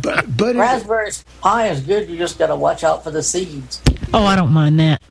But 0.00 0.36
but 0.36 0.56
Raspberry 0.56 1.10
pie 1.40 1.68
is 1.68 1.80
good. 1.80 2.08
You 2.08 2.16
just 2.16 2.38
gotta 2.38 2.54
watch 2.56 2.84
out 2.84 3.02
for 3.04 3.10
the 3.10 3.22
seeds. 3.22 3.82
Oh, 4.12 4.24
I 4.24 4.36
don't 4.36 4.52
mind 4.52 4.78
that. 4.80 5.02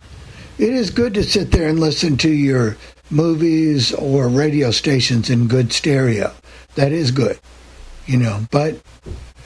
it 0.57 0.69
is 0.69 0.89
good 0.89 1.13
to 1.15 1.23
sit 1.23 1.51
there 1.51 1.67
and 1.67 1.79
listen 1.79 2.15
to 2.17 2.29
your 2.31 2.77
movies 3.09 3.93
or 3.93 4.27
radio 4.29 4.71
stations 4.71 5.29
in 5.29 5.47
good 5.47 5.73
stereo. 5.73 6.33
That 6.75 6.91
is 6.91 7.11
good, 7.11 7.39
you 8.05 8.17
know. 8.17 8.45
But 8.51 8.79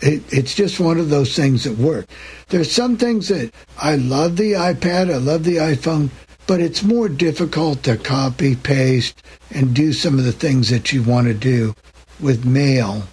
it, 0.01 0.23
it's 0.31 0.53
just 0.53 0.79
one 0.79 0.99
of 0.99 1.09
those 1.09 1.35
things 1.35 1.63
that 1.63 1.77
work. 1.77 2.07
There's 2.49 2.71
some 2.71 2.97
things 2.97 3.29
that 3.29 3.53
I 3.77 3.95
love 3.95 4.37
the 4.37 4.53
iPad, 4.53 5.13
I 5.13 5.17
love 5.17 5.43
the 5.43 5.57
iPhone, 5.57 6.09
but 6.45 6.61
it's 6.61 6.83
more 6.83 7.09
difficult 7.09 7.83
to 7.83 7.97
copy, 7.97 8.55
paste, 8.55 9.21
and 9.51 9.75
do 9.75 9.93
some 9.93 10.17
of 10.17 10.25
the 10.25 10.31
things 10.31 10.69
that 10.69 10.93
you 10.93 11.03
want 11.03 11.27
to 11.27 11.33
do 11.33 11.75
with 12.19 12.45
mail 12.45 13.03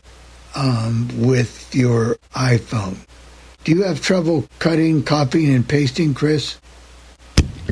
um, 0.54 1.08
with 1.18 1.74
your 1.74 2.16
iPhone. 2.34 2.96
Do 3.64 3.72
you 3.72 3.82
have 3.82 4.00
trouble 4.00 4.46
cutting, 4.58 5.02
copying, 5.02 5.54
and 5.54 5.66
pasting, 5.66 6.14
Chris? 6.14 6.58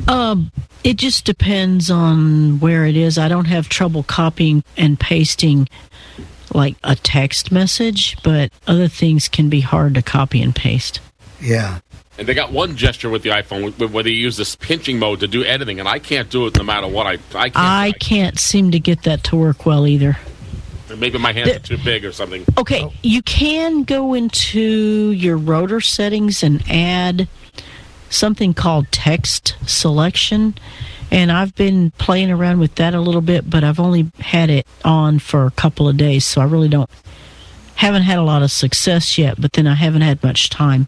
Um, 0.07 0.51
it 0.83 0.97
just 0.97 1.23
depends 1.23 1.89
on 1.91 2.59
where 2.59 2.85
it 2.85 2.97
is. 2.97 3.17
I 3.17 3.27
don't 3.27 3.45
have 3.45 3.69
trouble 3.69 4.03
copying 4.03 4.63
and 4.75 4.99
pasting 4.99 5.69
like 6.55 6.75
a 6.83 6.95
text 6.95 7.51
message, 7.51 8.17
but 8.23 8.51
other 8.67 8.87
things 8.87 9.27
can 9.27 9.49
be 9.49 9.61
hard 9.61 9.95
to 9.95 10.01
copy 10.01 10.41
and 10.41 10.55
paste. 10.55 10.99
Yeah. 11.41 11.79
and 12.17 12.27
they 12.27 12.33
got 12.33 12.51
one 12.51 12.75
gesture 12.77 13.09
with 13.09 13.23
the 13.23 13.29
iPhone 13.31 13.89
where 13.91 14.03
they 14.03 14.11
use 14.11 14.37
this 14.37 14.55
pinching 14.55 14.99
mode 14.99 15.19
to 15.21 15.27
do 15.27 15.43
editing, 15.43 15.79
and 15.79 15.89
I 15.89 15.99
can't 15.99 16.29
do 16.29 16.47
it 16.47 16.55
no 16.57 16.63
matter 16.63 16.87
what. 16.87 17.07
I 17.07 17.17
I 17.33 17.49
can't. 17.49 17.55
I 17.57 17.91
can't 17.99 18.39
seem 18.39 18.71
to 18.71 18.79
get 18.79 19.03
that 19.03 19.23
to 19.25 19.35
work 19.35 19.65
well 19.65 19.87
either. 19.87 20.17
Maybe 20.95 21.17
my 21.17 21.33
hands 21.33 21.49
are 21.49 21.59
too 21.59 21.79
big 21.83 22.05
or 22.05 22.11
something. 22.11 22.45
Okay, 22.57 22.87
you 23.01 23.23
can 23.23 23.83
go 23.83 24.13
into 24.13 25.11
your 25.11 25.37
rotor 25.37 25.81
settings 25.81 26.43
and 26.43 26.63
add 26.69 27.27
something 28.09 28.53
called 28.53 28.91
text 28.91 29.55
selection. 29.65 30.53
And 31.13 31.31
I've 31.31 31.53
been 31.53 31.91
playing 31.91 32.31
around 32.31 32.59
with 32.59 32.73
that 32.75 32.95
a 32.95 32.99
little 32.99 33.21
bit, 33.21 33.47
but 33.47 33.63
I've 33.63 33.79
only 33.79 34.11
had 34.19 34.49
it 34.49 34.65
on 34.83 35.19
for 35.19 35.45
a 35.45 35.51
couple 35.51 35.87
of 35.87 35.95
days, 35.95 36.25
so 36.25 36.41
I 36.41 36.45
really 36.45 36.67
don't 36.67 36.89
haven't 37.75 38.01
had 38.01 38.17
a 38.17 38.23
lot 38.23 38.41
of 38.41 38.51
success 38.51 39.15
yet, 39.15 39.39
but 39.39 39.53
then 39.53 39.67
I 39.67 39.75
haven't 39.75 40.01
had 40.01 40.23
much 40.23 40.49
time. 40.49 40.87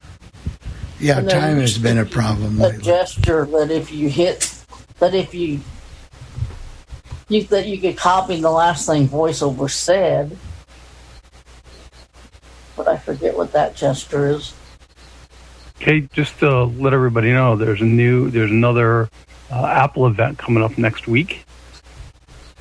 Yeah, 0.99 1.21
time 1.21 1.59
has 1.59 1.77
been 1.77 1.99
a 1.99 2.05
problem 2.05 2.59
A 2.59 2.69
lately. 2.69 2.81
gesture 2.81 3.45
that 3.45 3.69
if 3.69 3.91
you 3.91 4.09
hit, 4.09 4.51
that 4.99 5.13
if 5.13 5.35
you, 5.35 5.59
you 7.29 7.43
that 7.43 7.67
you 7.67 7.79
could 7.79 7.95
copy 7.95 8.41
the 8.41 8.49
last 8.49 8.87
thing 8.87 9.07
voiceover 9.07 9.69
said. 9.69 10.35
But 12.75 12.87
I 12.87 12.97
forget 12.97 13.37
what 13.37 13.51
that 13.51 13.75
gesture 13.75 14.29
is. 14.29 14.55
Okay, 15.81 16.07
just 16.13 16.39
to 16.39 16.63
let 16.63 16.93
everybody 16.93 17.31
know, 17.31 17.55
there's 17.55 17.81
a 17.81 17.85
new, 17.85 18.31
there's 18.31 18.49
another 18.49 19.09
uh, 19.51 19.65
Apple 19.65 20.07
event 20.07 20.37
coming 20.37 20.63
up 20.63 20.77
next 20.77 21.07
week. 21.07 21.45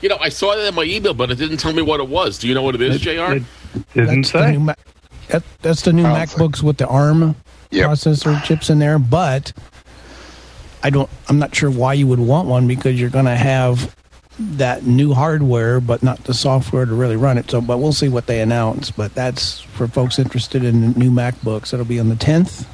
You 0.01 0.09
know, 0.09 0.19
I 0.21 0.29
saw 0.29 0.55
that 0.55 0.67
in 0.69 0.75
my 0.75 0.83
email, 0.83 1.15
but 1.15 1.31
it 1.31 1.37
didn't 1.37 1.57
tell 1.59 1.73
me 1.73 1.81
what 1.83 2.01
it 2.01 2.09
was. 2.09 2.39
Do 2.39 2.49
you 2.49 2.55
know 2.55 2.63
what 2.63 2.75
it 2.75 2.83
is, 2.83 3.01
Jr.? 3.01 3.11
It 3.11 3.43
didn't 3.95 4.23
That's 4.23 4.33
the 4.33 4.39
say. 4.43 4.53
new 4.53 4.61
Ma- 4.61 4.75
that, 5.29 5.43
that's 5.63 5.83
the 5.83 5.93
new 5.93 6.03
MacBooks 6.05 6.63
with 6.63 6.77
the 6.77 6.87
ARM 6.87 7.35
Yep. 7.71 7.91
processor 7.91 8.43
chips 8.45 8.69
in 8.71 8.79
there, 8.79 8.99
but 8.99 9.53
I 10.83 10.91
don't. 10.91 11.09
I'm 11.29 11.39
not 11.39 11.55
sure 11.55 11.71
why 11.71 11.95
you 11.95 12.07
would 12.07 12.21
want 12.21 12.47
one 12.47 12.69
because 12.69 13.01
you're 13.01 13.09
going 13.11 13.25
to 13.25 13.35
have 13.35 13.97
that 14.39 14.85
new 14.85 15.13
hardware, 15.15 15.81
but 15.81 16.03
not 16.03 16.23
the 16.25 16.35
software 16.35 16.85
to 16.85 16.95
really 16.95 17.17
run 17.17 17.39
it. 17.39 17.51
So, 17.51 17.61
but 17.61 17.79
we'll 17.79 17.93
see 17.93 18.09
what 18.09 18.27
they 18.27 18.43
announce. 18.43 18.91
But 18.91 19.15
that's 19.15 19.61
for 19.61 19.89
folks 19.89 20.19
interested 20.19 20.63
in 20.63 20.93
the 20.93 20.99
new 20.99 21.11
MacBooks. 21.11 21.73
It'll 21.73 21.87
be 21.87 21.99
on 21.99 22.11
the 22.11 22.17
10th, 22.17 22.67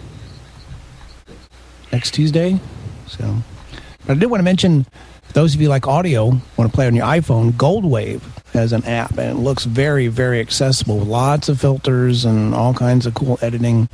next 1.93 2.13
Tuesday. 2.13 2.59
So, 3.07 3.25
but 3.27 3.60
I 4.09 4.15
did 4.15 4.27
want 4.27 4.41
to 4.41 4.45
mention 4.45 4.87
those 5.35 5.55
of 5.55 5.61
you 5.61 5.69
like 5.69 5.87
audio 5.87 6.27
want 6.57 6.71
to 6.71 6.75
play 6.75 6.87
on 6.87 6.95
your 6.95 7.07
iPhone. 7.07 7.53
Goldwave 7.53 8.23
has 8.53 8.73
an 8.73 8.85
app, 8.85 9.11
and 9.19 9.39
it 9.39 9.41
looks 9.41 9.65
very, 9.65 10.09
very 10.09 10.41
accessible. 10.41 10.99
with 10.99 11.09
Lots 11.09 11.49
of 11.49 11.61
filters 11.61 12.25
and 12.25 12.55
all 12.55 12.75
kinds 12.75 13.07
of 13.07 13.15
cool 13.15 13.39
editing 13.41 13.89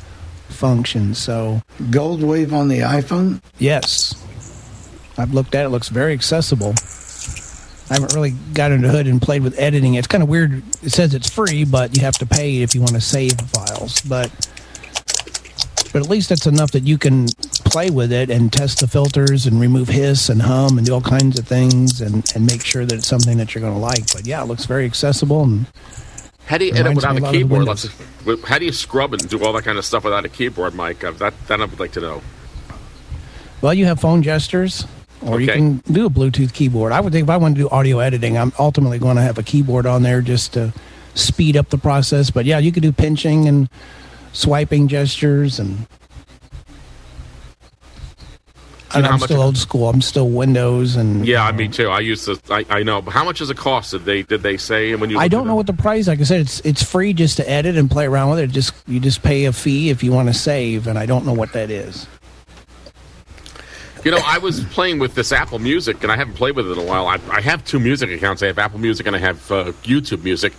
functions. 0.48 1.18
So, 1.18 1.60
Goldwave 1.82 2.52
on 2.52 2.68
the 2.68 2.80
iPhone? 2.80 3.42
yes, 3.58 4.14
I've 5.18 5.34
looked 5.34 5.54
at 5.54 5.62
it. 5.62 5.66
It 5.66 5.70
looks 5.70 5.88
very 5.88 6.12
accessible. 6.12 6.74
I 7.88 7.94
haven't 7.94 8.14
really 8.14 8.32
got 8.52 8.72
into 8.72 8.88
the 8.88 8.92
hood 8.92 9.06
and 9.06 9.22
played 9.22 9.42
with 9.42 9.56
editing. 9.58 9.94
It's 9.94 10.08
kind 10.08 10.22
of 10.22 10.28
weird. 10.28 10.62
It 10.82 10.90
says 10.90 11.14
it's 11.14 11.30
free, 11.30 11.64
but 11.64 11.96
you 11.96 12.02
have 12.02 12.14
to 12.18 12.26
pay 12.26 12.62
if 12.62 12.74
you 12.74 12.80
want 12.80 12.94
to 12.94 13.00
save 13.00 13.32
files. 13.40 14.00
But 14.00 14.30
but 15.96 16.02
at 16.02 16.10
least 16.10 16.30
it's 16.30 16.46
enough 16.46 16.72
that 16.72 16.82
you 16.82 16.98
can 16.98 17.26
play 17.64 17.88
with 17.88 18.12
it 18.12 18.28
and 18.28 18.52
test 18.52 18.80
the 18.80 18.86
filters 18.86 19.46
and 19.46 19.58
remove 19.58 19.88
hiss 19.88 20.28
and 20.28 20.42
hum 20.42 20.76
and 20.76 20.86
do 20.86 20.92
all 20.92 21.00
kinds 21.00 21.38
of 21.38 21.48
things 21.48 22.02
and, 22.02 22.30
and 22.34 22.44
make 22.44 22.62
sure 22.62 22.84
that 22.84 22.96
it's 22.96 23.06
something 23.06 23.38
that 23.38 23.54
you're 23.54 23.62
going 23.62 23.72
to 23.72 23.78
like. 23.78 24.12
But 24.12 24.26
yeah, 24.26 24.42
it 24.42 24.44
looks 24.46 24.66
very 24.66 24.84
accessible 24.84 25.44
and 25.44 25.64
How 26.44 26.58
do 26.58 26.66
you 26.66 26.74
edit 26.74 26.96
without 26.96 27.16
a 27.16 27.32
keyboard? 27.32 27.66
How 28.44 28.58
do 28.58 28.66
you 28.66 28.72
scrub 28.72 29.14
and 29.14 29.26
do 29.26 29.42
all 29.42 29.54
that 29.54 29.64
kind 29.64 29.78
of 29.78 29.86
stuff 29.86 30.04
without 30.04 30.26
a 30.26 30.28
keyboard, 30.28 30.74
Mike? 30.74 31.02
Uh, 31.02 31.12
that 31.12 31.32
that 31.46 31.62
I 31.62 31.64
would 31.64 31.80
like 31.80 31.92
to 31.92 32.00
know. 32.02 32.20
well, 33.62 33.72
you 33.72 33.86
have 33.86 33.98
phone 33.98 34.22
gestures. 34.22 34.86
Or 35.22 35.40
you 35.40 35.46
can 35.46 35.78
do 35.90 36.04
a 36.04 36.10
Bluetooth 36.10 36.52
keyboard. 36.52 36.92
I 36.92 37.00
would 37.00 37.14
think 37.14 37.22
if 37.22 37.30
I 37.30 37.38
want 37.38 37.56
to 37.56 37.62
do 37.62 37.70
audio 37.70 38.00
editing, 38.00 38.36
I'm 38.36 38.52
ultimately 38.58 38.98
going 38.98 39.16
to 39.16 39.22
have 39.22 39.38
a 39.38 39.42
keyboard 39.42 39.86
on 39.86 40.02
there 40.02 40.20
just 40.20 40.52
to 40.52 40.74
speed 41.14 41.56
up 41.56 41.70
the 41.70 41.78
process. 41.78 42.30
But 42.30 42.44
yeah, 42.44 42.58
you 42.58 42.70
could 42.70 42.82
do 42.82 42.92
pinching 42.92 43.48
and 43.48 43.70
swiping 44.36 44.86
gestures 44.86 45.58
and 45.58 45.86
you 48.94 49.02
know 49.02 49.08
I'm 49.08 49.18
still 49.18 49.42
old 49.42 49.56
school. 49.56 49.88
I'm 49.88 50.00
still 50.00 50.28
Windows 50.28 50.96
and 50.96 51.26
Yeah, 51.26 51.50
me 51.52 51.68
too. 51.68 51.88
I 51.88 52.00
used 52.00 52.24
to. 52.26 52.40
I, 52.52 52.64
I 52.70 52.82
know. 52.82 53.02
But 53.02 53.12
how 53.12 53.24
much 53.24 53.38
does 53.40 53.50
it 53.50 53.56
cost? 53.56 53.90
Did 53.90 54.04
they 54.04 54.22
did 54.22 54.42
they 54.42 54.56
say 54.56 54.94
when 54.94 55.10
you? 55.10 55.18
I 55.18 55.28
don't 55.28 55.46
know 55.46 55.54
what 55.54 55.66
the 55.66 55.74
price. 55.74 56.06
Like 56.06 56.20
I 56.20 56.22
said, 56.22 56.40
it's 56.40 56.60
it's 56.60 56.82
free 56.82 57.12
just 57.12 57.36
to 57.38 57.50
edit 57.50 57.76
and 57.76 57.90
play 57.90 58.06
around 58.06 58.30
with 58.30 58.38
it. 58.38 58.50
Just 58.50 58.74
you 58.86 59.00
just 59.00 59.22
pay 59.22 59.44
a 59.44 59.52
fee 59.52 59.90
if 59.90 60.02
you 60.02 60.12
want 60.12 60.28
to 60.28 60.34
save, 60.34 60.86
and 60.86 60.98
I 60.98 61.04
don't 61.04 61.26
know 61.26 61.34
what 61.34 61.52
that 61.52 61.70
is. 61.70 62.06
You 64.04 64.12
know, 64.12 64.20
I 64.24 64.38
was 64.38 64.62
playing 64.66 65.00
with 65.00 65.16
this 65.16 65.32
Apple 65.32 65.58
Music, 65.58 66.02
and 66.04 66.12
I 66.12 66.16
haven't 66.16 66.34
played 66.34 66.54
with 66.54 66.68
it 66.68 66.72
in 66.72 66.78
a 66.78 66.84
while. 66.84 67.08
I, 67.08 67.18
I 67.30 67.40
have 67.40 67.64
two 67.64 67.80
music 67.80 68.08
accounts. 68.10 68.40
I 68.40 68.46
have 68.46 68.58
Apple 68.58 68.78
Music 68.78 69.04
and 69.06 69.16
I 69.16 69.18
have 69.18 69.50
uh, 69.50 69.64
YouTube 69.82 70.22
Music, 70.22 70.52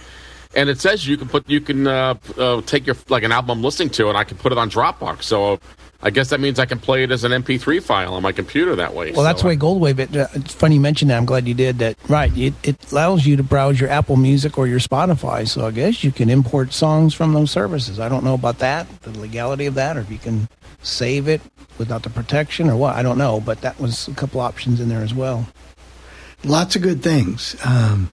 and 0.55 0.69
it 0.69 0.79
says 0.79 1.07
you 1.07 1.17
can 1.17 1.27
put 1.27 1.49
you 1.49 1.61
can 1.61 1.87
uh, 1.87 2.15
uh, 2.37 2.61
take 2.61 2.85
your 2.85 2.95
like 3.09 3.23
an 3.23 3.31
album 3.31 3.57
I'm 3.59 3.63
listening 3.63 3.89
to, 3.91 4.09
and 4.09 4.17
I 4.17 4.23
can 4.23 4.37
put 4.37 4.51
it 4.51 4.57
on 4.57 4.69
Dropbox. 4.69 5.23
So 5.23 5.59
I 6.01 6.11
guess 6.11 6.29
that 6.29 6.39
means 6.39 6.59
I 6.59 6.65
can 6.65 6.79
play 6.79 7.03
it 7.03 7.11
as 7.11 7.23
an 7.23 7.31
MP3 7.31 7.81
file 7.81 8.13
on 8.13 8.21
my 8.21 8.31
computer 8.31 8.75
that 8.75 8.93
way. 8.93 9.11
Well, 9.11 9.23
that's 9.23 9.41
So, 9.41 9.43
the 9.43 9.47
way 9.49 9.57
Goldwave. 9.57 9.99
It, 9.99 10.15
uh, 10.15 10.27
it's 10.33 10.53
funny 10.53 10.75
you 10.75 10.81
mentioned 10.81 11.09
that. 11.09 11.17
I'm 11.17 11.25
glad 11.25 11.47
you 11.47 11.55
did 11.55 11.79
that. 11.79 11.97
Right. 12.07 12.35
It, 12.37 12.53
it 12.63 12.91
allows 12.91 13.25
you 13.25 13.35
to 13.35 13.43
browse 13.43 13.79
your 13.79 13.89
Apple 13.89 14.15
Music 14.15 14.57
or 14.59 14.67
your 14.67 14.79
Spotify. 14.79 15.47
So 15.47 15.65
I 15.65 15.71
guess 15.71 16.03
you 16.03 16.11
can 16.11 16.29
import 16.29 16.71
songs 16.71 17.15
from 17.15 17.33
those 17.33 17.49
services. 17.49 17.99
I 17.99 18.09
don't 18.09 18.23
know 18.23 18.35
about 18.35 18.59
that, 18.59 18.87
the 19.01 19.17
legality 19.17 19.65
of 19.65 19.73
that, 19.73 19.97
or 19.97 20.01
if 20.01 20.11
you 20.11 20.19
can 20.19 20.47
save 20.83 21.27
it 21.27 21.41
without 21.79 22.03
the 22.03 22.09
protection 22.11 22.69
or 22.69 22.77
what. 22.77 22.95
I 22.95 23.01
don't 23.01 23.17
know. 23.17 23.39
But 23.39 23.61
that 23.61 23.79
was 23.79 24.07
a 24.07 24.13
couple 24.13 24.39
options 24.39 24.79
in 24.79 24.89
there 24.89 25.01
as 25.01 25.15
well. 25.15 25.47
Lots 26.43 26.75
of 26.75 26.83
good 26.83 27.01
things. 27.01 27.55
Um, 27.65 28.11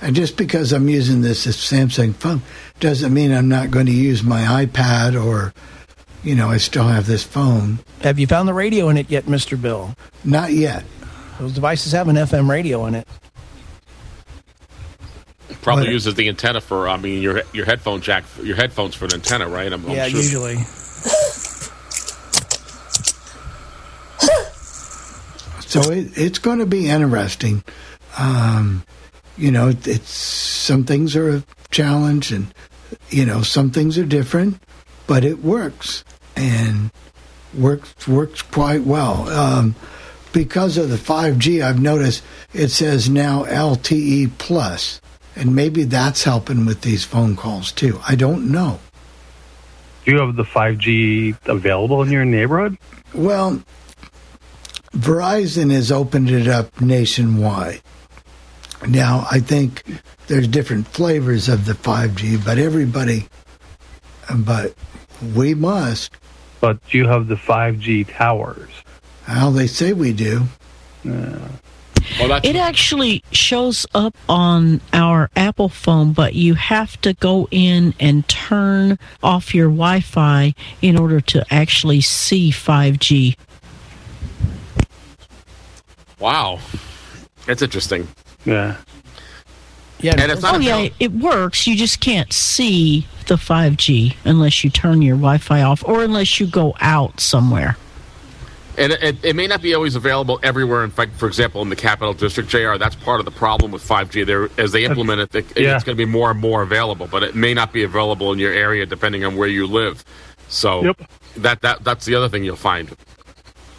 and 0.00 0.14
just 0.14 0.36
because 0.36 0.72
I'm 0.72 0.88
using 0.88 1.20
this 1.22 1.46
Samsung 1.46 2.14
phone 2.14 2.42
doesn't 2.80 3.12
mean 3.12 3.32
I'm 3.32 3.48
not 3.48 3.70
going 3.70 3.86
to 3.86 3.92
use 3.92 4.22
my 4.22 4.64
iPad 4.64 5.22
or, 5.22 5.52
you 6.22 6.34
know, 6.34 6.48
I 6.48 6.58
still 6.58 6.86
have 6.86 7.06
this 7.06 7.24
phone. 7.24 7.80
Have 8.02 8.18
you 8.18 8.26
found 8.26 8.48
the 8.48 8.54
radio 8.54 8.88
in 8.88 8.96
it 8.96 9.10
yet, 9.10 9.24
Mr. 9.24 9.60
Bill? 9.60 9.94
Not 10.24 10.52
yet. 10.52 10.84
Those 11.38 11.52
devices 11.52 11.92
have 11.92 12.08
an 12.08 12.16
FM 12.16 12.48
radio 12.48 12.86
in 12.86 12.94
it. 12.94 13.08
Probably 15.62 15.86
But- 15.86 15.92
uses 15.92 16.14
the 16.14 16.28
antenna 16.28 16.60
for. 16.60 16.88
I 16.88 16.96
mean, 16.96 17.20
your 17.20 17.42
your 17.52 17.66
headphone 17.66 18.00
jack, 18.00 18.24
your 18.42 18.56
headphones 18.56 18.94
for 18.94 19.06
an 19.06 19.14
antenna, 19.14 19.48
right? 19.48 19.72
I'm, 19.72 19.84
I'm 19.86 19.90
yeah, 19.92 20.06
sure. 20.08 20.20
usually. 20.20 20.56
So 25.66 25.80
it, 25.90 26.16
it's 26.16 26.38
going 26.38 26.60
to 26.60 26.66
be 26.66 26.88
interesting. 26.88 27.62
Um, 28.18 28.84
you 29.38 29.50
know, 29.50 29.72
it's 29.84 30.10
some 30.10 30.84
things 30.84 31.16
are 31.16 31.36
a 31.36 31.44
challenge, 31.70 32.32
and 32.32 32.52
you 33.10 33.24
know, 33.24 33.42
some 33.42 33.70
things 33.70 33.96
are 33.96 34.04
different, 34.04 34.60
but 35.06 35.24
it 35.24 35.38
works 35.42 36.04
and 36.36 36.90
works 37.56 38.06
works 38.08 38.42
quite 38.42 38.82
well. 38.82 39.28
Um, 39.28 39.74
because 40.32 40.76
of 40.76 40.90
the 40.90 40.96
5G, 40.96 41.62
I've 41.62 41.80
noticed 41.80 42.22
it 42.52 42.68
says 42.68 43.08
now 43.08 43.44
LTE 43.44 44.36
plus, 44.38 45.00
and 45.36 45.54
maybe 45.54 45.84
that's 45.84 46.24
helping 46.24 46.66
with 46.66 46.82
these 46.82 47.04
phone 47.04 47.36
calls 47.36 47.72
too. 47.72 48.00
I 48.06 48.14
don't 48.14 48.50
know. 48.50 48.80
Do 50.04 50.12
you 50.12 50.20
have 50.20 50.36
the 50.36 50.44
5G 50.44 51.36
available 51.46 52.02
in 52.02 52.10
your 52.10 52.24
neighborhood? 52.24 52.78
Well, 53.14 53.62
Verizon 54.92 55.70
has 55.70 55.92
opened 55.92 56.30
it 56.30 56.48
up 56.48 56.80
nationwide. 56.80 57.82
Now, 58.86 59.26
I 59.30 59.40
think 59.40 59.82
there's 60.28 60.46
different 60.46 60.86
flavors 60.88 61.48
of 61.48 61.64
the 61.64 61.72
5G, 61.72 62.44
but 62.44 62.58
everybody, 62.58 63.26
but 64.34 64.74
we 65.34 65.54
must. 65.54 66.12
But 66.60 66.84
do 66.88 66.98
you 66.98 67.06
have 67.08 67.28
the 67.28 67.34
5G 67.34 68.06
towers? 68.08 68.70
Well, 69.26 69.50
they 69.50 69.66
say 69.66 69.92
we 69.92 70.12
do. 70.12 70.44
Well, 71.04 72.40
It 72.42 72.56
actually 72.56 73.22
shows 73.32 73.86
up 73.94 74.16
on 74.28 74.80
our 74.92 75.30
Apple 75.36 75.68
phone, 75.68 76.12
but 76.12 76.34
you 76.34 76.54
have 76.54 77.00
to 77.02 77.12
go 77.14 77.48
in 77.50 77.94
and 78.00 78.26
turn 78.28 78.98
off 79.22 79.54
your 79.54 79.68
Wi 79.68 80.00
Fi 80.00 80.54
in 80.80 80.98
order 80.98 81.20
to 81.20 81.44
actually 81.52 82.00
see 82.00 82.50
5G. 82.50 83.36
Wow, 86.18 86.60
that's 87.46 87.62
interesting. 87.62 88.08
Yeah. 88.44 88.76
Yeah, 90.00 90.14
and 90.16 90.30
it's 90.30 90.42
not 90.42 90.54
oh, 90.56 90.58
yeah, 90.58 90.88
it 91.00 91.10
works. 91.12 91.66
You 91.66 91.74
just 91.74 92.00
can't 92.00 92.32
see 92.32 93.06
the 93.26 93.34
5G 93.34 94.14
unless 94.24 94.62
you 94.62 94.70
turn 94.70 95.02
your 95.02 95.16
Wi 95.16 95.38
Fi 95.38 95.62
off 95.62 95.82
or 95.84 96.04
unless 96.04 96.38
you 96.38 96.46
go 96.46 96.74
out 96.80 97.18
somewhere. 97.18 97.76
And 98.76 98.92
it, 98.92 99.02
it, 99.02 99.24
it 99.24 99.36
may 99.36 99.48
not 99.48 99.60
be 99.60 99.74
always 99.74 99.96
available 99.96 100.38
everywhere. 100.44 100.84
In 100.84 100.90
fact, 100.92 101.16
for 101.16 101.26
example, 101.26 101.62
in 101.62 101.68
the 101.68 101.74
capital 101.74 102.14
district, 102.14 102.48
JR, 102.48 102.76
that's 102.76 102.94
part 102.94 103.18
of 103.18 103.24
the 103.24 103.32
problem 103.32 103.72
with 103.72 103.82
5G. 103.86 104.24
There, 104.24 104.48
as 104.56 104.70
they 104.70 104.84
implement 104.84 105.20
it, 105.20 105.34
it 105.34 105.62
Yeah. 105.64 105.74
it's 105.74 105.82
going 105.82 105.98
to 105.98 106.00
be 106.00 106.08
more 106.08 106.30
and 106.30 106.38
more 106.38 106.62
available, 106.62 107.08
but 107.10 107.24
it 107.24 107.34
may 107.34 107.52
not 107.54 107.72
be 107.72 107.82
available 107.82 108.32
in 108.32 108.38
your 108.38 108.52
area 108.52 108.86
depending 108.86 109.24
on 109.24 109.34
where 109.36 109.48
you 109.48 109.66
live. 109.66 110.04
So 110.46 110.84
Yep. 110.84 111.02
that 111.38 111.60
that 111.62 111.82
that's 111.82 112.04
the 112.04 112.14
other 112.14 112.28
thing 112.28 112.44
you'll 112.44 112.54
find. 112.54 112.96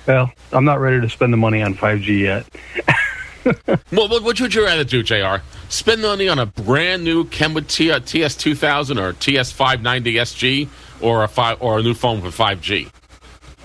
Well, 0.06 0.34
I'm 0.52 0.65
not 0.65 0.81
ready 0.81 0.99
to 0.99 1.10
spend 1.10 1.31
the 1.31 1.38
money 1.38 1.61
on 1.61 1.76
5G 1.76 2.19
yet. 2.19 2.45
Well, 3.91 4.07
what 4.07 4.24
what 4.24 4.40
would 4.40 4.53
you 4.53 4.64
rather 4.66 4.84
do, 4.84 5.02
JR? 5.03 5.41
Spend 5.70 6.03
the 6.03 6.07
money 6.10 6.28
on 6.28 6.40
a 6.40 6.45
brand 6.45 7.03
new 7.03 7.26
Kenwood 7.26 7.68
T, 7.68 7.88
TS2000 7.88 8.99
or 8.99 9.14
TS590 9.14 10.03
SG, 10.22 10.68
or 11.02 11.24
a 11.24 11.28
five 11.28 11.61
or 11.61 11.80
a 11.80 11.84
new 11.84 11.94
phone 11.94 12.22
with 12.22 12.36
5G? 12.36 12.91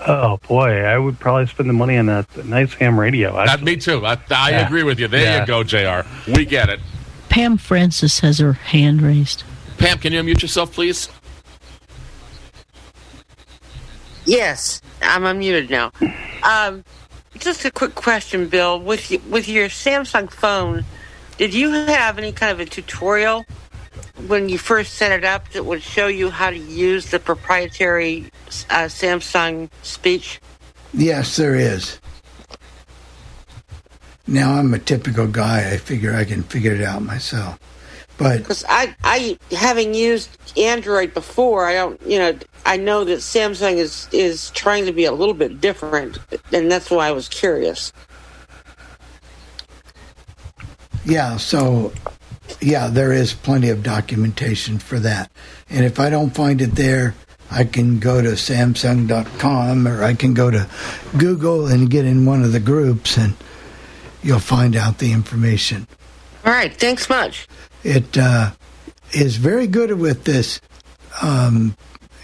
Oh 0.07 0.37
boy, 0.47 0.83
I 0.83 0.97
would 0.97 1.19
probably 1.19 1.47
spend 1.47 1.69
the 1.69 1.73
money 1.73 1.97
on 1.97 2.09
a, 2.09 2.25
nice 2.43 2.73
ham 2.73 2.99
radio. 2.99 3.33
That, 3.45 3.61
me 3.63 3.75
too. 3.77 4.05
I, 4.05 4.13
I 4.29 4.49
Yeah. 4.51 4.65
agree 4.65 4.83
with 4.83 4.99
you. 4.99 5.07
There 5.07 5.21
Yeah. 5.23 5.41
you 5.41 5.47
go, 5.47 5.63
JR. 5.63 6.05
We 6.31 6.45
get 6.45 6.69
it. 6.69 6.79
Pam 7.29 7.57
Francis 7.57 8.19
has 8.19 8.39
her 8.39 8.53
hand 8.53 9.01
raised. 9.01 9.43
Pam, 9.77 9.97
can 9.99 10.13
you 10.13 10.21
unmute 10.21 10.41
yourself, 10.41 10.73
please? 10.73 11.09
Yes, 14.25 14.81
I'm 15.01 15.23
unmuted 15.23 15.69
now. 15.69 15.91
Um, 16.43 16.83
just 17.39 17.65
a 17.65 17.71
quick 17.71 17.95
question, 17.95 18.47
Bill. 18.47 18.79
With 18.79 19.11
with 19.29 19.47
your 19.47 19.67
Samsung 19.67 20.31
phone, 20.31 20.85
did 21.37 21.53
you 21.53 21.71
have 21.71 22.17
any 22.17 22.31
kind 22.31 22.51
of 22.51 22.59
a 22.59 22.65
tutorial 22.65 23.45
when 24.27 24.49
you 24.49 24.57
first 24.57 24.93
set 24.93 25.11
it 25.11 25.23
up 25.23 25.49
that 25.49 25.65
would 25.65 25.81
show 25.81 26.07
you 26.07 26.29
how 26.29 26.49
to 26.49 26.57
use 26.57 27.11
the 27.11 27.19
proprietary 27.19 28.31
uh, 28.69 28.85
Samsung 28.85 29.69
speech? 29.81 30.39
Yes, 30.93 31.35
there 31.35 31.55
is. 31.55 31.99
Now 34.27 34.53
I'm 34.53 34.73
a 34.73 34.79
typical 34.79 35.27
guy. 35.27 35.71
I 35.71 35.77
figure 35.77 36.15
I 36.15 36.25
can 36.25 36.43
figure 36.43 36.73
it 36.73 36.81
out 36.81 37.03
myself. 37.03 37.59
But 38.17 38.39
Because 38.39 38.63
I, 38.69 38.95
I, 39.03 39.37
having 39.51 39.93
used 39.93 40.29
Android 40.57 41.13
before, 41.13 41.65
I 41.65 41.73
don't, 41.73 42.01
you 42.05 42.17
know, 42.17 42.37
I 42.65 42.77
know 42.77 43.03
that 43.03 43.19
Samsung 43.19 43.75
is 43.75 44.07
is 44.11 44.49
trying 44.51 44.85
to 44.85 44.93
be 44.93 45.05
a 45.05 45.11
little 45.11 45.33
bit 45.33 45.61
different, 45.61 46.17
and 46.51 46.71
that's 46.71 46.89
why 46.89 47.07
I 47.07 47.11
was 47.11 47.27
curious. 47.29 47.91
Yeah, 51.03 51.37
so 51.37 51.93
yeah, 52.61 52.87
there 52.87 53.13
is 53.13 53.33
plenty 53.33 53.69
of 53.69 53.83
documentation 53.83 54.79
for 54.79 54.99
that. 54.99 55.31
And 55.69 55.85
if 55.85 55.99
I 55.99 56.09
don't 56.09 56.31
find 56.31 56.61
it 56.61 56.75
there, 56.75 57.15
I 57.51 57.63
can 57.63 57.99
go 57.99 58.21
to 58.21 58.29
Samsung.com 58.29 59.87
or 59.87 60.03
I 60.03 60.13
can 60.13 60.33
go 60.33 60.49
to 60.49 60.67
Google 61.17 61.67
and 61.67 61.89
get 61.89 62.05
in 62.05 62.25
one 62.25 62.43
of 62.43 62.51
the 62.51 62.59
groups 62.59 63.17
and 63.17 63.35
you'll 64.23 64.39
find 64.39 64.75
out 64.75 64.97
the 64.97 65.11
information. 65.11 65.87
All 66.43 66.53
right, 66.53 66.75
thanks 66.75 67.09
much. 67.09 67.47
It 67.85 68.17
uh, 68.17 68.51
is 69.13 69.37
very 69.37 69.67
good 69.67 69.91
with 69.91 70.23
this, 70.23 70.59
um, 71.21 71.77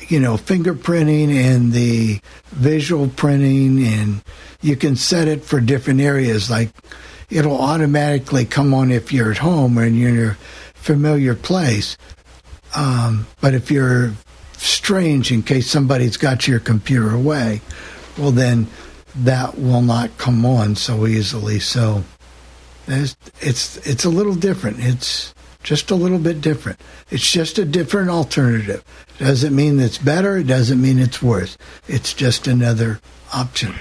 you 0.08 0.20
know, 0.20 0.34
fingerprinting 0.34 1.32
and 1.36 1.72
the 1.72 2.20
visual 2.48 3.08
printing, 3.10 3.84
and 3.84 4.24
you 4.62 4.76
can 4.76 4.96
set 4.96 5.28
it 5.28 5.44
for 5.44 5.62
different 5.62 6.02
areas. 6.02 6.50
Like 6.50 6.72
it'll 7.30 7.62
automatically 7.62 8.44
come 8.44 8.74
on 8.74 8.90
if 8.90 9.14
you're 9.14 9.32
at 9.32 9.38
home 9.38 9.76
you're 9.76 9.86
in 9.86 9.96
your 9.96 10.38
familiar 10.74 11.36
place. 11.36 11.96
Um, 12.76 13.28
but 13.40 13.54
if 13.54 13.70
you're 13.70 14.14
strange, 14.54 15.32
in 15.32 15.44
case 15.44 15.70
somebody's 15.70 16.18
got 16.18 16.48
your 16.48 16.60
computer 16.60 17.12
away, 17.14 17.62
well, 18.18 18.32
then 18.32 18.66
that 19.16 19.60
will 19.60 19.84
not 19.84 20.18
come 20.18 20.44
on 20.44 20.76
so 20.76 21.06
easily. 21.06 21.60
So 21.60 22.04
it's 22.88 23.16
it's 23.42 23.78
it's 23.86 24.06
a 24.06 24.10
little 24.10 24.34
different. 24.34 24.78
It's 24.80 25.36
just 25.64 25.92
a 25.92 25.96
little 25.96 26.20
bit 26.20 26.42
different. 26.42 26.80
It's 27.10 27.30
just 27.32 27.58
a 27.60 27.66
different 27.66 28.10
alternative. 28.10 28.84
Doesn't 29.18 29.56
mean 29.56 29.80
it's 29.80 29.98
better. 29.98 30.38
It 30.38 30.48
doesn't 30.48 30.82
mean 30.82 31.00
it's 31.00 31.22
worse. 31.22 31.58
It's 31.88 32.14
just 32.14 32.48
another 32.48 33.00
option. 33.34 33.76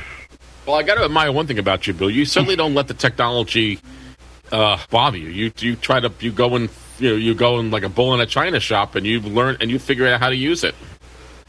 Well, 0.66 0.76
I 0.76 0.82
got 0.82 0.96
to 0.96 1.04
admire 1.04 1.32
one 1.32 1.46
thing 1.46 1.58
about 1.58 1.86
you, 1.86 1.94
Bill. 1.94 2.10
You 2.10 2.24
certainly 2.24 2.56
don't 2.56 2.74
let 2.74 2.88
the 2.88 2.94
technology 2.94 3.80
uh, 4.52 4.78
bother 4.90 5.18
you. 5.18 5.28
You 5.28 5.52
you 5.58 5.76
try 5.76 6.00
to 6.00 6.12
you 6.20 6.32
go 6.32 6.56
in 6.56 6.68
you 6.98 7.10
know, 7.10 7.16
you 7.16 7.34
go 7.34 7.58
in 7.58 7.70
like 7.70 7.82
a 7.82 7.88
bull 7.88 8.14
in 8.14 8.20
a 8.20 8.26
china 8.26 8.60
shop, 8.60 8.94
and 8.94 9.06
you 9.06 9.20
learn 9.20 9.56
and 9.60 9.70
you 9.70 9.78
figure 9.78 10.06
out 10.06 10.20
how 10.20 10.28
to 10.28 10.36
use 10.36 10.64
it. 10.64 10.74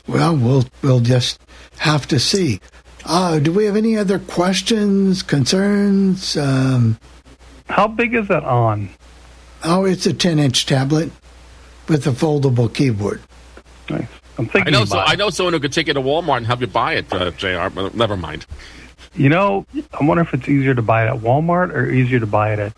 Well, 0.08 0.36
we'll 0.36 0.66
we'll 0.82 1.02
just 1.02 1.40
have 1.78 2.08
to 2.08 2.20
see. 2.20 2.60
Uh, 3.06 3.40
do 3.40 3.52
we 3.52 3.66
have 3.66 3.76
any 3.76 3.98
other 3.98 4.20
questions, 4.20 5.24
concerns? 5.24 6.38
Um, 6.38 7.00
How 7.70 7.88
big 7.88 8.14
is 8.14 8.28
that 8.28 8.44
on? 8.44 8.90
Oh, 9.64 9.86
it's 9.86 10.06
a 10.06 10.14
10 10.14 10.40
inch 10.40 10.66
tablet 10.66 11.12
with 11.88 12.08
a 12.08 12.12
foldable 12.12 12.74
keyboard. 12.74 13.22
Nice. 13.90 14.08
I'm 14.38 14.46
I 14.46 14.50
thinking 14.50 14.74
know 14.74 14.86
so, 14.86 14.96
about 14.96 15.10
I 15.10 15.16
know 15.16 15.30
someone 15.30 15.54
who 15.54 15.60
could 15.60 15.74
take 15.74 15.88
it 15.88 15.94
to 15.94 16.02
Walmart 16.02 16.38
and 16.38 16.48
have 16.48 16.62
you 16.62 16.68
buy 16.68 16.94
it, 16.94 17.12
uh, 17.14 17.32
Jr. 17.32 17.70
But 17.74 17.94
never 17.96 18.16
mind. 18.16 18.46
You 19.14 19.30
know, 19.30 19.66
I 20.00 20.04
wonder 20.06 20.24
if 20.24 20.34
it's 20.34 20.48
easier 20.48 20.74
to 20.74 20.82
buy 20.82 21.04
it 21.06 21.10
at 21.10 21.20
Walmart 21.20 21.74
or 21.74 21.90
easier 21.90 22.20
to 22.20 22.28
buy 22.28 22.54
it 22.54 22.60
at 22.60 22.74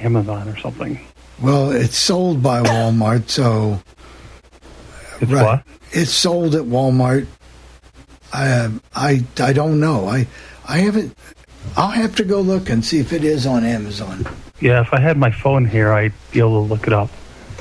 Amazon 0.00 0.48
or 0.48 0.56
something. 0.58 0.98
Well, 1.40 1.70
it's 1.70 1.96
sold 1.96 2.42
by 2.42 2.62
Walmart, 2.62 3.28
so 3.28 3.80
It's 5.20 5.30
right. 5.30 5.44
what? 5.44 5.62
It's 5.92 6.10
sold 6.10 6.54
at 6.54 6.62
Walmart. 6.64 7.26
I, 8.32 8.68
I 8.94 9.24
I 9.38 9.52
don't 9.52 9.78
know. 9.78 10.08
I 10.08 10.26
I 10.66 10.78
haven't. 10.78 11.16
I'll 11.76 11.90
have 11.90 12.16
to 12.16 12.24
go 12.24 12.40
look 12.40 12.68
and 12.68 12.84
see 12.84 12.98
if 12.98 13.12
it 13.12 13.24
is 13.24 13.46
on 13.46 13.64
Amazon. 13.64 14.26
Yeah, 14.64 14.80
if 14.80 14.94
I 14.94 14.98
had 14.98 15.18
my 15.18 15.30
phone 15.30 15.66
here, 15.66 15.92
I'd 15.92 16.14
be 16.32 16.38
able 16.38 16.66
to 16.66 16.66
look 16.72 16.86
it 16.86 16.94
up. 16.94 17.10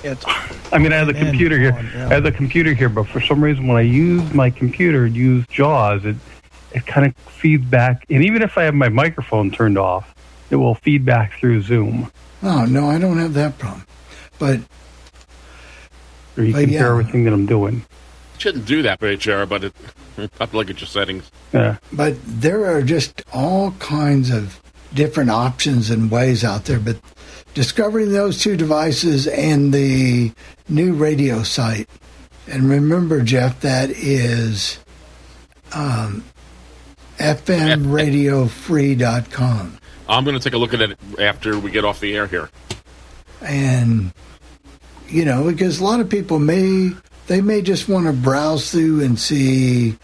It's, 0.06 0.24
I 0.72 0.78
mean, 0.78 0.94
I 0.94 0.96
have 0.96 1.08
the 1.08 1.14
computer 1.14 1.60
here. 1.60 1.74
I 1.74 2.14
have 2.14 2.24
the 2.24 2.32
computer 2.32 2.74
here, 2.74 2.88
but 2.88 3.10
for 3.10 3.20
some 3.20 3.44
reason, 3.44 3.68
when 3.68 3.76
I 3.76 3.82
use 3.82 4.34
my 4.34 4.50
computer, 4.50 5.04
and 5.04 5.14
use 5.14 5.46
JAWS, 5.48 6.06
it 6.06 6.16
it 6.72 6.86
kind 6.86 7.06
of 7.06 7.14
feeds 7.34 7.66
back. 7.66 8.06
And 8.10 8.24
even 8.24 8.42
if 8.42 8.58
I 8.58 8.64
have 8.64 8.74
my 8.74 8.88
microphone 8.88 9.52
turned 9.52 9.78
off, 9.78 10.16
it 10.50 10.56
will 10.56 10.76
feed 10.76 11.04
back 11.04 11.38
through 11.38 11.64
Zoom. 11.64 12.10
Oh 12.42 12.64
no, 12.64 12.90
I 12.90 13.00
don't 13.00 13.18
have 13.18 13.34
that 13.34 13.58
problem. 13.58 13.86
But 14.40 14.62
Or 16.38 16.44
you 16.46 16.54
But 16.54 16.62
can 16.62 16.70
hear 16.70 16.88
everything 16.88 17.26
that 17.26 17.34
I'm 17.34 17.46
doing. 17.46 17.84
Shouldn't 18.38 18.66
do 18.66 18.82
that, 18.82 19.02
HR, 19.02 19.46
but 19.46 19.66
it, 19.66 19.74
have 20.40 20.52
to 20.52 20.58
look 20.58 20.70
at 20.70 20.80
your 20.80 20.88
settings. 20.88 21.30
Yeah. 21.52 21.80
But 21.92 22.16
there 22.26 22.66
are 22.66 22.82
just 22.82 23.24
all 23.34 23.72
kinds 23.72 24.30
of 24.30 24.63
different 24.94 25.30
options 25.30 25.90
and 25.90 26.12
ways 26.12 26.44
out 26.44 26.66
there. 26.66 26.80
But 26.80 26.98
discovering 27.54 28.12
those 28.12 28.42
two 28.42 28.56
devices 28.56 29.28
and 29.28 29.74
the 29.74 30.32
new 30.70 30.94
radio 30.94 31.44
site, 31.44 31.90
and 32.48 32.70
remember, 32.70 33.22
Jeff, 33.22 33.62
that 33.62 33.90
is 33.90 34.80
um, 35.74 36.24
FMRadioFree.com. 37.18 39.78
I'm 40.10 40.24
going 40.26 40.38
to 40.38 40.44
take 40.44 40.54
a 40.54 40.58
look 40.58 40.74
at 40.74 40.82
it 40.82 40.98
after 41.20 41.58
we 41.58 41.72
get 41.72 41.86
off 41.86 42.00
the 42.00 42.16
air 42.16 42.28
here. 42.28 42.50
and 43.42 44.14
you 45.10 45.26
know 45.26 45.50
because 45.52 45.80
a 45.80 45.84
lot 45.84 46.00
of 46.00 46.10
people 46.10 46.40
may 46.40 46.92
they 47.28 47.42
may 47.42 47.62
just 47.62 47.90
want 47.90 48.06
to 48.06 48.14
browse 48.14 48.72
through 48.72 49.04
and 49.04 49.20
see 49.20 49.98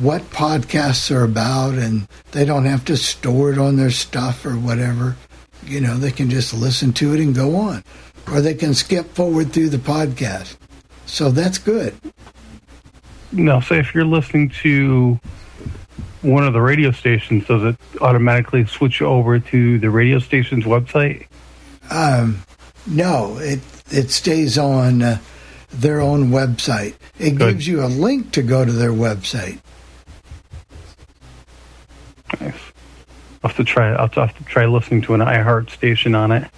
what 0.00 0.22
podcasts 0.30 1.14
are 1.14 1.24
about 1.24 1.74
and 1.74 2.08
they 2.32 2.44
don't 2.44 2.64
have 2.64 2.84
to 2.86 2.96
store 2.96 3.52
it 3.52 3.58
on 3.58 3.76
their 3.76 3.90
stuff 3.90 4.46
or 4.46 4.52
whatever. 4.52 5.16
You 5.64 5.80
know 5.80 5.96
they 5.96 6.10
can 6.10 6.30
just 6.30 6.54
listen 6.54 6.92
to 6.94 7.14
it 7.14 7.20
and 7.20 7.34
go 7.34 7.56
on. 7.56 7.84
Or 8.26 8.40
they 8.40 8.54
can 8.54 8.74
skip 8.74 9.14
forward 9.14 9.52
through 9.52 9.68
the 9.70 9.78
podcast. 9.78 10.56
So 11.06 11.30
that's 11.30 11.58
good. 11.58 11.94
No, 13.32 13.60
say 13.60 13.78
if 13.78 13.94
you're 13.94 14.04
listening 14.04 14.50
to 14.62 15.20
one 16.22 16.46
of 16.46 16.52
the 16.52 16.60
radio 16.60 16.90
stations, 16.92 17.46
does 17.46 17.62
it 17.62 17.76
automatically 18.00 18.64
switch 18.66 19.02
over 19.02 19.38
to 19.38 19.78
the 19.78 19.90
radio 19.90 20.18
station's 20.18 20.64
website? 20.64 21.26
um, 21.90 22.42
no 22.86 23.36
it 23.38 23.60
it 23.90 24.10
stays 24.10 24.56
on 24.56 25.02
uh, 25.02 25.18
their 25.70 26.00
own 26.00 26.30
website. 26.30 26.94
It 27.18 27.36
gives 27.36 27.66
you 27.66 27.84
a 27.84 27.86
link 27.86 28.32
to 28.32 28.42
go 28.42 28.64
to 28.64 28.72
their 28.72 28.92
website 28.92 29.60
I'll 32.32 33.48
have 33.50 33.56
to 33.56 33.64
try. 33.64 33.92
I'll 33.92 34.08
have 34.08 34.36
to 34.36 34.44
try 34.44 34.66
listening 34.66 35.02
to 35.02 35.14
an 35.14 35.20
iHeart 35.20 35.70
station 35.70 36.14
on 36.14 36.30
it. 36.32 36.50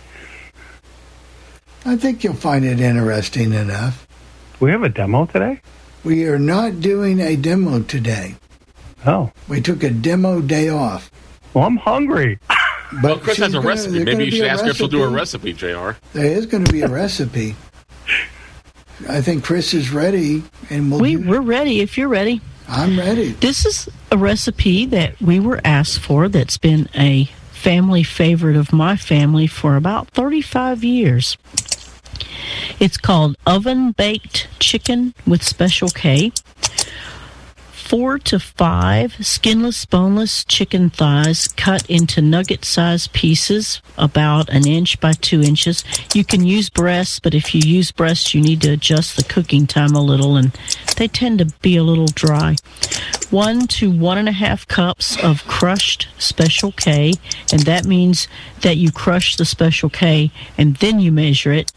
I 1.84 1.96
think 1.96 2.22
you'll 2.22 2.34
find 2.34 2.64
it 2.64 2.80
interesting 2.80 3.52
enough. 3.52 4.06
We 4.60 4.70
have 4.70 4.82
a 4.82 4.88
demo 4.88 5.26
today? 5.26 5.60
We 6.04 6.24
are 6.26 6.38
not 6.38 6.80
doing 6.80 7.20
a 7.20 7.36
demo 7.36 7.80
today. 7.82 8.36
Oh. 9.06 9.32
We 9.48 9.60
took 9.60 9.82
a 9.82 9.90
demo 9.90 10.40
day 10.40 10.68
off. 10.68 11.10
Well, 11.54 11.64
I'm 11.64 11.76
hungry. 11.76 12.38
But 12.48 13.02
well, 13.02 13.18
Chris 13.18 13.38
has 13.38 13.54
a 13.54 13.56
gonna- 13.56 13.68
recipe. 13.68 14.04
Maybe 14.04 14.26
you 14.26 14.30
should 14.30 14.46
ask 14.46 14.64
her 14.64 14.70
if 14.70 14.76
she'll 14.76 14.88
do 14.88 15.02
a 15.02 15.08
recipe, 15.08 15.52
JR. 15.52 15.92
There 16.12 16.26
is 16.26 16.46
going 16.46 16.64
to 16.64 16.72
be 16.72 16.82
a 16.82 16.88
recipe. 16.88 17.56
I 19.08 19.20
think 19.20 19.42
Chris 19.44 19.74
is 19.74 19.90
ready, 19.90 20.44
and 20.70 20.90
we'll. 20.90 21.00
We, 21.00 21.16
do- 21.16 21.28
we're 21.28 21.40
ready 21.40 21.80
if 21.80 21.96
you're 21.98 22.08
ready. 22.08 22.40
I'm 22.74 22.98
ready. 22.98 23.32
This 23.32 23.66
is 23.66 23.88
a 24.10 24.16
recipe 24.16 24.86
that 24.86 25.20
we 25.20 25.38
were 25.38 25.60
asked 25.62 26.00
for 26.00 26.26
that's 26.30 26.56
been 26.56 26.88
a 26.94 27.26
family 27.50 28.02
favorite 28.02 28.56
of 28.56 28.72
my 28.72 28.96
family 28.96 29.46
for 29.46 29.76
about 29.76 30.08
35 30.08 30.82
years. 30.82 31.36
It's 32.80 32.96
called 32.96 33.36
oven 33.46 33.92
baked 33.92 34.48
chicken 34.58 35.12
with 35.26 35.42
Special 35.42 35.90
K. 35.90 36.32
Four 37.92 38.18
to 38.20 38.40
five 38.40 39.14
skinless, 39.20 39.84
boneless 39.84 40.46
chicken 40.46 40.88
thighs 40.88 41.46
cut 41.46 41.84
into 41.90 42.22
nugget 42.22 42.64
sized 42.64 43.12
pieces 43.12 43.82
about 43.98 44.48
an 44.48 44.66
inch 44.66 44.98
by 44.98 45.12
two 45.12 45.42
inches. 45.42 45.84
You 46.14 46.24
can 46.24 46.46
use 46.46 46.70
breasts, 46.70 47.20
but 47.20 47.34
if 47.34 47.54
you 47.54 47.60
use 47.60 47.92
breasts, 47.92 48.32
you 48.32 48.40
need 48.40 48.62
to 48.62 48.72
adjust 48.72 49.14
the 49.14 49.22
cooking 49.22 49.66
time 49.66 49.94
a 49.94 50.00
little, 50.00 50.36
and 50.38 50.58
they 50.96 51.06
tend 51.06 51.40
to 51.40 51.52
be 51.60 51.76
a 51.76 51.82
little 51.82 52.06
dry. 52.06 52.56
One 53.28 53.66
to 53.66 53.90
one 53.90 54.16
and 54.16 54.26
a 54.26 54.32
half 54.32 54.66
cups 54.66 55.22
of 55.22 55.46
crushed 55.46 56.08
Special 56.16 56.72
K, 56.72 57.12
and 57.52 57.60
that 57.64 57.84
means 57.84 58.26
that 58.62 58.78
you 58.78 58.90
crush 58.90 59.36
the 59.36 59.44
Special 59.44 59.90
K 59.90 60.30
and 60.56 60.76
then 60.76 60.98
you 60.98 61.12
measure 61.12 61.52
it. 61.52 61.70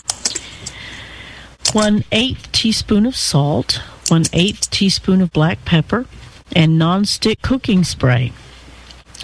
One 1.73 2.05
eighth 2.13 2.53
teaspoon 2.53 3.05
of 3.05 3.17
salt, 3.17 3.81
one 4.09 4.25
eighth 4.33 4.69
teaspoon 4.69 5.21
of 5.21 5.31
black 5.31 5.63
pepper, 5.65 6.05
and 6.55 6.79
nonstick 6.79 7.41
cooking 7.41 7.83
spray. 7.83 8.31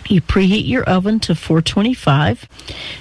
You 0.07 0.22
preheat 0.22 0.68
your 0.68 0.84
oven 0.84 1.19
to 1.22 1.36
425. 1.36 2.48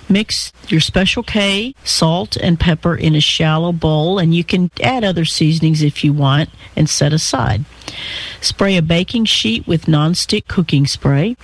Mix 0.09 0.53
your 0.69 0.81
Special 0.81 1.23
K, 1.23 1.75
salt, 1.83 2.37
and 2.37 2.61
pepper 2.61 2.95
in 2.95 3.15
a 3.15 3.21
shallow 3.21 3.73
bowl, 3.73 4.19
and 4.19 4.35
you 4.35 4.45
can 4.45 4.71
add 4.83 5.05
other 5.05 5.25
seasonings 5.25 5.83
if 5.83 6.05
you 6.05 6.13
want 6.13 6.51
and 6.77 6.89
set 6.89 7.13
aside. 7.13 7.65
Spray 8.41 8.77
a 8.77 8.83
baking 8.83 9.25
sheet 9.25 9.67
with 9.67 9.87
nonstick 9.87 10.47
cooking 10.47 10.87
spray. 10.87 11.37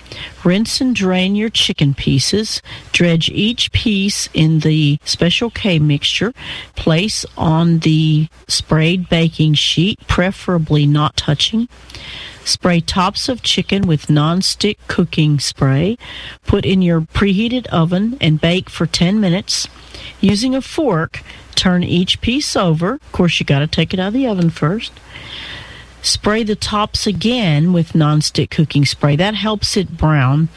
Rinse 0.43 0.79
and 0.79 0.95
drain 0.95 1.35
your 1.35 1.49
chicken 1.49 1.93
pieces. 1.93 2.61
Dredge 2.91 3.29
each 3.29 3.71
piece 3.71 4.29
in 4.33 4.59
the 4.59 4.99
Special 5.03 5.49
K 5.49 5.79
mixture. 5.79 6.33
Place 6.75 7.25
on 7.37 7.79
the 7.79 8.29
sprayed 8.47 9.09
baking 9.09 9.55
sheet, 9.55 9.99
preferably 10.07 10.85
not 10.85 11.17
touching. 11.17 11.67
Spray 12.47 12.79
tops 12.79 13.27
of 13.27 13.41
chicken 13.41 13.81
with 13.81 14.07
nonstick 14.07 14.77
cooking 14.87 15.37
spray. 15.37 15.97
Put 16.45 16.65
in 16.65 16.81
your 16.81 17.01
preheated 17.01 17.67
oven 17.67 18.17
and 18.21 18.39
bake 18.39 18.69
for 18.69 18.85
10 18.85 19.19
minutes. 19.19 19.67
Using 20.21 20.55
a 20.55 20.61
fork, 20.61 21.23
turn 21.55 21.83
each 21.83 22.21
piece 22.21 22.55
over. 22.55 22.93
Of 22.93 23.11
course, 23.11 23.41
you 23.41 23.45
got 23.45 23.59
to 23.59 23.67
take 23.67 23.93
it 23.93 23.99
out 23.99 24.07
of 24.07 24.13
the 24.13 24.27
oven 24.27 24.49
first. 24.49 24.93
Spray 26.01 26.43
the 26.43 26.55
tops 26.55 27.05
again 27.05 27.73
with 27.73 27.91
nonstick 27.91 28.49
cooking 28.49 28.85
spray. 28.85 29.17
That 29.17 29.35
helps 29.35 29.75
it 29.75 29.97
brown 29.97 30.47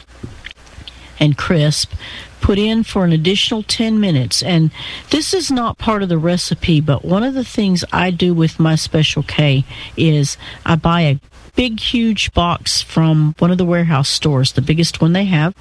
and 1.19 1.37
crisp. 1.37 1.91
Put 2.39 2.57
in 2.57 2.83
for 2.83 3.03
an 3.03 3.11
additional 3.11 3.63
10 3.63 3.99
minutes. 3.99 4.41
And 4.41 4.71
this 5.09 5.33
is 5.33 5.51
not 5.51 5.77
part 5.77 6.03
of 6.03 6.09
the 6.09 6.17
recipe, 6.17 6.79
but 6.79 7.03
one 7.03 7.23
of 7.23 7.33
the 7.33 7.43
things 7.43 7.83
I 7.91 8.11
do 8.11 8.33
with 8.33 8.61
my 8.61 8.75
Special 8.75 9.23
K 9.23 9.65
is 9.97 10.37
I 10.65 10.75
buy 10.75 11.01
a 11.01 11.19
big, 11.55 11.79
huge 11.79 12.33
box 12.33 12.81
from 12.81 13.35
one 13.39 13.51
of 13.51 13.57
the 13.57 13.65
warehouse 13.65 14.09
stores, 14.09 14.53
the 14.53 14.61
biggest 14.61 15.01
one 15.01 15.13
they 15.13 15.25
have, 15.25 15.55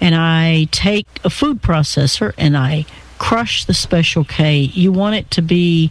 and 0.00 0.14
I 0.14 0.68
take 0.70 1.06
a 1.24 1.30
food 1.30 1.62
processor 1.62 2.32
and 2.38 2.56
I 2.56 2.86
crush 3.18 3.64
the 3.64 3.74
Special 3.74 4.24
K. 4.24 4.60
You 4.60 4.92
want 4.92 5.16
it 5.16 5.30
to 5.32 5.42
be 5.42 5.90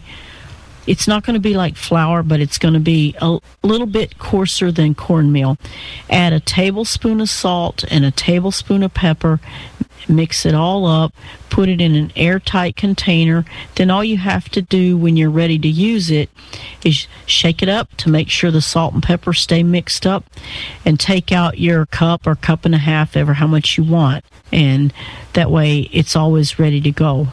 it's 0.88 1.06
not 1.06 1.22
going 1.22 1.34
to 1.34 1.40
be 1.40 1.54
like 1.54 1.76
flour, 1.76 2.22
but 2.22 2.40
it's 2.40 2.56
going 2.56 2.72
to 2.72 2.80
be 2.80 3.14
a 3.20 3.38
little 3.62 3.86
bit 3.86 4.18
coarser 4.18 4.72
than 4.72 4.94
cornmeal. 4.94 5.58
Add 6.08 6.32
a 6.32 6.40
tablespoon 6.40 7.20
of 7.20 7.28
salt 7.28 7.84
and 7.90 8.06
a 8.06 8.10
tablespoon 8.10 8.82
of 8.82 8.94
pepper. 8.94 9.38
Mix 10.06 10.46
it 10.46 10.54
all 10.54 10.86
up. 10.86 11.14
Put 11.50 11.68
it 11.68 11.80
in 11.80 11.94
an 11.94 12.12
airtight 12.14 12.76
container. 12.76 13.44
Then 13.74 13.90
all 13.90 14.04
you 14.04 14.18
have 14.18 14.48
to 14.50 14.62
do 14.62 14.96
when 14.96 15.16
you're 15.16 15.30
ready 15.30 15.58
to 15.58 15.68
use 15.68 16.10
it 16.10 16.30
is 16.84 17.06
shake 17.26 17.62
it 17.62 17.68
up 17.68 17.96
to 17.98 18.08
make 18.08 18.30
sure 18.30 18.50
the 18.50 18.60
salt 18.60 18.94
and 18.94 19.02
pepper 19.02 19.32
stay 19.32 19.62
mixed 19.62 20.06
up, 20.06 20.24
and 20.84 20.98
take 20.98 21.32
out 21.32 21.58
your 21.58 21.86
cup 21.86 22.26
or 22.26 22.34
cup 22.34 22.64
and 22.64 22.74
a 22.74 22.78
half, 22.78 23.16
ever 23.16 23.34
how 23.34 23.46
much 23.46 23.76
you 23.76 23.84
want, 23.84 24.24
and 24.52 24.92
that 25.32 25.50
way 25.50 25.80
it's 25.92 26.14
always 26.16 26.58
ready 26.58 26.80
to 26.80 26.90
go. 26.90 27.28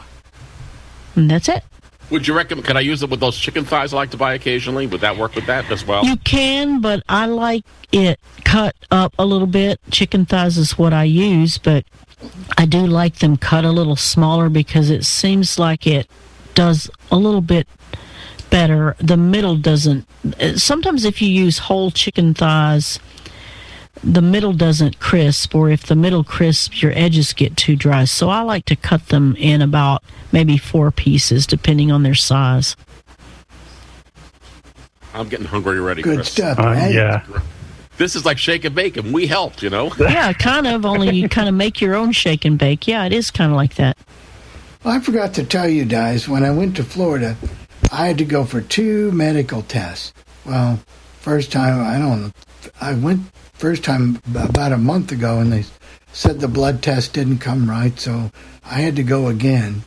And 1.14 1.30
that's 1.30 1.48
it. 1.48 1.62
Would 2.10 2.28
you 2.28 2.34
recommend? 2.34 2.66
Can 2.66 2.76
I 2.76 2.80
use 2.80 3.02
it 3.02 3.10
with 3.10 3.18
those 3.18 3.36
chicken 3.36 3.64
thighs 3.64 3.92
I 3.92 3.96
like 3.96 4.10
to 4.12 4.16
buy 4.16 4.34
occasionally? 4.34 4.86
Would 4.86 5.00
that 5.00 5.16
work 5.16 5.34
with 5.34 5.46
that 5.46 5.68
as 5.72 5.84
well? 5.84 6.04
You 6.04 6.16
can, 6.18 6.80
but 6.80 7.02
I 7.08 7.26
like 7.26 7.64
it 7.90 8.20
cut 8.44 8.76
up 8.92 9.12
a 9.18 9.24
little 9.24 9.48
bit. 9.48 9.80
Chicken 9.90 10.24
thighs 10.24 10.56
is 10.56 10.78
what 10.78 10.92
I 10.92 11.02
use, 11.02 11.58
but 11.58 11.84
I 12.56 12.64
do 12.66 12.86
like 12.86 13.16
them 13.16 13.36
cut 13.36 13.64
a 13.64 13.70
little 13.70 13.96
smaller 13.96 14.48
because 14.48 14.90
it 14.90 15.04
seems 15.04 15.58
like 15.58 15.86
it 15.86 16.08
does 16.54 16.90
a 17.10 17.16
little 17.16 17.40
bit 17.42 17.68
better. 18.50 18.96
The 18.98 19.16
middle 19.16 19.56
doesn't. 19.56 20.06
Sometimes 20.56 21.04
if 21.04 21.20
you 21.20 21.28
use 21.28 21.58
whole 21.58 21.90
chicken 21.90 22.32
thighs, 22.32 22.98
the 24.02 24.22
middle 24.22 24.52
doesn't 24.52 24.98
crisp, 24.98 25.54
or 25.54 25.68
if 25.70 25.84
the 25.86 25.96
middle 25.96 26.24
crisps, 26.24 26.82
your 26.82 26.92
edges 26.94 27.32
get 27.32 27.56
too 27.56 27.76
dry. 27.76 28.04
So 28.04 28.28
I 28.30 28.40
like 28.42 28.64
to 28.66 28.76
cut 28.76 29.08
them 29.08 29.34
in 29.38 29.60
about 29.62 30.02
maybe 30.32 30.56
four 30.58 30.90
pieces, 30.90 31.46
depending 31.46 31.90
on 31.90 32.02
their 32.02 32.14
size. 32.14 32.76
I'm 35.14 35.28
getting 35.28 35.46
hungry 35.46 35.78
already. 35.78 36.02
Good 36.02 36.16
Chris. 36.16 36.32
stuff, 36.32 36.58
Uh, 36.58 36.62
right? 36.64 36.92
yeah. 36.94 37.24
This 37.98 38.14
is 38.14 38.24
like 38.24 38.38
shake 38.38 38.64
and 38.64 38.74
bake, 38.74 38.96
and 38.96 39.12
we 39.12 39.26
helped. 39.26 39.62
You 39.62 39.70
know. 39.70 39.92
Yeah, 39.98 40.32
kind 40.32 40.66
of. 40.66 40.84
Only 40.86 41.14
you 41.16 41.28
kind 41.28 41.48
of 41.48 41.54
make 41.54 41.80
your 41.80 41.94
own 41.94 42.12
shake 42.12 42.44
and 42.44 42.58
bake. 42.58 42.86
Yeah, 42.86 43.04
it 43.04 43.12
is 43.12 43.30
kind 43.30 43.50
of 43.50 43.56
like 43.56 43.74
that. 43.74 43.96
Well, 44.84 44.94
I 44.94 45.00
forgot 45.00 45.34
to 45.34 45.44
tell 45.44 45.68
you 45.68 45.84
guys, 45.84 46.28
when 46.28 46.44
I 46.44 46.50
went 46.50 46.76
to 46.76 46.84
Florida, 46.84 47.36
I 47.90 48.06
had 48.06 48.18
to 48.18 48.24
go 48.24 48.44
for 48.44 48.60
two 48.60 49.10
medical 49.12 49.62
tests. 49.62 50.12
Well, 50.44 50.78
first 51.20 51.50
time, 51.50 51.84
I 51.84 51.98
don't 51.98 52.22
know, 52.22 52.30
I 52.80 52.94
went 52.94 53.22
first 53.54 53.82
time 53.82 54.20
about 54.32 54.72
a 54.72 54.78
month 54.78 55.10
ago 55.12 55.40
and 55.40 55.52
they 55.52 55.64
said 56.12 56.38
the 56.40 56.48
blood 56.48 56.82
test 56.82 57.14
didn't 57.14 57.38
come 57.38 57.68
right, 57.68 57.98
so 57.98 58.30
I 58.64 58.80
had 58.80 58.96
to 58.96 59.02
go 59.02 59.28
again. 59.28 59.82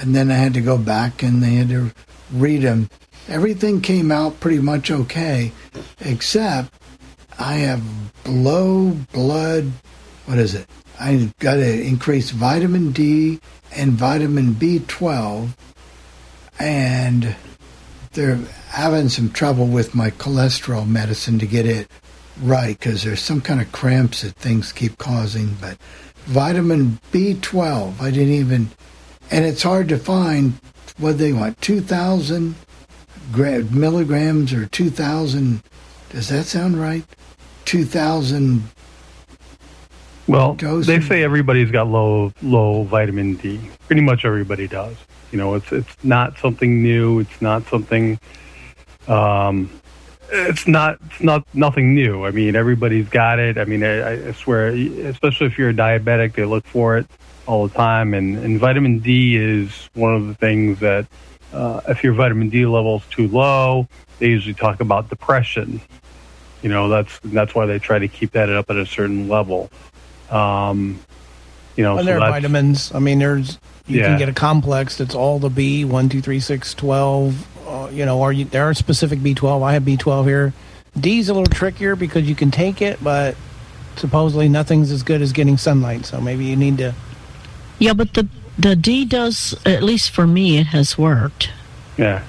And 0.00 0.14
then 0.14 0.30
I 0.30 0.34
had 0.34 0.54
to 0.54 0.60
go 0.60 0.78
back 0.78 1.22
and 1.22 1.42
they 1.42 1.56
had 1.56 1.68
to 1.68 1.92
read 2.32 2.62
them. 2.62 2.88
Everything 3.28 3.80
came 3.80 4.10
out 4.10 4.40
pretty 4.40 4.60
much 4.60 4.90
okay, 4.90 5.52
except 6.00 6.72
I 7.38 7.54
have 7.54 7.82
low 8.26 8.90
blood, 9.12 9.70
what 10.26 10.38
is 10.38 10.54
it? 10.54 10.68
I've 11.00 11.36
got 11.38 11.54
to 11.54 11.82
increase 11.82 12.30
vitamin 12.30 12.90
D 12.90 13.40
and 13.74 13.92
vitamin 13.92 14.54
B12, 14.54 15.50
and 16.58 17.36
they're 18.12 18.40
having 18.70 19.08
some 19.08 19.30
trouble 19.30 19.66
with 19.66 19.94
my 19.94 20.10
cholesterol 20.10 20.86
medicine 20.88 21.38
to 21.38 21.46
get 21.46 21.66
it 21.66 21.88
right 22.42 22.78
because 22.78 23.04
there's 23.04 23.22
some 23.22 23.40
kind 23.40 23.60
of 23.60 23.70
cramps 23.70 24.22
that 24.22 24.34
things 24.34 24.72
keep 24.72 24.98
causing. 24.98 25.56
But 25.60 25.78
vitamin 26.24 26.98
B12, 27.12 28.00
I 28.00 28.10
didn't 28.10 28.34
even, 28.34 28.70
and 29.30 29.44
it's 29.44 29.62
hard 29.62 29.88
to 29.90 29.98
find 29.98 30.54
what 30.96 31.18
they 31.18 31.32
want 31.32 31.60
2,000 31.60 32.56
milligrams 33.32 34.52
or 34.52 34.66
2,000. 34.66 35.62
Does 36.10 36.28
that 36.28 36.46
sound 36.46 36.80
right? 36.80 37.04
2,000 37.68 38.62
Well, 40.26 40.54
Dose 40.54 40.86
they 40.86 41.00
say 41.00 41.22
everybody's 41.22 41.70
got 41.70 41.86
low 41.86 42.32
low 42.40 42.84
vitamin 42.84 43.34
D. 43.34 43.60
Pretty 43.86 44.00
much 44.00 44.24
everybody 44.24 44.66
does. 44.66 44.96
You 45.32 45.36
know, 45.36 45.54
it's 45.54 45.70
it's 45.70 45.94
not 46.02 46.38
something 46.38 46.82
new. 46.82 47.20
It's 47.20 47.42
not 47.42 47.66
something. 47.68 48.18
Um, 49.06 49.70
it's 50.30 50.66
not 50.66 50.96
it's 51.04 51.20
not 51.20 51.46
nothing 51.52 51.94
new. 51.94 52.24
I 52.24 52.30
mean, 52.30 52.56
everybody's 52.56 53.06
got 53.10 53.38
it. 53.38 53.58
I 53.58 53.66
mean, 53.66 53.84
I, 53.84 54.28
I 54.28 54.32
swear, 54.32 54.68
especially 54.68 55.48
if 55.48 55.58
you're 55.58 55.68
a 55.68 55.74
diabetic, 55.74 56.36
they 56.36 56.46
look 56.46 56.64
for 56.64 56.96
it 56.96 57.06
all 57.46 57.68
the 57.68 57.74
time. 57.74 58.14
And, 58.14 58.38
and 58.38 58.58
vitamin 58.58 59.00
D 59.00 59.36
is 59.36 59.90
one 59.92 60.14
of 60.14 60.26
the 60.26 60.34
things 60.34 60.80
that 60.80 61.06
uh, 61.52 61.82
if 61.86 62.02
your 62.02 62.14
vitamin 62.14 62.48
D 62.48 62.64
level's 62.64 63.04
too 63.10 63.28
low, 63.28 63.88
they 64.20 64.28
usually 64.28 64.54
talk 64.54 64.80
about 64.80 65.10
depression. 65.10 65.82
You 66.62 66.68
know, 66.68 66.88
that's 66.88 67.18
that's 67.24 67.54
why 67.54 67.66
they 67.66 67.78
try 67.78 67.98
to 67.98 68.08
keep 68.08 68.32
that 68.32 68.50
up 68.50 68.70
at 68.70 68.76
a 68.76 68.86
certain 68.86 69.28
level. 69.28 69.70
Um, 70.30 70.98
you 71.76 71.84
know, 71.84 71.92
and 71.98 72.00
so 72.00 72.06
there 72.06 72.20
are 72.20 72.30
vitamins. 72.30 72.92
I 72.94 72.98
mean, 72.98 73.18
there's 73.20 73.58
you 73.86 74.00
Yeah. 74.00 74.08
can 74.08 74.18
get 74.18 74.28
a 74.28 74.32
complex 74.32 74.96
that's 74.96 75.14
all 75.14 75.38
the 75.38 75.50
B 75.50 75.84
one, 75.84 76.08
two, 76.08 76.20
three, 76.20 76.40
six, 76.40 76.74
twelve. 76.74 77.46
Uh, 77.66 77.88
you 77.92 78.04
know, 78.04 78.18
or 78.18 78.32
you, 78.32 78.44
there 78.46 78.64
are 78.64 78.74
specific 78.74 79.22
B 79.22 79.34
twelve. 79.34 79.62
I 79.62 79.72
have 79.74 79.84
B 79.84 79.96
twelve 79.96 80.26
here. 80.26 80.52
D's 80.98 81.28
a 81.28 81.34
little 81.34 81.46
trickier 81.46 81.94
because 81.94 82.28
you 82.28 82.34
can 82.34 82.50
take 82.50 82.82
it, 82.82 83.02
but 83.04 83.36
supposedly 83.96 84.48
nothing's 84.48 84.90
as 84.90 85.02
good 85.02 85.22
as 85.22 85.32
getting 85.32 85.56
sunlight. 85.56 86.06
So 86.06 86.20
maybe 86.20 86.44
you 86.44 86.56
need 86.56 86.78
to. 86.78 86.94
Yeah, 87.78 87.92
but 87.92 88.14
the 88.14 88.26
the 88.58 88.74
D 88.74 89.04
does 89.04 89.54
at 89.64 89.82
least 89.84 90.10
for 90.10 90.26
me 90.26 90.58
it 90.58 90.68
has 90.68 90.98
worked. 90.98 91.50
Yeah. 91.96 92.22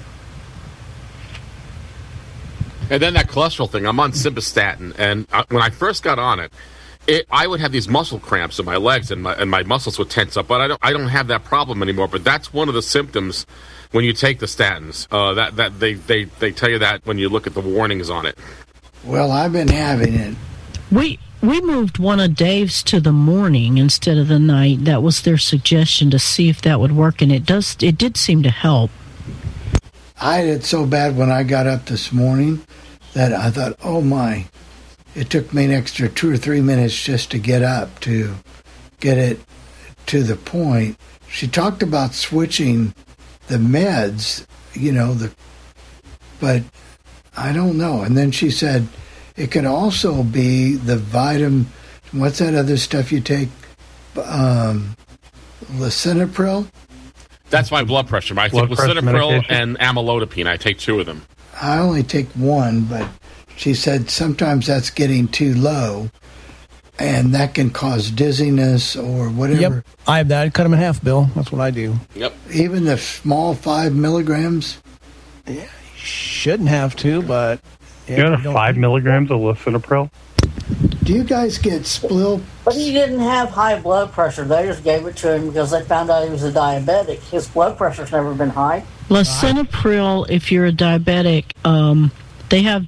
And 2.90 3.02
then 3.02 3.14
that 3.14 3.28
cholesterol 3.28 3.70
thing. 3.70 3.86
I'm 3.86 4.00
on 4.00 4.12
simvastatin, 4.12 4.96
and 4.98 5.28
I, 5.32 5.46
when 5.50 5.62
I 5.62 5.70
first 5.70 6.04
got 6.04 6.18
on 6.18 6.40
it, 6.40 6.52
it, 7.08 7.28
I 7.32 7.48
would 7.48 7.60
have 7.60 7.72
these 7.72 7.88
muscle 7.88 8.20
cramps 8.20 8.60
in 8.60 8.66
my 8.66 8.78
legs, 8.78 9.12
and 9.12 9.24
my 9.24 9.34
and 9.34 9.50
my 9.50 9.64
muscles 9.64 9.98
would 10.00 10.10
tense 10.10 10.38
up. 10.38 10.48
But 10.48 10.62
I 10.62 10.68
don't 10.68 10.80
I 10.84 10.92
don't 10.92 11.08
have 11.08 11.28
that 11.28 11.44
problem 11.44 11.82
anymore. 11.82 12.08
But 12.08 12.24
that's 12.24 12.54
one 12.54 12.68
of 12.68 12.76
the 12.76 12.82
symptoms 12.82 13.46
when 13.92 14.06
you 14.06 14.14
take 14.14 14.40
the 14.40 14.46
statins. 14.46 15.08
Uh, 15.12 15.34
that 15.34 15.56
that 15.56 15.80
they, 15.80 15.94
they 15.94 16.26
they 16.26 16.52
tell 16.52 16.70
you 16.70 16.80
that 16.80 17.06
when 17.06 17.18
you 17.18 17.30
look 17.30 17.48
at 17.48 17.54
the 17.54 17.62
warnings 17.62 18.10
on 18.10 18.26
it. 18.26 18.38
Well, 19.04 19.32
I've 19.32 19.54
been 19.54 19.70
having 19.70 20.14
it. 20.14 20.36
We 20.92 21.20
we 21.42 21.62
moved 21.62 22.00
one 22.00 22.20
of 22.20 22.36
Dave's 22.36 22.84
to 22.84 23.00
the 23.00 23.14
morning 23.14 23.78
instead 23.78 24.18
of 24.18 24.28
the 24.28 24.40
night. 24.40 24.86
That 24.86 25.02
was 25.02 25.22
their 25.22 25.38
suggestion 25.38 26.12
to 26.12 26.20
see 26.20 26.50
if 26.50 26.62
that 26.64 26.80
would 26.80 26.92
work, 26.92 27.22
and 27.22 27.32
it 27.32 27.46
does. 27.46 27.78
It 27.82 27.98
did 27.98 28.18
seem 28.18 28.44
to 28.44 28.50
help. 28.50 28.92
I 30.22 30.38
had 30.38 30.48
it 30.48 30.66
so 30.66 30.86
bad 30.86 31.16
when 31.16 31.32
I 31.32 31.44
got 31.44 31.66
up 31.66 31.86
this 31.86 32.12
morning 32.12 32.66
that 33.14 33.32
I 33.34 33.52
thought, 33.52 33.78
oh 33.84 34.02
my. 34.02 34.46
It 35.16 35.30
took 35.30 35.54
me 35.54 35.66
an 35.66 35.72
extra 35.72 36.10
two 36.10 36.32
or 36.32 36.38
three 36.38 36.62
minutes 36.62 37.02
just 37.02 37.32
to 37.32 37.40
get 37.40 37.64
up 37.64 38.00
to 38.02 38.36
get 39.00 39.18
it 39.18 39.40
to 40.08 40.24
the 40.24 40.36
point. 40.36 40.98
She 41.30 41.48
talked 41.48 41.82
about 41.82 42.14
switching 42.14 42.94
the 43.48 43.58
meds, 43.58 44.46
you 44.74 44.92
know, 44.92 45.14
the 45.14 45.34
but 46.40 46.64
I 47.36 47.54
don't 47.54 47.78
know. 47.78 48.02
And 48.02 48.18
then 48.18 48.32
she 48.32 48.52
said 48.52 48.88
it 49.36 49.52
could 49.52 49.66
also 49.66 50.24
be 50.24 50.76
the 50.76 50.98
vitamin 50.98 51.68
what's 52.12 52.40
that 52.40 52.56
other 52.56 52.78
stuff 52.78 53.12
you 53.12 53.22
take? 53.22 53.50
Um 54.24 54.96
lisinopril? 55.74 56.70
That's 57.50 57.72
my 57.72 57.84
blood 57.84 58.08
pressure. 58.08 58.40
I 58.40 58.50
Blood 58.50 58.70
take 58.70 58.78
pressure 58.78 58.94
lisinopril 59.02 59.46
and 59.50 59.78
amlodipine. 59.80 60.48
I 60.48 60.58
take 60.58 60.78
two 60.78 61.00
of 61.00 61.06
them. 61.06 61.26
I 61.62 61.80
only 61.80 62.04
take 62.04 62.28
one, 62.30 62.86
but 62.86 63.08
she 63.56 63.74
said 63.74 64.10
sometimes 64.10 64.68
that's 64.68 64.90
getting 64.90 65.28
too 65.28 65.54
low, 65.56 66.10
and 66.98 67.34
that 67.34 67.54
can 67.56 67.70
cause 67.70 68.12
dizziness 68.12 68.96
or 68.96 69.30
whatever. 69.30 69.76
Yep, 69.76 69.86
I 70.08 70.18
have 70.20 70.28
that. 70.30 70.54
Cut 70.54 70.64
them 70.64 70.74
in 70.74 70.80
half, 70.80 71.04
Bill. 71.04 71.30
That's 71.36 71.52
what 71.52 71.62
I 71.62 71.72
do. 71.72 71.96
Yep. 72.16 72.34
Even 72.54 72.86
the 72.86 72.98
small 72.98 73.56
five 73.56 73.94
milligrams. 73.94 74.82
Yeah, 75.46 75.68
shouldn't 75.96 76.70
have 76.70 76.96
to, 76.98 77.22
but 77.24 77.60
yeah, 78.08 78.18
you 78.18 78.24
got 78.24 78.44
you 78.44 78.50
a 78.52 78.54
five 78.54 78.78
milligrams 78.78 79.32
of 79.32 79.40
lisinopril. 79.40 80.10
Do 81.10 81.16
you 81.16 81.24
guys 81.24 81.58
get 81.58 81.82
splill? 81.82 82.40
But 82.64 82.76
he 82.76 82.94
didn't 82.94 83.22
have 83.22 83.50
high 83.50 83.80
blood 83.80 84.12
pressure. 84.12 84.44
They 84.44 84.68
just 84.68 84.84
gave 84.84 85.08
it 85.08 85.16
to 85.18 85.38
him 85.38 85.48
because 85.48 85.72
they 85.72 85.82
found 85.82 86.12
out 86.12 86.24
he 86.24 86.30
was 86.30 86.44
a 86.44 86.52
diabetic. 86.52 87.18
His 87.32 87.48
blood 87.48 87.80
pressure's 87.80 88.12
never 88.12 88.36
been 88.36 88.52
high. 88.52 88.84
Lisinopril, 89.08 90.30
if 90.30 90.52
you're 90.52 90.68
a 90.68 90.72
diabetic, 90.72 91.46
um, 91.66 92.12
they 92.50 92.62
have 92.62 92.88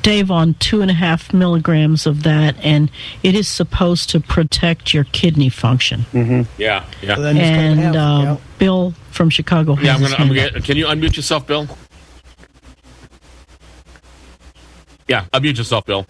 Dave 0.00 0.30
on 0.30 0.54
two 0.60 0.80
and 0.80 0.92
a 0.92 0.94
half 0.94 1.32
milligrams 1.32 2.06
of 2.06 2.22
that, 2.22 2.54
and 2.64 2.88
it 3.24 3.34
is 3.34 3.48
supposed 3.48 4.10
to 4.10 4.20
protect 4.20 4.94
your 4.94 5.02
kidney 5.02 5.48
function. 5.48 6.02
Mm-hmm. 6.12 6.42
Yeah, 6.56 6.84
yeah. 7.02 7.18
and 7.18 7.96
um, 7.96 8.38
Bill 8.60 8.94
from 9.10 9.28
Chicago 9.28 9.76
Yeah, 9.76 9.96
I'm 9.96 10.02
gonna. 10.02 10.14
I'm 10.14 10.28
gonna 10.28 10.50
get, 10.50 10.62
can 10.62 10.76
you 10.76 10.86
unmute 10.86 11.16
yourself, 11.16 11.48
Bill? 11.48 11.66
Yeah, 15.08 15.24
unmute 15.32 15.58
yourself, 15.58 15.84
Bill. 15.84 16.06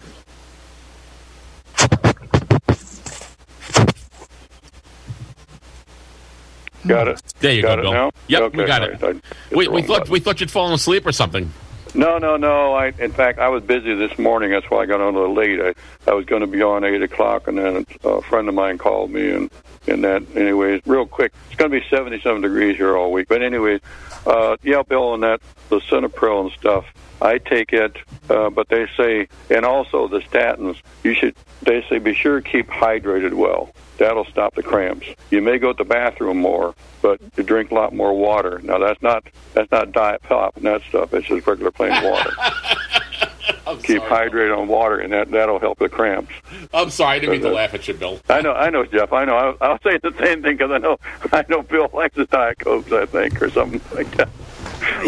Got 6.87 7.07
it. 7.09 7.21
There 7.39 7.53
you 7.53 7.61
Got 7.61 7.77
go, 7.77 7.81
Bill. 7.83 7.91
now? 7.93 8.11
Yep, 8.27 8.41
Okay, 8.41 8.57
we 8.57 8.65
got 8.65 8.81
all 9.03 9.09
it. 9.09 9.23
We, 9.51 9.67
we 9.67 9.81
thought 9.81 10.01
wrong 10.01 10.09
we 10.09 10.19
thought 10.19 10.39
you'd 10.39 10.51
fallen 10.51 10.73
asleep 10.73 11.05
or 11.05 11.11
something. 11.11 11.51
No, 11.93 12.17
no, 12.17 12.37
no. 12.37 12.73
I, 12.73 12.93
in 12.99 13.11
fact, 13.11 13.39
I 13.39 13.49
was 13.49 13.63
busy 13.63 13.93
this 13.93 14.17
morning. 14.17 14.51
That's 14.51 14.69
why 14.69 14.83
I 14.83 14.85
got 14.85 15.01
on 15.01 15.13
a 15.13 15.19
little 15.19 15.35
late. 15.35 15.59
I, 15.59 15.73
I 16.09 16.13
was 16.13 16.25
going 16.25 16.39
to 16.41 16.47
be 16.47 16.61
on 16.61 16.83
eight 16.85 17.01
o'clock, 17.01 17.47
and 17.47 17.57
then 17.57 17.85
a 18.03 18.21
friend 18.21 18.47
of 18.47 18.55
mine 18.55 18.77
called 18.77 19.11
me, 19.11 19.29
and 19.29 19.51
and 19.87 20.03
that. 20.03 20.23
Anyways, 20.35 20.81
real 20.85 21.05
quick, 21.05 21.33
it's 21.47 21.55
going 21.55 21.71
to 21.71 21.79
be 21.79 21.85
seventy-seven 21.89 22.41
degrees 22.41 22.77
here 22.77 22.95
all 22.95 23.11
week. 23.11 23.27
But 23.27 23.41
anyways, 23.41 23.81
uh, 24.25 24.57
yeah, 24.63 24.83
Bill, 24.83 25.13
and 25.13 25.23
that 25.23 25.41
the 25.69 25.79
lisinopril 25.79 26.41
and 26.41 26.51
stuff. 26.51 26.85
I 27.21 27.37
take 27.37 27.71
it, 27.71 27.95
uh, 28.31 28.49
but 28.49 28.67
they 28.69 28.87
say, 28.97 29.27
and 29.51 29.63
also 29.63 30.07
the 30.07 30.19
statins. 30.19 30.81
You 31.03 31.13
should. 31.13 31.35
They 31.61 31.85
say 31.87 31.99
be 31.99 32.15
sure 32.15 32.41
to 32.41 32.49
keep 32.49 32.67
hydrated 32.67 33.33
well. 33.33 33.73
That'll 33.97 34.25
stop 34.25 34.55
the 34.55 34.63
cramps. 34.63 35.07
You 35.29 35.41
may 35.41 35.59
go 35.59 35.73
to 35.73 35.77
the 35.77 35.87
bathroom 35.87 36.37
more, 36.37 36.73
but 37.03 37.21
you 37.37 37.43
drink 37.43 37.69
a 37.69 37.75
lot 37.75 37.93
more 37.93 38.17
water. 38.17 38.59
Now 38.63 38.79
that's 38.79 39.01
not 39.03 39.23
that's 39.53 39.71
not 39.71 39.91
diet 39.91 40.23
pop 40.23 40.57
and 40.57 40.65
that 40.65 40.81
stuff. 40.89 41.13
It's 41.13 41.27
just 41.27 41.45
regular 41.45 41.69
plain 41.69 41.91
water. 42.03 42.31
keep 43.77 44.01
hydrated 44.03 44.57
on 44.57 44.67
water, 44.67 44.99
and 44.99 45.13
that 45.13 45.31
that'll 45.31 45.59
help 45.59 45.79
the 45.79 45.89
cramps. 45.89 46.33
I'm 46.73 46.89
sorry, 46.89 47.17
I 47.17 47.19
didn't 47.19 47.31
mean 47.33 47.41
to 47.41 47.49
laugh 47.49 47.73
at 47.73 47.87
you, 47.87 47.93
Bill. 47.93 48.19
I 48.29 48.41
know, 48.41 48.53
I 48.53 48.69
know, 48.69 48.85
Jeff. 48.85 49.11
I 49.13 49.25
know. 49.25 49.35
I'll, 49.35 49.57
I'll 49.61 49.79
say 49.81 49.97
the 49.97 50.13
same 50.19 50.41
thing 50.41 50.57
because 50.57 50.71
I 50.71 50.77
know, 50.77 50.97
I 51.33 51.45
know 51.49 51.61
Bill 51.61 51.89
likes 51.93 52.15
his 52.15 52.27
diet 52.27 52.59
cokes, 52.59 52.91
I 52.91 53.05
think, 53.05 53.41
or 53.41 53.49
something 53.49 53.81
like 53.95 54.09
that. 54.17 54.29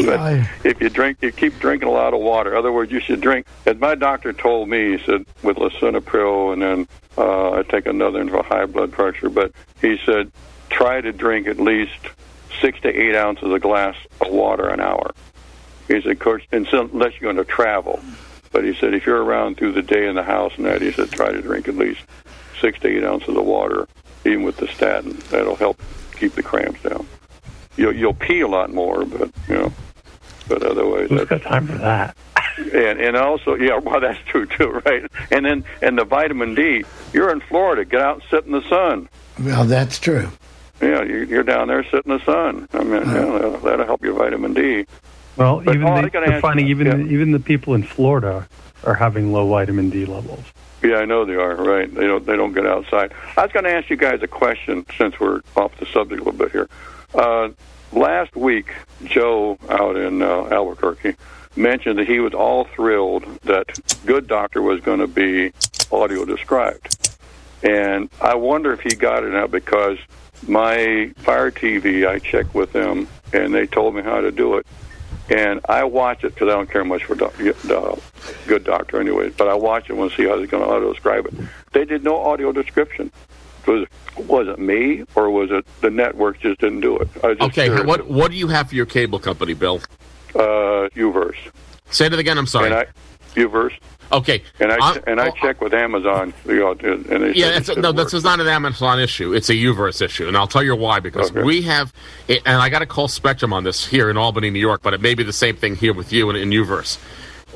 But 0.06 0.48
if 0.64 0.82
you 0.82 0.90
drink, 0.90 1.18
you 1.22 1.32
keep 1.32 1.60
drinking 1.60 1.88
a 1.88 1.92
lot 1.92 2.14
of 2.14 2.20
water. 2.20 2.52
In 2.52 2.58
other 2.58 2.72
words, 2.72 2.92
you 2.92 3.00
should 3.00 3.22
drink. 3.22 3.48
As 3.66 3.78
my 3.78 3.96
doctor 3.96 4.34
told 4.34 4.70
me, 4.70 4.98
he 4.98 5.04
said 5.04 5.26
with 5.42 5.58
lisinopril, 5.58 6.54
and 6.54 6.62
then 6.62 6.88
uh, 7.18 7.52
I 7.54 7.64
take 7.64 7.86
another 7.86 8.20
one 8.20 8.30
for 8.30 8.44
high 8.44 8.66
blood 8.66 8.92
pressure. 8.92 9.30
But 9.30 9.52
he 9.82 10.00
said 10.06 10.32
try 10.70 11.02
to 11.02 11.12
drink 11.12 11.48
at 11.48 11.60
least 11.60 12.00
six 12.62 12.80
to 12.82 12.90
eight 12.90 13.16
ounces 13.16 13.52
of 13.52 13.62
glass 13.62 13.96
of 14.22 14.32
water 14.32 14.68
an 14.70 14.80
hour. 14.80 15.12
He 15.88 16.02
said, 16.02 16.12
of 16.12 16.20
course, 16.20 16.44
unless 16.52 17.14
you're 17.20 17.34
going 17.34 17.36
to 17.38 17.46
travel. 17.46 18.02
But 18.54 18.64
he 18.64 18.74
said 18.76 18.94
if 18.94 19.06
you're 19.06 19.22
around 19.22 19.58
through 19.58 19.74
the 19.74 19.82
day 19.82 20.08
in 20.08 20.16
the 20.16 20.24
house 20.24 20.54
and 20.56 20.66
that, 20.66 20.82
he 20.82 20.92
said 20.94 21.12
try 21.12 21.32
to 21.32 21.42
drink 21.42 21.68
at 21.68 21.76
least 21.76 22.00
six 22.62 22.80
to 22.80 22.88
eight 22.88 23.04
ounces 23.04 23.36
of 23.36 23.44
water, 23.44 23.88
even 24.24 24.44
with 24.44 24.56
the 24.58 24.68
statin. 24.68 25.18
That'll 25.30 25.56
help 25.58 25.82
keep 26.16 26.36
the 26.36 26.44
cramps 26.44 26.82
down. 26.84 27.06
You'll 27.76 27.94
you'll 27.96 28.14
pee 28.14 28.40
a 28.42 28.48
lot 28.48 28.72
more, 28.72 29.04
but 29.06 29.32
you 29.50 29.56
know, 29.56 29.74
but 30.48 30.64
otherwise, 30.64 31.10
Who's 31.10 31.26
got 31.28 31.42
time 31.42 31.68
for 31.68 31.78
that? 31.80 32.16
and 32.58 33.00
and 33.02 33.18
also 33.18 33.56
yeah, 33.56 33.78
well 33.80 34.00
that's 34.00 34.20
true 34.28 34.46
too, 34.46 34.70
right? 34.86 35.10
And 35.32 35.44
then 35.46 35.66
and 35.82 35.98
the 35.98 36.06
vitamin 36.06 36.54
D. 36.56 36.84
You're 37.12 37.32
in 37.32 37.42
Florida. 37.42 37.84
Get 37.84 38.00
out 38.02 38.16
and 38.22 38.24
sit 38.30 38.46
in 38.46 38.52
the 38.52 38.62
sun. 38.70 39.10
Well, 39.40 39.66
that's 39.66 39.98
true. 40.00 40.30
Yeah, 40.82 41.02
you- 41.02 41.26
you're 41.26 41.44
down 41.44 41.70
there 41.70 41.84
sitting 41.86 42.12
in 42.12 42.18
the 42.20 42.24
sun. 42.26 42.68
I 42.74 42.84
mean, 42.84 43.02
uh-huh. 43.02 43.16
yeah, 43.16 43.32
that'll, 43.40 43.58
that'll 43.60 43.86
help 43.88 44.04
your 44.04 44.14
vitamin 44.14 44.54
D. 44.54 44.86
Well, 45.36 45.62
But, 45.62 45.76
even 45.76 45.88
oh, 45.88 46.02
they, 46.02 46.10
they're 46.10 46.42
finding 46.42 46.68
even 46.68 46.88
yeah. 46.88 47.14
even 47.14 47.32
the 47.32 47.40
people 47.40 47.74
in 47.74 47.84
Florida 47.84 48.48
are 48.84 48.94
having 48.94 49.32
low 49.32 49.48
vitamin 49.48 49.90
D 49.90 50.06
levels. 50.06 50.44
Yeah, 50.84 50.98
I 50.98 51.06
know 51.06 51.26
they 51.26 51.36
are. 51.36 51.56
Right? 51.56 51.94
They 51.94 52.06
don't. 52.06 52.26
They 52.26 52.36
don't 52.36 52.54
get 52.54 52.66
outside. 52.66 53.14
I 53.38 53.44
was 53.44 53.52
going 53.52 53.64
to 53.64 53.72
ask 53.72 53.90
you 53.90 53.96
guys 53.96 54.22
a 54.22 54.28
question 54.28 54.86
since 54.98 55.20
we're 55.20 55.42
off 55.56 55.76
the 55.80 55.86
subject 55.88 56.22
a 56.22 56.24
little 56.24 56.38
bit 56.38 56.52
here. 56.52 56.70
Uh, 57.14 57.50
last 57.92 58.36
week, 58.36 58.74
Joe 59.06 59.58
out 59.70 59.96
in 59.96 60.22
uh, 60.22 60.48
Albuquerque 60.52 61.16
mentioned 61.56 62.00
that 62.00 62.08
he 62.08 62.20
was 62.20 62.34
all 62.34 62.66
thrilled 62.66 63.24
that 63.44 63.80
Good 64.06 64.28
Doctor 64.28 64.62
was 64.62 64.82
going 64.82 65.00
to 65.00 65.08
be 65.08 65.52
audio 65.92 66.26
described, 66.26 67.16
and 67.62 68.10
I 68.20 68.36
wonder 68.36 68.74
if 68.74 68.82
he 68.82 68.96
got 68.96 69.24
it 69.24 69.34
out 69.36 69.52
because 69.52 69.98
my 70.48 71.12
Fire 71.18 71.52
TV, 71.52 72.08
I 72.08 72.20
checked 72.20 72.54
with 72.54 72.74
them, 72.74 73.08
and 73.32 73.54
they 73.54 73.66
told 73.68 73.96
me 73.96 74.02
how 74.02 74.20
to 74.22 74.32
do 74.32 74.58
it. 74.58 74.68
And 75.30 75.62
I 75.70 75.84
watch 75.86 76.24
it 76.24 76.34
because 76.34 76.50
I 76.50 76.52
don't 76.52 76.70
care 76.70 76.84
much 76.84 77.06
for 77.06 77.16
doc- 77.16 77.40
uh, 77.40 77.96
Good 78.46 78.64
Doctor, 78.66 79.00
anyway. 79.00 79.30
But 79.30 79.48
I 79.48 79.54
watch 79.54 79.90
it 79.90 79.96
and 79.96 80.12
see 80.12 80.24
how 80.28 80.36
they're 80.36 80.48
going 80.48 80.64
to 80.64 80.70
audio 80.70 80.92
describe 80.92 81.26
it. 81.28 81.34
They 81.72 81.86
did 81.86 82.04
no 82.04 82.18
audio 82.18 82.52
description. 82.52 83.12
Was 83.66 83.88
was 84.18 84.48
it 84.50 84.60
me 84.60 85.06
or 85.16 85.30
was 85.30 85.50
it 85.50 85.66
the 85.80 85.90
network 85.90 86.40
just 86.42 86.60
didn't 86.60 86.82
do 86.82 86.98
it? 86.98 87.08
I 87.24 87.34
just 87.34 87.58
Okay, 87.58 87.70
what 87.86 88.08
what 88.08 88.32
do 88.32 88.38
you 88.38 88.50
have 88.50 88.70
for 88.70 88.76
your 88.76 88.86
cable 88.86 89.20
company, 89.20 89.54
Bill? 89.54 89.82
Uh, 90.36 90.90
Uverse. 90.96 91.38
Say 91.90 92.08
it 92.08 92.14
again. 92.14 92.38
I'm 92.38 92.48
sorry. 92.48 92.66
And 92.66 92.76
I, 92.76 92.86
Uverse. 93.36 93.74
Okay. 94.14 94.44
And 94.60 94.72
I 94.72 94.78
I'm- 94.78 95.04
and 95.08 95.20
I 95.20 95.32
checked 95.32 95.60
with 95.62 95.74
Amazon. 95.74 96.34
You 96.46 96.60
know, 96.60 96.72
and 96.72 97.36
Yeah, 97.36 97.58
it 97.58 97.78
no, 97.78 97.92
this 97.92 98.14
is 98.14 98.24
not 98.24 98.40
an 98.40 98.48
Amazon 98.48 99.00
issue. 99.00 99.34
It's 99.34 99.50
a 99.50 99.54
Uverse 99.54 100.02
issue, 100.02 100.28
and 100.28 100.38
I'll 100.38 100.48
tell 100.48 100.64
you 100.64 100.76
why. 100.76 101.00
Because 101.00 101.32
we 101.34 101.64
have, 101.64 101.92
and 102.30 102.42
I 102.46 102.70
got 102.70 102.80
to 102.80 102.86
call 102.86 103.08
Spectrum 103.08 103.52
on 103.54 103.64
this 103.64 103.86
here 103.86 104.10
in 104.10 104.18
Albany, 104.18 104.50
New 104.50 104.60
York, 104.60 104.82
but 104.84 104.94
it 104.94 105.02
may 105.02 105.16
be 105.16 105.24
the 105.24 105.34
same 105.34 105.56
thing 105.56 105.76
here 105.76 105.94
with 105.94 106.14
you 106.14 106.30
in, 106.30 106.36
in 106.36 106.50
Uverse. 106.52 106.98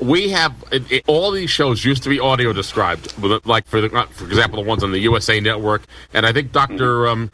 We 0.00 0.28
have 0.30 0.52
it, 0.70 0.90
it- 0.92 1.04
all 1.06 1.30
these 1.30 1.50
shows 1.50 1.84
used 1.84 2.02
to 2.04 2.08
be 2.08 2.20
audio 2.20 2.52
described, 2.52 3.14
like 3.46 3.66
for 3.66 3.80
the, 3.80 3.88
for 4.10 4.24
example, 4.26 4.62
the 4.62 4.68
ones 4.68 4.82
on 4.84 4.92
the 4.92 5.00
USA 5.00 5.40
Network, 5.40 5.82
and 6.12 6.26
I 6.26 6.32
think 6.32 6.52
Doctor. 6.52 7.08
Um, 7.08 7.30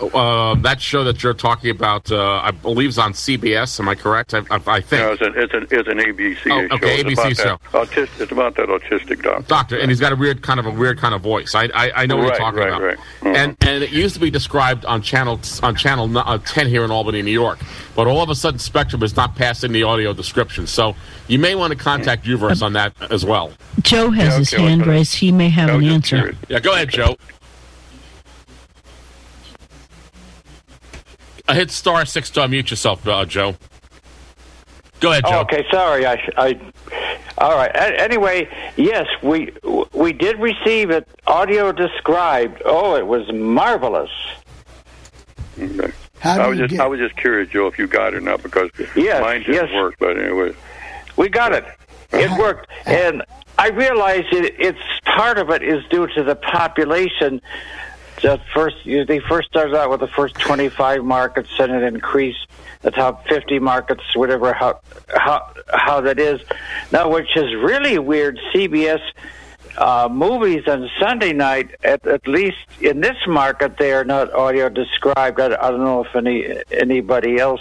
uh, 0.00 0.54
that 0.56 0.80
show 0.80 1.04
that 1.04 1.22
you're 1.22 1.34
talking 1.34 1.70
about, 1.70 2.10
uh, 2.10 2.40
I 2.42 2.50
believe, 2.50 2.90
is 2.90 2.98
on 2.98 3.12
CBS. 3.12 3.78
Am 3.80 3.88
I 3.88 3.94
correct? 3.94 4.34
I, 4.34 4.38
I, 4.50 4.60
I 4.66 4.80
think. 4.80 5.02
No, 5.02 5.12
it's 5.12 5.22
an 5.22 5.32
it's 5.36 5.54
an 5.54 5.66
it's 5.70 5.88
an 5.88 5.98
ABC 5.98 6.36
Oh, 6.50 6.68
show. 6.68 6.74
okay, 6.76 7.00
It's 7.00 7.08
ABC 7.08 7.12
about 7.12 7.36
show. 7.36 7.94
That 8.04 8.08
it's 8.20 8.32
about 8.32 8.54
that 8.56 8.68
autistic 8.68 9.22
doctor. 9.22 9.46
doctor, 9.48 9.78
and 9.78 9.90
he's 9.90 10.00
got 10.00 10.12
a 10.12 10.16
weird 10.16 10.42
kind 10.42 10.60
of 10.60 10.66
a 10.66 10.70
weird 10.70 10.98
kind 10.98 11.14
of 11.14 11.20
voice. 11.22 11.54
I 11.54 11.64
I, 11.74 12.02
I 12.02 12.06
know 12.06 12.16
what 12.16 12.22
Right, 12.22 12.30
you're 12.30 12.38
talking 12.38 12.58
right, 12.60 12.68
about. 12.68 12.82
right. 12.82 12.98
Uh-huh. 12.98 13.28
And 13.36 13.56
and 13.62 13.82
it 13.82 13.90
used 13.90 14.14
to 14.14 14.20
be 14.20 14.30
described 14.30 14.84
on 14.84 15.02
channel 15.02 15.40
on 15.62 15.74
channel 15.76 16.16
uh, 16.16 16.38
10 16.38 16.68
here 16.68 16.84
in 16.84 16.90
Albany, 16.90 17.22
New 17.22 17.30
York. 17.32 17.58
But 17.94 18.06
all 18.06 18.22
of 18.22 18.30
a 18.30 18.34
sudden, 18.34 18.58
Spectrum 18.60 19.02
is 19.02 19.16
not 19.16 19.34
passing 19.34 19.72
the 19.72 19.82
audio 19.82 20.12
description. 20.12 20.66
So 20.66 20.94
you 21.26 21.38
may 21.38 21.54
want 21.56 21.72
to 21.72 21.78
contact 21.78 22.24
Uverse 22.26 22.62
on 22.62 22.72
that 22.74 22.92
as 23.10 23.24
well. 23.24 23.52
Joe 23.82 24.10
has 24.10 24.36
his 24.36 24.54
okay, 24.54 24.62
hand 24.62 24.86
raised. 24.86 25.16
He 25.16 25.32
may 25.32 25.48
have 25.48 25.68
an 25.70 25.82
answer. 25.84 26.36
Yeah, 26.48 26.60
go 26.60 26.72
ahead, 26.74 26.90
Joe. 26.90 27.16
Uh, 31.48 31.54
hit 31.54 31.70
star 31.70 32.04
six 32.04 32.28
to 32.30 32.40
unmute 32.40 32.70
yourself, 32.70 33.06
uh, 33.08 33.24
Joe. 33.24 33.56
Go 35.00 35.10
ahead, 35.12 35.24
Joe. 35.24 35.30
Oh, 35.38 35.40
okay, 35.40 35.64
sorry. 35.70 36.04
I, 36.06 36.14
I, 36.36 36.60
all 37.38 37.56
right. 37.56 37.70
A- 37.74 38.00
anyway, 38.02 38.48
yes, 38.76 39.06
we 39.22 39.52
we 39.94 40.12
did 40.12 40.38
receive 40.40 40.90
it 40.90 41.08
audio 41.26 41.72
described. 41.72 42.60
Oh, 42.64 42.96
it 42.96 43.06
was 43.06 43.32
marvelous. 43.32 44.10
Okay. 45.58 45.92
How 46.20 46.34
do 46.36 46.40
I 46.42 46.48
was 46.48 46.58
you 46.58 46.64
just 46.66 46.72
get- 46.76 46.80
I 46.84 46.86
was 46.88 46.98
just 47.00 47.16
curious, 47.16 47.48
Joe, 47.50 47.66
if 47.68 47.78
you 47.78 47.86
got 47.86 48.08
it 48.12 48.16
or 48.16 48.20
not 48.20 48.42
because 48.42 48.70
Yes, 48.96 49.22
mine 49.22 49.40
didn't 49.42 49.54
yes. 49.54 49.74
work. 49.74 49.94
But 49.98 50.18
anyway, 50.18 50.52
We 51.16 51.28
got 51.28 51.52
it. 51.52 51.64
It 52.12 52.30
worked, 52.38 52.68
and 52.86 53.22
I 53.58 53.68
realize 53.68 54.24
it, 54.32 54.54
it's 54.58 54.78
part 55.04 55.38
of 55.38 55.50
it 55.50 55.62
is 55.62 55.84
due 55.90 56.06
to 56.08 56.22
the 56.24 56.34
population. 56.36 57.40
The 58.22 58.40
first, 58.52 58.76
they 58.84 59.20
first 59.20 59.48
started 59.48 59.76
out 59.76 59.90
with 59.90 60.00
the 60.00 60.08
first 60.08 60.34
25 60.36 61.04
markets, 61.04 61.50
and 61.58 61.72
it 61.72 61.82
increased 61.82 62.46
the 62.82 62.90
top 62.90 63.26
50 63.28 63.58
markets, 63.58 64.02
whatever 64.14 64.52
how 64.52 64.80
how 65.08 65.52
how 65.68 66.00
that 66.00 66.18
is. 66.18 66.40
Now, 66.92 67.10
which 67.10 67.36
is 67.36 67.54
really 67.54 67.98
weird. 67.98 68.38
CBS 68.52 69.00
uh, 69.76 70.08
movies 70.10 70.66
on 70.66 70.88
Sunday 70.98 71.32
night, 71.32 71.70
at, 71.84 72.06
at 72.06 72.26
least 72.26 72.58
in 72.80 73.00
this 73.00 73.16
market, 73.26 73.76
they 73.78 73.92
are 73.92 74.04
not 74.04 74.32
audio 74.32 74.68
described. 74.68 75.40
I, 75.40 75.46
I 75.46 75.70
don't 75.70 75.84
know 75.84 76.04
if 76.04 76.14
any 76.16 76.60
anybody 76.70 77.38
else. 77.38 77.60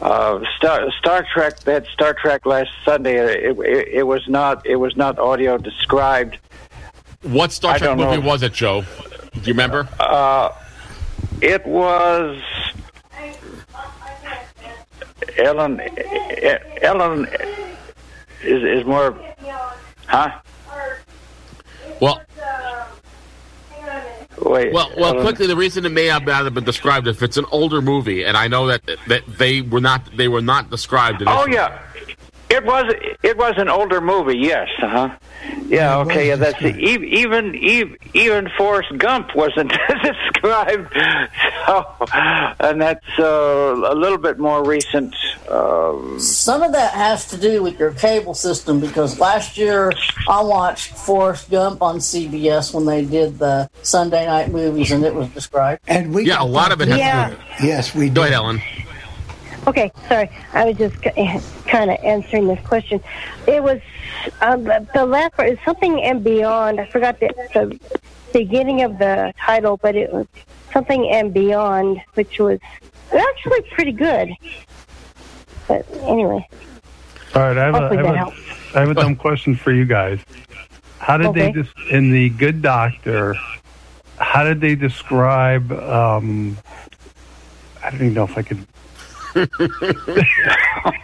Uh, 0.00 0.40
Star, 0.56 0.90
Star 0.92 1.26
Trek, 1.34 1.60
That 1.60 1.86
Star 1.86 2.14
Trek 2.14 2.46
last 2.46 2.70
Sunday. 2.84 3.16
It, 3.18 3.58
it, 3.58 3.88
it 3.88 4.02
was 4.04 4.26
not. 4.28 4.64
It 4.66 4.76
was 4.76 4.96
not 4.96 5.18
audio 5.18 5.58
described. 5.58 6.38
What 7.22 7.52
Star 7.52 7.76
Trek 7.76 7.90
don't 7.90 7.98
know. 7.98 8.14
movie 8.14 8.26
was 8.26 8.42
it, 8.42 8.54
Joe? 8.54 8.84
Do 9.32 9.40
you 9.40 9.52
remember? 9.52 9.88
Uh, 9.98 10.50
it 11.40 11.64
was 11.66 12.40
Ellen. 15.38 15.80
Ellen 16.82 17.26
is 18.42 18.62
is 18.62 18.84
more, 18.84 19.16
huh? 20.06 20.30
Well, 22.00 22.20
Wait. 24.42 24.72
well, 24.72 24.90
well. 24.96 25.14
Ellen- 25.14 25.22
Quickly, 25.22 25.46
the 25.46 25.56
reason 25.56 25.84
it 25.84 25.90
may 25.92 26.06
have 26.06 26.24
not 26.24 26.52
been 26.52 26.64
described 26.64 27.06
if 27.06 27.22
it's 27.22 27.36
an 27.36 27.44
older 27.50 27.80
movie, 27.82 28.24
and 28.24 28.36
I 28.36 28.48
know 28.48 28.66
that 28.66 28.82
that 29.06 29.22
they 29.26 29.60
were 29.60 29.80
not 29.80 30.16
they 30.16 30.28
were 30.28 30.42
not 30.42 30.70
described. 30.70 31.22
Oh 31.26 31.44
initially. 31.44 31.54
yeah, 31.54 31.78
it 32.50 32.64
was 32.64 32.92
it 33.22 33.36
was 33.38 33.54
an 33.58 33.68
older 33.68 34.00
movie. 34.00 34.38
Yes, 34.38 34.68
uh 34.82 34.88
huh. 34.88 35.16
Yeah, 35.66 35.98
okay. 35.98 36.28
Yeah, 36.28 36.36
that's 36.36 36.60
even 36.62 37.04
even 37.54 37.98
even 38.14 38.50
Forrest 38.58 38.96
Gump 38.98 39.34
wasn't 39.34 39.72
described. 40.02 40.92
So, 41.66 41.86
and 42.60 42.80
that's 42.80 43.06
uh, 43.18 43.24
a 43.24 43.94
little 43.94 44.18
bit 44.18 44.38
more 44.38 44.64
recent. 44.64 45.14
Uh, 45.48 46.18
Some 46.18 46.62
of 46.62 46.72
that 46.72 46.92
has 46.94 47.26
to 47.28 47.36
do 47.36 47.62
with 47.62 47.78
your 47.78 47.92
cable 47.92 48.34
system 48.34 48.80
because 48.80 49.18
last 49.18 49.56
year 49.56 49.92
I 50.28 50.42
watched 50.42 50.92
Forrest 50.96 51.50
Gump 51.50 51.82
on 51.82 51.98
CBS 51.98 52.74
when 52.74 52.84
they 52.86 53.04
did 53.04 53.38
the 53.38 53.70
Sunday 53.82 54.26
night 54.26 54.50
movies 54.50 54.90
and 54.90 55.04
it 55.04 55.14
was 55.14 55.28
described. 55.28 55.82
And 55.88 56.12
we 56.14 56.24
yeah, 56.26 56.42
a 56.42 56.44
lot 56.44 56.72
of 56.72 56.80
it 56.80 56.88
has 56.88 56.98
Yeah. 56.98 57.28
to 57.30 57.34
do. 57.36 57.66
Yes, 57.66 57.94
we 57.94 58.08
Go 58.10 58.22
ahead, 58.22 58.34
Ellen. 58.34 58.60
Okay, 59.66 59.92
sorry. 60.08 60.30
I 60.52 60.64
was 60.66 60.76
just 60.76 60.96
kind 61.66 61.90
of 61.90 61.98
answering 62.02 62.48
this 62.48 62.60
question. 62.64 63.00
It 63.46 63.62
was 63.62 63.80
um, 64.40 64.64
the 64.64 64.86
the 64.94 65.06
last 65.06 65.34
part 65.34 65.48
is 65.50 65.58
something 65.64 66.02
and 66.02 66.24
beyond. 66.24 66.80
I 66.80 66.86
forgot 66.86 67.20
the, 67.20 67.28
the 67.52 67.80
beginning 68.32 68.82
of 68.82 68.98
the 68.98 69.32
title, 69.38 69.76
but 69.76 69.96
it 69.96 70.12
was 70.12 70.26
something 70.72 71.08
and 71.10 71.32
beyond, 71.32 72.00
which 72.14 72.38
was 72.38 72.58
actually 73.16 73.62
pretty 73.72 73.92
good. 73.92 74.30
But 75.68 75.86
anyway, 75.92 76.46
All 77.34 77.42
right, 77.42 77.56
I 77.56 77.64
have, 77.66 77.74
a, 77.74 77.78
I, 77.78 78.16
have 78.16 78.28
a. 78.28 78.32
I 78.76 78.80
have 78.80 78.90
a 78.90 78.94
dumb 78.94 79.16
question 79.16 79.54
for 79.54 79.72
you 79.72 79.84
guys. 79.84 80.18
How 80.98 81.16
did 81.16 81.28
Okay. 81.28 81.46
they 81.46 81.52
just 81.52 81.74
in 81.90 82.10
the 82.10 82.30
Good 82.30 82.62
Doctor? 82.62 83.34
How 84.18 84.44
did 84.44 84.60
they 84.60 84.74
describe? 84.74 85.70
Um, 85.72 86.58
I 87.82 87.90
don't 87.90 88.00
even 88.02 88.14
know 88.14 88.24
if 88.24 88.36
I 88.36 88.42
could. 88.42 88.66
I 89.34 89.46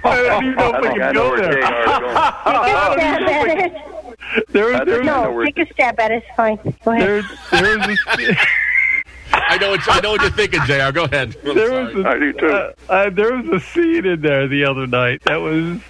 don't 0.05 0.45
even 0.45 0.57
know 0.57 0.69
if 0.69 0.75
I 0.75 0.81
think 0.81 1.01
I 1.01 1.07
could 1.07 1.15
go 1.15 1.37
there. 1.37 1.53
take 1.63 2.75
a 2.79 3.23
stab 3.23 3.49
at 3.49 3.59
it. 3.59 3.73
There 4.53 4.85
there 4.85 5.03
No, 5.03 5.45
take 5.45 5.59
a 5.59 5.73
stab 5.73 6.01
at 6.01 6.11
it. 6.11 6.25
It's 6.27 6.37
fine. 6.37 6.59
Go 6.85 6.91
ahead. 6.91 7.25
there, 7.51 7.61
there 7.61 7.79
was 7.79 7.99
a, 8.19 8.37
I 9.33 9.59
know 9.59 9.71
what 9.71 9.81
I 9.89 10.01
know 10.01 10.11
what 10.13 10.21
you're 10.23 10.31
thinking, 10.31 10.61
Jr. 10.67 10.91
Go 10.93 11.05
ahead. 11.05 11.37
I'm 11.45 11.55
there 11.55 11.69
sorry. 11.69 12.33
was 12.33 12.43
a, 12.43 12.47
uh, 12.47 12.73
uh, 12.93 13.11
there 13.11 13.37
was 13.37 13.49
a 13.49 13.61
scene 13.61 14.05
in 14.07 14.21
there 14.21 14.47
the 14.49 14.65
other 14.65 14.87
night 14.87 15.23
that 15.25 15.37
was. 15.37 15.81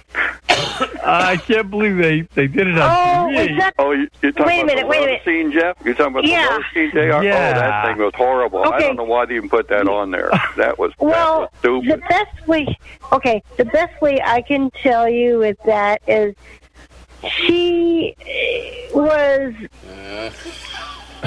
I 1.05 1.37
can't 1.37 1.69
believe 1.69 1.97
they 1.97 2.21
they 2.33 2.47
did 2.47 2.67
it 2.67 2.77
on 2.77 2.89
Oh, 2.89 3.29
TV. 3.31 3.57
that? 3.59 3.73
oh, 3.79 3.91
you, 3.91 4.07
you're 4.21 4.31
talking 4.31 4.45
Wait 4.47 4.61
a 4.61 4.65
minute, 4.65 4.81
the 4.81 4.87
wait 4.87 4.97
a 4.97 5.01
love 5.01 5.07
minute. 5.09 5.21
scene, 5.25 5.51
Jeff? 5.51 5.77
You're 5.83 5.93
talking 5.93 6.13
about 6.13 6.25
Yeah. 6.27 6.47
the 6.47 6.53
love 6.53 6.63
scene, 6.73 6.91
Jr. 6.91 6.99
Oh, 6.99 7.21
that 7.23 7.85
thing 7.85 7.97
was 7.97 8.13
horrible. 8.15 8.63
I 8.65 8.79
don't 8.79 8.95
know 8.95 9.03
why 9.03 9.25
they 9.25 9.35
even 9.35 9.49
put 9.49 9.67
that 9.69 9.87
on 9.87 10.11
there. 10.11 10.29
That 10.57 10.77
was 10.77 10.91
that 10.99 11.05
Well, 11.05 11.39
was 11.41 11.49
stupid. 11.59 11.89
the 11.91 11.97
best 12.09 12.47
way, 12.47 12.77
okay, 13.11 13.41
the 13.57 13.65
best 13.65 13.99
way 14.01 14.19
I 14.23 14.41
can 14.41 14.71
tell 14.71 15.07
you 15.09 15.43
is 15.43 15.55
that 15.65 16.01
is 16.07 16.35
she 17.29 18.15
uh, 18.93 18.97
was 18.97 19.53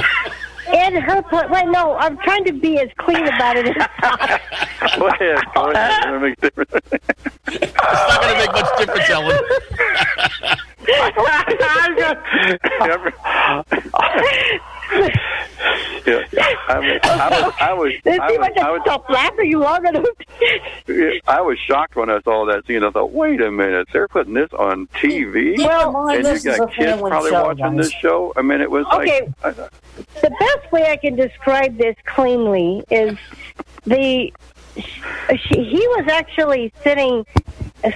in 0.74 0.94
her. 1.00 1.22
pla- 1.22 1.46
Wait, 1.50 1.66
no, 1.68 1.96
I'm 1.96 2.16
trying 2.18 2.44
to 2.44 2.52
be 2.52 2.78
as 2.78 2.88
clean 2.98 3.26
about 3.26 3.56
it 3.56 3.66
as 3.68 3.76
Go 4.98 5.06
ahead. 5.08 5.38
Go 5.54 5.70
ahead. 5.70 6.14
It 6.14 6.20
makes 6.20 6.38
a 6.38 6.40
difference. 6.50 6.70
It's 7.46 7.74
not 7.74 8.20
going 8.22 8.34
to 8.34 8.38
make 8.38 8.52
much 8.52 8.78
difference, 8.78 9.10
Ellen. 9.10 9.38
Yeah, 16.06 16.24
I 16.68 16.78
was, 16.80 17.00
I 17.04 17.28
was, 17.28 17.54
I 17.60 17.72
was, 17.74 17.92
Let's 18.04 18.18
I 18.20 18.30
was, 18.32 18.48
I 18.56 18.60
I 18.62 18.70
was, 18.70 18.80
stop 18.84 19.08
laughing 19.10 19.52
long 19.58 19.86
enough. 19.86 20.04
I 21.28 21.40
was 21.42 21.58
shocked 21.58 21.94
when 21.96 22.10
I 22.10 22.20
saw 22.22 22.46
that 22.46 22.66
scene. 22.66 22.82
I 22.82 22.90
thought, 22.90 23.12
wait 23.12 23.40
a 23.40 23.50
minute, 23.50 23.88
they're 23.92 24.08
putting 24.08 24.34
this 24.34 24.50
on 24.58 24.86
TV, 24.88 25.58
Well, 25.58 26.08
and 26.08 26.24
this 26.24 26.44
you 26.44 26.50
is 26.52 26.58
got 26.58 26.70
a 26.70 26.72
kids 26.74 27.00
probably 27.00 27.30
show, 27.30 27.44
watching 27.44 27.76
guys. 27.76 27.76
this 27.76 27.92
show. 27.92 28.32
I 28.36 28.42
mean, 28.42 28.60
it 28.60 28.70
was 28.70 28.86
Okay. 28.94 29.30
like, 29.44 29.56
I, 29.58 29.68
the 30.22 30.30
best 30.40 30.59
way 30.70 30.90
I 30.90 30.96
can 30.96 31.16
describe 31.16 31.76
this 31.76 31.96
cleanly 32.04 32.84
is 32.90 33.16
the 33.84 34.32
she, 34.76 35.64
he 35.64 35.86
was 35.88 36.06
actually 36.08 36.72
sitting 36.82 37.26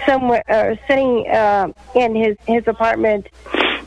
somewhere, 0.07 0.43
uh, 0.49 0.75
sitting 0.89 1.29
uh, 1.29 1.69
in 1.95 2.15
his 2.15 2.37
his 2.47 2.67
apartment, 2.67 3.29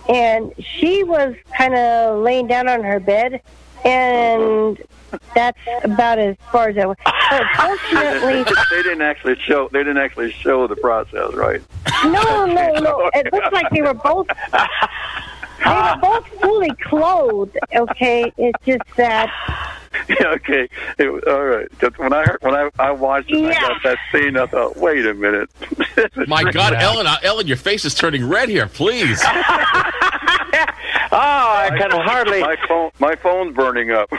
and 0.09 0.53
she 0.57 1.03
was 1.03 1.35
kind 1.57 1.75
of 1.75 2.23
laying 2.23 2.47
down 2.47 2.67
on 2.67 2.83
her 2.83 2.99
bed, 2.99 3.41
and 3.83 4.81
that's 5.33 5.59
about 5.83 6.19
as 6.19 6.35
far 6.51 6.69
as 6.69 6.77
I 6.77 6.85
went. 6.85 6.99
But 7.03 7.43
fortunately, 7.55 8.43
they 8.71 8.83
didn't 8.83 9.01
actually 9.01 9.35
show. 9.39 9.69
They 9.71 9.79
didn't 9.79 9.97
actually 9.97 10.31
show 10.31 10.67
the 10.67 10.75
process, 10.75 11.33
right? 11.33 11.61
no, 12.05 12.45
no, 12.45 12.73
no. 12.79 13.11
It 13.17 13.31
looked 13.33 13.53
like 13.53 13.69
they 13.71 13.81
were 13.81 13.93
both. 13.93 14.27
They 15.63 15.69
were 15.71 15.97
both 16.01 16.27
fully 16.41 16.71
clothed. 16.83 17.57
Okay, 17.75 18.31
it's 18.37 18.65
just 18.65 18.81
that. 18.97 19.31
Yeah, 20.09 20.27
okay. 20.27 20.69
It, 20.99 21.11
was- 21.11 21.23
all 21.25 21.43
right. 21.43 21.67
'Cause 21.79 21.91
when 21.97 22.13
I 22.13 22.23
heard, 22.23 22.37
when 22.41 22.53
I, 22.53 22.69
I 22.77 22.91
watched 22.91 23.31
it, 23.31 23.37
and 23.37 23.47
I 23.47 23.53
got 23.59 23.81
that 23.83 23.97
scene. 24.11 24.37
I 24.37 24.45
thought, 24.45 24.77
wait 24.77 25.03
a 25.07 25.13
minute. 25.15 25.49
My 26.27 26.43
God, 26.43 26.73
Ellen, 26.73 27.07
uh, 27.07 27.17
Ellen, 27.23 27.47
your 27.47 27.57
face 27.57 27.83
is 27.83 27.95
turning 27.95 28.27
red 28.29 28.47
here. 28.47 28.67
Please. 28.67 29.19
Oh, 29.23 29.27
I 31.11 31.69
can 31.79 31.89
hardly- 31.91 32.41
My 32.41 32.57
phone, 32.67 32.91
my 32.99 33.15
phone's 33.15 33.55
burning 33.55 33.89
up. 33.91 34.09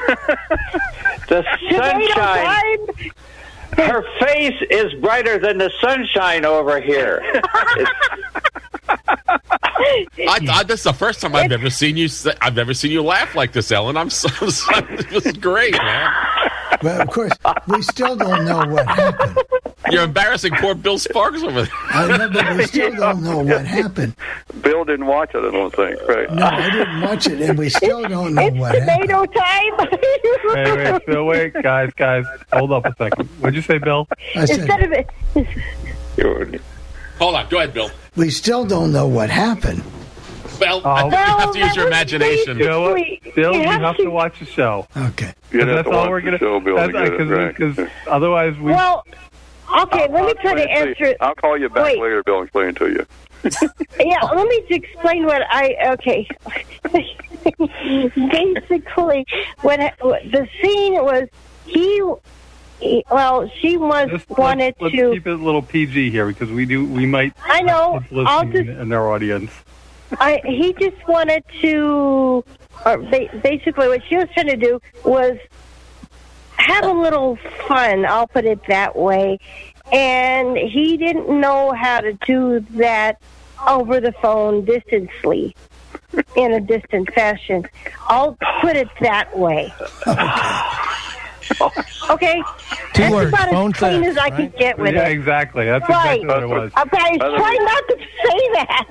The 1.28 1.44
sunshine. 1.70 3.12
Her 3.78 4.04
face 4.18 4.60
is 4.70 4.92
brighter 4.94 5.38
than 5.38 5.58
the 5.58 5.70
sunshine 5.80 6.44
over 6.44 6.80
here. 6.80 7.22
I, 10.18 10.38
I, 10.50 10.62
this 10.64 10.80
is 10.80 10.84
the 10.84 10.92
first 10.92 11.20
time 11.20 11.34
I've 11.34 11.52
ever 11.52 11.70
seen 11.70 11.96
you. 11.96 12.08
I've 12.40 12.56
never 12.56 12.74
seen 12.74 12.90
you 12.90 13.02
laugh 13.02 13.34
like 13.34 13.52
this, 13.52 13.70
Ellen. 13.70 13.96
I'm 13.96 14.10
so. 14.10 14.28
so 14.48 14.80
this 15.10 15.26
is 15.26 15.36
great, 15.36 15.72
man. 15.72 16.12
But 16.82 17.00
of 17.00 17.08
course, 17.08 17.32
we 17.66 17.82
still 17.82 18.16
don't 18.16 18.44
know 18.44 18.66
what 18.66 18.86
happened. 18.86 19.38
You're 19.90 20.04
embarrassing 20.04 20.52
poor 20.56 20.74
Bill 20.74 20.98
Sparks 20.98 21.42
over 21.42 21.62
there. 21.62 21.72
I 21.90 22.16
know, 22.18 22.30
but 22.30 22.56
we 22.56 22.64
still 22.66 22.94
don't 22.94 23.22
know 23.22 23.38
what 23.38 23.64
happened. 23.64 24.14
Bill 24.60 24.84
didn't 24.84 25.06
watch 25.06 25.34
it. 25.34 25.38
I 25.38 25.50
don't 25.50 25.74
think. 25.74 26.00
Right? 26.06 26.30
No, 26.32 26.44
I 26.44 26.70
didn't 26.70 27.00
watch 27.00 27.26
it, 27.26 27.40
and 27.40 27.58
we 27.58 27.70
still 27.70 28.02
don't 28.02 28.34
know 28.34 28.50
what 28.50 28.74
happened. 28.74 29.08
Tomato 29.08 29.26
time. 29.26 29.88
Wait, 30.44 30.92
wait, 30.92 31.06
Bill, 31.06 31.24
wait, 31.24 31.54
guys, 31.54 31.90
guys, 31.96 32.24
hold 32.52 32.72
up 32.72 32.86
a 32.86 32.94
second. 32.96 33.28
What'd 33.40 33.54
you 33.54 33.62
say, 33.68 33.78
Bill? 33.78 34.08
I 34.34 34.44
said, 34.46 34.60
Instead 34.60 34.82
of 34.82 34.92
it, 34.92 36.66
Hold 37.18 37.34
on. 37.34 37.48
Go 37.48 37.58
ahead, 37.58 37.74
Bill. 37.74 37.90
we 38.16 38.30
still 38.30 38.64
don't 38.64 38.92
know 38.92 39.06
what 39.06 39.30
happened. 39.30 39.82
Well, 40.60 40.84
I 40.84 41.02
think 41.02 41.12
you 41.12 41.18
have 41.18 41.52
to 41.52 41.58
use 41.60 41.76
your 41.76 41.86
imagination. 41.86 42.58
You 42.58 42.64
know 42.66 42.80
what, 42.90 43.34
Bill? 43.36 43.52
You 43.54 43.60
you 43.60 43.68
have, 43.68 43.80
have 43.80 43.96
to 43.98 44.04
to- 44.04 44.10
watch 44.10 44.40
the 44.40 44.44
show. 44.46 44.88
Okay. 44.96 45.32
You'd 45.52 45.68
have 45.68 45.76
that's 45.76 45.88
to 45.88 45.94
all 45.94 46.00
watch 46.02 46.10
we're 46.10 46.20
gonna. 46.22 46.38
show, 46.38 46.58
Bill, 46.58 46.76
to 46.76 46.92
that's 46.92 47.10
get 47.10 47.20
it 47.20 47.24
right. 47.30 47.56
because 47.56 47.88
otherwise 48.08 48.56
we. 48.58 48.72
well, 48.72 49.04
okay. 49.82 50.08
let 50.10 50.24
me 50.24 50.34
try 50.42 50.54
to 50.54 50.62
Explain 50.62 50.88
it 50.88 51.00
answer. 51.00 51.16
I'll 51.20 51.34
call 51.36 51.56
you 51.56 51.68
back 51.68 51.84
Wait. 51.84 52.00
later, 52.00 52.22
Bill, 52.24 52.38
and 52.38 52.44
explain 52.44 52.68
it 52.70 52.76
to 52.76 52.88
you. 52.88 53.06
yeah, 54.00 54.20
let 54.34 54.48
me 54.48 54.64
explain 54.68 55.26
what 55.26 55.42
I 55.48 55.76
okay. 55.92 56.26
Basically, 58.16 59.26
what 59.60 59.80
what- 60.00 60.22
the 60.32 60.48
scene 60.60 60.94
was 60.94 61.28
he, 61.66 61.78
he 61.78 62.02
well, 63.10 63.48
she 63.60 63.76
was 63.76 64.08
Just 64.10 64.30
wanted 64.30 64.74
let's, 64.80 64.94
to. 64.94 65.02
let's 65.04 65.14
keep 65.14 65.26
it 65.26 65.32
a 65.32 65.36
little 65.36 65.62
PG 65.62 66.10
here 66.10 66.26
because 66.26 66.50
we 66.50 66.64
do 66.64 66.84
we 66.86 67.06
might 67.06 67.34
I 67.44 67.62
know. 67.62 68.02
I'll 68.26 68.44
just. 68.44 68.68
in 68.68 68.92
our 68.92 69.10
audience. 69.10 69.50
I 70.12 70.40
he 70.44 70.72
just 70.74 71.06
wanted 71.06 71.44
to, 71.60 72.44
or 72.86 72.98
ba- 72.98 73.40
basically 73.42 73.88
what 73.88 74.02
she 74.04 74.16
was 74.16 74.28
trying 74.32 74.48
to 74.48 74.56
do 74.56 74.80
was 75.04 75.36
have 76.52 76.84
a 76.84 76.92
little 76.92 77.36
fun. 77.66 78.04
I'll 78.06 78.26
put 78.26 78.44
it 78.44 78.60
that 78.68 78.96
way. 78.96 79.38
And 79.92 80.56
he 80.56 80.96
didn't 80.98 81.40
know 81.40 81.72
how 81.72 82.00
to 82.00 82.12
do 82.26 82.60
that 82.76 83.20
over 83.66 84.00
the 84.00 84.12
phone 84.12 84.64
distantly, 84.64 85.56
in 86.36 86.52
a 86.52 86.60
distant 86.60 87.12
fashion. 87.14 87.66
I'll 88.06 88.36
put 88.60 88.76
it 88.76 88.88
that 89.00 89.36
way. 89.38 89.72
Okay, 92.10 92.42
Two 92.94 93.02
that's 93.02 93.14
words, 93.14 93.28
about 93.28 93.50
phone 93.50 93.70
as 93.70 93.76
clean 93.76 94.02
sex, 94.02 94.16
as 94.16 94.18
I 94.18 94.30
can 94.30 94.48
get 94.58 94.78
with 94.78 94.94
yeah, 94.94 95.08
it. 95.08 95.12
exactly. 95.12 95.66
That's 95.66 95.86
Right. 95.88 96.22
exactly 96.22 96.26
what 96.26 96.42
it 96.42 96.46
was. 96.48 96.72
Okay, 96.86 97.18
I 97.20 97.28
was 97.28 97.40
trying 97.40 97.64
not 97.64 97.84
to 97.88 97.98
say 97.98 98.52
that. 98.54 98.88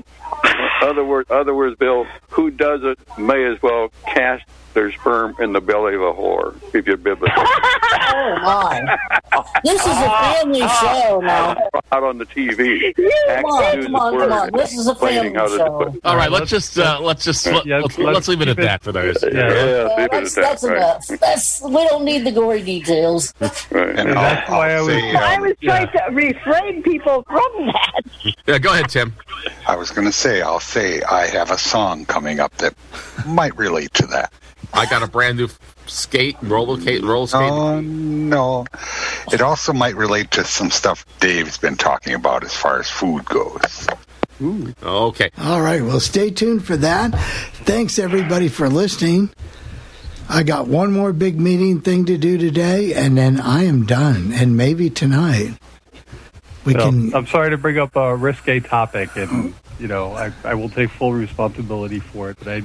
Other 0.81 1.03
words, 1.03 1.29
other 1.31 1.53
words, 1.55 1.75
Bill. 1.77 2.05
Who 2.29 2.51
does 2.51 2.81
it 2.83 2.99
may 3.17 3.45
as 3.45 3.61
well 3.61 3.89
cast 4.05 4.45
their 4.73 4.91
sperm 4.91 5.35
in 5.39 5.53
the 5.53 5.59
belly 5.61 5.95
of 5.95 6.01
a 6.01 6.13
whore. 6.13 6.55
If 6.73 6.85
you're 6.87 6.97
biblical. 6.97 7.43
Oh 8.09 8.35
my! 8.41 8.97
This 9.63 9.81
is 9.81 9.87
a 9.87 10.09
family 10.09 10.59
show 10.59 11.19
now. 11.23 11.55
Out 11.91 12.03
on 12.03 12.17
the 12.17 12.25
TV. 12.25 12.93
Come 12.95 13.45
on, 13.45 13.83
come 13.83 13.95
on, 13.95 14.19
come 14.19 14.31
on. 14.31 14.49
This 14.53 14.73
is 14.77 14.87
a 14.87 14.95
family 14.95 15.33
show. 15.33 15.93
All 16.03 16.15
right, 16.15 16.31
let's 16.31 16.49
just 16.49 16.77
uh, 16.79 16.99
let's 17.01 17.23
just 17.23 17.45
let, 17.45 17.65
yeah, 17.65 17.79
let's, 17.79 17.97
let's 17.97 18.15
let's 18.15 18.27
leave 18.27 18.41
it 18.41 18.47
at 18.49 18.57
that 18.57 18.83
for 18.83 18.91
those. 18.91 19.21
Yeah, 19.23 19.29
Yeah, 19.31 19.95
leave 19.97 20.05
it 20.05 20.11
that's 20.11 20.37
at 20.37 20.41
that, 20.41 20.49
that's 20.49 20.63
right. 20.63 20.77
enough. 20.77 21.07
That's 21.19 21.61
we 21.63 21.87
don't 21.87 22.05
need 22.05 22.25
the 22.25 22.31
gory 22.31 22.61
details. 22.63 23.33
Right. 23.39 23.51
And 23.71 23.99
And 23.99 24.09
I'll, 24.19 24.23
that's 24.35 24.49
why 24.49 24.69
I 24.71 24.75
I'll 24.75 24.85
was- 24.85 24.95
I 24.95 25.35
um, 25.35 25.41
was 25.43 25.53
trying 25.61 25.87
to 25.91 26.03
refrain 26.11 26.83
people 26.83 27.23
from 27.23 27.67
that. 27.67 28.01
Yeah, 28.45 28.57
go 28.57 28.73
ahead, 28.73 28.89
Tim. 28.89 29.13
I 29.67 29.75
was 29.75 29.91
going 29.91 30.05
to 30.07 30.13
say, 30.17 30.41
I'll 30.41 30.59
say 30.59 31.01
I 31.03 31.27
have 31.27 31.51
a 31.51 31.57
song 31.57 32.05
coming 32.05 32.39
up 32.39 32.55
that 32.57 32.73
might 33.25 33.55
relate 33.55 33.93
to 33.95 34.07
that. 34.07 34.33
I 34.73 34.85
got 34.87 35.03
a 35.03 35.07
brand 35.07 35.37
new 35.37 35.47
skate, 35.85 36.35
roller 36.41 36.79
skate, 36.81 37.03
roller 37.03 37.27
skate. 37.27 37.51
Oh, 37.51 37.79
no. 37.79 38.65
It 39.31 39.41
also 39.41 39.73
might 39.73 39.95
relate 39.95 40.31
to 40.31 40.43
some 40.43 40.71
stuff 40.71 41.05
Dave's 41.19 41.57
been 41.57 41.77
talking 41.77 42.13
about 42.13 42.43
as 42.43 42.53
far 42.53 42.79
as 42.79 42.89
food 42.89 43.25
goes. 43.25 43.87
Okay. 44.83 45.29
All 45.39 45.61
right. 45.61 45.81
Well, 45.81 45.99
stay 45.99 46.29
tuned 46.31 46.65
for 46.65 46.77
that. 46.77 47.11
Thanks, 47.65 47.97
everybody, 47.97 48.49
for 48.49 48.69
listening. 48.69 49.29
I 50.29 50.43
got 50.43 50.67
one 50.67 50.91
more 50.91 51.13
big 51.13 51.39
meeting 51.39 51.81
thing 51.81 52.05
to 52.05 52.17
do 52.17 52.37
today, 52.37 52.93
and 52.93 53.17
then 53.17 53.39
I 53.39 53.63
am 53.63 53.85
done. 53.85 54.33
And 54.33 54.57
maybe 54.57 54.89
tonight 54.89 55.57
we 56.65 56.73
So, 56.73 56.79
can. 56.79 57.15
I'm 57.15 57.25
sorry 57.27 57.51
to 57.51 57.57
bring 57.57 57.77
up 57.77 57.95
a 57.95 58.15
risque 58.15 58.59
topic, 58.59 59.15
and 59.15 59.53
you 59.79 59.87
know 59.87 60.11
I, 60.13 60.31
I 60.43 60.53
will 60.55 60.69
take 60.69 60.89
full 60.89 61.13
responsibility 61.13 61.99
for 61.99 62.29
it. 62.29 62.37
But 62.39 62.47
I 62.47 62.63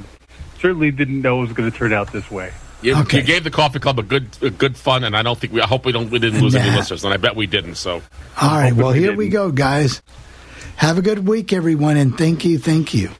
certainly 0.60 0.90
didn't 0.90 1.20
know 1.22 1.38
it 1.38 1.46
was 1.48 1.52
going 1.52 1.70
to 1.70 1.76
turn 1.76 1.92
out 1.92 2.12
this 2.12 2.30
way. 2.30 2.52
You, 2.82 2.96
Okay. 2.96 3.18
you 3.18 3.22
gave 3.22 3.44
the 3.44 3.50
coffee 3.50 3.78
club 3.78 3.98
a 3.98 4.02
good 4.02 4.28
a 4.42 4.50
good 4.50 4.76
fun, 4.76 5.04
and 5.04 5.16
I 5.16 5.22
don't 5.22 5.38
think 5.38 5.52
we. 5.52 5.60
I 5.60 5.66
hope 5.66 5.84
we 5.84 5.92
don't 5.92 6.10
we 6.10 6.18
didn't 6.18 6.40
lose 6.40 6.54
any 6.56 6.70
listeners, 6.76 7.04
and 7.04 7.14
I 7.14 7.16
bet 7.16 7.36
we 7.36 7.46
didn't. 7.46 7.76
So 7.76 8.02
All 8.40 8.56
right. 8.56 8.72
Well, 8.72 8.92
we 8.92 8.98
here 9.00 9.14
we 9.14 9.26
didn't. 9.26 9.32
go, 9.34 9.50
guys. 9.52 10.02
Have 10.76 10.98
a 10.98 11.02
good 11.02 11.28
week, 11.28 11.52
everyone, 11.52 11.96
and 11.96 12.16
thank 12.18 12.44
you. 12.44 12.58
Thank 12.58 12.92
you. 12.94 13.10